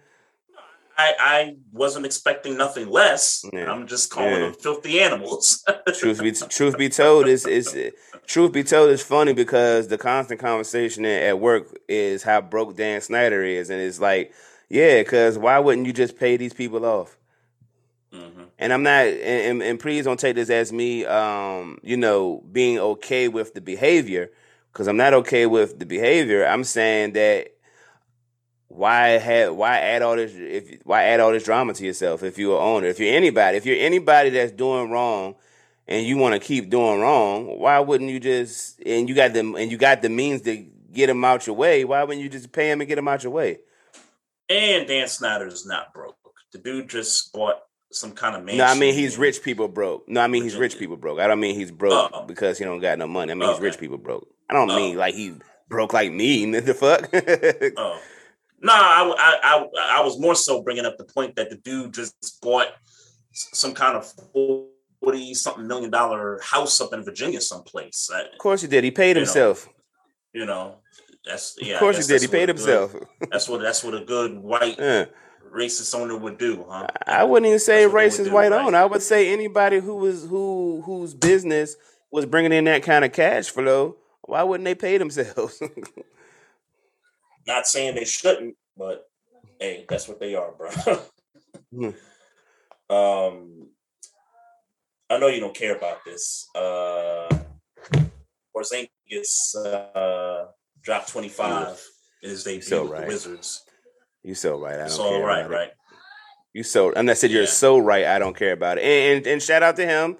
I, 1.00 1.14
I 1.18 1.56
wasn't 1.72 2.06
expecting 2.06 2.56
nothing 2.56 2.88
less. 2.88 3.44
Yeah. 3.52 3.70
I'm 3.70 3.86
just 3.86 4.10
calling 4.10 4.32
yeah. 4.32 4.38
them 4.40 4.54
filthy 4.54 5.00
animals. 5.00 5.64
truth 5.98 6.20
be 6.20 6.32
truth 6.32 6.76
be 6.76 6.88
told, 6.88 7.26
is 7.26 7.46
is 7.46 7.74
truth 8.26 8.52
be 8.52 8.62
told, 8.62 8.90
it's 8.90 9.02
funny 9.02 9.32
because 9.32 9.88
the 9.88 9.98
constant 9.98 10.40
conversation 10.40 11.04
at 11.04 11.40
work 11.40 11.78
is 11.88 12.22
how 12.22 12.40
broke 12.40 12.76
Dan 12.76 13.00
Snyder 13.00 13.42
is, 13.42 13.70
and 13.70 13.80
it's 13.80 14.00
like, 14.00 14.32
yeah, 14.68 15.02
because 15.02 15.38
why 15.38 15.58
wouldn't 15.58 15.86
you 15.86 15.92
just 15.92 16.16
pay 16.16 16.36
these 16.36 16.52
people 16.52 16.84
off? 16.84 17.16
Mm-hmm. 18.12 18.42
And 18.58 18.72
I'm 18.72 18.82
not, 18.82 19.06
and, 19.06 19.62
and, 19.62 19.78
please 19.78 20.04
don't 20.04 20.18
take 20.18 20.34
this 20.34 20.50
as 20.50 20.72
me, 20.72 21.06
um, 21.06 21.78
you 21.82 21.96
know, 21.96 22.42
being 22.50 22.78
okay 22.78 23.28
with 23.28 23.54
the 23.54 23.60
behavior, 23.60 24.30
because 24.72 24.88
I'm 24.88 24.96
not 24.96 25.14
okay 25.14 25.46
with 25.46 25.78
the 25.78 25.86
behavior. 25.86 26.44
I'm 26.44 26.64
saying 26.64 27.12
that 27.12 27.54
why 28.70 29.08
had 29.18 29.50
why 29.50 29.78
add 29.78 30.00
all 30.00 30.16
this 30.16 30.32
if 30.34 30.80
why 30.84 31.02
add 31.02 31.20
all 31.20 31.32
this 31.32 31.44
drama 31.44 31.74
to 31.74 31.84
yourself 31.84 32.22
if 32.22 32.38
you're 32.38 32.56
an 32.56 32.62
owner 32.62 32.86
if 32.86 33.00
you're 33.00 33.14
anybody 33.14 33.56
if 33.56 33.66
you're 33.66 33.76
anybody 33.76 34.30
that's 34.30 34.52
doing 34.52 34.90
wrong 34.90 35.34
and 35.88 36.06
you 36.06 36.16
want 36.16 36.34
to 36.34 36.40
keep 36.40 36.70
doing 36.70 37.00
wrong 37.00 37.58
why 37.58 37.78
wouldn't 37.80 38.10
you 38.10 38.20
just 38.20 38.80
and 38.86 39.08
you 39.08 39.14
got 39.14 39.32
them 39.32 39.56
and 39.56 39.72
you 39.72 39.76
got 39.76 40.02
the 40.02 40.08
means 40.08 40.42
to 40.42 40.64
get 40.92 41.08
them 41.08 41.24
out 41.24 41.46
your 41.46 41.56
way 41.56 41.84
why 41.84 42.02
wouldn't 42.04 42.22
you 42.22 42.28
just 42.28 42.52
pay 42.52 42.68
them 42.68 42.80
and 42.80 42.86
get 42.86 42.94
them 42.94 43.08
out 43.08 43.24
your 43.24 43.32
way 43.32 43.58
and 44.48 44.86
Dan 44.86 45.08
Snyder 45.08 45.46
is 45.48 45.66
not 45.66 45.92
broke 45.92 46.16
the 46.52 46.58
dude 46.58 46.88
just 46.88 47.32
bought 47.32 47.56
some 47.92 48.12
kind 48.12 48.36
of 48.36 48.44
mansion. 48.44 48.58
No, 48.58 48.64
I 48.66 48.74
mean 48.74 48.94
he's 48.94 49.18
rich 49.18 49.42
people 49.42 49.68
broke. 49.68 50.08
No, 50.08 50.20
I 50.20 50.26
mean 50.28 50.42
he's 50.42 50.56
rich 50.56 50.78
people 50.78 50.96
broke. 50.96 51.18
I 51.18 51.26
don't 51.26 51.40
mean 51.40 51.56
he's 51.56 51.70
broke 51.70 52.10
uh 52.12 52.22
because 52.22 52.58
he 52.58 52.64
don't 52.64 52.80
got 52.80 52.98
no 52.98 53.06
money. 53.06 53.32
I 53.32 53.34
mean 53.34 53.48
he's 53.50 53.60
rich 53.60 53.78
people 53.78 53.98
broke. 53.98 54.28
I 54.48 54.54
don't 54.54 54.70
uh 54.70 54.76
mean 54.76 54.96
like 54.96 55.14
he 55.14 55.34
broke 55.68 55.92
like 55.92 56.12
me. 56.12 56.46
The 56.60 56.74
fuck? 56.74 57.10
oh. 57.76 58.00
No, 58.62 58.72
I, 58.74 59.14
I, 59.16 59.38
I, 59.42 59.98
I, 59.98 60.04
was 60.04 60.20
more 60.20 60.34
so 60.34 60.62
bringing 60.62 60.84
up 60.84 60.98
the 60.98 61.04
point 61.04 61.36
that 61.36 61.48
the 61.48 61.56
dude 61.56 61.94
just 61.94 62.40
bought 62.42 62.68
some 63.32 63.72
kind 63.72 63.96
of 63.96 64.12
forty 65.00 65.32
something 65.34 65.66
million 65.66 65.90
dollar 65.90 66.40
house 66.42 66.80
up 66.80 66.92
in 66.92 67.02
Virginia, 67.02 67.40
someplace. 67.40 68.10
Of 68.12 68.38
course 68.38 68.60
he 68.60 68.68
did. 68.68 68.84
He 68.84 68.90
paid 68.90 69.16
himself. 69.16 69.66
Know, 69.66 70.40
you 70.40 70.46
know, 70.46 70.76
that's 71.24 71.56
yeah. 71.58 71.74
Of 71.74 71.80
course 71.80 71.96
he 71.96 72.12
did. 72.12 72.20
He 72.20 72.28
paid 72.28 72.48
himself. 72.48 72.92
Good, 72.92 73.30
that's 73.30 73.48
what 73.48 73.62
that's 73.62 73.82
what 73.82 73.94
a 73.94 74.04
good 74.04 74.38
white 74.38 74.76
yeah. 74.78 75.06
racist 75.50 75.94
owner 75.94 76.16
would 76.16 76.36
do, 76.36 76.66
huh? 76.68 76.86
I 77.06 77.24
wouldn't 77.24 77.46
even 77.46 77.60
say 77.60 77.84
racist 77.84 78.30
white 78.30 78.50
right? 78.50 78.64
owner. 78.64 78.76
I 78.76 78.84
would 78.84 79.02
say 79.02 79.32
anybody 79.32 79.80
who 79.80 79.96
was 79.96 80.26
who 80.26 80.82
whose 80.84 81.14
business 81.14 81.76
was 82.10 82.26
bringing 82.26 82.52
in 82.52 82.64
that 82.64 82.82
kind 82.82 83.04
of 83.04 83.12
cash 83.12 83.48
flow. 83.48 83.96
Why 84.22 84.42
wouldn't 84.42 84.64
they 84.64 84.74
pay 84.74 84.98
themselves? 84.98 85.62
Not 87.50 87.66
saying 87.66 87.96
they 87.96 88.04
shouldn't, 88.04 88.54
but 88.76 89.10
hey, 89.58 89.84
that's 89.88 90.06
what 90.06 90.20
they 90.20 90.36
are, 90.36 90.52
bro. 90.52 90.70
mm. 91.74 91.94
Um, 92.90 93.68
I 95.08 95.18
know 95.18 95.28
you 95.28 95.38
don't 95.38 95.54
care 95.54 95.76
about 95.76 96.04
this. 96.04 96.48
Uh, 96.56 97.28
Porzingis 98.52 99.54
uh, 99.64 100.46
dropped 100.82 101.08
twenty 101.08 101.28
five 101.28 101.80
in 102.20 102.30
his 102.30 102.42
debut 102.42 102.62
so 102.62 102.82
with 102.82 102.90
right. 102.90 103.00
the 103.02 103.06
Wizards. 103.06 103.62
You 104.24 104.34
so 104.34 104.58
right. 104.58 104.80
I 104.80 104.88
don't 104.88 104.98
all 104.98 105.10
care 105.10 105.24
right, 105.24 105.48
right. 105.48 105.68
It. 105.68 105.74
You 106.52 106.64
so 106.64 106.92
and 106.92 107.08
I 107.08 107.14
said 107.14 107.30
you're 107.30 107.42
yeah. 107.42 107.48
so 107.48 107.78
right. 107.78 108.06
I 108.06 108.18
don't 108.18 108.36
care 108.36 108.52
about 108.52 108.78
it. 108.78 108.82
And, 108.82 109.18
and, 109.18 109.26
and 109.28 109.42
shout 109.42 109.62
out 109.62 109.76
to 109.76 109.86
him. 109.86 110.16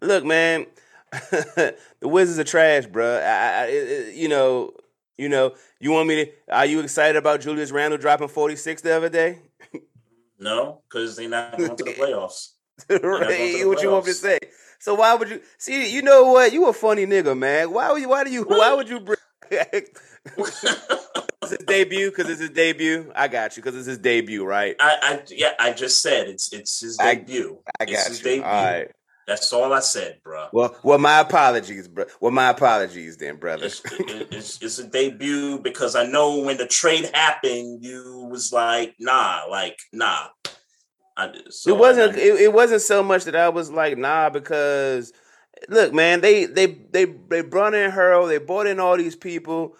Look, 0.00 0.24
man, 0.24 0.66
the 1.10 1.74
Wizards 2.02 2.38
are 2.38 2.44
trash, 2.44 2.86
bro. 2.86 3.18
I, 3.18 3.64
I, 3.64 4.12
you 4.14 4.28
know, 4.28 4.74
you 5.18 5.28
know, 5.28 5.54
you 5.80 5.90
want 5.90 6.08
me 6.08 6.24
to? 6.24 6.30
Are 6.50 6.66
you 6.66 6.80
excited 6.80 7.16
about 7.16 7.40
Julius 7.40 7.70
Randle 7.70 7.98
dropping 7.98 8.28
forty 8.28 8.56
six 8.56 8.82
the 8.82 8.96
other 8.96 9.08
day? 9.08 9.40
no, 10.38 10.82
because 10.88 11.16
they're 11.16 11.28
not 11.28 11.56
going 11.56 11.76
to 11.76 11.84
the 11.84 11.90
playoffs. 11.98 12.50
right? 12.88 13.66
What 13.66 13.82
you 13.82 13.90
want 13.90 14.06
me 14.06 14.12
to 14.12 14.18
say? 14.18 14.38
So 14.80 14.94
why 14.94 15.14
would 15.14 15.30
you 15.30 15.40
see? 15.58 15.94
You 15.94 16.02
know 16.02 16.32
what? 16.32 16.52
You 16.52 16.66
a 16.66 16.72
funny 16.72 17.06
nigga, 17.06 17.38
man. 17.38 17.72
Why 17.72 17.92
would 17.92 18.02
you? 18.02 18.08
Why 18.08 18.24
do 18.24 18.30
you? 18.30 18.42
Why 18.42 18.74
would 18.74 18.88
you 18.88 19.00
bring? 19.00 19.18
it's 19.50 20.60
his 21.50 21.58
debut 21.66 22.10
because 22.10 22.28
it's 22.28 22.40
his 22.40 22.50
debut. 22.50 23.12
I 23.14 23.28
got 23.28 23.56
you 23.56 23.62
because 23.62 23.76
it's 23.76 23.86
his 23.86 23.98
debut, 23.98 24.44
right? 24.44 24.74
I, 24.80 24.98
I 25.02 25.22
yeah, 25.28 25.52
I 25.58 25.72
just 25.72 26.00
said 26.00 26.28
it's 26.28 26.52
it's 26.52 26.80
his 26.80 26.96
debut. 26.96 27.58
I, 27.66 27.82
I 27.82 27.86
got 27.86 28.06
it's 28.08 28.18
you. 28.18 28.24
Debut. 28.24 28.44
All 28.44 28.64
right. 28.64 28.90
That's 29.26 29.52
all 29.52 29.72
I 29.72 29.80
said, 29.80 30.20
bro. 30.24 30.48
Well, 30.52 30.76
well, 30.82 30.98
my 30.98 31.20
apologies, 31.20 31.86
bro. 31.86 32.06
Well, 32.20 32.32
my 32.32 32.48
apologies, 32.48 33.16
then, 33.16 33.36
brother. 33.36 33.66
It's, 33.66 33.80
it's, 33.84 34.62
it's, 34.62 34.78
a 34.78 34.86
debut 34.86 35.60
because 35.60 35.94
I 35.94 36.06
know 36.06 36.40
when 36.40 36.56
the 36.56 36.66
trade 36.66 37.08
happened, 37.14 37.84
you 37.84 38.28
was 38.30 38.52
like, 38.52 38.96
nah, 38.98 39.44
like, 39.48 39.78
nah. 39.92 40.26
I, 41.16 41.32
so 41.50 41.74
it 41.74 41.78
wasn't. 41.78 42.16
I, 42.16 42.18
it, 42.18 42.40
it 42.40 42.52
wasn't 42.52 42.82
so 42.82 43.02
much 43.02 43.24
that 43.24 43.36
I 43.36 43.48
was 43.48 43.70
like, 43.70 43.96
nah, 43.96 44.28
because 44.30 45.12
look, 45.68 45.92
man, 45.92 46.20
they 46.20 46.46
they 46.46 46.66
they 46.66 47.04
they 47.04 47.42
brought 47.42 47.74
in 47.74 47.90
Harrell, 47.90 48.28
they 48.28 48.38
brought 48.38 48.66
in 48.66 48.80
all 48.80 48.96
these 48.96 49.16
people, 49.16 49.76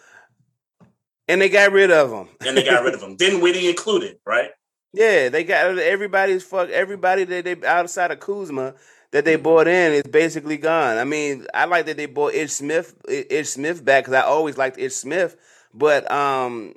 and 1.26 1.40
they 1.40 1.48
got 1.48 1.72
rid 1.72 1.90
of 1.90 2.10
them. 2.10 2.28
and 2.46 2.56
they 2.56 2.62
got 2.62 2.84
rid 2.84 2.94
of 2.94 3.00
them. 3.00 3.16
Dinwiddie 3.16 3.68
included, 3.68 4.18
right? 4.26 4.50
Yeah, 4.94 5.30
they 5.30 5.42
got 5.44 5.78
everybody's 5.78 6.42
fuck 6.42 6.68
everybody 6.68 7.24
that 7.24 7.46
they 7.46 7.66
outside 7.66 8.10
of 8.10 8.20
Kuzma 8.20 8.74
that 9.12 9.26
they 9.26 9.36
bought 9.36 9.68
in 9.68 9.92
is 9.92 10.02
basically 10.02 10.56
gone. 10.56 10.98
I 10.98 11.04
mean, 11.04 11.46
I 11.54 11.66
like 11.66 11.86
that 11.86 11.96
they 11.96 12.06
bought 12.06 12.34
Ish 12.34 12.52
Smith, 12.52 12.96
Ish 13.08 13.50
Smith 13.50 13.84
back 13.84 14.04
because 14.04 14.14
I 14.14 14.22
always 14.22 14.58
liked 14.58 14.78
Ish 14.78 14.94
Smith. 14.94 15.36
But 15.72 16.10
um, 16.10 16.74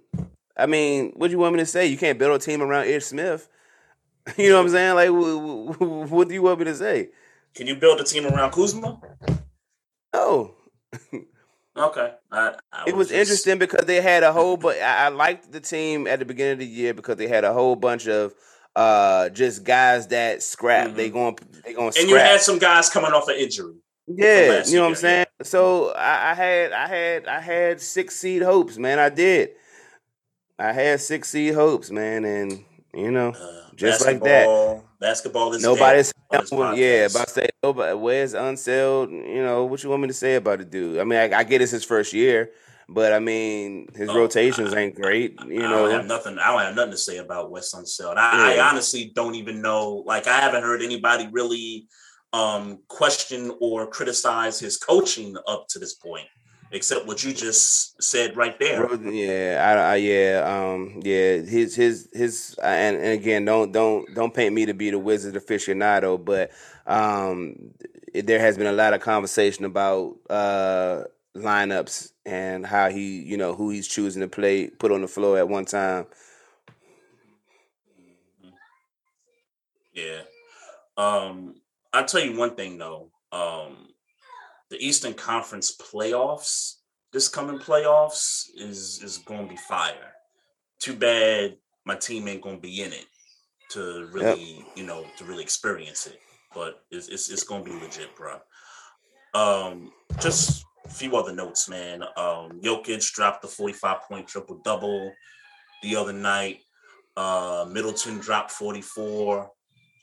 I 0.56 0.66
mean, 0.66 1.14
what 1.16 1.28
do 1.28 1.32
you 1.32 1.40
want 1.40 1.53
me 1.53 1.60
to 1.60 1.66
say? 1.66 1.88
You 1.88 1.98
can't 1.98 2.20
build 2.20 2.36
a 2.36 2.44
team 2.44 2.62
around 2.62 2.86
Ish 2.88 3.06
Smith. 3.06 3.49
You 4.38 4.49
know 4.49 4.56
what 4.56 4.64
I'm 4.64 4.70
saying? 4.72 4.95
Like, 4.95 6.10
what 6.10 6.28
do 6.28 6.34
you 6.34 6.41
want 6.41 6.57
me 6.57 6.66
to 6.66 6.74
say? 6.74 7.10
Can 7.53 7.68
you 7.68 7.76
build 7.76 8.02
a 8.02 8.03
team 8.03 8.26
around 8.26 8.53
Kuzma? 8.53 8.99
No. 10.12 10.56
okay. 11.78 12.14
I, 12.32 12.56
I 12.74 12.86
it 12.88 12.95
was, 12.95 12.95
was 12.95 13.10
just... 13.10 13.20
interesting 13.20 13.60
because 13.60 13.86
they 13.86 14.02
had 14.02 14.24
a 14.24 14.34
whole, 14.34 14.57
but 14.57 14.82
I, 14.82 15.06
I 15.06 15.07
liked 15.10 15.52
the 15.52 15.60
team 15.60 16.07
at 16.07 16.18
the 16.18 16.26
beginning 16.26 16.53
of 16.53 16.60
the 16.60 16.66
year 16.66 16.95
because 16.95 17.18
they 17.18 17.28
had 17.28 17.44
a 17.44 17.53
whole 17.53 17.76
bunch 17.76 18.07
of 18.07 18.34
uh 18.76 19.30
just 19.30 19.64
guys 19.64 20.07
that 20.07 20.43
scrap. 20.43 20.88
Mm-hmm. 20.88 20.97
They 20.97 21.10
going 21.10 21.38
they 21.64 21.73
going 21.73 21.93
And 21.97 22.10
you 22.10 22.15
had 22.15 22.41
some 22.41 22.60
guys 22.60 22.89
coming 22.89 23.11
off 23.11 23.27
an 23.27 23.35
injury. 23.35 23.76
Yeah, 24.07 24.64
you 24.65 24.76
know 24.76 24.84
what 24.84 24.89
I'm 24.89 24.95
saying. 24.95 25.26
Yeah. 25.39 25.45
So 25.45 25.89
I, 25.93 26.31
I, 26.31 26.34
had 26.35 26.72
I 26.73 26.88
had 26.88 27.27
I 27.27 27.39
had 27.39 27.81
six 27.81 28.15
seed 28.15 28.43
hopes, 28.43 28.77
man. 28.77 28.99
I 28.99 29.10
did. 29.10 29.52
I 30.60 30.72
had 30.72 31.02
six 31.02 31.30
seed 31.30 31.56
hopes, 31.56 31.89
man, 31.89 32.23
and 32.23 32.64
you 32.93 33.11
know, 33.11 33.30
uh, 33.30 33.73
just 33.76 34.06
like 34.06 34.22
that. 34.22 34.84
Basketball 34.99 35.53
is 35.53 35.64
nobody's 35.64 36.14
yeah. 36.31 37.06
About 37.06 37.27
to 37.27 37.34
say 37.34 37.49
nobody. 37.64 37.95
Where's 37.95 38.34
Unseld? 38.34 39.11
You 39.11 39.43
know 39.43 39.65
what 39.65 39.84
you 39.84 39.89
want 39.89 40.03
me 40.03 40.07
to 40.07 40.14
say 40.14 40.35
about 40.35 40.60
the 40.60 40.65
dude? 40.65 40.99
I 40.99 41.03
mean, 41.03 41.19
I, 41.19 41.39
I 41.39 41.43
get 41.43 41.61
it's 41.61 41.72
his 41.72 41.84
first 41.84 42.14
year. 42.14 42.52
But 42.88 43.14
I 43.14 43.20
mean, 43.20 43.88
his 43.95 44.10
oh, 44.10 44.18
rotations 44.18 44.74
I, 44.74 44.82
ain't 44.82 44.95
great. 44.95 45.40
You 45.48 45.64
I 45.64 45.70
know, 45.70 45.88
don't 45.88 45.91
have 45.91 46.06
nothing. 46.06 46.38
I 46.38 46.52
don't 46.52 46.62
have 46.62 46.76
nothing 46.76 46.91
to 46.91 46.98
say 46.98 47.18
about 47.18 47.49
Wes 47.49 47.74
Unseld. 47.74 48.18
I, 48.18 48.56
yeah. 48.56 48.62
I 48.62 48.70
honestly 48.70 49.12
don't 49.16 49.36
even 49.36 49.62
know. 49.62 50.03
Like, 50.06 50.28
I 50.28 50.40
haven't 50.40 50.64
heard 50.64 50.82
anybody 50.82 51.28
really 51.32 51.88
um, 52.32 52.80
question 52.88 53.52
or 53.60 53.88
criticize 53.88 54.60
his 54.60 54.78
coaching 54.78 55.36
up 55.48 55.68
to 55.70 55.80
this 55.80 55.95
point, 55.95 56.28
except 56.72 57.07
what 57.07 57.24
you 57.24 57.34
just 57.34 58.02
said 58.03 58.38
right 58.38 58.60
there. 58.60 58.94
Yeah, 59.03 59.64
I, 59.66 59.94
I 59.94 59.95
yeah, 59.95 60.44
um, 60.45 61.02
yeah. 61.03 61.38
His 61.38 61.76
his 61.76 62.10
his, 62.14 62.56
and, 62.62 62.98
and 62.98 63.14
again, 63.14 63.45
don't 63.45 63.72
don't 63.72 64.14
don't 64.14 64.34
paint 64.34 64.53
me 64.53 64.68
to 64.68 64.74
be 64.76 64.91
the 64.91 64.99
wizard 64.99 65.34
aficionado, 65.34 66.24
but 66.24 66.52
um, 66.86 67.72
there 68.14 68.40
has 68.40 68.57
been 68.57 68.68
a 68.68 68.74
lot 68.74 68.94
of 68.94 69.02
conversation 69.02 69.66
about 69.66 70.18
uh 70.30 71.03
lineups 71.36 72.12
and 72.26 72.66
how 72.66 72.90
he, 72.90 73.22
you 73.22 73.38
know, 73.38 73.53
who 73.53 73.70
he's 73.70 73.88
choosing 73.88 74.22
to 74.22 74.28
play, 74.28 74.68
put 74.68 74.91
on 74.91 75.02
the 75.02 75.07
floor 75.07 75.38
at 75.38 75.48
one 75.48 75.66
time. 75.66 76.06
Yeah. 79.94 80.22
Um, 80.98 81.56
I'll 81.94 82.06
tell 82.06 82.22
you 82.22 82.38
one 82.38 82.56
thing 82.56 82.78
though. 82.78 83.12
Um, 83.32 83.90
the 84.70 84.78
Eastern 84.78 85.14
Conference 85.14 85.76
playoffs, 85.76 86.76
this 87.12 87.28
coming 87.28 87.60
playoffs, 87.60 88.48
is 88.56 89.02
is 89.03 89.20
gonna 89.20 89.48
be 89.48 89.57
fire. 89.57 90.14
Too 90.80 90.95
bad 90.95 91.57
my 91.86 91.95
team 91.95 92.28
ain't 92.28 92.41
gonna 92.41 92.57
be 92.57 92.82
in 92.82 92.91
it 92.91 93.06
to 93.70 94.07
really, 94.12 94.57
yep. 94.57 94.68
you 94.76 94.84
know, 94.84 95.06
to 95.18 95.26
really 95.26 95.44
experience 95.44 96.07
it. 96.07 96.20
But 96.53 96.84
it's 96.91 97.07
it's, 97.07 97.30
it's 97.30 97.44
gonna 97.44 97.64
be 97.64 97.72
legit, 97.72 98.16
bro. 98.16 98.40
Um, 99.34 99.91
just 100.20 100.66
a 100.86 100.90
few 100.90 101.16
other 101.16 101.34
notes, 101.34 101.70
man. 101.70 102.03
Um, 102.03 102.60
Jokic 102.62 103.12
dropped 103.14 103.41
the 103.41 103.48
45 103.48 104.02
point 104.07 104.28
triple 104.28 104.62
double 104.64 105.12
the 105.84 105.95
other 105.95 106.14
night. 106.14 106.60
Uh, 107.18 107.66
Middleton 107.70 108.20
dropped 108.20 108.52
44 108.52 109.49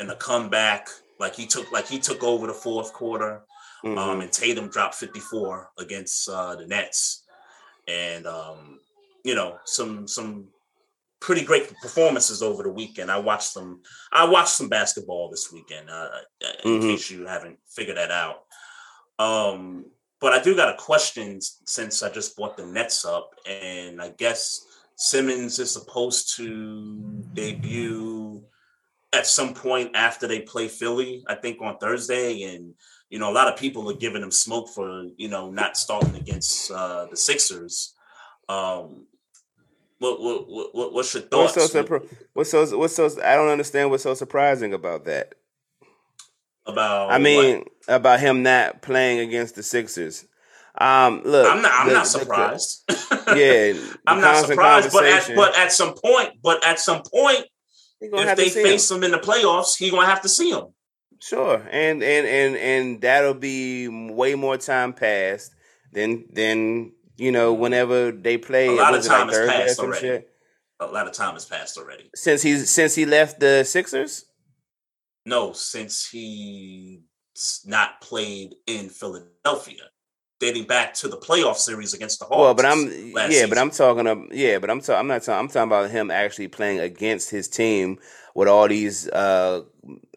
in 0.01 0.11
a 0.11 0.17
comeback. 0.17 0.89
Like 1.19 1.35
he 1.35 1.47
took 1.47 1.71
like 1.73 1.87
he 1.87 1.99
took 1.99 2.23
over 2.25 2.47
the 2.47 2.55
fourth 2.55 2.93
quarter. 2.93 3.43
Um, 3.85 3.91
mm-hmm. 3.91 3.99
Um, 3.99 4.21
and 4.21 4.33
Tatum 4.33 4.69
dropped 4.69 4.95
54 4.95 5.71
against 5.79 6.29
uh, 6.29 6.57
the 6.57 6.67
Nets. 6.67 7.25
And 7.89 8.27
um, 8.27 8.81
you 9.25 9.35
know, 9.35 9.59
some 9.65 10.09
some 10.09 10.49
pretty 11.21 11.45
great 11.45 11.73
performances 11.81 12.43
over 12.43 12.65
the 12.65 12.73
weekend. 12.73 13.11
I 13.11 13.19
watched 13.19 13.53
some. 13.53 13.81
I 14.13 14.25
watched 14.25 14.51
some 14.51 14.69
basketball 14.69 15.31
this 15.31 15.53
weekend. 15.53 15.89
Uh, 15.91 16.09
in 16.65 16.73
mm-hmm. 16.73 16.89
case 16.89 17.11
you 17.11 17.27
haven't 17.27 17.59
figured 17.69 17.97
that 17.97 18.11
out. 18.11 18.43
Um, 19.19 19.87
but 20.23 20.33
I 20.33 20.41
do 20.41 20.55
got 20.55 20.73
a 20.73 20.77
question 20.77 21.41
since 21.41 22.01
I 22.05 22.09
just 22.09 22.37
brought 22.37 22.57
the 22.57 22.65
Nets 22.65 23.05
up, 23.05 23.35
and 23.45 24.01
I 24.01 24.11
guess 24.11 24.65
Simmons 24.95 25.59
is 25.59 25.73
supposed 25.73 26.37
to 26.37 27.03
debut 27.35 28.41
at 29.13 29.27
some 29.27 29.53
point 29.53 29.91
after 29.97 30.29
they 30.29 30.43
play 30.43 30.69
Philly. 30.69 31.25
I 31.27 31.35
think 31.35 31.61
on 31.61 31.77
Thursday, 31.79 32.45
and 32.45 32.73
you 33.11 33.19
know 33.19 33.33
a 33.33 33.35
lot 33.35 33.49
of 33.49 33.59
people 33.59 33.91
are 33.91 33.97
giving 33.97 34.23
him 34.23 34.31
smoke 34.31 34.69
for 34.69 35.09
you 35.17 35.29
know 35.29 35.51
not 35.51 35.77
starting 35.77 36.15
against 36.15 36.71
uh, 36.71 37.07
the 37.11 37.17
Sixers. 37.17 37.95
Um, 38.49 39.07
what, 39.99 40.21
what, 40.21 40.75
what, 40.75 40.93
what's 40.93 41.15
your 41.15 41.25
thoughts? 41.25 41.57
What's 41.57 41.73
so, 41.73 41.83
what's 42.33 42.51
so 42.51 42.79
what's 42.79 42.95
so 42.95 43.11
I 43.25 43.35
don't 43.35 43.49
understand 43.49 43.91
what's 43.91 44.05
so 44.05 44.15
surprising 44.15 44.73
about 44.73 45.05
that. 45.07 45.35
About 46.65 47.11
I 47.11 47.19
mean 47.19 47.59
what? 47.59 47.72
About 47.89 48.21
him 48.21 48.43
not 48.43 48.83
playing 48.83 49.21
against 49.21 49.57
the 49.57 49.63
Sixers. 49.63 50.27
Um, 50.79 51.23
look, 51.25 51.47
I'm 51.51 51.63
not. 51.63 51.73
I'm 51.75 51.89
the, 51.89 51.95
not 51.95 52.07
surprised. 52.07 52.85
The, 53.23 53.39
yeah, 53.39 53.95
I'm 54.07 54.21
not 54.21 54.45
surprised. 54.47 54.93
But 54.93 55.05
at 55.05 55.31
but 55.37 55.57
at 55.57 55.71
some 55.71 55.95
point, 55.95 56.31
but 56.43 56.65
at 56.67 56.81
some 56.81 57.03
point, 57.03 57.45
if 58.01 58.37
they 58.37 58.49
face 58.49 58.91
him. 58.91 58.99
him 58.99 59.05
in 59.05 59.11
the 59.13 59.19
playoffs, 59.19 59.77
he's 59.79 59.91
gonna 59.91 60.07
have 60.07 60.23
to 60.23 60.29
see 60.29 60.51
him. 60.51 60.65
Sure, 61.21 61.57
and 61.71 62.03
and 62.03 62.27
and 62.27 62.57
and 62.57 63.01
that'll 63.01 63.35
be 63.35 63.87
way 63.89 64.35
more 64.35 64.57
time 64.57 64.93
passed 64.93 65.55
than 65.93 66.25
than 66.33 66.93
you 67.17 67.31
know, 67.31 67.53
whenever 67.53 68.11
they 68.11 68.39
play, 68.39 68.67
a 68.67 68.73
lot 68.73 68.95
of 68.95 69.05
time 69.05 69.29
like 69.29 69.37
has 69.37 69.49
passed 69.49 69.79
already. 69.79 70.01
Shit? 70.01 70.29
A 70.81 70.87
lot 70.87 71.07
of 71.07 71.13
time 71.13 71.35
has 71.35 71.45
passed 71.45 71.79
already 71.79 72.11
since 72.15 72.43
he's 72.43 72.69
since 72.69 72.95
he 72.97 73.07
left 73.07 73.39
the 73.39 73.63
Sixers. 73.63 74.25
No, 75.25 75.53
since 75.53 76.09
he's 76.09 76.99
not 77.67 78.01
played 78.01 78.55
in 78.67 78.89
Philadelphia, 78.89 79.85
dating 80.41 80.65
back 80.65 80.95
to 80.95 81.09
the 81.09 81.17
playoff 81.17 81.57
series 81.57 81.95
against 81.95 82.19
the 82.19 82.27
Hawks. 82.27 82.39
Well, 82.39 82.55
but 82.55 82.67
I'm 82.67 82.91
yeah, 83.15 83.29
season. 83.29 83.49
but 83.49 83.59
I'm 83.59 83.71
talking 83.71 84.07
about 84.07 84.35
yeah, 84.35 84.59
but 84.59 84.71
I'm 84.71 84.81
talking. 84.81 85.01
I'm 85.01 85.07
not 85.07 85.23
talking. 85.23 85.39
I'm 85.39 85.49
talking 85.49 85.69
about 85.69 85.91
him 85.91 86.11
actually 86.11 86.49
playing 86.49 86.81
against 86.81 87.31
his 87.31 87.49
team 87.49 87.99
with 88.35 88.49
all 88.49 88.69
these 88.69 89.09
uh 89.11 89.63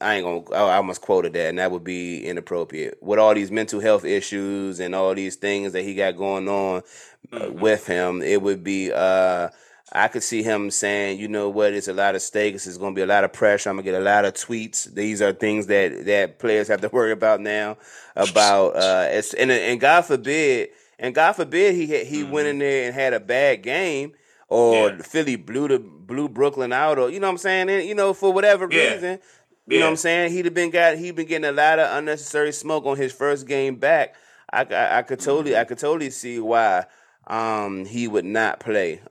I 0.02 0.16
ain't 0.16 0.26
gonna 0.26 0.64
I 0.66 0.78
almost 0.78 1.02
quoted 1.02 1.34
that 1.34 1.50
and 1.50 1.60
that 1.60 1.72
would 1.72 1.84
be 1.84 2.26
inappropriate. 2.26 3.02
With 3.02 3.20
all 3.20 3.34
these 3.34 3.52
mental 3.52 3.80
health 3.80 4.06
issues 4.06 4.80
and 4.80 4.96
all 4.96 5.14
these 5.14 5.36
things 5.36 5.74
that 5.74 5.84
he 5.84 5.96
got 5.96 6.18
going 6.18 6.48
on 6.48 6.84
uh, 7.32 7.40
mm-hmm. 7.40 7.60
with 7.60 7.88
him, 7.88 8.22
it 8.22 8.42
would 8.42 8.64
be 8.64 8.92
uh 8.92 9.50
I 9.94 10.07
could 10.07 10.24
see 10.24 10.41
him 10.41 10.72
saying, 10.72 11.20
you 11.20 11.28
know 11.28 11.49
what, 11.49 11.74
it's 11.74 11.88
a 11.88 11.94
lot 11.94 12.16
of 12.16 12.22
stakes, 12.22 12.66
it's 12.66 12.78
gonna 12.78 12.95
be 12.95 13.02
a 13.02 13.07
lot 13.07 13.24
of 13.24 13.34
pressure, 13.34 13.70
I'm 13.70 13.76
gonna 13.76 13.84
get 13.84 14.02
a 14.02 14.03
lot 14.03 14.26
of 14.26 14.34
tweets. 14.34 14.91
These 14.94 15.22
are 15.22 15.32
things 15.32 15.68
that 15.68 16.06
that 16.06 16.40
players 16.40 16.68
have 16.68 16.82
to 16.82 16.90
worry 16.90 17.12
about 17.12 17.41
now 17.41 17.78
about 18.16 18.76
uh 18.76 19.07
it's 19.10 19.34
and 19.34 19.52
and 19.52 19.80
God 19.80 20.02
forbid 20.02 20.70
and 20.98 21.14
God 21.14 21.34
forbid 21.34 21.76
he 21.76 21.86
he 22.03 22.24
mm-hmm. 22.24 22.32
went 22.32 22.48
in 22.48 22.60
there 22.60 22.88
and 22.88 22.95
had 22.95 23.14
a 23.14 23.20
bad 23.20 23.62
game 23.62 24.14
or 24.48 24.90
yeah. 24.90 24.98
Philly 25.02 25.36
blew 25.36 25.68
the 25.68 25.80
blew 25.80 26.30
Brooklyn 26.30 26.72
out, 26.72 26.99
or 26.99 27.10
you 27.10 27.20
know 27.20 27.28
what 27.28 27.32
I'm 27.32 27.38
saying? 27.38 27.70
And, 27.70 27.88
you 27.88 27.95
know, 27.95 28.14
for 28.14 28.32
whatever 28.32 28.68
yeah. 28.70 28.94
reason, 28.94 29.20
you 29.68 29.78
yeah. 29.78 29.80
know 29.80 29.86
what 29.86 29.91
I'm 29.91 29.98
saying? 29.98 30.32
He'd 30.32 30.45
have 30.45 30.53
been 30.53 30.70
got 30.72 30.98
he'd 30.98 31.16
been 31.16 31.28
getting 31.28 31.49
a 31.49 31.52
lot 31.52 31.80
of 31.80 31.98
unnecessary 31.98 32.52
smoke 32.52 32.86
on 32.86 32.98
his 32.98 33.12
first 33.12 33.48
game 33.48 33.76
back. 33.76 34.16
I, 34.52 34.64
I, 34.64 34.98
I 34.99 35.02
could 35.02 35.20
totally 35.20 35.52
mm-hmm. 35.52 35.62
I 35.62 35.66
could 35.66 35.80
totally 35.80 36.10
see 36.10 36.40
why 36.40 36.86
um 37.28 37.86
he 37.86 38.07
would 38.07 38.26
not 38.26 38.60
play. 38.60 39.02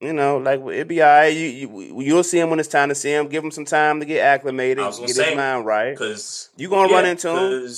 You 0.00 0.12
know, 0.12 0.38
like 0.38 0.60
it'd 0.60 0.88
be 0.88 1.02
all 1.02 1.08
right. 1.08 1.26
You, 1.28 1.46
you 1.46 2.02
you'll 2.02 2.22
see 2.22 2.38
him 2.38 2.50
when 2.50 2.60
it's 2.60 2.68
time 2.68 2.88
to 2.88 2.94
see 2.94 3.10
him. 3.10 3.28
Give 3.28 3.42
him 3.42 3.50
some 3.50 3.64
time 3.64 3.98
to 4.00 4.06
get 4.06 4.24
acclimated, 4.24 4.78
get 4.78 4.94
say, 4.94 5.30
his 5.30 5.36
mind 5.36 5.66
right. 5.66 5.90
Because 5.90 6.50
you 6.56 6.68
gonna 6.68 6.92
run 6.92 7.04
into 7.04 7.28
him. 7.30 7.68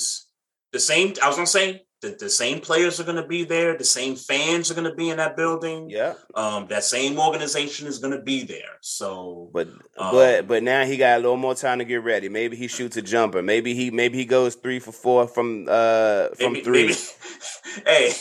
The 0.71 0.79
same. 0.79 1.13
I 1.21 1.27
was 1.27 1.35
gonna 1.35 1.47
say 1.47 1.83
the, 2.01 2.17
the 2.19 2.29
same 2.29 2.59
players 2.59 2.99
are 2.99 3.03
going 3.03 3.21
to 3.21 3.27
be 3.27 3.43
there. 3.43 3.77
The 3.77 3.83
same 3.83 4.15
fans 4.15 4.71
are 4.71 4.73
going 4.73 4.89
to 4.89 4.95
be 4.95 5.09
in 5.09 5.17
that 5.17 5.37
building. 5.37 5.89
Yeah. 5.89 6.15
Um, 6.33 6.67
that 6.67 6.83
same 6.83 7.19
organization 7.19 7.87
is 7.87 7.99
going 7.99 8.13
to 8.13 8.21
be 8.21 8.43
there. 8.43 8.79
So, 8.81 9.51
but 9.53 9.67
um, 9.97 10.11
but 10.11 10.47
but 10.47 10.63
now 10.63 10.83
he 10.83 10.97
got 10.97 11.17
a 11.17 11.21
little 11.21 11.37
more 11.37 11.53
time 11.53 11.77
to 11.77 11.85
get 11.85 12.03
ready. 12.03 12.27
Maybe 12.27 12.57
he 12.57 12.67
shoots 12.67 12.97
a 12.97 13.03
jumper. 13.03 13.43
Maybe 13.43 13.75
he 13.75 13.91
maybe 13.91 14.17
he 14.17 14.25
goes 14.25 14.55
three 14.55 14.79
for 14.79 14.91
four 14.91 15.27
from 15.27 15.67
uh 15.69 16.29
from 16.29 16.53
maybe, 16.53 16.63
three. 16.63 16.87
Maybe, 16.87 16.95
hey, 17.85 18.13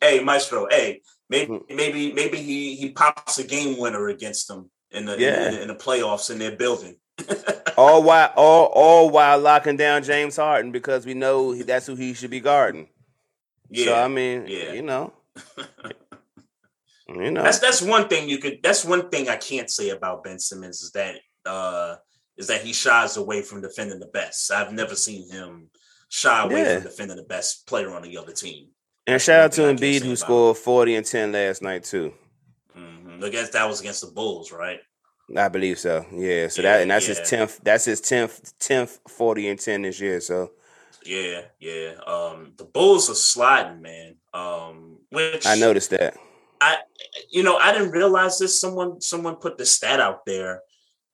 hey, 0.00 0.20
Maestro. 0.20 0.66
Hey, 0.70 1.02
maybe 1.28 1.56
hmm. 1.56 1.76
maybe 1.76 2.12
maybe 2.12 2.38
he 2.38 2.76
he 2.76 2.90
pops 2.90 3.38
a 3.38 3.44
game 3.44 3.78
winner 3.78 4.08
against 4.08 4.48
them 4.48 4.70
in 4.90 5.06
the 5.06 5.18
yeah. 5.18 5.48
in, 5.48 5.62
in 5.62 5.68
the 5.68 5.74
playoffs 5.74 6.30
in 6.30 6.38
their 6.38 6.56
building. 6.56 6.96
all 7.76 8.02
while 8.02 8.32
all 8.36 8.66
all 8.66 9.10
while 9.10 9.38
locking 9.38 9.76
down 9.76 10.02
James 10.02 10.36
Harden 10.36 10.72
because 10.72 11.06
we 11.06 11.14
know 11.14 11.54
that's 11.54 11.86
who 11.86 11.94
he 11.94 12.14
should 12.14 12.30
be 12.30 12.40
guarding. 12.40 12.88
Yeah. 13.70 13.86
So 13.86 13.94
I 13.94 14.08
mean, 14.08 14.46
yeah. 14.46 14.72
you 14.72 14.82
know. 14.82 15.12
you 17.08 17.30
know. 17.30 17.42
That's 17.42 17.58
that's 17.58 17.82
one 17.82 18.08
thing 18.08 18.28
you 18.28 18.38
could 18.38 18.60
that's 18.62 18.84
one 18.84 19.08
thing 19.08 19.28
I 19.28 19.36
can't 19.36 19.70
say 19.70 19.90
about 19.90 20.24
Ben 20.24 20.38
Simmons 20.38 20.82
is 20.82 20.92
that 20.92 21.16
uh 21.44 21.96
is 22.36 22.48
that 22.48 22.62
he 22.62 22.72
shies 22.72 23.16
away 23.16 23.42
from 23.42 23.62
defending 23.62 23.98
the 23.98 24.06
best. 24.06 24.50
I've 24.50 24.72
never 24.72 24.94
seen 24.94 25.30
him 25.30 25.70
shy 26.08 26.44
away 26.44 26.62
yeah. 26.62 26.74
from 26.74 26.82
defending 26.84 27.16
the 27.16 27.24
best 27.24 27.66
player 27.66 27.94
on 27.94 28.02
the 28.02 28.18
other 28.18 28.32
team. 28.32 28.68
And 29.06 29.22
shout 29.22 29.40
out 29.40 29.52
to 29.52 29.62
Embiid 29.62 30.02
who 30.02 30.16
scored 30.16 30.56
40 30.56 30.96
and 30.96 31.06
10 31.06 31.32
last 31.32 31.62
night 31.62 31.84
too. 31.84 32.12
Mm-hmm. 32.76 33.22
I 33.22 33.28
guess 33.28 33.50
that 33.50 33.68
was 33.68 33.80
against 33.80 34.00
the 34.00 34.10
Bulls, 34.12 34.50
right? 34.52 34.80
I 35.36 35.48
believe 35.48 35.78
so. 35.78 36.04
Yeah. 36.12 36.48
So 36.48 36.62
yeah, 36.62 36.72
that 36.72 36.82
and 36.82 36.90
that's 36.90 37.08
yeah. 37.08 37.14
his 37.14 37.30
tenth. 37.30 37.60
That's 37.62 37.84
his 37.84 38.00
tenth 38.00 38.56
tenth 38.58 39.00
forty 39.08 39.48
and 39.48 39.58
ten 39.58 39.82
this 39.82 40.00
year. 40.00 40.20
So 40.20 40.52
yeah, 41.04 41.42
yeah. 41.58 41.94
Um, 42.06 42.52
the 42.56 42.64
Bulls 42.64 43.10
are 43.10 43.14
sliding, 43.14 43.82
man. 43.82 44.16
Um, 44.32 44.98
which 45.10 45.46
I 45.46 45.56
noticed 45.56 45.90
that. 45.90 46.16
I, 46.60 46.78
you 47.28 47.42
know, 47.42 47.56
I 47.56 47.72
didn't 47.72 47.90
realize 47.90 48.38
this. 48.38 48.58
Someone, 48.58 49.00
someone 49.00 49.36
put 49.36 49.58
the 49.58 49.66
stat 49.66 50.00
out 50.00 50.24
there 50.24 50.62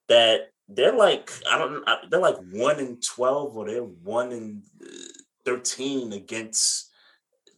that 0.08 0.52
they're 0.68 0.94
like, 0.94 1.32
I 1.50 1.58
don't, 1.58 1.84
they're 2.10 2.20
like 2.20 2.36
one 2.52 2.78
in 2.78 3.00
twelve 3.00 3.56
or 3.56 3.66
they're 3.66 3.82
one 3.82 4.32
in 4.32 4.62
thirteen 5.44 6.12
against 6.12 6.90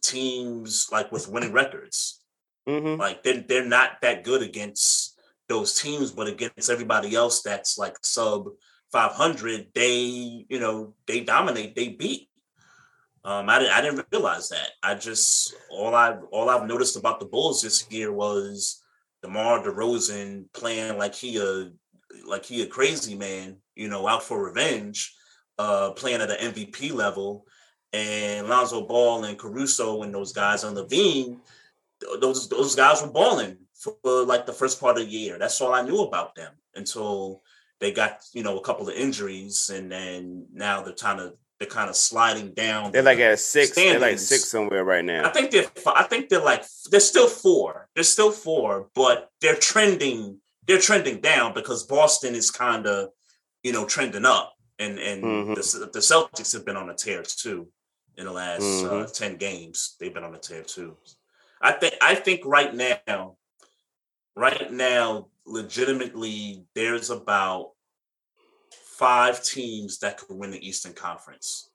teams 0.09 0.87
like 0.91 1.11
with 1.11 1.27
winning 1.27 1.53
records. 1.53 2.21
Mm-hmm. 2.67 2.99
Like 2.99 3.23
they're 3.23 3.41
they're 3.41 3.65
not 3.65 4.01
that 4.01 4.23
good 4.23 4.41
against 4.41 5.19
those 5.47 5.79
teams, 5.79 6.11
but 6.11 6.27
against 6.27 6.69
everybody 6.69 7.15
else 7.15 7.41
that's 7.41 7.77
like 7.77 7.95
sub 8.01 8.47
500, 8.91 9.67
they, 9.73 10.45
you 10.47 10.59
know, 10.59 10.93
they 11.05 11.21
dominate, 11.21 11.75
they 11.75 11.89
beat. 11.89 12.29
Um, 13.23 13.49
I, 13.49 13.67
I 13.69 13.81
didn't 13.81 14.05
realize 14.11 14.49
that. 14.49 14.69
I 14.83 14.95
just 14.95 15.53
all 15.71 15.95
I 15.95 16.17
all 16.31 16.49
I've 16.49 16.67
noticed 16.67 16.95
about 16.95 17.19
the 17.19 17.25
Bulls 17.25 17.61
this 17.61 17.85
year 17.89 18.11
was 18.11 18.83
DeMar 19.23 19.63
DeRozan 19.63 20.45
playing 20.53 20.97
like 20.97 21.15
he 21.15 21.37
a 21.37 21.71
like 22.27 22.45
he 22.45 22.61
a 22.61 22.67
crazy 22.67 23.15
man, 23.15 23.57
you 23.75 23.89
know, 23.89 24.07
out 24.07 24.21
for 24.21 24.43
revenge, 24.43 25.13
uh, 25.57 25.91
playing 25.91 26.21
at 26.21 26.29
an 26.29 26.53
MVP 26.53 26.93
level, 26.93 27.45
and 27.95 28.49
Lonzo 28.49 28.85
Ball 28.85 29.23
and 29.23 29.39
Caruso 29.39 30.03
and 30.03 30.13
those 30.13 30.33
guys 30.33 30.63
on 30.63 30.75
LaVine, 30.75 31.39
those 32.19 32.49
those 32.49 32.75
guys 32.75 33.01
were 33.01 33.09
balling 33.09 33.57
for, 33.73 33.95
for 34.03 34.25
like 34.25 34.45
the 34.45 34.53
first 34.53 34.81
part 34.81 34.97
of 34.97 35.05
the 35.05 35.09
year. 35.09 35.39
That's 35.39 35.61
all 35.61 35.73
I 35.73 35.81
knew 35.81 36.01
about 36.01 36.35
them 36.35 36.51
until 36.75 37.41
they 37.79 37.91
got 37.91 38.21
you 38.33 38.43
know 38.43 38.57
a 38.57 38.61
couple 38.61 38.89
of 38.89 38.95
injuries, 38.95 39.71
and 39.73 39.89
then 39.89 40.47
now 40.53 40.81
they're 40.81 40.93
kind 40.93 41.21
of 41.21 41.35
they're 41.57 41.69
kind 41.69 41.89
of 41.89 41.95
sliding 41.95 42.51
down. 42.51 42.91
They're 42.91 43.01
like 43.01 43.19
at 43.19 43.39
six. 43.39 43.71
Standings. 43.71 44.01
They're 44.01 44.11
like 44.11 44.19
six 44.19 44.45
somewhere 44.45 44.83
right 44.83 45.05
now. 45.05 45.25
I 45.25 45.29
think 45.29 45.51
they're. 45.51 45.71
I 45.87 46.03
think 46.03 46.27
they're 46.27 46.43
like 46.43 46.65
they're 46.91 46.99
still 46.99 47.29
four. 47.29 47.87
They're 47.95 48.03
still 48.03 48.31
four, 48.31 48.89
but 48.93 49.29
they're 49.39 49.55
trending. 49.55 50.41
They're 50.67 50.79
trending 50.79 51.21
down 51.21 51.53
because 51.53 51.83
Boston 51.83 52.35
is 52.35 52.51
kind 52.51 52.87
of, 52.87 53.09
you 53.63 53.71
know, 53.71 53.85
trending 53.85 54.25
up, 54.25 54.53
and 54.79 54.99
and 54.99 55.23
mm-hmm. 55.23 55.53
the, 55.53 55.89
the 55.93 55.99
Celtics 55.99 56.51
have 56.51 56.65
been 56.65 56.75
on 56.75 56.89
a 56.89 56.95
tear 56.95 57.23
too 57.23 57.69
in 58.17 58.25
the 58.25 58.31
last 58.31 58.61
uh, 58.61 58.89
mm-hmm. 58.89 59.03
uh, 59.03 59.07
ten 59.07 59.37
games. 59.37 59.95
They've 59.99 60.13
been 60.13 60.23
on 60.23 60.35
a 60.35 60.39
tear 60.39 60.63
too. 60.63 60.97
I 61.61 61.73
think. 61.73 61.95
I 62.01 62.15
think 62.15 62.41
right 62.45 62.73
now, 62.73 63.37
right 64.35 64.71
now, 64.71 65.27
legitimately 65.45 66.65
there's 66.73 67.09
about 67.09 67.71
five 68.71 69.43
teams 69.43 69.99
that 69.99 70.17
could 70.17 70.37
win 70.37 70.51
the 70.51 70.67
Eastern 70.67 70.93
Conference 70.93 71.69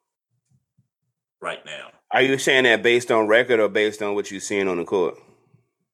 right 1.41 1.65
now. 1.65 1.89
Are 2.12 2.23
you 2.23 2.39
saying 2.39 2.65
that 2.65 2.83
based 2.83 3.11
on 3.11 3.27
record 3.27 3.61
or 3.61 3.69
based 3.69 4.03
on 4.03 4.15
what 4.15 4.31
you're 4.31 4.41
seeing 4.41 4.69
on 4.69 4.79
the 4.79 4.85
court? 4.85 5.19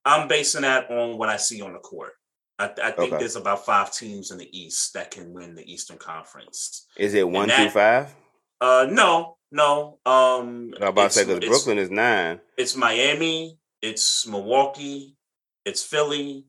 I'm 0.05 0.29
basing 0.29 0.63
that 0.63 0.91
on 0.91 1.19
what 1.19 1.29
I 1.29 1.37
see 1.37 1.61
on 1.63 1.73
the 1.73 1.79
court. 1.79 2.13
I, 2.59 2.71
I 2.83 2.91
think 2.93 3.13
okay. 3.13 3.19
there's 3.19 3.37
about 3.37 3.67
five 3.67 3.93
teams 3.93 4.31
in 4.31 4.39
the 4.39 4.59
East 4.59 4.95
that 4.95 5.11
can 5.11 5.33
win 5.33 5.55
the 5.55 5.71
Eastern 5.71 5.99
Conference. 5.99 6.87
Is 6.97 7.15
it 7.15 7.29
one 7.29 7.49
that, 7.49 7.61
through 7.61 7.71
five? 7.71 8.15
Uh, 8.61 8.87
no, 8.91 9.36
no. 9.51 9.99
Um, 10.05 10.75
I'm 10.77 10.89
about 10.89 11.11
to 11.11 11.19
say 11.19 11.25
because 11.25 11.49
Brooklyn 11.49 11.79
is 11.79 11.91
nine. 11.91 12.41
It's 12.57 12.77
Miami. 12.77 13.59
It's 13.83 14.27
Milwaukee. 14.27 15.17
It's 15.65 15.83
Philly 15.83 16.47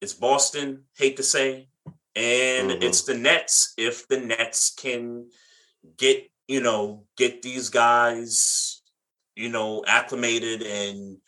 it's 0.00 0.12
Boston, 0.14 0.84
hate 0.96 1.16
to 1.16 1.22
say, 1.22 1.68
and 2.14 2.70
Mhm. 2.70 2.82
it's 2.82 3.02
the 3.02 3.14
Nets. 3.14 3.74
If 3.76 4.06
the 4.08 4.18
Nets 4.18 4.70
can 4.70 5.30
get, 5.96 6.30
you 6.46 6.60
know, 6.60 7.06
get 7.16 7.42
these 7.42 7.68
guys, 7.68 8.82
you 9.34 9.48
know, 9.48 9.84
acclimated 9.86 10.62
and 10.62 11.18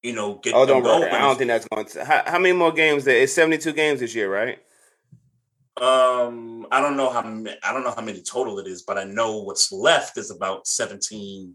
you 0.00 0.12
know, 0.12 0.34
get 0.34 0.54
Oh, 0.54 0.64
them 0.64 0.80
don't 0.80 1.00
going. 1.00 1.12
I 1.12 1.18
don't 1.18 1.36
think 1.36 1.48
that's 1.48 1.66
going 1.66 1.84
to. 1.84 2.04
How, 2.04 2.22
how 2.24 2.38
many 2.38 2.52
more 2.54 2.70
games? 2.70 3.02
There? 3.04 3.20
It's 3.20 3.32
seventy 3.32 3.58
two 3.58 3.72
games 3.72 3.98
this 3.98 4.14
year, 4.14 4.32
right? 4.32 4.60
Um, 5.80 6.66
I 6.72 6.80
don't 6.80 6.96
know 6.96 7.10
how 7.10 7.20
I 7.20 7.72
don't 7.72 7.84
know 7.84 7.94
how 7.94 8.02
many 8.02 8.20
total 8.22 8.58
it 8.58 8.66
is, 8.66 8.82
but 8.82 8.98
I 8.98 9.04
know 9.04 9.38
what's 9.38 9.70
left 9.70 10.18
is 10.18 10.30
about 10.30 10.66
17, 10.66 11.54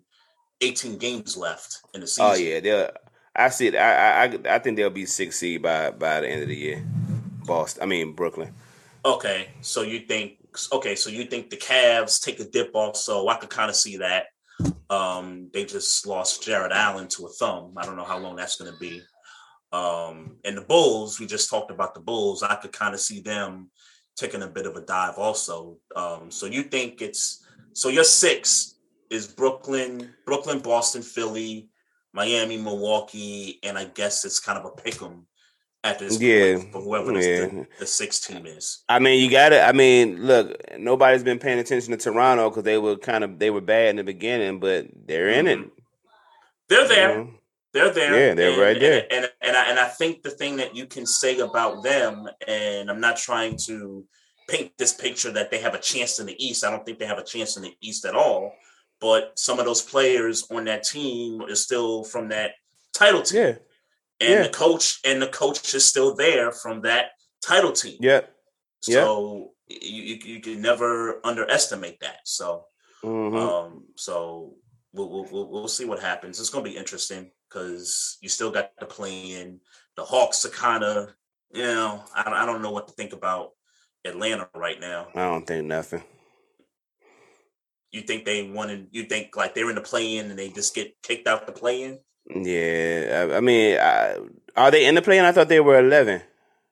18 0.62 0.98
games 0.98 1.36
left 1.36 1.80
in 1.94 2.02
the 2.02 2.08
season. 2.08 2.32
Oh 2.32 2.36
yeah, 2.36 2.60
they'll. 2.60 2.90
I 3.36 3.50
see 3.50 3.68
it. 3.68 3.76
I, 3.76 4.26
I 4.26 4.40
I 4.56 4.60
think 4.60 4.78
they'll 4.78 4.90
be 4.90 5.06
six 5.06 5.40
seed 5.40 5.62
by 5.62 5.92
by 5.92 6.22
the 6.22 6.30
end 6.30 6.44
of 6.44 6.48
the 6.48 6.56
year. 6.56 6.86
Boston. 7.46 7.84
I 7.84 7.86
mean 7.86 8.14
Brooklyn. 8.14 8.54
Okay, 9.06 9.50
so 9.62 9.82
you 9.82 10.00
think 10.02 10.38
okay, 10.72 10.96
so 10.96 11.10
you 11.10 11.26
think 11.26 11.50
the 11.50 11.58
Cavs 11.58 12.24
take 12.24 12.40
a 12.40 12.46
dip 12.46 12.72
also. 12.74 13.28
I 13.28 13.36
could 13.36 13.50
kind 13.50 13.70
of 13.70 13.76
see 13.76 13.98
that. 13.98 14.28
Um, 14.90 15.50
they 15.52 15.66
just 15.66 16.06
lost 16.06 16.44
Jarrett 16.44 16.72
Allen 16.72 17.08
to 17.10 17.26
a 17.26 17.30
thumb. 17.30 17.74
I 17.76 17.86
don't 17.86 17.98
know 17.98 18.04
how 18.04 18.20
long 18.20 18.36
that's 18.36 18.56
gonna 18.56 18.78
be. 18.80 19.02
Um, 19.74 20.38
and 20.46 20.56
the 20.56 20.62
Bulls, 20.62 21.20
we 21.20 21.26
just 21.26 21.50
talked 21.50 21.72
about 21.72 21.96
the 21.96 22.00
Bulls. 22.00 22.44
I 22.44 22.56
could 22.56 22.72
kind 22.72 22.94
of 22.94 23.00
see 23.00 23.20
them 23.20 23.72
taking 24.16 24.44
a 24.44 24.48
bit 24.48 24.66
of 24.66 24.76
a 24.76 24.82
dive 24.82 25.16
also. 25.18 25.78
Um, 25.96 26.30
so 26.30 26.46
you 26.46 26.64
think 26.64 27.02
it's 27.02 27.46
so 27.74 27.90
your 27.90 28.04
six 28.04 28.76
is 29.10 29.28
Brooklyn, 29.28 30.14
Brooklyn, 30.26 30.60
Boston, 30.60 31.02
Philly, 31.02 31.70
Miami, 32.14 32.58
Milwaukee, 32.58 33.60
and 33.64 33.78
I 33.78 33.86
guess 33.86 34.26
it's 34.26 34.40
kind 34.40 34.58
of 34.58 34.66
a 34.66 34.72
pick 34.72 35.02
'em 35.02 35.26
at 35.84 36.00
this 36.00 36.20
Yeah, 36.20 36.58
point 36.58 36.72
for 36.72 36.82
whoever 36.82 37.12
yeah. 37.14 37.46
the, 37.48 37.68
the 37.80 37.86
six 37.86 38.20
team 38.20 38.46
is. 38.46 38.84
I 38.88 39.00
mean, 39.00 39.22
you 39.24 39.30
got 39.30 39.50
to 39.50 39.62
I 39.62 39.72
mean, 39.72 40.26
look, 40.26 40.56
nobody's 40.78 41.24
been 41.24 41.40
paying 41.40 41.60
attention 41.60 41.92
to 41.92 41.98
Toronto 41.98 42.50
because 42.50 42.64
they 42.64 42.78
were 42.78 42.96
kind 42.98 43.24
of 43.24 43.40
they 43.40 43.50
were 43.50 43.62
bad 43.62 43.90
in 43.90 43.96
the 43.98 44.04
beginning, 44.04 44.60
but 44.60 44.88
they're 45.06 45.30
in 45.30 45.48
it. 45.48 45.60
They're 46.70 46.82
you 46.82 46.88
there. 46.88 47.18
know? 47.18 47.34
They're 47.74 47.92
there. 47.92 48.28
Yeah, 48.28 48.34
they're 48.36 48.52
and, 48.52 48.62
right 48.62 48.80
there. 48.80 49.08
And, 49.10 49.26
and 49.26 49.32
and 49.42 49.58
I 49.58 49.70
and 49.70 49.80
I 49.80 49.88
think 49.88 50.22
the 50.22 50.30
thing 50.30 50.58
that 50.58 50.76
you 50.76 50.86
can 50.86 51.06
say 51.06 51.40
about 51.40 51.84
them, 51.84 52.28
and 52.48 52.90
I'm 52.90 53.02
not 53.02 53.18
trying 53.18 53.58
to 53.66 54.06
paint 54.48 54.72
this 54.78 54.94
picture 54.94 55.32
that 55.32 55.50
they 55.50 55.60
have 55.60 55.74
a 55.74 55.80
chance 55.80 56.20
in 56.20 56.28
the 56.28 56.46
East. 56.46 56.64
I 56.64 56.70
don't 56.70 56.86
think 56.86 57.00
they 57.00 57.06
have 57.06 57.18
a 57.18 57.24
chance 57.24 57.58
in 57.58 57.64
the 57.64 57.74
East 57.82 58.06
at 58.06 58.16
all. 58.16 58.54
But 59.00 59.38
some 59.38 59.60
of 59.60 59.66
those 59.66 59.82
players 59.82 60.46
on 60.52 60.66
that 60.66 60.84
team 60.84 61.42
is 61.50 61.62
still 61.62 62.04
from 62.04 62.30
that 62.30 62.52
title 62.94 63.22
team. 63.22 63.42
Yeah. 63.42 63.56
And 64.22 64.30
yeah. 64.30 64.44
the 64.44 64.50
coach 64.50 65.00
and 65.04 65.22
the 65.22 65.28
coach 65.28 65.74
is 65.74 65.84
still 65.84 66.16
there 66.16 66.52
from 66.52 66.82
that 66.82 67.12
title 67.46 67.72
team. 67.72 67.98
Yeah. 68.00 68.22
So 68.82 69.54
you, 69.68 70.04
you 70.04 70.20
you 70.36 70.40
can 70.42 70.62
never 70.62 71.20
underestimate 71.26 72.00
that. 72.02 72.20
So 72.26 72.66
Mhm. 73.04 73.38
um, 73.38 73.84
so 73.96 74.56
we'll, 74.94 75.10
we'll 75.10 75.28
we'll 75.32 75.50
we'll 75.50 75.68
see 75.68 75.86
what 75.86 76.00
happens. 76.00 76.40
It's 76.40 76.50
gonna 76.50 76.64
be 76.64 76.78
interesting 76.78 77.32
because 77.54 78.18
you 78.22 78.30
still 78.30 78.52
got 78.52 78.78
to 78.80 78.86
play 78.86 79.34
in. 79.34 79.60
The 79.96 80.04
Hawks 80.04 80.44
are 80.46 80.50
kind 80.50 80.84
of, 80.84 81.14
you 81.54 81.62
know, 81.64 82.04
I 82.16 82.24
don't, 82.24 82.34
I 82.34 82.46
don't 82.46 82.62
know 82.62 82.72
what 82.72 82.88
to 82.88 82.94
think 82.94 83.14
about 83.14 83.52
Atlanta 84.06 84.50
right 84.56 84.80
now. 84.80 85.08
I 85.14 85.26
don't 85.26 85.46
think 85.46 85.66
nothing. 85.68 86.04
You 87.92 88.02
think 88.02 88.26
they 88.26 88.50
wanted? 88.50 88.88
You 88.92 89.04
think 89.04 89.36
like 89.38 89.54
they're 89.54 89.70
in 89.70 89.76
the 89.76 89.82
play 89.82 90.18
in 90.18 90.32
and 90.32 90.40
they 90.40 90.50
just 90.50 90.74
get 90.74 90.96
kicked 91.04 91.28
out 91.28 91.46
the 91.46 91.54
play 91.54 91.84
in? 91.84 92.00
Yeah, 92.34 93.28
I, 93.34 93.38
I 93.38 93.40
mean, 93.40 93.78
I, 93.78 94.18
are 94.56 94.72
they 94.72 94.86
in 94.88 94.96
the 94.96 95.02
play-in? 95.02 95.26
I 95.26 95.32
thought 95.32 95.50
they 95.50 95.60
were 95.60 95.78
eleven. 95.78 96.22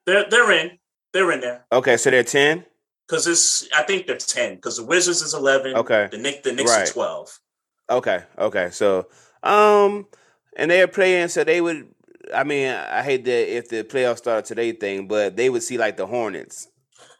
They're 0.06 0.26
they're 0.30 0.52
in. 0.52 0.80
They're 1.14 1.32
in 1.34 1.42
there 1.42 1.66
Okay, 1.72 1.98
so 1.98 2.10
they're 2.10 2.24
ten. 2.24 2.66
because 3.08 3.28
it's. 3.28 3.68
I 3.78 3.84
think 3.84 4.08
they're 4.08 4.18
ten 4.18 4.56
because 4.56 4.78
the 4.78 4.86
Wizards 4.86 5.22
is 5.22 5.34
eleven. 5.36 5.76
Okay. 5.76 6.08
The 6.10 6.18
Nick 6.18 6.42
the 6.42 6.54
Knicks 6.54 6.72
Right. 6.72 6.90
are 6.90 6.92
twelve. 6.92 7.38
Okay, 7.90 8.24
okay. 8.40 8.70
So, 8.72 9.10
um, 9.44 10.08
and 10.56 10.72
they're 10.72 10.88
playing, 10.88 11.30
so 11.30 11.44
they 11.44 11.62
would. 11.62 11.88
I 12.34 12.44
mean, 12.44 12.70
I 12.70 13.02
hate 13.02 13.26
that 13.26 13.56
if 13.58 13.70
the 13.70 13.84
playoffs 13.84 14.20
started 14.20 14.46
today 14.46 14.72
thing, 14.72 15.08
but 15.08 15.36
they 15.36 15.50
would 15.50 15.64
see 15.64 15.78
like 15.78 15.98
the 15.98 16.06
Hornets. 16.08 16.68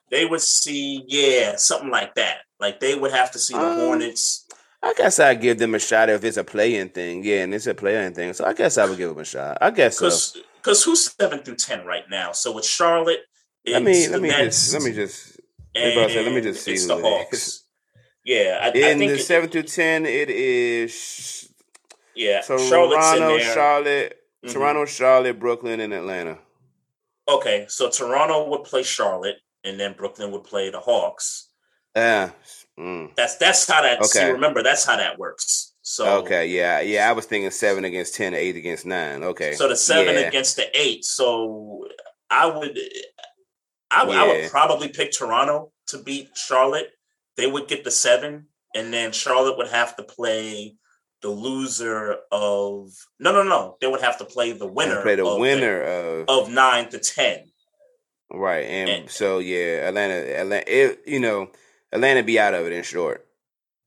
They 0.10 0.26
would 0.26 0.42
see, 0.42 1.04
yeah, 1.08 1.56
something 1.56 1.90
like 1.90 2.16
that. 2.16 2.40
Like 2.60 2.80
they 2.80 2.96
would 2.96 3.12
have 3.12 3.32
to 3.32 3.40
see 3.40 3.54
the 3.54 3.60
Um, 3.66 3.80
Hornets. 3.80 4.46
I 4.84 4.94
guess 4.98 5.20
I'd 5.20 5.42
give 5.42 5.60
them 5.60 5.76
a 5.76 5.80
shot 5.80 6.10
if 6.10 6.24
it's 6.24 6.38
a 6.38 6.44
playing 6.44 6.90
thing. 6.90 7.24
Yeah, 7.24 7.44
and 7.44 7.54
it's 7.54 7.68
a 7.68 7.74
playing 7.74 8.14
thing, 8.14 8.34
so 8.34 8.46
I 8.46 8.54
guess 8.54 8.78
I 8.78 8.86
would 8.86 8.98
give 8.98 9.10
them 9.10 9.20
a 9.20 9.26
shot. 9.26 9.58
I 9.62 9.72
guess 9.72 9.98
so. 9.98 10.06
Because 10.06 10.38
because 10.58 10.84
who's 10.84 11.16
seven 11.20 11.40
through 11.40 11.56
ten 11.56 11.86
right 11.86 12.06
now? 12.10 12.32
So 12.32 12.58
it's 12.58 12.68
Charlotte. 12.70 13.22
It's 13.64 13.74
Let 13.74 13.84
me 13.84 14.08
let 14.08 14.22
me 14.22 14.30
Nets, 14.30 14.72
just 14.72 14.74
let 14.74 14.84
me 14.84 14.94
just 14.94 15.40
so 15.76 16.22
let 16.22 16.34
me 16.34 16.42
just 16.42 16.64
see 16.64 16.74
It's 16.74 16.88
the 16.88 16.98
it. 16.98 17.02
Hawks. 17.02 17.64
Yeah, 18.26 18.60
I, 18.62 18.66
I 18.68 18.92
in 18.92 19.00
think 19.00 19.12
the 19.12 19.20
seven 19.20 19.50
through 19.50 19.64
ten, 19.64 20.06
it 20.06 20.30
is 20.30 21.51
yeah, 22.16 22.42
Toronto, 22.42 22.68
Charlotte's 22.70 23.08
there. 23.46 23.54
Charlotte, 23.54 24.18
Mhm. 24.46 24.52
Toronto, 24.54 24.86
Charlotte, 24.86 25.40
Brooklyn, 25.40 25.80
and 25.80 25.94
Atlanta. 25.94 26.40
Okay, 27.30 27.66
so 27.70 27.90
Toronto 27.90 28.50
would 28.50 28.64
play 28.64 28.84
Charlotte, 28.84 29.38
and 29.64 29.80
then 29.80 29.94
Brooklyn 29.94 30.32
would 30.32 30.44
play 30.44 30.70
the 30.70 30.80
Hawks. 30.80 31.50
Yeah. 31.96 32.32
Mm. 32.80 33.16
That's 33.16 33.36
that's 33.36 33.70
how 33.70 33.82
that. 33.82 34.04
See, 34.06 34.20
Okay. 34.20 34.32
remember 34.32 34.64
that's 34.64 34.86
how 34.86 34.98
that 34.98 35.20
works. 35.20 35.74
So 35.84 36.20
Okay, 36.20 36.48
yeah, 36.48 36.80
yeah. 36.80 37.10
I 37.10 37.12
was 37.14 37.26
thinking 37.26 37.52
seven 37.52 37.86
against 37.86 38.16
ten, 38.16 38.34
eight 38.34 38.56
against 38.56 38.86
nine. 38.86 39.24
Okay. 39.24 39.54
So 39.56 39.68
the 39.68 39.76
seven 39.76 40.16
yeah. 40.16 40.22
against 40.22 40.56
the 40.56 40.68
eight. 40.80 41.04
So 41.06 41.88
I 42.30 42.46
would, 42.46 42.80
I, 43.92 44.06
would- 44.06 44.16
I 44.16 44.26
would 44.28 44.50
probably 44.52 44.88
pick 44.90 45.12
Toronto 45.12 45.72
to 45.88 45.98
beat 45.98 46.30
Charlotte. 46.36 46.92
They 47.36 47.46
would 47.48 47.68
get 47.68 47.84
the 47.84 47.92
seven, 47.92 48.48
and 48.74 48.94
then 48.94 49.12
Charlotte 49.12 49.58
would 49.58 49.68
have 49.70 49.96
to 49.98 50.04
play 50.04 50.76
the 51.22 51.30
loser 51.30 52.18
of 52.32 52.92
no, 53.20 53.32
no, 53.32 53.44
no. 53.44 53.78
They 53.82 53.88
would 53.88 54.02
have 54.02 54.18
to 54.20 54.26
play 54.26 54.52
the 54.54 54.68
winner. 54.68 55.02
play 55.02 55.16
the 55.16 55.26
of 55.26 55.40
winner 55.40 55.82
of 55.82 56.26
of 56.30 56.50
nine 56.52 56.90
to 56.90 57.00
ten. 57.00 57.52
right, 58.32 58.66
and, 58.66 58.90
and- 58.90 59.10
so 59.10 59.40
yeah, 59.40 59.88
Atlanta, 59.88 60.14
Atlanta, 60.40 60.64
it, 60.68 61.02
you 61.06 61.20
know, 61.20 61.50
Atlanta 61.92 62.24
be 62.24 62.40
out 62.40 62.54
of 62.54 62.66
it 62.66 62.74
in 62.74 62.84
short. 62.84 63.26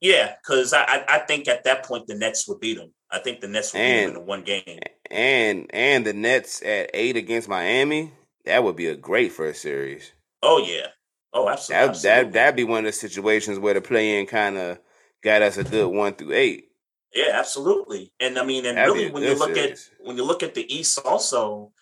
Yeah, 0.01 0.35
because 0.43 0.74
I, 0.74 1.02
I 1.09 1.19
think 1.20 1.48
at 1.48 1.65
that 1.65 1.85
point 1.85 2.06
the 2.06 2.15
Nets 2.15 2.47
would 2.47 2.61
beat 2.61 2.77
them. 2.77 2.93
I 3.11 3.20
think 3.20 3.40
the 3.40 3.48
Nets 3.48 3.73
would 3.73 3.78
beat 3.81 4.06
them 4.06 4.16
in 4.16 4.27
one 4.27 4.43
game. 4.43 4.78
And 5.11 5.66
and 5.73 6.05
the 6.05 6.12
Nets 6.12 6.62
at 6.62 6.90
eight 6.93 7.16
against 7.16 7.48
Miami, 7.48 8.12
that 8.44 8.62
would 8.62 8.77
be 8.77 8.89
a 8.89 8.97
great 8.97 9.32
first 9.32 9.62
series. 9.62 10.12
Oh 10.43 10.59
yeah. 10.59 10.89
Oh, 11.32 11.48
absolutely. 11.48 11.86
That 12.01 12.02
that 12.02 12.32
that'd 12.32 12.56
be 12.56 12.65
one 12.65 12.81
of 12.81 12.85
the 12.85 12.93
situations 12.93 13.59
where 13.59 13.74
the 13.74 13.81
play 13.81 14.20
in 14.20 14.27
kind 14.27 14.59
of 14.59 14.78
got 15.23 15.40
us 15.43 15.56
a 15.56 15.65
good 15.65 15.89
one 15.89 16.15
through 16.15 16.32
eight. 16.32 16.69
Yeah, 17.15 17.31
absolutely. 17.32 18.12
And 18.20 18.39
I 18.39 18.45
mean, 18.45 18.66
and 18.66 18.77
That'd 18.77 18.93
really, 18.95 19.11
when 19.11 19.23
you 19.23 19.35
look 19.35 19.55
series. 19.55 19.91
at 20.01 20.07
when 20.07 20.16
you 20.16 20.24
look 20.24 20.43
at 20.43 20.55
the 20.55 20.66
East, 20.74 20.99
also, 21.05 21.73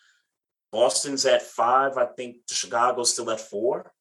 Boston's 0.70 1.24
at 1.26 1.42
five. 1.42 1.96
I 1.96 2.06
think 2.16 2.36
Chicago's 2.50 3.12
still 3.12 3.30
at 3.30 3.40
4 3.40 3.92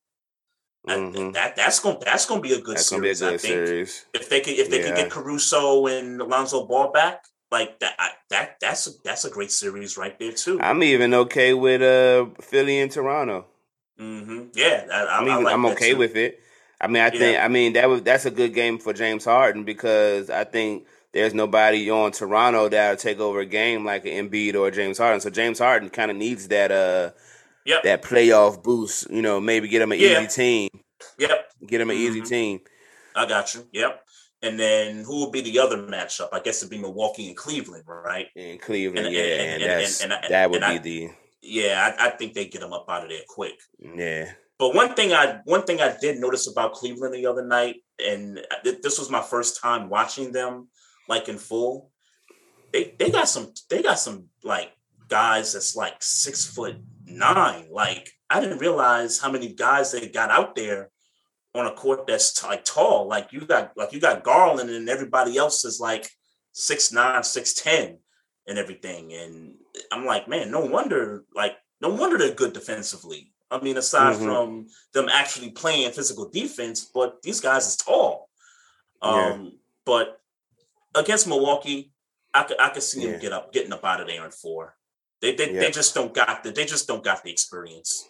I- 0.87 0.95
Mhm. 0.97 1.33
that 1.33 1.55
that's 1.55 1.79
going 1.79 1.97
that's 2.03 2.25
going 2.25 2.41
to 2.41 2.47
be 2.47 2.55
a 2.55 2.59
good 2.59 2.77
That's 2.77 2.89
gonna 2.89 3.03
be 3.03 3.09
a 3.11 3.15
series. 3.15 3.43
I 3.43 3.47
think 3.47 3.67
series. 3.67 4.05
if 4.13 4.29
they 4.29 4.41
could 4.41 4.55
if 4.55 4.69
they 4.69 4.79
can 4.79 4.95
Yeah. 4.95 5.03
get 5.03 5.11
Caruso 5.11 5.85
and 5.87 6.19
Alonzo 6.19 6.65
Ball 6.65 6.91
back, 6.91 7.23
like 7.51 7.79
that 7.79 7.95
I, 7.99 8.11
that 8.31 8.57
that's 8.59 8.87
a, 8.87 8.91
that's 9.03 9.23
a 9.23 9.29
great 9.29 9.51
series 9.51 9.95
right 9.95 10.17
there 10.17 10.31
too. 10.31 10.59
I'm 10.59 10.81
even 10.81 11.13
okay 11.13 11.53
with 11.53 11.81
uh 11.83 12.33
Philly 12.41 12.79
and 12.79 12.91
Toronto. 12.91 13.45
hmm 13.97 14.45
Yeah, 14.55 14.87
I, 14.91 15.03
I 15.19 15.21
even, 15.21 15.43
like 15.43 15.53
I'm 15.53 15.65
okay 15.67 15.91
too. 15.91 15.97
with 15.97 16.15
it. 16.15 16.39
I 16.79 16.87
mean, 16.87 17.03
I 17.03 17.11
think 17.11 17.39
I 17.39 17.47
mean 17.47 17.73
that 17.73 17.87
was 17.87 18.01
that's 18.01 18.25
a 18.25 18.31
good 18.31 18.55
game 18.55 18.79
for 18.79 18.91
James 18.91 19.23
Harden 19.25 19.63
because 19.63 20.31
I 20.31 20.45
think 20.45 20.87
there's 21.13 21.33
nobody 21.33 21.89
on 21.89 22.11
Toronto 22.11 22.69
that'll 22.69 22.97
take 22.97 23.19
over 23.19 23.39
a 23.41 23.45
game 23.45 23.83
like 23.85 24.05
an 24.05 24.29
Embiid 24.29 24.55
or 24.55 24.71
James 24.71 24.97
Harden. 24.97 25.19
So 25.21 25.29
James 25.29 25.59
Harden 25.59 25.89
kind 25.89 26.11
of 26.11 26.17
needs 26.17 26.47
that 26.49 26.71
uh 26.71 27.11
Yep. 27.65 27.83
that 27.83 28.01
playoff 28.01 28.63
boost. 28.63 29.09
You 29.11 29.21
know, 29.21 29.39
maybe 29.39 29.67
get 29.67 29.81
him 29.83 29.91
an 29.91 29.99
Yeah. 29.99 30.21
easy 30.21 30.27
team. 30.27 30.69
Yep, 31.19 31.51
Get 31.67 31.81
him 31.81 31.89
an 31.91 31.97
easy 31.97 32.21
Mhm. 32.21 32.27
team. 32.29 32.59
I 33.15 33.25
got 33.27 33.53
you. 33.53 33.67
Yep. 33.71 34.03
And 34.41 34.59
then 34.59 35.03
who 35.03 35.21
would 35.25 35.31
be 35.31 35.41
the 35.41 35.59
other 35.59 35.77
matchup? 35.77 36.29
I 36.31 36.39
guess 36.39 36.57
it'd 36.63 36.71
be 36.71 36.79
Milwaukee 36.79 37.27
and 37.27 37.37
Cleveland, 37.37 37.83
right? 37.87 38.27
in 38.35 38.57
Cleveland, 38.57 39.05
And- 39.07 39.15
yeah, 39.15 39.21
and- 39.21 39.31
and, 39.31 39.49
and- 39.51 39.63
and- 39.63 39.81
that's 39.81 40.01
and 40.01 40.13
I- 40.13 40.27
that 40.29 40.49
would 40.49 40.61
be 40.83 41.05
I- 41.07 41.15
Yeah, 41.43 41.95
I, 41.99 42.07
I 42.07 42.09
think 42.11 42.33
they 42.33 42.45
get 42.45 42.61
them 42.61 42.73
up 42.73 42.85
out 42.89 43.03
of 43.03 43.09
there 43.09 43.21
quick. 43.27 43.59
yeah. 43.79 44.31
But 44.57 44.73
one 44.75 44.93
thing 44.95 45.11
I 45.13 45.39
one 45.45 45.63
thing 45.63 45.81
I 45.81 45.95
did 45.99 46.19
notice 46.19 46.47
about 46.47 46.73
Cleveland 46.73 47.13
the 47.15 47.25
other 47.27 47.43
night, 47.45 47.77
and 48.03 48.43
th- 48.63 48.81
this 48.81 48.97
was 48.99 49.09
my 49.09 49.21
first 49.21 49.59
time 49.61 49.89
watching 49.89 50.31
them 50.31 50.69
like 51.07 51.29
in 51.29 51.37
full. 51.37 51.91
They 52.73 52.95
they 52.97 53.09
got 53.09 53.27
some 53.27 53.53
they 53.69 53.81
got 53.81 53.99
some 53.99 54.25
like 54.43 54.71
guys 55.07 55.53
that's 55.53 55.75
like 55.75 55.95
six 55.99 56.45
foot 56.45 56.77
nine. 57.05 57.67
Like 57.71 58.09
I 58.29 58.39
didn't 58.39 58.59
realize 58.59 59.19
how 59.19 59.31
many 59.31 59.53
guys 59.53 59.91
they 59.91 60.07
got 60.07 60.31
out 60.31 60.55
there 60.55 60.89
on 61.53 61.67
a 61.67 61.73
court 61.73 62.07
that's 62.07 62.33
t- 62.33 62.47
like 62.47 62.63
tall. 62.63 63.07
Like 63.07 63.33
you 63.33 63.41
got 63.41 63.75
like 63.75 63.91
you 63.91 63.99
got 63.99 64.23
Garland 64.23 64.69
and 64.69 64.87
everybody 64.89 65.37
else 65.37 65.65
is 65.65 65.79
like 65.81 66.09
six 66.53 66.91
nine, 66.93 67.23
six 67.23 67.53
ten, 67.53 67.97
and 68.47 68.57
everything. 68.57 69.13
And 69.13 69.55
I'm 69.91 70.05
like, 70.05 70.29
man, 70.29 70.49
no 70.49 70.61
wonder 70.61 71.25
like 71.35 71.57
no 71.81 71.89
wonder 71.89 72.17
they're 72.17 72.33
good 72.33 72.53
defensively. 72.53 73.33
I 73.49 73.59
mean, 73.59 73.75
aside 73.75 74.15
Mhm. 74.15 74.23
from 74.23 74.67
them 74.93 75.09
actually 75.09 75.51
playing 75.51 75.91
physical 75.91 76.29
defense, 76.29 76.85
but 76.85 77.21
these 77.21 77.41
guys 77.41 77.67
is 77.67 77.75
tall. 77.75 78.29
Yeah. 79.03 79.31
Um, 79.33 79.59
but 79.83 80.20
against 80.95 81.27
Milwaukee, 81.27 81.91
I 82.33 82.43
could 82.43 82.59
I 82.59 82.69
could 82.69 82.83
see 82.83 83.03
Yeah. 83.03 83.11
them 83.11 83.19
get 83.21 83.33
up, 83.33 83.53
getting 83.53 83.73
up 83.73 83.83
out 83.85 84.01
of 84.01 84.07
there 84.07 84.23
in 84.25 84.31
four. 84.31 84.75
They 85.21 85.35
they, 85.35 85.51
Yeah. 85.53 85.59
they 85.61 85.71
just 85.71 85.93
don't 85.93 86.13
got 86.13 86.43
the 86.43 86.51
they 86.51 86.65
just 86.65 86.87
don't 86.87 87.03
got 87.03 87.23
the 87.23 87.31
experience. 87.31 88.07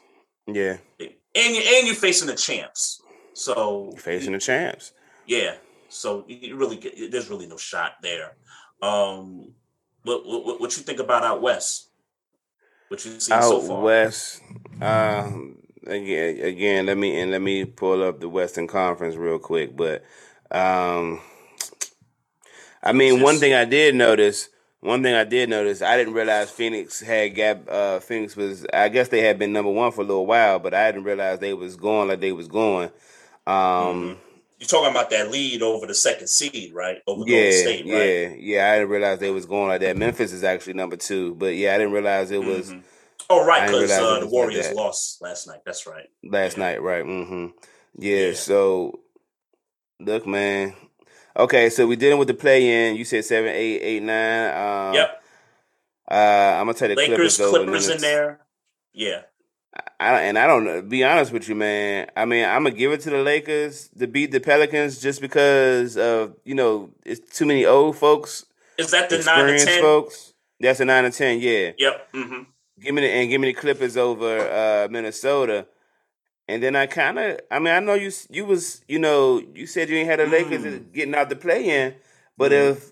Yeah, 0.47 0.77
And 0.99 1.55
you 1.55 1.61
and 1.61 1.87
you're 1.87 1.95
facing 1.95 2.27
the 2.27 2.35
champs. 2.35 3.01
So 3.33 3.89
you're 3.91 3.99
facing 4.01 4.33
the 4.33 4.39
champs. 4.39 4.91
yeah. 5.25 5.55
So 5.89 6.25
you- 6.27 6.55
really 6.55 6.77
get 6.77 7.11
there's 7.11 7.29
really 7.29 7.47
no 7.47 7.57
shot 7.57 7.93
there. 8.01 8.35
Um 8.81 9.53
what 10.03 10.25
what, 10.25 10.59
what 10.59 10.77
you 10.77 10.83
think 10.83 10.99
about 10.99 11.23
out 11.23 11.41
west? 11.41 11.89
What 12.87 13.03
you 13.05 13.11
seen 13.11 13.21
so 13.21 13.61
Out 13.61 13.67
far? 13.67 13.81
west, 13.81 14.41
um, 14.81 15.57
again, 15.87 16.41
again, 16.43 16.85
let 16.87 16.97
me 16.97 17.19
and 17.21 17.31
let 17.31 17.41
me 17.41 17.63
pull 17.63 18.03
up 18.03 18.19
the 18.19 18.27
Western 18.27 18.67
Conference 18.67 19.15
real 19.15 19.39
quick. 19.39 19.77
But, 19.77 20.03
um, 20.51 21.21
I 22.83 22.93
mean, 22.93 23.21
one 23.21 23.37
thing 23.37 23.53
I 23.53 23.65
did 23.65 23.95
notice, 23.95 24.49
one 24.79 25.03
thing 25.03 25.13
I 25.13 25.23
did 25.23 25.49
notice, 25.49 25.81
I 25.81 25.97
didn't 25.97 26.13
realize 26.13 26.49
Phoenix 26.49 26.99
had 26.99 27.35
gap. 27.35 27.67
Uh, 27.69 27.99
Phoenix 27.99 28.35
was, 28.35 28.65
I 28.73 28.89
guess 28.89 29.09
they 29.09 29.21
had 29.21 29.37
been 29.37 29.53
number 29.53 29.71
one 29.71 29.91
for 29.91 30.01
a 30.01 30.05
little 30.05 30.25
while, 30.25 30.59
but 30.59 30.73
I 30.73 30.91
didn't 30.91 31.05
realize 31.05 31.39
they 31.39 31.53
was 31.53 31.75
going 31.75 32.07
like 32.07 32.19
they 32.19 32.31
was 32.31 32.47
going. 32.47 32.89
Um, 33.45 34.17
You're 34.59 34.67
talking 34.67 34.91
about 34.91 35.09
that 35.11 35.31
lead 35.31 35.61
over 35.61 35.85
the 35.85 35.93
second 35.93 36.27
seed, 36.27 36.73
right? 36.73 36.97
Over 37.05 37.25
Golden 37.25 37.51
State, 37.51 37.85
right? 37.85 37.91
yeah, 37.91 38.29
yeah. 38.37 38.71
I 38.71 38.79
didn't 38.79 38.89
realize 38.89 39.19
they 39.19 39.31
was 39.31 39.45
going 39.45 39.67
like 39.67 39.81
that. 39.81 39.97
Memphis 39.97 40.33
is 40.33 40.43
actually 40.43 40.73
number 40.73 40.95
two, 40.97 41.35
but 41.35 41.55
yeah, 41.55 41.75
I 41.75 41.77
didn't 41.77 41.93
realize 41.93 42.31
it 42.31 42.43
was 42.43 42.71
Mhm. 42.71 42.83
Oh, 43.29 43.45
right, 43.45 43.65
because 43.65 43.89
uh, 43.91 44.19
the 44.19 44.27
Warriors 44.27 44.67
that. 44.67 44.75
lost 44.75 45.21
last 45.21 45.47
night. 45.47 45.61
That's 45.65 45.87
right. 45.87 46.09
last 46.21 46.57
Yeah. 46.57 46.63
night, 46.65 46.81
right? 46.81 47.05
Mm-hmm. 47.05 47.47
Yeah, 47.97 48.27
Yeah. 48.27 48.33
So, 48.33 48.99
look, 50.01 50.27
man. 50.27 50.73
Okay, 51.37 51.69
so 51.69 51.87
we're 51.87 51.95
dealing 51.97 52.19
with 52.19 52.27
the 52.27 52.33
play 52.33 52.89
in. 52.89 52.95
You 52.95 53.05
said 53.05 53.23
seven, 53.25 53.51
eight, 53.51 53.79
eight, 53.81 54.03
nine. 54.03 54.89
Um, 54.89 54.93
yep. 54.93 55.23
Uh, 56.09 56.13
I'm 56.59 56.65
gonna 56.65 56.73
tell 56.73 56.89
the 56.89 56.95
Lakers, 56.95 57.37
Clippers 57.37 57.39
over 57.39 57.63
Clippers 57.63 57.89
in 57.89 58.01
there. 58.01 58.41
Yeah. 58.93 59.21
I, 60.01 60.21
and 60.23 60.37
I 60.37 60.47
don't 60.47 60.65
know. 60.65 60.81
Be 60.81 61.03
honest 61.05 61.31
with 61.31 61.47
you, 61.47 61.55
man. 61.55 62.09
I 62.17 62.25
mean, 62.25 62.43
I'm 62.43 62.63
gonna 62.63 62.75
give 62.75 62.91
it 62.91 62.99
to 63.01 63.09
the 63.09 63.21
Lakers 63.23 63.89
to 63.97 64.07
beat 64.07 64.31
the 64.31 64.41
Pelicans 64.41 64.99
just 64.99 65.21
because 65.21 65.95
of 65.95 66.35
you 66.43 66.55
know 66.55 66.89
it's 67.05 67.37
too 67.37 67.45
many 67.45 67.65
old 67.65 67.95
folks, 67.97 68.45
Is 68.77 68.91
that 68.91 69.09
the 69.09 69.19
nine 69.23 69.57
to 69.57 69.65
ten? 69.65 69.81
folks. 69.81 70.33
That's 70.59 70.81
a 70.81 70.85
nine 70.85 71.05
and 71.05 71.13
ten. 71.13 71.39
Yeah. 71.39 71.71
Yep. 71.77 72.07
hmm 72.13 72.41
Give 72.81 72.93
me 72.95 73.01
the 73.01 73.07
and 73.09 73.29
give 73.29 73.39
me 73.39 73.47
the 73.53 73.59
Clippers 73.59 73.95
over 73.95 74.39
uh, 74.39 74.87
Minnesota. 74.91 75.67
And 76.47 76.61
then 76.61 76.76
I 76.76 76.85
kind 76.88 77.18
of, 77.19 77.39
I 77.49 77.59
mean, 77.59 77.73
I 77.73 77.80
know 77.80 77.93
you 77.93 78.11
you 78.30 78.45
was, 78.45 78.81
you 78.88 78.99
know, 78.99 79.41
you 79.53 79.65
said 79.65 79.89
you 79.89 79.97
ain't 79.97 80.09
had 80.09 80.19
the 80.19 80.27
Lakers 80.27 80.63
Mm. 80.63 80.91
getting 80.93 81.15
out 81.15 81.30
the 81.30 81.35
play 81.35 81.69
in, 81.69 81.95
but 82.38 82.51
Mhm. 82.51 82.72
if 82.72 82.91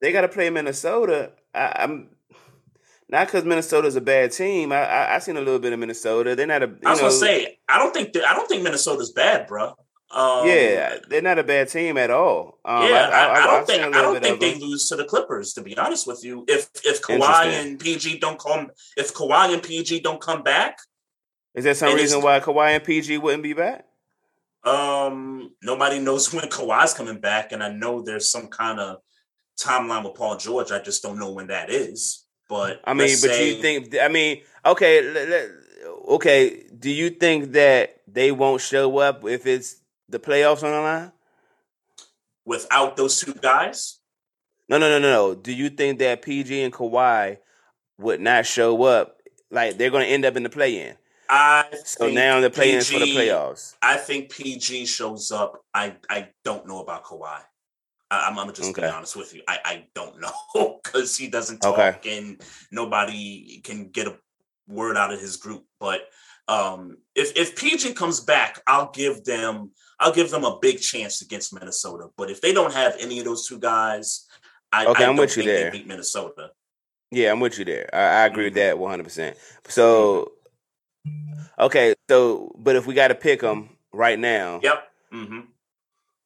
they 0.00 0.12
got 0.12 0.22
to 0.22 0.28
play 0.28 0.50
Minnesota, 0.50 1.32
I, 1.54 1.72
I'm 1.76 2.10
not 3.08 3.26
because 3.26 3.44
Minnesota's 3.44 3.96
a 3.96 4.00
bad 4.02 4.32
team. 4.32 4.72
I, 4.72 4.84
I 4.84 5.14
I 5.16 5.18
seen 5.20 5.36
a 5.36 5.40
little 5.40 5.58
bit 5.58 5.72
of 5.72 5.78
Minnesota. 5.78 6.36
They're 6.36 6.46
not 6.46 6.62
a, 6.62 6.66
you 6.66 6.76
I 6.84 6.90
was 6.90 6.98
know, 7.00 7.06
gonna 7.08 7.18
say 7.18 7.58
I 7.68 7.78
don't 7.78 7.94
think 7.94 8.14
I 8.16 8.34
don't 8.34 8.48
think 8.48 8.62
Minnesota's 8.62 9.10
bad, 9.12 9.46
bro. 9.46 9.74
Um, 10.10 10.46
yeah, 10.48 10.96
they're 11.10 11.20
not 11.20 11.38
a 11.38 11.42
bad 11.44 11.68
team 11.68 11.98
at 11.98 12.10
all. 12.10 12.58
Um, 12.64 12.88
yeah, 12.88 13.10
I, 13.12 13.26
I, 13.26 13.32
I've 13.40 13.44
don't 13.44 13.66
think 13.66 13.94
I 13.94 14.02
don't 14.02 14.22
think 14.22 14.40
they 14.40 14.52
them. 14.52 14.60
lose 14.62 14.88
to 14.88 14.96
the 14.96 15.04
Clippers. 15.04 15.52
To 15.54 15.62
be 15.62 15.76
honest 15.76 16.06
with 16.06 16.24
you, 16.24 16.44
if 16.48 16.68
if 16.84 17.00
Kawhi 17.02 17.44
and 17.46 17.78
PG 17.78 18.18
don't 18.18 18.38
come, 18.38 18.70
if 18.96 19.12
Kawhi 19.14 19.52
and 19.52 19.62
PG 19.62 20.00
don't 20.00 20.20
come 20.20 20.42
back, 20.42 20.78
Is 21.58 21.64
there 21.64 21.74
some 21.74 21.90
and 21.90 21.98
reason 21.98 22.22
why 22.22 22.40
Kawhi 22.40 22.70
and 22.70 22.84
PG 22.84 23.18
wouldn't 23.18 23.42
be 23.42 23.52
back? 23.52 23.84
um, 24.64 25.52
nobody 25.62 25.98
knows 25.98 26.32
when 26.32 26.48
Kawhi's 26.48 26.94
coming 26.94 27.20
back, 27.20 27.52
and 27.52 27.62
I 27.62 27.70
know 27.70 28.02
there's 28.02 28.28
some 28.28 28.48
kind 28.48 28.80
of 28.80 28.98
timeline 29.58 30.04
with 30.04 30.14
Paul 30.14 30.36
George. 30.36 30.70
I 30.70 30.80
just 30.80 31.02
don't 31.02 31.18
know 31.18 31.30
when 31.32 31.48
that 31.48 31.70
is. 31.70 32.24
But 32.48 32.80
I 32.84 32.94
mean, 32.94 33.16
but 33.20 33.30
say- 33.30 33.54
you 33.56 33.62
think? 33.62 33.94
I 34.00 34.08
mean, 34.08 34.42
okay, 34.64 35.48
okay. 36.08 36.64
Do 36.78 36.90
you 36.90 37.10
think 37.10 37.52
that 37.52 38.00
they 38.06 38.32
won't 38.32 38.62
show 38.62 38.98
up 38.98 39.24
if 39.26 39.46
it's 39.46 39.76
the 40.08 40.18
playoffs 40.18 40.62
on 40.62 40.70
the 40.70 40.80
line? 40.80 41.12
without 42.48 42.96
those 42.96 43.20
two 43.20 43.34
guys, 43.34 43.98
No, 44.70 44.78
no, 44.78 44.88
no, 44.88 44.98
no, 44.98 45.10
no. 45.12 45.34
Do 45.34 45.52
you 45.52 45.68
think 45.68 45.98
that 45.98 46.22
PG 46.22 46.62
and 46.62 46.72
Kawhi 46.72 47.38
would 47.98 48.20
not 48.20 48.46
show 48.46 48.82
up? 48.84 49.18
Like 49.50 49.76
they're 49.76 49.90
going 49.90 50.06
to 50.06 50.10
end 50.12 50.24
up 50.24 50.36
in 50.36 50.42
the 50.42 50.50
play-in. 50.50 50.96
I 51.28 51.66
So 51.84 52.04
think 52.06 52.14
now 52.14 52.40
the 52.40 52.50
play-in 52.50 52.82
for 52.84 52.98
the 52.98 53.06
playoffs. 53.06 53.74
I 53.82 53.96
think 53.96 54.30
PG 54.30 54.86
shows 54.86 55.30
up. 55.30 55.60
I 55.74 55.96
I 56.08 56.28
don't 56.44 56.66
know 56.66 56.80
about 56.80 57.04
Kawhi. 57.04 57.40
I, 58.10 58.28
I'm, 58.28 58.38
I'm 58.38 58.52
just 58.54 58.70
Okay. 58.70 58.82
being 58.82 58.92
honest 58.92 59.14
with 59.16 59.34
you. 59.34 59.42
I, 59.46 59.58
I 59.64 59.84
don't 59.94 60.18
know 60.54 60.80
because 60.82 61.16
he 61.16 61.28
doesn't 61.28 61.60
talk 61.60 61.78
Okay. 61.78 62.18
and 62.18 62.40
nobody 62.70 63.60
can 63.62 63.88
get 63.88 64.06
a 64.06 64.16
word 64.66 64.96
out 64.96 65.12
of 65.12 65.20
his 65.20 65.36
group. 65.36 65.64
But 65.78 66.02
um, 66.48 66.96
if 67.14 67.36
if 67.36 67.56
PG 67.56 67.92
comes 67.94 68.20
back, 68.20 68.62
I'll 68.66 68.90
give 68.90 69.24
them 69.24 69.72
I'll 70.00 70.12
give 70.12 70.30
them 70.30 70.44
a 70.44 70.58
big 70.60 70.80
chance 70.80 71.20
against 71.20 71.52
Minnesota. 71.52 72.08
But 72.16 72.30
if 72.30 72.40
they 72.40 72.52
don't 72.54 72.72
have 72.72 72.96
any 72.98 73.18
of 73.18 73.26
those 73.26 73.46
two 73.46 73.58
guys, 73.58 74.26
I, 74.72 74.86
Okay, 74.86 75.04
I 75.04 75.06
I'm 75.06 75.16
don't 75.16 75.18
with 75.18 75.36
you 75.36 75.42
there. 75.42 75.70
beat 75.70 75.86
Minnesota. 75.86 76.50
Yeah, 77.10 77.32
I'm 77.32 77.40
with 77.40 77.58
you 77.58 77.64
there. 77.64 77.88
I, 77.92 78.22
I 78.22 78.26
agree 78.26 78.44
with 78.44 78.52
Mhm. 78.54 78.56
that 78.56 78.78
100. 78.78 79.02
percent 79.04 79.36
So, 79.68 80.32
okay, 81.58 81.94
so 82.08 82.52
but 82.58 82.76
if 82.76 82.86
we 82.86 82.94
got 82.94 83.08
to 83.08 83.14
pick 83.14 83.40
them 83.40 83.76
right 83.92 84.18
now, 84.18 84.60
Yep. 84.62 84.88
hmm 85.12 85.40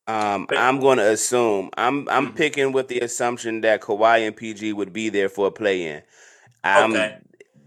Um, 0.08 0.48
I'm 0.50 0.80
going 0.80 0.98
to 0.98 1.08
assume 1.10 1.70
I'm 1.76 2.08
I'm 2.08 2.32
Mhm. 2.32 2.36
picking 2.36 2.72
with 2.72 2.88
the 2.88 3.00
assumption 3.00 3.60
that 3.62 3.80
Kawhi 3.82 4.26
and 4.26 4.36
PG 4.36 4.72
would 4.72 4.92
be 4.92 5.08
there 5.10 5.28
for 5.28 5.46
a 5.46 5.50
play 5.50 5.86
in. 5.86 6.02
Um, 6.64 6.92
Okay. 6.92 7.18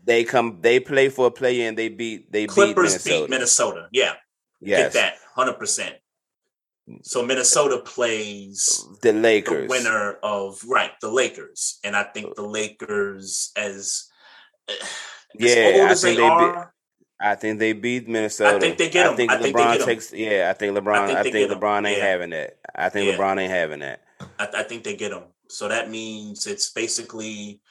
They 0.03 0.23
come. 0.23 0.59
They 0.61 0.79
play 0.79 1.09
for 1.09 1.27
a 1.27 1.31
play 1.31 1.61
in. 1.61 1.73
They 1.75 1.89
beat. 1.89 2.31
They 2.31 2.45
Clippers 2.45 2.75
beat 2.75 3.05
Minnesota. 3.05 3.21
beat 3.23 3.29
Minnesota. 3.29 3.87
Yeah. 3.91 4.13
Yes, 4.61 4.93
Get 4.93 4.93
that, 4.93 5.13
hundred 5.33 5.57
percent. 5.57 5.95
So 7.01 7.25
Minnesota 7.25 7.79
plays 7.79 8.87
the 9.01 9.11
the 9.11 9.19
Lakers. 9.19 9.69
winner 9.69 10.13
of 10.21 10.61
right 10.67 10.91
the 11.01 11.09
Lakers, 11.09 11.79
and 11.83 11.95
I 11.95 12.03
think 12.03 12.35
the 12.35 12.43
Lakers, 12.45 13.51
as 13.57 14.07
as 14.69 14.77
Yeah, 15.33 15.65
old 15.65 15.87
I 15.87 15.91
as 15.91 16.01
they, 16.03 16.15
think 16.15 16.17
they 16.19 16.27
are, 16.27 16.73
I 17.19 17.35
think 17.35 17.59
they 17.59 17.73
beat 17.73 18.07
Minnesota. 18.07 18.57
I 18.57 18.59
think 18.59 18.77
they 18.77 18.89
get 18.89 19.05
I 19.05 19.09
'em. 19.09 19.15
think 19.15 19.31
I 19.31 19.37
think 19.41 19.55
LeBron 19.55 19.85
takes. 19.85 20.13
Yeah, 20.13 20.49
I 20.49 20.53
think 20.53 20.77
LeBron. 20.77 20.95
I 20.95 21.07
think 21.07 21.33
think, 21.33 21.33
get 21.33 21.51
'em. 21.51 21.59
LeBron 21.59 21.87
ain't 21.87 21.97
Yeah. 21.97 22.05
having 22.05 22.29
that. 22.31 22.57
I 22.75 22.89
think 22.89 23.07
Yeah. 23.09 23.17
LeBron 23.17 23.39
ain't 23.39 23.51
having 23.51 23.79
that. 23.79 24.01
I, 24.39 24.47
I 24.53 24.63
think 24.63 24.83
they 24.83 24.95
get 24.95 25.11
them. 25.11 25.23
So 25.47 25.67
that 25.67 25.89
means 25.89 26.45
it's 26.47 26.69
basically 26.71 27.61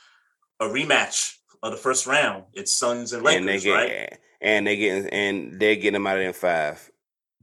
a 0.61 0.67
rematch 0.67 1.37
of 1.63 1.73
the 1.73 1.77
first 1.77 2.07
round. 2.07 2.45
It's 2.55 2.73
Suns 2.73 3.13
and 3.13 3.27
and 3.27 3.47
they 3.49 3.53
Lakers, 3.55 3.65
get. 3.65 3.73
right? 3.75 4.19
And 4.41 4.67
they 4.67 4.77
getting. 4.77 5.09
And 5.11 5.61
they're 5.61 5.77
getting 5.77 5.95
them 5.95 6.07
out 6.07 6.17
of 6.17 6.21
there 6.21 6.29
in 6.29 6.35
five. 6.35 6.91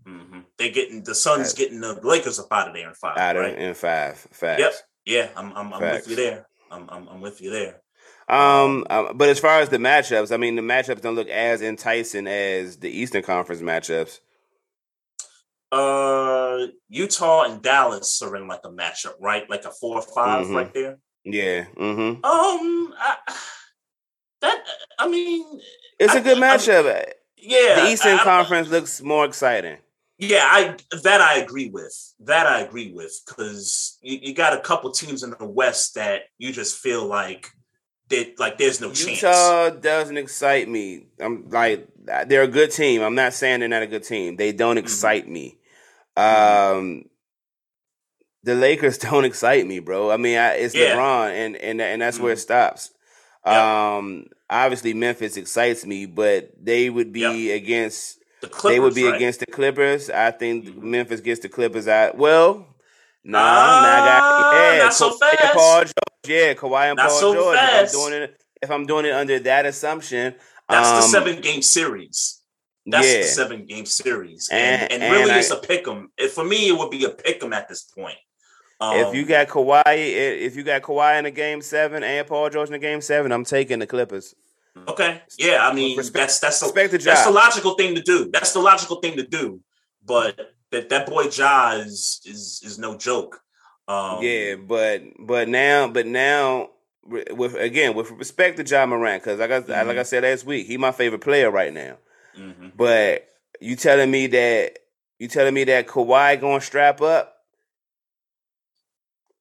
hmm 0.06 0.40
They 0.58 0.72
getting 0.72 1.04
the 1.04 1.14
Suns 1.16 1.48
Right. 1.50 1.56
getting 1.58 1.82
the 1.82 1.94
Lakers 2.02 2.40
up 2.40 2.48
out 2.52 2.70
of 2.70 2.74
there 2.74 2.88
in 2.90 2.96
five, 2.96 3.18
Out 3.18 3.36
of 3.36 3.44
right? 3.44 3.58
in 3.58 3.74
five. 3.76 4.18
Facts. 4.32 4.60
Yep. 4.60 4.74
Yeah, 5.06 5.30
I'm 5.36 5.52
I'm, 5.56 5.74
I'm 5.74 5.82
with 5.92 6.08
you 6.08 6.16
there. 6.16 6.48
I'm, 6.72 6.88
I'm 6.90 7.08
I'm 7.10 7.22
with 7.22 7.42
you 7.42 7.50
there. 7.52 7.81
Um, 8.32 8.86
um, 8.90 9.12
but 9.16 9.28
as 9.30 9.40
far 9.40 9.60
as 9.60 9.70
the 9.70 9.78
matchups, 9.78 10.32
I 10.34 10.38
mean, 10.38 10.56
the 10.56 10.62
matchups 10.62 11.02
don't 11.02 11.16
look 11.16 11.28
as 11.30 11.62
enticing 11.62 12.28
as 12.28 12.78
the 12.78 12.90
Eastern 12.90 13.24
Conference 13.24 13.62
matchups. 13.62 14.20
Uh, 15.72 16.68
Utah 16.90 17.44
and 17.44 17.62
Dallas 17.62 18.22
are 18.22 18.36
in 18.36 18.48
like 18.48 18.62
a 18.66 18.70
matchup, 18.70 19.14
right? 19.20 19.50
Like 19.50 19.66
a 19.66 19.72
four 19.72 19.98
or 19.98 20.02
5 20.02 20.48
Mhm. 20.48 20.56
right 20.56 20.74
there. 20.74 20.98
Yeah, 21.24 21.66
mm-hmm. 21.78 22.24
Um, 22.26 22.94
I, 22.98 23.18
that 24.42 24.64
I 24.98 25.08
mean, 25.08 25.62
It's 26.00 26.14
a 26.14 26.18
I- 26.18 26.22
good 26.22 26.38
I- 26.38 26.42
matchup. 26.58 27.14
yeah, 27.38 27.76
the 27.86 27.90
Eastern 27.92 28.18
I- 28.18 28.22
I- 28.22 28.24
Conference 28.24 28.70
looks 28.70 29.02
more 29.02 29.26
exciting. 29.26 29.78
Yeah, 30.18 30.46
I 30.50 30.78
that 31.04 31.20
I 31.22 31.38
agree 31.40 31.70
with. 31.70 31.96
That 32.20 32.48
I 32.48 32.62
agree 32.62 32.92
with 32.94 33.20
because 33.26 33.98
you, 34.02 34.20
you 34.22 34.34
got 34.34 34.54
a 34.54 34.60
couple 34.60 34.92
teams 34.92 35.24
in 35.24 35.32
the 35.32 35.46
West 35.46 35.96
that 35.96 36.24
you 36.38 36.52
just 36.52 36.78
feel 36.78 37.06
like 37.06 37.50
like 38.38 38.58
there's 38.58 38.82
no 38.82 38.88
chance. 38.92 39.22
Utah 39.22 39.70
doesn't 39.70 40.18
excite 40.18 40.68
me. 40.70 41.08
I'm 41.20 41.50
like 41.50 41.88
they're 42.28 42.44
a 42.44 42.48
good 42.48 42.72
team. 42.72 43.02
I'm 43.02 43.16
not 43.16 43.34
saying 43.34 43.60
they're 43.60 43.70
not 43.70 43.84
a 43.84 43.88
good 43.88 44.04
team. 44.04 44.36
They 44.38 44.52
don't 44.52 44.76
Mm-hmm. 44.78 44.86
excite 44.86 45.28
me. 45.30 45.58
Um, 46.18 47.06
the 48.44 48.56
Lakers 48.56 48.98
don't 48.98 49.26
excite 49.26 49.66
me, 49.68 49.80
bro. 49.80 50.10
I 50.12 50.18
mean, 50.18 50.38
I, 50.38 50.54
it's 50.54 50.76
Yeah. 50.76 50.96
LeBron, 50.96 51.32
and 51.32 51.56
and 51.58 51.82
and 51.82 52.02
that's 52.02 52.20
where 52.20 52.34
it 52.34 52.38
Mhm. 52.38 52.42
stops. 52.42 52.92
Um, 53.44 54.26
obviously 54.50 54.94
Memphis 54.94 55.36
excites 55.38 55.86
me, 55.86 56.06
but 56.06 56.52
they 56.64 56.90
would 56.90 57.12
be 57.12 57.52
against 57.52 58.20
The 58.42 58.48
Clippers, 58.48 58.72
they 58.76 58.80
would 58.80 58.94
be 58.96 59.06
right? 59.06 59.16
against 59.16 59.40
the 59.40 59.48
Clippers. 59.48 60.10
I 60.12 60.30
think 60.32 60.66
Mhm. 60.66 60.82
Memphis 60.84 61.22
gets 61.22 61.40
the 61.40 61.50
Clippers 61.50 61.88
out. 61.88 62.18
Well, 62.18 62.68
nah, 63.24 63.40
Ah, 63.40 63.82
nah, 63.82 64.04
I 64.04 64.52
got, 64.52 64.74
yeah, 64.78 64.84
not 64.84 64.94
so 64.94 65.10
Kawhi 65.12 65.30
and 65.32 65.40
fast. 65.40 65.54
Paul 65.54 65.82
George, 65.82 65.94
yeah, 66.28 66.54
Kawhi 66.54 66.86
and 66.90 66.98
Not 66.98 67.10
Paul 67.10 67.20
so 67.20 67.34
George. 67.34 67.58
fast. 67.58 67.94
If 67.94 68.00
I'm 68.00 68.10
doing 68.10 68.24
it, 68.24 68.42
if 68.62 68.72
I'm 68.72 68.86
doing 68.86 69.06
it 69.06 69.12
under 69.12 69.40
that 69.40 69.66
assumption, 69.66 70.36
That's 70.70 70.88
Um, 70.88 70.96
the 70.96 71.02
seven 71.02 71.42
game 71.42 71.62
series. 71.62 72.40
That's 72.86 73.06
yeah, 73.06 73.18
the 73.18 73.24
seven 73.28 73.66
game 73.66 73.86
series, 73.86 74.48
and 74.52 74.82
And- 74.84 74.92
and, 74.94 75.04
and 75.04 75.14
really, 75.14 75.32
I- 75.32 75.40
it's 75.40 75.52
a 75.52 75.58
pick 75.58 75.86
'em. 75.88 76.12
For 76.34 76.44
me, 76.46 76.70
it 76.70 76.78
would 76.78 76.90
be 76.90 77.04
a 77.04 77.10
pick 77.10 77.44
'em 77.44 77.52
at 77.52 77.68
this 77.68 77.84
point. 77.84 78.18
Um, 78.80 78.96
if 78.98 79.14
you 79.14 79.26
got 79.26 79.48
Kawhi, 79.50 79.84
if 79.86 80.56
you 80.56 80.64
got 80.64 80.82
Kawhi 80.82 81.20
in 81.20 81.26
a 81.26 81.32
game 81.32 81.62
seven 81.62 82.04
and 82.04 82.26
Paul 82.26 82.50
George 82.50 82.70
in 82.70 82.74
a 82.76 82.80
game 82.80 83.02
seven, 83.02 83.32
I'm 83.34 83.44
taking 83.46 83.80
the 83.80 83.86
Clippers. 83.88 84.34
okay, 84.88 85.22
yeah, 85.38 85.68
I 85.68 85.74
mean, 85.74 85.98
Respect- 85.98 86.22
that's 86.24 86.40
that's 86.40 86.60
the, 86.62 87.00
that's 87.04 87.26
the 87.26 87.32
logical 87.32 87.74
thing 87.76 87.94
to 87.96 88.02
do. 88.02 88.30
That's 88.32 88.54
the 88.54 88.60
logical 88.62 88.96
thing 89.02 89.18
to 89.18 89.24
do. 89.28 89.60
But 90.06 90.54
that 90.72 90.90
that 90.90 91.08
boy 91.08 91.24
Ja 91.24 91.72
is 91.74 92.22
is 92.26 92.62
is 92.64 92.80
no 92.80 92.98
joke. 92.98 93.42
Um, 93.88 94.22
yeah, 94.22 94.56
but 94.56 95.04
but 95.20 95.48
now, 95.50 95.88
but 95.88 96.06
now, 96.08 96.70
with 97.04 97.56
again 97.56 97.96
with 97.96 98.12
respect 98.12 98.58
to 98.58 98.64
Ja 98.64 98.86
Morant, 98.86 99.24
because 99.24 99.40
like 99.40 99.52
I 99.52 99.60
Mm-hmm. 99.60 99.88
like 99.88 99.98
I 99.98 100.04
said 100.04 100.24
last 100.24 100.46
week, 100.46 100.68
he 100.68 100.78
my 100.78 100.92
favorite 100.92 101.22
player 101.22 101.52
right 101.52 101.74
now. 101.74 101.98
mhm. 102.38 102.72
But 102.76 103.28
you 103.60 103.76
telling 103.76 104.12
me 104.12 104.28
that 104.28 104.80
you 105.20 105.28
telling 105.28 105.54
me 105.54 105.64
that 105.66 105.88
Kawhi 105.88 106.40
gonna 106.40 106.62
strap 106.62 107.02
up? 107.02 107.38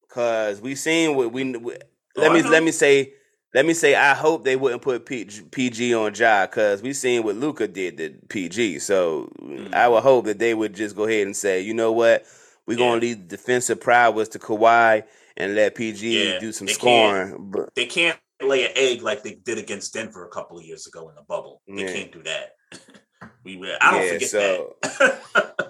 Cause 0.08 0.60
we 0.60 0.74
seen 0.74 1.14
what 1.14 1.32
we, 1.32 1.56
we 1.56 1.76
Oh, 2.16 2.22
let 2.22 2.32
me 2.32 2.42
let 2.42 2.62
me 2.64 2.72
say 2.72 3.14
let 3.54 3.66
me 3.66 3.74
say 3.74 3.94
I 3.94 4.14
hope 4.14 4.44
they 4.44 4.56
wouldn't 4.56 4.82
put 4.82 5.06
PG 5.06 5.94
on 5.94 6.14
Ja 6.14 6.46
because 6.46 6.82
we 6.82 6.92
seen 6.92 7.24
what 7.24 7.36
Luka 7.36 7.66
did 7.66 7.96
to 7.96 8.10
PG. 8.28 8.78
So 8.78 9.30
I 9.72 9.88
would 9.88 9.98
mm-hmm. 9.98 10.02
hope 10.02 10.24
that 10.26 10.38
they 10.38 10.54
would 10.54 10.74
just 10.74 10.94
go 10.94 11.04
ahead 11.04 11.26
and 11.26 11.36
say, 11.36 11.60
you 11.60 11.74
know 11.74 11.92
what, 11.92 12.24
we're 12.66 12.78
Yeah. 12.78 12.86
gonna 12.90 13.00
leave 13.00 13.16
the 13.28 13.36
defensive 13.36 13.80
prowess 13.80 14.28
to 14.28 14.38
Kawhi 14.38 15.02
and 15.36 15.54
let 15.54 15.74
PG 15.74 16.32
Yeah, 16.32 16.38
do 16.38 16.52
some 16.52 16.66
they 16.66 16.72
scoring. 16.74 17.50
But 17.50 17.74
They 17.74 17.86
can't 17.86 18.18
lay 18.40 18.66
an 18.66 18.72
egg 18.76 19.02
like 19.02 19.22
they 19.22 19.34
did 19.34 19.58
against 19.58 19.92
Denver 19.92 20.24
a 20.24 20.30
couple 20.30 20.58
of 20.58 20.64
years 20.64 20.86
ago 20.86 21.08
in 21.08 21.14
the 21.16 21.22
bubble. 21.22 21.62
They 21.66 21.82
Yeah. 21.82 21.92
can't 21.92 22.12
do 22.12 22.22
that. 22.22 22.54
we 23.44 23.56
will- 23.56 23.76
I 23.80 23.90
don't 23.90 24.08
forget 24.12 24.30
so- 24.30 24.76
that. 24.82 25.66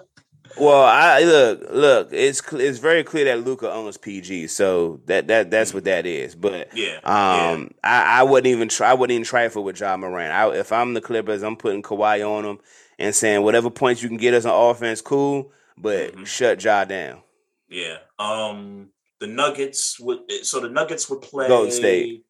Well, 0.57 0.83
I 0.83 1.21
look, 1.23 1.61
look. 1.71 2.09
It's 2.11 2.41
it's 2.53 2.79
very 2.79 3.03
clear 3.03 3.25
that 3.25 3.45
Luka 3.45 3.71
owns 3.71 3.97
PG, 3.97 4.47
so 4.47 4.99
that 5.05 5.27
that 5.27 5.49
that's 5.51 5.73
what 5.73 5.85
that 5.85 6.05
is. 6.05 6.35
But 6.35 6.75
yeah, 6.75 6.99
yeah. 7.03 7.51
um, 7.51 7.71
I, 7.83 8.19
I 8.19 8.23
wouldn't 8.23 8.47
even 8.53 8.67
try. 8.67 8.91
I 8.91 8.93
wouldn't 8.93 9.13
even 9.13 9.25
trifle 9.25 9.63
with 9.63 9.79
Ja 9.79 9.95
Morant. 9.97 10.31
I, 10.33 10.49
if 10.57 10.71
I'm 10.71 10.93
the 10.93 11.01
Clippers, 11.01 11.43
I'm 11.43 11.55
putting 11.55 11.81
Kawhi 11.81 12.27
on 12.27 12.43
them 12.43 12.59
and 12.99 13.15
saying 13.15 13.43
whatever 13.43 13.69
points 13.69 14.01
you 14.03 14.09
can 14.09 14.17
get 14.17 14.33
us 14.33 14.45
on 14.45 14.69
offense, 14.71 15.01
cool. 15.01 15.51
But 15.77 16.15
Mhm. 16.15 16.25
shut 16.27 16.63
Ja 16.63 16.83
down. 16.85 17.21
Yeah. 17.69 17.97
Um 18.19 18.89
the 19.19 19.27
Nuggets 19.27 19.99
would 19.99 20.19
so 20.43 20.59
the 20.59 20.69
Nuggets 20.69 21.09
would 21.09 21.21
play 21.21 21.47
Golden 21.47 21.71
State. 21.71 22.25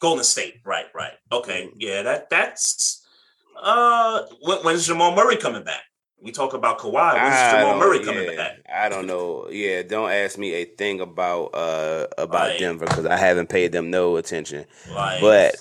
Golden 0.00 0.24
State. 0.24 0.60
Right, 0.64 0.86
right. 0.94 1.12
Okay. 1.32 1.64
Mhm. 1.66 1.72
Yeah, 1.76 2.02
that 2.02 2.30
that's 2.30 3.04
uh 3.60 4.22
when, 4.40 4.58
when's 4.58 4.86
Jamal 4.86 5.14
Murray 5.14 5.36
coming 5.36 5.64
back? 5.64 5.82
We 6.22 6.32
talk 6.32 6.52
about 6.52 6.78
Kawhi. 6.78 7.14
When's 7.14 7.34
Jamal 7.52 7.70
don't- 7.70 7.78
Murray 7.78 8.04
coming 8.04 8.30
yeah, 8.30 8.36
back? 8.36 8.58
I 8.72 8.88
don't 8.88 9.06
know. 9.06 9.48
Yeah, 9.50 9.82
don't 9.82 10.10
ask 10.10 10.36
me 10.38 10.52
a 10.54 10.64
thing 10.66 11.00
about 11.00 11.46
uh 11.54 12.06
about 12.18 12.48
Right. 12.50 12.58
Denver 12.58 12.86
because 12.86 13.06
I 13.06 13.16
haven't 13.16 13.48
paid 13.48 13.72
them 13.72 13.90
no 13.90 14.16
attention. 14.16 14.66
Like 14.92 15.20
But 15.20 15.54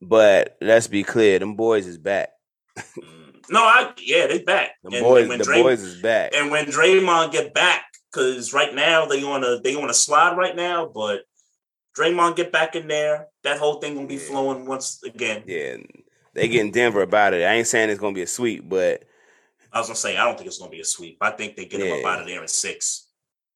but 0.00 0.56
let's 0.60 0.86
be 0.86 1.02
clear, 1.02 1.38
them 1.38 1.56
boys 1.56 1.86
is 1.86 1.98
back. 1.98 2.30
mm, 2.78 3.42
no, 3.50 3.60
I 3.62 3.92
yeah, 3.98 4.26
they 4.28 4.38
back. 4.42 4.72
The 4.84 4.96
And- 4.96 5.04
boys, 5.04 5.20
and 5.22 5.28
when 5.30 5.38
the 5.38 5.44
Dray- 5.44 5.62
boys 5.62 5.82
is 5.82 6.00
back. 6.00 6.32
and 6.34 6.50
when 6.50 6.66
Draymond 6.66 7.32
get 7.32 7.52
back, 7.52 7.82
because 8.12 8.52
right 8.54 8.74
now 8.74 9.06
they 9.06 9.22
on 9.24 9.42
a 9.44 9.60
they 9.60 9.74
on 9.74 9.90
a 9.90 9.94
slide 9.94 10.36
right 10.36 10.54
now, 10.54 10.86
but 10.86 11.22
Draymond 11.98 12.36
get 12.36 12.52
back 12.52 12.76
in 12.76 12.86
there, 12.86 13.26
that 13.42 13.58
whole 13.58 13.80
thing 13.80 13.96
gonna 13.96 14.06
be 14.06 14.14
Yeah. 14.14 14.20
flowing 14.20 14.66
once 14.66 15.02
again. 15.02 15.42
Yeah, 15.46 15.78
they 16.34 16.46
getting 16.46 16.70
Denver 16.70 17.02
about 17.02 17.34
it. 17.34 17.42
I 17.42 17.54
ain't 17.54 17.66
saying 17.66 17.90
it's 17.90 17.98
gonna 18.00 18.14
be 18.14 18.22
a 18.22 18.26
sweep, 18.28 18.68
but 18.68 19.02
I 19.72 19.78
was 19.78 19.86
gonna 19.88 19.96
say 19.96 20.16
I 20.16 20.24
don't 20.24 20.36
think 20.36 20.46
it's 20.48 20.58
gonna 20.58 20.70
be 20.70 20.80
a 20.80 20.84
sweep. 20.84 21.18
I 21.20 21.30
think 21.30 21.56
they 21.56 21.64
get 21.66 21.80
him 21.80 21.92
up 21.98 22.04
out 22.12 22.20
of 22.22 22.26
there 22.26 22.42
in 22.42 22.48
six. 22.48 23.06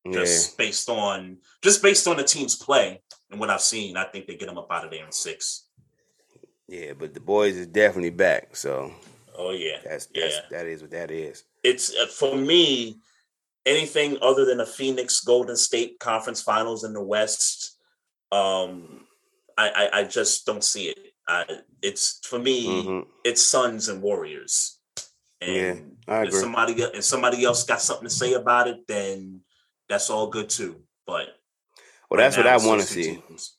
yeah, 0.04 0.12
just 0.20 0.56
based 0.58 0.88
on 0.88 1.38
just 1.62 1.82
based 1.82 2.06
on 2.06 2.16
the 2.16 2.24
team's 2.24 2.56
play 2.56 3.00
and 3.30 3.40
what 3.40 3.50
I've 3.50 3.60
seen, 3.60 3.96
I 3.96 4.04
think 4.04 4.26
they 4.26 4.36
get 4.36 4.46
them 4.46 4.58
up 4.58 4.70
out 4.70 4.84
of 4.84 4.90
there 4.90 5.04
in 5.04 5.12
six. 5.12 5.66
yeah. 6.68 6.92
But 6.92 7.14
the 7.14 7.20
boys 7.20 7.56
is 7.56 7.66
definitely 7.66 8.10
back. 8.10 8.54
So 8.56 8.92
Oh 9.36 9.50
yeah, 9.50 9.78
that's 9.84 10.06
that's 10.06 10.34
Yeah. 10.36 10.40
that 10.50 10.66
is 10.66 10.82
what 10.82 10.90
that 10.92 11.10
is. 11.10 11.44
it's 11.62 11.94
uh, 11.94 12.06
for 12.06 12.36
me. 12.36 13.00
Anything 13.66 14.18
other 14.20 14.44
than 14.44 14.60
a 14.60 14.66
Phoenix 14.66 15.22
Golden 15.22 15.56
State 15.56 15.98
conference 15.98 16.42
finals 16.42 16.84
in 16.84 16.92
the 16.92 17.02
West, 17.02 17.78
um, 18.30 19.06
I, 19.56 19.70
I, 19.70 20.00
I 20.00 20.04
just 20.04 20.44
don't 20.44 20.62
see 20.62 20.88
it. 20.88 20.98
I, 21.26 21.46
it's 21.80 22.20
for 22.26 22.38
me, 22.38 22.84
Mhm. 22.84 23.06
it's 23.24 23.40
Suns 23.40 23.88
and 23.88 24.02
Warriors. 24.02 24.78
Yeah, 25.46 25.70
And 25.72 25.96
I 26.08 26.22
if 26.22 26.34
somebody 26.34 26.74
if 26.74 27.04
somebody 27.04 27.44
else 27.44 27.64
got 27.64 27.80
something 27.80 28.08
to 28.08 28.14
say 28.14 28.34
about 28.34 28.68
it, 28.68 28.86
then 28.88 29.40
that's 29.88 30.10
all 30.10 30.28
good 30.28 30.48
too. 30.48 30.82
But 31.06 31.28
Well, 32.10 32.18
that's 32.18 32.36
right 32.36 32.44
what 32.44 32.50
now, 32.50 32.64
I 32.64 32.68
want 32.68 32.80
to 32.80 32.86
see. 32.86 33.16
teams. 33.28 33.56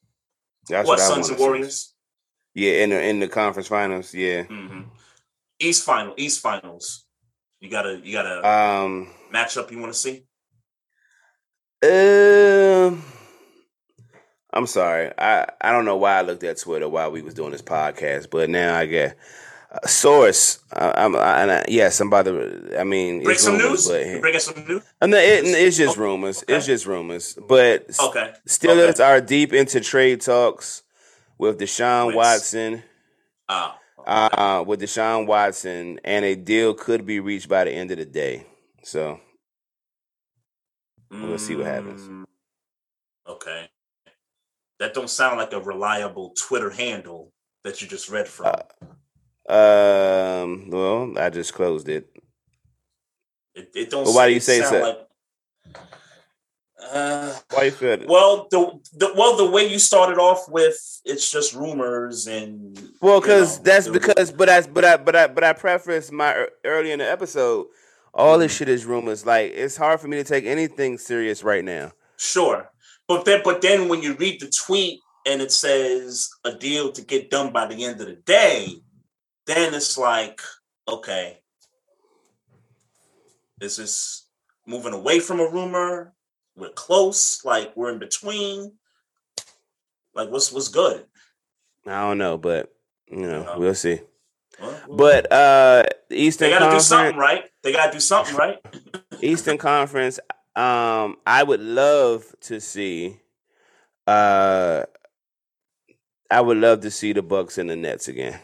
That's 0.68 0.88
what 0.88 0.98
what, 0.98 1.08
Suns 1.08 1.30
and 1.30 1.38
to 1.38 1.42
see. 1.44 1.48
Warriors? 1.48 1.94
Yeah, 2.54 2.84
in 2.84 2.90
the 2.90 3.04
in 3.04 3.20
the 3.20 3.28
conference 3.28 3.68
finals. 3.68 4.14
Yeah. 4.14 4.44
hmm 4.44 4.84
East 5.60 5.86
final, 5.86 6.14
East 6.18 6.42
finals. 6.42 7.06
You 7.60 7.70
gotta, 7.70 8.00
you 8.04 8.14
gotta 8.14 8.48
Um. 8.48 9.10
matchup 9.34 9.72
you 9.72 9.80
want 9.80 9.94
to 9.94 10.00
see. 10.00 10.26
Um. 11.84 13.04
I'm 14.54 14.68
sorry. 14.68 15.12
I 15.18 15.48
I 15.60 15.72
don't 15.72 15.86
know 15.86 15.98
why 15.98 16.18
I 16.18 16.22
looked 16.22 16.44
at 16.44 16.58
Twitter 16.58 16.88
while 16.88 17.12
we 17.12 17.22
was 17.22 17.34
doing 17.34 17.52
this 17.52 17.62
podcast, 17.62 18.30
but 18.30 18.50
now 18.50 18.76
I 18.78 18.86
get 18.86 19.18
source. 19.86 20.60
I, 20.74 20.94
I'm 21.04 21.16
I, 21.16 21.42
and 21.42 21.52
I, 21.52 21.66
yes, 21.68 22.00
I'm 22.00 22.08
about 22.08 22.26
to. 22.26 22.80
I 22.80 22.84
mean, 22.84 23.24
Bring 23.24 23.36
it's 23.36 23.44
some 23.44 23.58
rumors, 23.58 23.90
news. 23.90 24.08
You 24.08 24.20
bringing 24.20 24.40
some 24.40 24.66
news. 24.68 24.84
No, 25.02 25.18
it, 25.18 25.46
it's 25.46 25.78
just 25.78 25.94
Okay. 25.98 26.02
rumors. 26.02 26.44
Okay. 26.44 26.56
It's 26.56 26.66
just 26.66 26.86
rumors. 26.86 27.38
But 27.48 27.86
Okay. 28.04 28.34
Steelers 28.48 29.00
Okay. 29.00 29.04
are 29.04 29.22
deep 29.22 29.54
into 29.54 29.80
trade 29.82 30.22
talks 30.22 30.84
with 31.38 31.60
Deshaun 31.60 32.08
With- 32.08 32.16
Watson. 32.16 32.84
Ah. 33.50 33.78
Uh, 34.08 34.64
with 34.66 34.82
Deshaun 34.82 35.26
Watson, 35.26 36.00
and 36.04 36.24
a 36.26 36.36
deal 36.36 36.74
could 36.76 37.06
be 37.08 37.20
reached 37.20 37.50
by 37.50 37.64
the 37.64 37.72
end 37.72 37.90
of 37.92 37.98
the 37.98 38.06
day. 38.06 38.46
So 38.84 39.20
we'll 41.12 41.38
see 41.40 41.56
what 41.56 41.66
happens. 41.66 42.02
Mm, 42.02 42.26
Okay. 43.28 43.68
That 44.80 44.94
don't 44.94 45.10
sound 45.10 45.38
like 45.40 45.54
a 45.54 45.60
reliable 45.62 46.32
Twitter 46.38 46.70
handle 46.70 47.32
that 47.64 47.82
you 47.82 47.88
just 47.88 48.10
read 48.10 48.28
from. 48.28 48.48
Uh, 48.48 48.86
um, 49.48 50.70
well, 50.70 51.14
I 51.18 51.30
just 51.30 51.54
closed 51.54 51.88
it. 51.90 52.08
it, 53.54 53.70
it 53.76 53.90
don't. 53.90 54.06
Well, 54.06 54.16
why 54.16 54.28
do 54.28 54.34
you 54.34 54.40
say 54.40 54.62
so? 54.62 54.80
Like, 54.82 54.98
uh, 56.92 57.34
Why 57.52 57.64
you 57.64 57.72
feel 57.72 57.92
it? 57.94 58.08
well, 58.08 58.48
the, 58.52 58.80
the 58.94 59.12
well 59.16 59.36
the 59.38 59.50
way 59.50 59.68
you 59.68 59.80
started 59.80 60.20
off 60.20 60.48
with 60.50 60.78
it's 61.06 61.32
just 61.32 61.54
rumors 61.56 62.28
and 62.28 62.78
Well, 63.02 63.16
you 63.16 63.22
because 63.22 63.58
know, 63.58 63.64
that's 63.64 63.88
because, 63.88 64.32
but 64.32 64.50
I, 64.50 64.62
but 64.62 64.86
I, 64.86 64.98
but 64.98 65.16
I, 65.16 65.28
but 65.28 65.44
I 65.44 65.54
preface 65.54 66.12
my 66.12 66.48
early 66.64 66.92
in 66.92 67.00
the 67.00 67.10
episode. 67.10 67.68
All 68.14 68.38
this 68.38 68.54
Mhm. 68.54 68.58
shit 68.60 68.70
is 68.70 68.86
rumors. 68.86 69.26
Like 69.26 69.52
it's 69.56 69.78
hard 69.78 70.00
for 70.00 70.08
me 70.08 70.18
to 70.18 70.24
take 70.24 70.46
anything 70.46 70.98
serious 70.98 71.44
right 71.44 71.64
now. 71.66 71.92
Sure. 72.18 72.70
But 73.08 73.26
then 73.26 73.42
but 73.44 73.62
then 73.62 73.88
when 73.90 74.02
you 74.02 74.14
read 74.16 74.40
the 74.42 74.48
tweet 74.50 75.00
and 75.26 75.42
it 75.42 75.52
says 75.52 76.30
a 76.44 76.54
deal 76.54 76.92
to 76.92 77.02
get 77.02 77.30
done 77.32 77.52
by 77.52 77.66
the 77.68 77.84
end 77.84 78.00
of 78.00 78.08
the 78.08 78.14
day, 78.16 78.68
then 79.48 79.74
it's 79.74 79.98
like, 79.98 80.42
okay. 80.88 81.40
Is 83.62 83.78
this 83.78 84.28
moving 84.66 84.94
away 84.94 85.20
from 85.20 85.40
a 85.40 85.48
rumor? 85.50 86.14
We're 86.58 86.70
close, 86.70 87.44
like 87.46 87.76
we're 87.76 87.92
in 87.92 88.00
between. 88.00 88.74
Like 90.14 90.30
what's 90.30 90.52
what's 90.52 90.70
good? 90.70 91.06
I 91.86 92.02
don't 92.02 92.18
know, 92.18 92.38
but 92.38 92.74
you 93.08 93.22
know, 93.28 93.44
Yeah. 93.44 93.58
we'll 93.58 93.76
see. 93.76 94.00
Well, 94.60 94.80
But 94.90 95.32
uh, 95.32 95.84
Eastern 96.10 96.50
they 96.50 96.58
gotta 96.58 96.76
do 96.76 96.80
something, 96.80 97.18
right? 97.18 97.44
They 97.62 97.72
gotta 97.74 97.92
do 97.92 98.00
something, 98.00 98.36
right? 98.36 98.58
Eastern 99.22 99.58
Conference. 99.58 100.20
Um, 100.56 101.18
I 101.28 101.44
would 101.44 101.60
love 101.60 102.34
to 102.42 102.62
see. 102.62 103.20
Uh, 104.08 104.86
I 106.32 106.42
would 106.42 106.58
love 106.58 106.82
to 106.82 106.92
see 106.92 107.12
the 107.12 107.22
Bucks 107.22 107.58
and 107.58 107.70
the 107.70 107.76
Nets 107.76 108.08
again. 108.08 108.40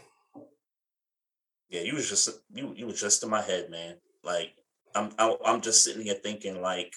Yeah, 1.72 1.81
you 1.81 1.95
was 1.95 2.07
just 2.10 2.30
you 2.53 2.73
you 2.76 2.85
was 2.85 2.99
just 2.99 3.23
in 3.23 3.30
my 3.30 3.41
head, 3.41 3.69
man. 3.72 3.95
Like 4.23 4.52
I'm 4.93 5.10
I, 5.18 5.35
I'm 5.45 5.61
just 5.61 5.84
sitting 5.84 6.03
here 6.03 6.15
thinking 6.15 6.61
like 6.61 6.93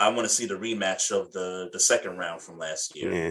I 0.00 0.08
want 0.10 0.22
to 0.22 0.28
see 0.28 0.46
the 0.46 0.54
rematch 0.54 1.10
of 1.10 1.32
the 1.32 1.68
the 1.72 1.80
second 1.80 2.18
round 2.18 2.40
from 2.40 2.56
last 2.58 2.94
year 2.96 3.12
Yeah, 3.12 3.30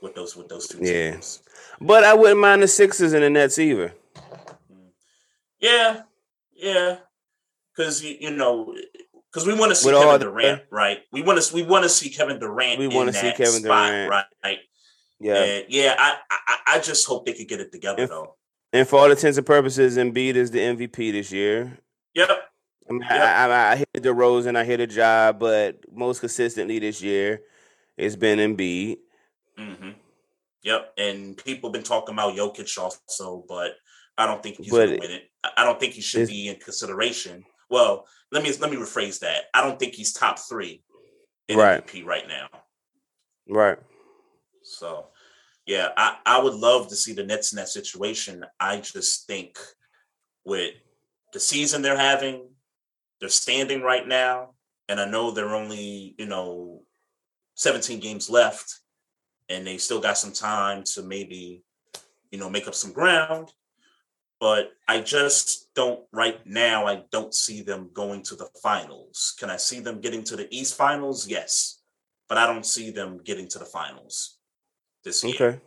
with 0.00 0.14
those 0.14 0.34
with 0.34 0.48
those 0.48 0.66
two 0.66 0.78
Yeah. 0.80 1.12
teams. 1.12 1.42
but 1.80 2.04
I 2.04 2.14
wouldn't 2.14 2.40
mind 2.40 2.62
the 2.62 2.68
Sixers 2.68 3.12
and 3.12 3.22
the 3.22 3.28
Nets 3.30 3.58
either. 3.58 3.92
Mm. 4.72 4.88
Yeah, 5.60 6.02
yeah, 6.54 6.96
because 7.76 8.02
you 8.02 8.16
you 8.18 8.30
know 8.30 8.74
because 9.30 9.46
we 9.46 9.52
want 9.52 9.72
to 9.72 9.76
see 9.76 9.92
With 9.92 10.00
Kevin 10.02 10.20
the- 10.20 10.24
Durant, 10.26 10.62
right? 10.70 11.00
We 11.12 11.20
want 11.20 11.42
to 11.42 11.54
we 11.54 11.62
want 11.64 11.82
to 11.82 11.90
see 11.90 12.08
Kevin 12.08 12.38
Durant. 12.38 12.78
We 12.78 12.88
wanna 12.88 13.12
see 13.12 13.30
Kevin 13.32 13.60
spot, 13.62 13.90
Durant. 13.90 14.10
right? 14.42 14.58
Yeah, 15.20 15.34
And 15.42 15.64
yeah, 15.68 15.94
I, 15.98 16.16
I 16.30 16.56
I 16.76 16.78
just 16.78 17.06
hope 17.06 17.26
they 17.26 17.32
could 17.34 17.48
get 17.48 17.60
it 17.60 17.72
together 17.72 18.04
If- 18.04 18.08
though. 18.10 18.36
And 18.76 18.86
for 18.86 19.00
all 19.00 19.10
intents 19.10 19.38
and 19.38 19.46
purposes, 19.46 19.96
Embiid 19.96 20.34
is 20.34 20.50
the 20.50 20.58
MVP 20.58 21.12
this 21.12 21.32
year. 21.32 21.78
Yep. 22.14 22.28
I, 22.88 22.92
mean, 22.92 23.00
yep. 23.00 23.10
I, 23.10 23.46
I, 23.46 23.72
I 23.72 23.76
hit 23.76 23.88
DeRozan, 23.96 24.54
I 24.54 24.64
hit 24.64 24.80
a 24.80 24.86
job, 24.86 25.38
but 25.38 25.80
most 25.90 26.20
consistently 26.20 26.78
this 26.78 27.00
year, 27.02 27.40
it's 27.96 28.16
been 28.16 28.38
Embiid. 28.38 28.98
Mm-hmm. 29.58 29.90
Yep, 30.62 30.92
and 30.98 31.36
people 31.38 31.70
been 31.70 31.84
talking 31.84 32.14
about 32.14 32.36
Jokic 32.36 32.76
also, 32.78 33.44
but 33.48 33.76
I 34.18 34.26
don't 34.26 34.42
think 34.42 34.56
he's 34.56 34.70
going 34.70 34.90
to 34.90 34.98
win 34.98 35.10
it. 35.10 35.30
I 35.56 35.64
don't 35.64 35.80
think 35.80 35.94
he 35.94 36.02
should 36.02 36.28
be 36.28 36.48
in 36.48 36.56
consideration. 36.56 37.44
Well, 37.70 38.06
let 38.30 38.42
me 38.42 38.52
let 38.60 38.70
me 38.70 38.76
rephrase 38.76 39.20
that. 39.20 39.44
I 39.54 39.62
don't 39.62 39.78
think 39.78 39.94
he's 39.94 40.12
top 40.12 40.38
three 40.38 40.82
in 41.48 41.56
right. 41.56 41.86
MVP 41.86 42.04
right 42.04 42.28
now. 42.28 42.48
Right. 43.48 43.78
So, 44.62 45.06
yeah, 45.66 45.88
I, 45.96 46.16
I 46.24 46.40
would 46.40 46.54
love 46.54 46.88
to 46.88 46.96
see 46.96 47.12
the 47.12 47.24
Nets 47.24 47.52
in 47.52 47.56
that 47.56 47.68
situation. 47.68 48.44
I 48.60 48.78
just 48.78 49.26
think 49.26 49.58
with 50.44 50.74
the 51.32 51.40
season 51.40 51.82
they're 51.82 51.98
having, 51.98 52.48
they're 53.20 53.28
standing 53.28 53.82
right 53.82 54.06
now, 54.06 54.54
and 54.88 55.00
I 55.00 55.06
know 55.06 55.32
they're 55.32 55.56
only, 55.56 56.14
you 56.18 56.26
know, 56.26 56.82
17 57.56 57.98
games 57.98 58.30
left, 58.30 58.80
and 59.48 59.66
they 59.66 59.78
still 59.78 60.00
got 60.00 60.18
some 60.18 60.32
time 60.32 60.84
to 60.94 61.02
maybe, 61.02 61.64
you 62.30 62.38
know, 62.38 62.48
make 62.48 62.68
up 62.68 62.74
some 62.74 62.92
ground. 62.92 63.52
But 64.38 64.70
I 64.86 65.00
just 65.00 65.74
don't 65.74 66.00
right 66.12 66.46
now, 66.46 66.86
I 66.86 67.04
don't 67.10 67.34
see 67.34 67.62
them 67.62 67.90
going 67.92 68.22
to 68.24 68.36
the 68.36 68.48
finals. 68.62 69.34
Can 69.40 69.50
I 69.50 69.56
see 69.56 69.80
them 69.80 70.00
getting 70.00 70.22
to 70.24 70.36
the 70.36 70.46
East 70.54 70.76
finals? 70.76 71.26
Yes. 71.26 71.80
But 72.28 72.38
I 72.38 72.46
don't 72.46 72.66
see 72.66 72.90
them 72.90 73.18
getting 73.24 73.48
to 73.48 73.58
the 73.58 73.64
finals 73.64 74.35
this 75.06 75.24
year. 75.24 75.34
Okay. 75.34 75.60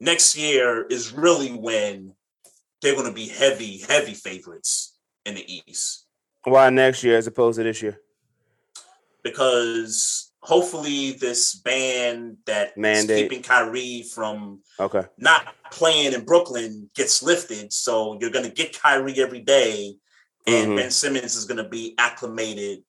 Next 0.00 0.36
year 0.36 0.84
is 0.86 1.12
really 1.12 1.50
when 1.50 2.14
they're 2.82 2.94
going 2.94 3.06
to 3.06 3.12
be 3.12 3.28
heavy, 3.28 3.78
heavy 3.78 4.14
favorites 4.14 4.96
in 5.24 5.34
the 5.34 5.62
East. 5.68 6.06
Why 6.44 6.70
next 6.70 7.04
year 7.04 7.16
as 7.16 7.26
opposed 7.26 7.58
to 7.58 7.64
this 7.64 7.82
year? 7.82 8.00
Because 9.22 10.32
hopefully 10.40 11.12
this 11.12 11.54
ban 11.56 12.38
that 12.46 12.76
Mandate. 12.78 13.10
is 13.10 13.22
keeping 13.22 13.42
Kyrie 13.42 14.02
from 14.02 14.60
okay. 14.80 15.02
not 15.18 15.54
playing 15.70 16.14
in 16.14 16.24
Brooklyn 16.24 16.88
gets 16.94 17.22
lifted. 17.22 17.72
So 17.72 18.16
you're 18.20 18.30
going 18.30 18.46
to 18.46 18.50
get 18.50 18.80
Kyrie 18.80 19.20
every 19.20 19.40
day, 19.40 19.96
and 20.46 20.68
mm-hmm. 20.68 20.76
Ben 20.76 20.90
Simmons 20.90 21.36
is 21.36 21.44
going 21.44 21.62
to 21.62 21.68
be 21.68 21.94
acclimated 21.98 22.82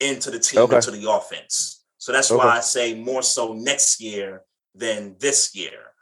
into 0.00 0.30
the 0.30 0.38
team, 0.38 0.60
okay. 0.62 0.76
into 0.76 0.92
the 0.92 1.10
offense. 1.10 1.84
So 1.98 2.12
that's 2.12 2.30
okay. 2.30 2.38
why 2.38 2.56
I 2.56 2.60
say 2.60 2.94
more 2.94 3.22
so 3.22 3.52
next 3.52 4.00
year 4.00 4.42
than 4.74 5.16
this 5.20 5.54
year. 5.54 5.92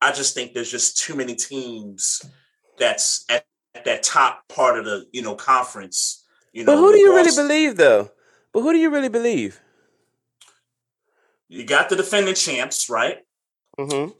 I 0.00 0.12
just 0.12 0.34
think 0.34 0.54
there's 0.54 0.70
just 0.70 0.98
too 0.98 1.14
many 1.14 1.34
teams 1.34 2.22
that's 2.78 3.24
at, 3.28 3.44
at 3.74 3.84
that 3.84 4.02
top 4.02 4.48
part 4.48 4.78
of 4.78 4.84
the 4.84 5.06
you 5.12 5.22
know 5.22 5.34
conference. 5.34 6.24
You 6.52 6.64
know, 6.64 6.74
but 6.74 6.78
who 6.78 6.92
do 6.92 6.98
you 6.98 7.14
really 7.14 7.34
believe 7.34 7.76
though? 7.76 8.10
But 8.52 8.62
who 8.62 8.72
do 8.72 8.78
you 8.78 8.90
really 8.90 9.08
believe? 9.08 9.60
You 11.48 11.64
got 11.64 11.88
the 11.88 11.96
defending 11.96 12.34
champs, 12.34 12.88
right? 12.88 13.18
Mm-hmm. 13.78 14.12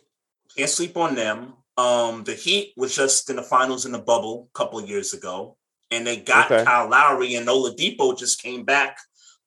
Can't 0.57 0.71
sleep 0.71 0.97
on 0.97 1.15
them. 1.15 1.55
Um, 1.77 2.25
the 2.25 2.35
Heat 2.35 2.75
was 2.77 2.95
just 2.95 3.31
in 3.31 3.37
the 3.37 3.43
finals 3.43 3.87
in 3.87 3.93
the 3.93 3.99
bubble 3.99 4.49
a 4.53 4.59
couple 4.59 4.79
of 4.79 4.89
years 4.89 5.15
ago, 5.15 5.57
and 5.91 6.07
they 6.07 6.17
got 6.19 6.51
okay. 6.51 6.65
Kyle 6.65 6.89
Lowry 6.89 7.37
and 7.37 7.47
Oladipo 7.47 8.19
just 8.19 8.43
came 8.43 8.65
back 8.65 8.99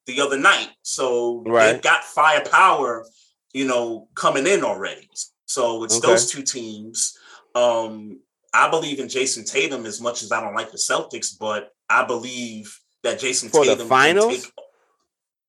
the 0.06 0.22
other 0.22 0.38
night, 0.38 0.70
so 0.82 1.44
right. 1.46 1.74
they 1.74 1.80
got 1.80 2.04
firepower, 2.04 3.06
you 3.54 3.66
know, 3.66 4.08
coming 4.16 4.48
in 4.48 4.64
already. 4.64 5.10
So 5.46 5.84
it's 5.84 5.98
okay. 5.98 6.08
those 6.08 6.30
two 6.30 6.44
teams. 6.44 7.18
Um, 7.56 8.20
I 8.54 8.70
believe 8.70 9.00
in 9.00 9.08
Jayson 9.08 9.46
Tatum 9.46 9.86
as 9.86 10.02
much 10.02 10.24
as 10.24 10.32
I 10.32 10.42
don't 10.42 10.56
like 10.56 10.72
the 10.72 10.78
Celtics, 10.78 11.38
but 11.40 11.72
I 11.90 12.06
believe 12.06 12.80
that 13.04 13.20
Jayson 13.20 13.50
for 13.50 13.64
Tatum 13.64 13.80
the 13.80 13.86
finals. 13.86 14.44
Take, 14.44 14.54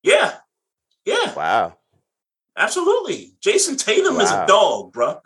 yeah, 0.02 0.34
yeah. 1.04 1.34
Wow. 1.34 1.78
Absolutely. 2.56 3.34
Jayson 3.40 3.76
Tatum 3.76 4.16
wow. 4.16 4.20
is 4.20 4.30
a 4.30 4.46
dog, 4.46 4.92
bro. 4.92 5.20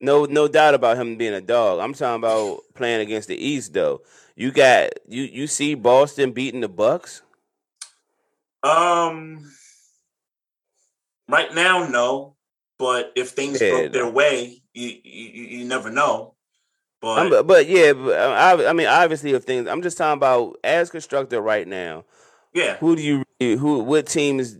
No, 0.00 0.24
no 0.24 0.48
doubt 0.48 0.74
about 0.74 0.96
him 0.96 1.16
being 1.16 1.34
a 1.34 1.40
dog. 1.40 1.78
I'm 1.78 1.92
talking 1.92 2.16
about 2.16 2.60
playing 2.74 3.00
against 3.00 3.28
the 3.28 3.36
East 3.36 3.74
though. 3.74 4.00
You 4.34 4.50
got 4.50 4.90
you 5.06 5.24
you 5.24 5.46
see 5.46 5.74
Boston 5.74 6.32
beating 6.32 6.62
the 6.62 6.68
Bucks? 6.68 7.22
Um 8.62 9.50
right 11.30 11.54
now, 11.54 11.86
no. 11.86 12.36
But 12.78 13.12
if 13.14 13.30
things 13.30 13.60
yeah, 13.60 13.70
broke 13.70 13.92
their 13.92 14.10
way, 14.10 14.62
you, 14.72 14.96
you 15.04 15.44
you 15.58 15.64
never 15.64 15.90
know. 15.90 16.34
But 17.00 17.32
I'm, 17.32 17.46
but 17.46 17.66
yeah, 17.66 17.92
but 17.92 18.18
uh, 18.18 18.32
I, 18.32 18.70
I 18.70 18.72
mean, 18.72 18.86
obviously, 18.86 19.32
if 19.32 19.44
things, 19.44 19.68
I'm 19.68 19.82
just 19.82 19.98
talking 19.98 20.18
about 20.18 20.56
as 20.64 20.90
constructed 20.90 21.40
right 21.40 21.66
now. 21.66 22.04
Yeah. 22.52 22.76
Who 22.78 22.96
do 22.96 23.02
you 23.02 23.58
who 23.58 23.80
what 23.80 24.06
teams 24.06 24.58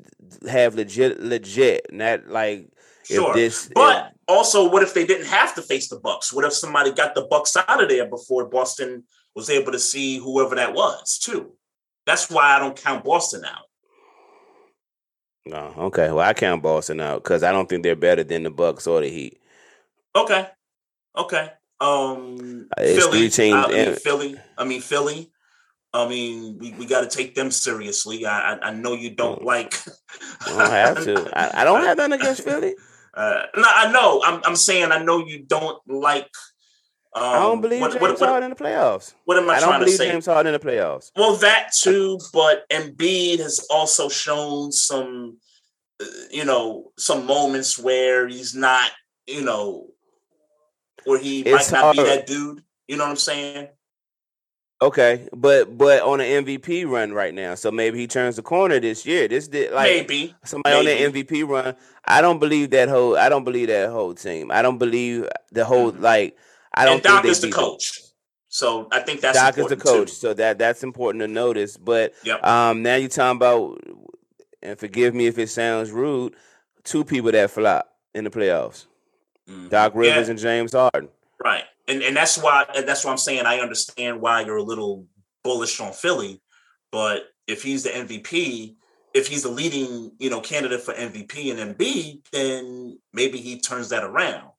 have 0.48 0.74
legit 0.74 1.20
legit 1.20 1.92
not 1.92 2.28
like 2.28 2.70
sure. 3.04 3.34
This, 3.34 3.70
but 3.74 4.06
if, 4.06 4.12
also, 4.28 4.70
what 4.70 4.82
if 4.82 4.94
they 4.94 5.04
didn't 5.04 5.26
have 5.26 5.54
to 5.56 5.62
face 5.62 5.88
the 5.88 5.98
Bucks? 5.98 6.32
What 6.32 6.44
if 6.44 6.52
somebody 6.52 6.92
got 6.92 7.14
the 7.14 7.22
Bucks 7.22 7.56
out 7.56 7.82
of 7.82 7.88
there 7.88 8.06
before 8.06 8.46
Boston 8.46 9.04
was 9.34 9.50
able 9.50 9.72
to 9.72 9.78
see 9.78 10.18
whoever 10.18 10.54
that 10.54 10.74
was 10.74 11.18
too? 11.18 11.52
That's 12.06 12.30
why 12.30 12.56
I 12.56 12.58
don't 12.58 12.76
count 12.76 13.04
Boston 13.04 13.44
out. 13.44 13.66
No, 15.46 15.72
okay. 15.78 16.10
Well, 16.10 16.26
I 16.26 16.34
count 16.34 16.62
Boston 16.62 17.00
out 17.00 17.22
because 17.22 17.42
I 17.42 17.52
don't 17.52 17.68
think 17.68 17.82
they're 17.82 17.96
better 17.96 18.24
than 18.24 18.42
the 18.42 18.50
Bucks 18.50 18.86
or 18.86 19.00
the 19.00 19.08
Heat. 19.08 19.40
Okay, 20.14 20.46
okay. 21.16 21.52
Um, 21.80 22.68
uh, 22.76 22.82
it's 22.82 23.04
Philly, 23.04 23.18
three 23.18 23.30
teams. 23.30 23.66
I 23.66 23.68
mean, 23.68 23.94
Philly. 23.96 24.36
I 24.58 24.64
mean, 24.64 24.80
Philly. 24.80 25.32
I 25.92 26.08
mean, 26.08 26.58
we, 26.58 26.72
we 26.74 26.86
got 26.86 27.00
to 27.00 27.16
take 27.16 27.34
them 27.34 27.50
seriously. 27.50 28.24
I, 28.24 28.54
I, 28.54 28.68
I 28.68 28.74
know 28.74 28.92
you 28.92 29.10
don't 29.10 29.42
mm. 29.42 29.44
like. 29.44 29.74
I 30.46 30.50
don't 30.50 30.70
have 30.70 31.04
to. 31.04 31.30
I, 31.38 31.62
I 31.62 31.64
don't 31.64 31.80
have 31.84 31.96
nothing 31.96 32.20
against 32.20 32.44
Philly. 32.44 32.74
Uh, 33.14 33.42
no, 33.56 33.64
I 33.66 33.90
know. 33.90 34.22
I'm 34.24 34.40
I'm 34.44 34.56
saying 34.56 34.92
I 34.92 35.02
know 35.02 35.24
you 35.26 35.42
don't 35.42 35.78
like. 35.88 36.30
Um, 37.12 37.22
I 37.24 37.38
don't 37.40 37.60
believe 37.60 37.80
what, 37.80 37.90
James 37.90 38.02
what, 38.02 38.20
what, 38.20 38.28
Harden 38.28 38.50
in 38.52 38.56
the 38.56 38.64
playoffs. 38.64 39.14
What 39.24 39.36
am 39.36 39.50
I, 39.50 39.58
trying 39.58 39.58
to 39.58 39.60
say? 39.60 39.66
I 39.66 39.70
don't 39.70 39.80
believe? 39.80 40.12
James 40.12 40.26
Harden 40.26 40.54
in 40.54 40.60
the 40.60 40.66
playoffs. 40.66 41.10
Well, 41.16 41.36
that 41.36 41.72
too, 41.72 42.20
but 42.32 42.68
Embiid 42.70 43.40
has 43.40 43.66
also 43.68 44.08
shown 44.08 44.70
some, 44.70 45.38
uh, 46.00 46.04
you 46.30 46.44
know, 46.44 46.92
some 46.96 47.26
moments 47.26 47.76
where 47.78 48.28
he's 48.28 48.54
not, 48.54 48.90
you 49.26 49.42
know, 49.42 49.88
where 51.04 51.18
he 51.18 51.40
it's 51.40 51.72
might 51.72 51.76
not 51.76 51.82
hard. 51.82 51.96
be 51.96 52.02
that 52.04 52.26
dude. 52.26 52.62
You 52.86 52.96
know 52.96 53.04
what 53.04 53.10
I'm 53.10 53.16
saying? 53.16 53.68
Okay, 54.82 55.28
but 55.36 55.76
but 55.76 56.02
on 56.02 56.20
an 56.20 56.44
MVP 56.44 56.88
run 56.88 57.12
right 57.12 57.34
now, 57.34 57.54
so 57.54 57.70
maybe 57.70 57.98
he 57.98 58.06
turns 58.06 58.36
the 58.36 58.42
corner 58.42 58.80
this 58.80 59.04
year. 59.04 59.28
This 59.28 59.46
did 59.46 59.72
like 59.72 59.90
maybe 59.90 60.34
somebody 60.44 60.84
maybe. 60.84 61.04
on 61.04 61.12
that 61.12 61.26
MVP 61.26 61.46
run. 61.46 61.76
I 62.06 62.22
don't 62.22 62.38
believe 62.38 62.70
that 62.70 62.88
whole. 62.88 63.16
I 63.16 63.28
don't 63.28 63.44
believe 63.44 63.68
that 63.68 63.90
whole 63.90 64.14
team. 64.14 64.50
I 64.50 64.62
don't 64.62 64.78
believe 64.78 65.28
the 65.52 65.64
whole 65.64 65.92
mm-hmm. 65.92 66.02
like. 66.02 66.36
I 66.74 66.84
don't. 66.84 66.94
And 66.94 67.02
Doc 67.02 67.24
is 67.24 67.40
the 67.40 67.50
coach, 67.50 68.00
them. 68.00 68.10
so 68.48 68.88
I 68.92 69.00
think 69.00 69.20
that's 69.20 69.38
Doc 69.38 69.58
is 69.58 69.66
the 69.66 69.76
coach. 69.76 70.08
Too. 70.08 70.14
So 70.14 70.34
that 70.34 70.58
that's 70.58 70.82
important 70.82 71.22
to 71.22 71.28
notice. 71.28 71.76
But 71.76 72.14
yep. 72.24 72.44
um, 72.44 72.82
now 72.82 72.96
you're 72.96 73.08
talking 73.08 73.36
about, 73.36 73.80
and 74.62 74.78
forgive 74.78 75.14
me 75.14 75.26
if 75.26 75.38
it 75.38 75.48
sounds 75.48 75.90
rude, 75.90 76.34
two 76.84 77.04
people 77.04 77.32
that 77.32 77.50
flop 77.50 77.92
in 78.14 78.24
the 78.24 78.30
playoffs: 78.30 78.86
mm-hmm. 79.48 79.68
Doc 79.68 79.92
Rivers 79.94 80.26
yeah. 80.26 80.30
and 80.30 80.38
James 80.38 80.72
Harden. 80.72 81.08
Right 81.42 81.64
and 81.90 82.02
and 82.02 82.16
that's 82.16 82.38
why 82.38 82.64
that's 82.84 83.04
why 83.04 83.10
I'm 83.10 83.18
saying 83.18 83.44
I 83.46 83.58
understand 83.58 84.20
why 84.20 84.42
you're 84.42 84.56
a 84.56 84.62
little 84.62 85.06
bullish 85.42 85.80
on 85.80 85.92
Philly, 85.92 86.40
but 86.92 87.24
if 87.46 87.62
he's 87.62 87.82
the 87.82 87.90
MVP, 87.90 88.76
if 89.12 89.26
he's 89.26 89.42
the 89.42 89.48
leading 89.48 90.12
you 90.18 90.30
know 90.30 90.40
candidate 90.40 90.82
for 90.82 90.94
MVP 90.94 91.50
and 91.50 91.76
Embiid, 91.76 92.22
then 92.30 92.98
maybe 93.12 93.38
he 93.38 93.60
turns 93.60 93.88
that 93.88 94.04
around. 94.04 94.49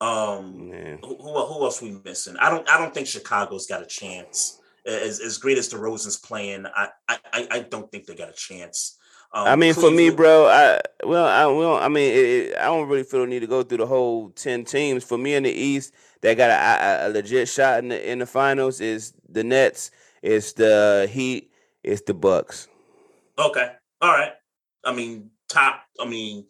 Um, 0.00 0.70
who, 1.02 1.16
who, 1.16 1.46
who 1.46 1.64
else 1.64 1.82
we 1.82 1.90
missing? 2.04 2.36
I 2.40 2.50
don't 2.50 2.68
I 2.70 2.78
don't 2.78 2.94
think 2.94 3.06
Chicago's 3.06 3.66
got 3.66 3.82
a 3.82 3.86
chance. 3.86 4.60
As 4.86 5.20
as 5.20 5.36
great 5.36 5.58
as 5.58 5.68
DeRozan's 5.68 6.16
playing, 6.16 6.64
I 6.66 6.88
I 7.08 7.18
I 7.34 7.66
don't 7.68 7.90
think 7.92 8.06
they 8.06 8.14
got 8.14 8.30
a 8.30 8.34
chance. 8.34 8.96
Um, 9.32 9.46
I 9.46 9.56
mean, 9.56 9.74
Cleveland. 9.74 9.94
for 9.94 9.96
me, 9.96 10.10
bro, 10.10 10.46
I 10.46 10.80
well, 11.04 11.26
I 11.26 11.46
well, 11.46 11.76
I 11.76 11.88
mean, 11.88 12.10
it, 12.10 12.16
it, 12.16 12.56
I 12.58 12.64
don't 12.64 12.88
really 12.88 13.04
feel 13.04 13.20
the 13.20 13.26
need 13.26 13.40
to 13.40 13.46
go 13.46 13.62
through 13.62 13.78
the 13.78 13.86
whole 13.86 14.30
ten 14.30 14.64
teams. 14.64 15.04
For 15.04 15.18
me 15.18 15.34
in 15.34 15.44
the 15.44 15.52
East, 15.52 15.92
that 16.22 16.36
got 16.36 16.50
a, 16.50 17.04
a, 17.04 17.08
a 17.08 17.12
legit 17.12 17.48
shot 17.48 17.80
in 17.80 17.90
the 17.90 18.10
in 18.10 18.18
the 18.20 18.26
finals 18.26 18.80
is 18.80 19.12
the 19.28 19.44
Nets, 19.44 19.90
it's 20.22 20.54
the 20.54 21.08
Heat, 21.12 21.52
it's 21.84 22.02
the 22.02 22.14
Bucks. 22.14 22.66
Okay, 23.38 23.70
all 24.00 24.12
right. 24.12 24.32
I 24.82 24.92
mean, 24.94 25.30
top. 25.48 25.82
I 26.00 26.06
mean, 26.06 26.46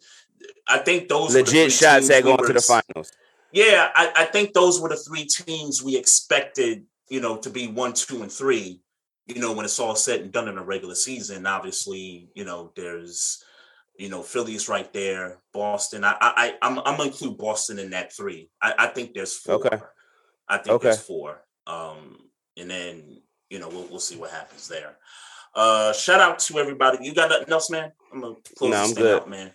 I 0.67 0.79
think 0.79 1.07
those 1.07 1.35
legit 1.35 1.71
shots 1.71 2.07
that 2.07 2.23
go 2.23 2.35
into 2.35 2.53
the 2.53 2.61
finals. 2.61 3.11
Yeah, 3.53 3.89
I, 3.95 4.11
I 4.15 4.25
think 4.25 4.53
those 4.53 4.79
were 4.79 4.89
the 4.89 4.97
three 4.97 5.25
teams 5.25 5.83
we 5.83 5.97
expected. 5.97 6.85
You 7.09 7.19
know, 7.19 7.37
to 7.37 7.49
be 7.49 7.67
one, 7.67 7.93
two, 7.93 8.21
and 8.21 8.31
three 8.31 8.81
you 9.27 9.41
know, 9.41 9.53
when 9.53 9.65
it's 9.65 9.79
all 9.79 9.95
said 9.95 10.21
and 10.21 10.31
done 10.31 10.47
in 10.47 10.57
a 10.57 10.63
regular 10.63 10.95
season, 10.95 11.45
obviously, 11.45 12.29
you 12.33 12.43
know, 12.43 12.71
there's, 12.75 13.43
you 13.97 14.09
know, 14.09 14.21
Philly's 14.21 14.67
right 14.67 14.91
there, 14.93 15.39
Boston. 15.53 16.03
I, 16.03 16.15
I, 16.19 16.55
I'm, 16.61 16.79
I'm 16.79 16.97
gonna 16.97 17.05
include 17.05 17.37
Boston 17.37 17.79
in 17.79 17.91
that 17.91 18.13
three. 18.13 18.49
I, 18.61 18.73
I 18.77 18.87
think 18.87 19.13
there's 19.13 19.37
four. 19.37 19.55
Okay. 19.55 19.77
I 20.47 20.57
think 20.57 20.75
okay. 20.75 20.89
it's 20.89 21.01
four. 21.01 21.43
Um, 21.67 22.17
and 22.57 22.69
then 22.69 23.21
you 23.49 23.59
know 23.59 23.69
we'll 23.69 23.85
we'll 23.85 23.99
see 23.99 24.17
what 24.17 24.31
happens 24.31 24.67
there. 24.67 24.97
Uh, 25.53 25.93
shout 25.93 26.19
out 26.19 26.39
to 26.39 26.59
everybody. 26.59 27.05
You 27.05 27.13
got 27.13 27.29
nothing 27.29 27.51
else, 27.51 27.69
man? 27.69 27.91
I'm 28.11 28.21
gonna 28.21 28.35
close 28.57 28.71
no, 28.71 28.81
this 28.87 28.93
thing 28.93 29.07
out, 29.07 29.29
man. 29.29 29.51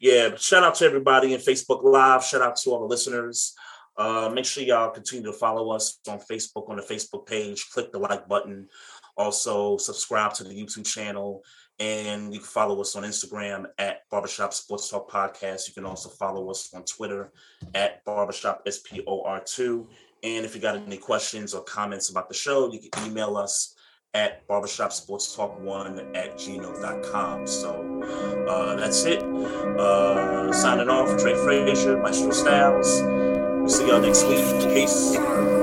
Yeah, 0.00 0.36
shout 0.36 0.62
out 0.62 0.76
to 0.76 0.84
everybody 0.84 1.34
in 1.34 1.40
Facebook 1.40 1.82
Live. 1.82 2.24
Shout 2.24 2.42
out 2.42 2.56
to 2.56 2.70
all 2.70 2.80
the 2.80 2.86
listeners. 2.86 3.54
Uh, 3.96 4.30
make 4.32 4.44
sure 4.44 4.62
y'all 4.62 4.90
continue 4.90 5.24
to 5.24 5.32
follow 5.32 5.72
us 5.72 5.98
on 6.08 6.20
Facebook 6.20 6.70
on 6.70 6.76
the 6.76 6.82
Facebook 6.82 7.26
page. 7.26 7.68
Click 7.70 7.90
the 7.90 7.98
like 7.98 8.28
button. 8.28 8.68
Also, 9.16 9.76
subscribe 9.76 10.32
to 10.34 10.44
the 10.44 10.54
YouTube 10.54 10.86
channel. 10.86 11.42
And 11.80 12.32
you 12.32 12.38
can 12.38 12.48
follow 12.48 12.80
us 12.80 12.94
on 12.94 13.02
Instagram 13.02 13.66
at 13.78 14.08
Barbershop 14.08 14.54
Sports 14.54 14.88
Talk 14.88 15.10
Podcast. 15.10 15.66
You 15.66 15.74
can 15.74 15.84
also 15.84 16.08
follow 16.08 16.48
us 16.48 16.72
on 16.74 16.84
Twitter 16.84 17.32
at 17.74 18.04
Barbershop 18.04 18.64
SPOR2. 18.66 19.86
And 20.22 20.44
if 20.44 20.54
you 20.54 20.60
got 20.60 20.76
any 20.76 20.96
questions 20.96 21.54
or 21.54 21.62
comments 21.64 22.08
about 22.10 22.28
the 22.28 22.34
show, 22.34 22.72
you 22.72 22.78
can 22.78 23.06
email 23.06 23.36
us 23.36 23.74
at 24.14 24.46
barbershopsportstalk1 24.48 26.16
at 26.16 26.36
gmail.com. 26.36 27.46
So 27.46 28.02
uh, 28.48 28.76
that's 28.76 29.04
it. 29.04 29.22
Uh, 29.22 30.52
signing 30.52 30.88
off, 30.88 31.20
Trey 31.20 31.34
Frazier, 31.34 31.98
Maestro 31.98 32.30
Styles. 32.30 33.02
We'll 33.02 33.68
see 33.68 33.86
y'all 33.86 34.00
next 34.00 34.24
week. 34.24 34.44
Peace. 34.74 35.57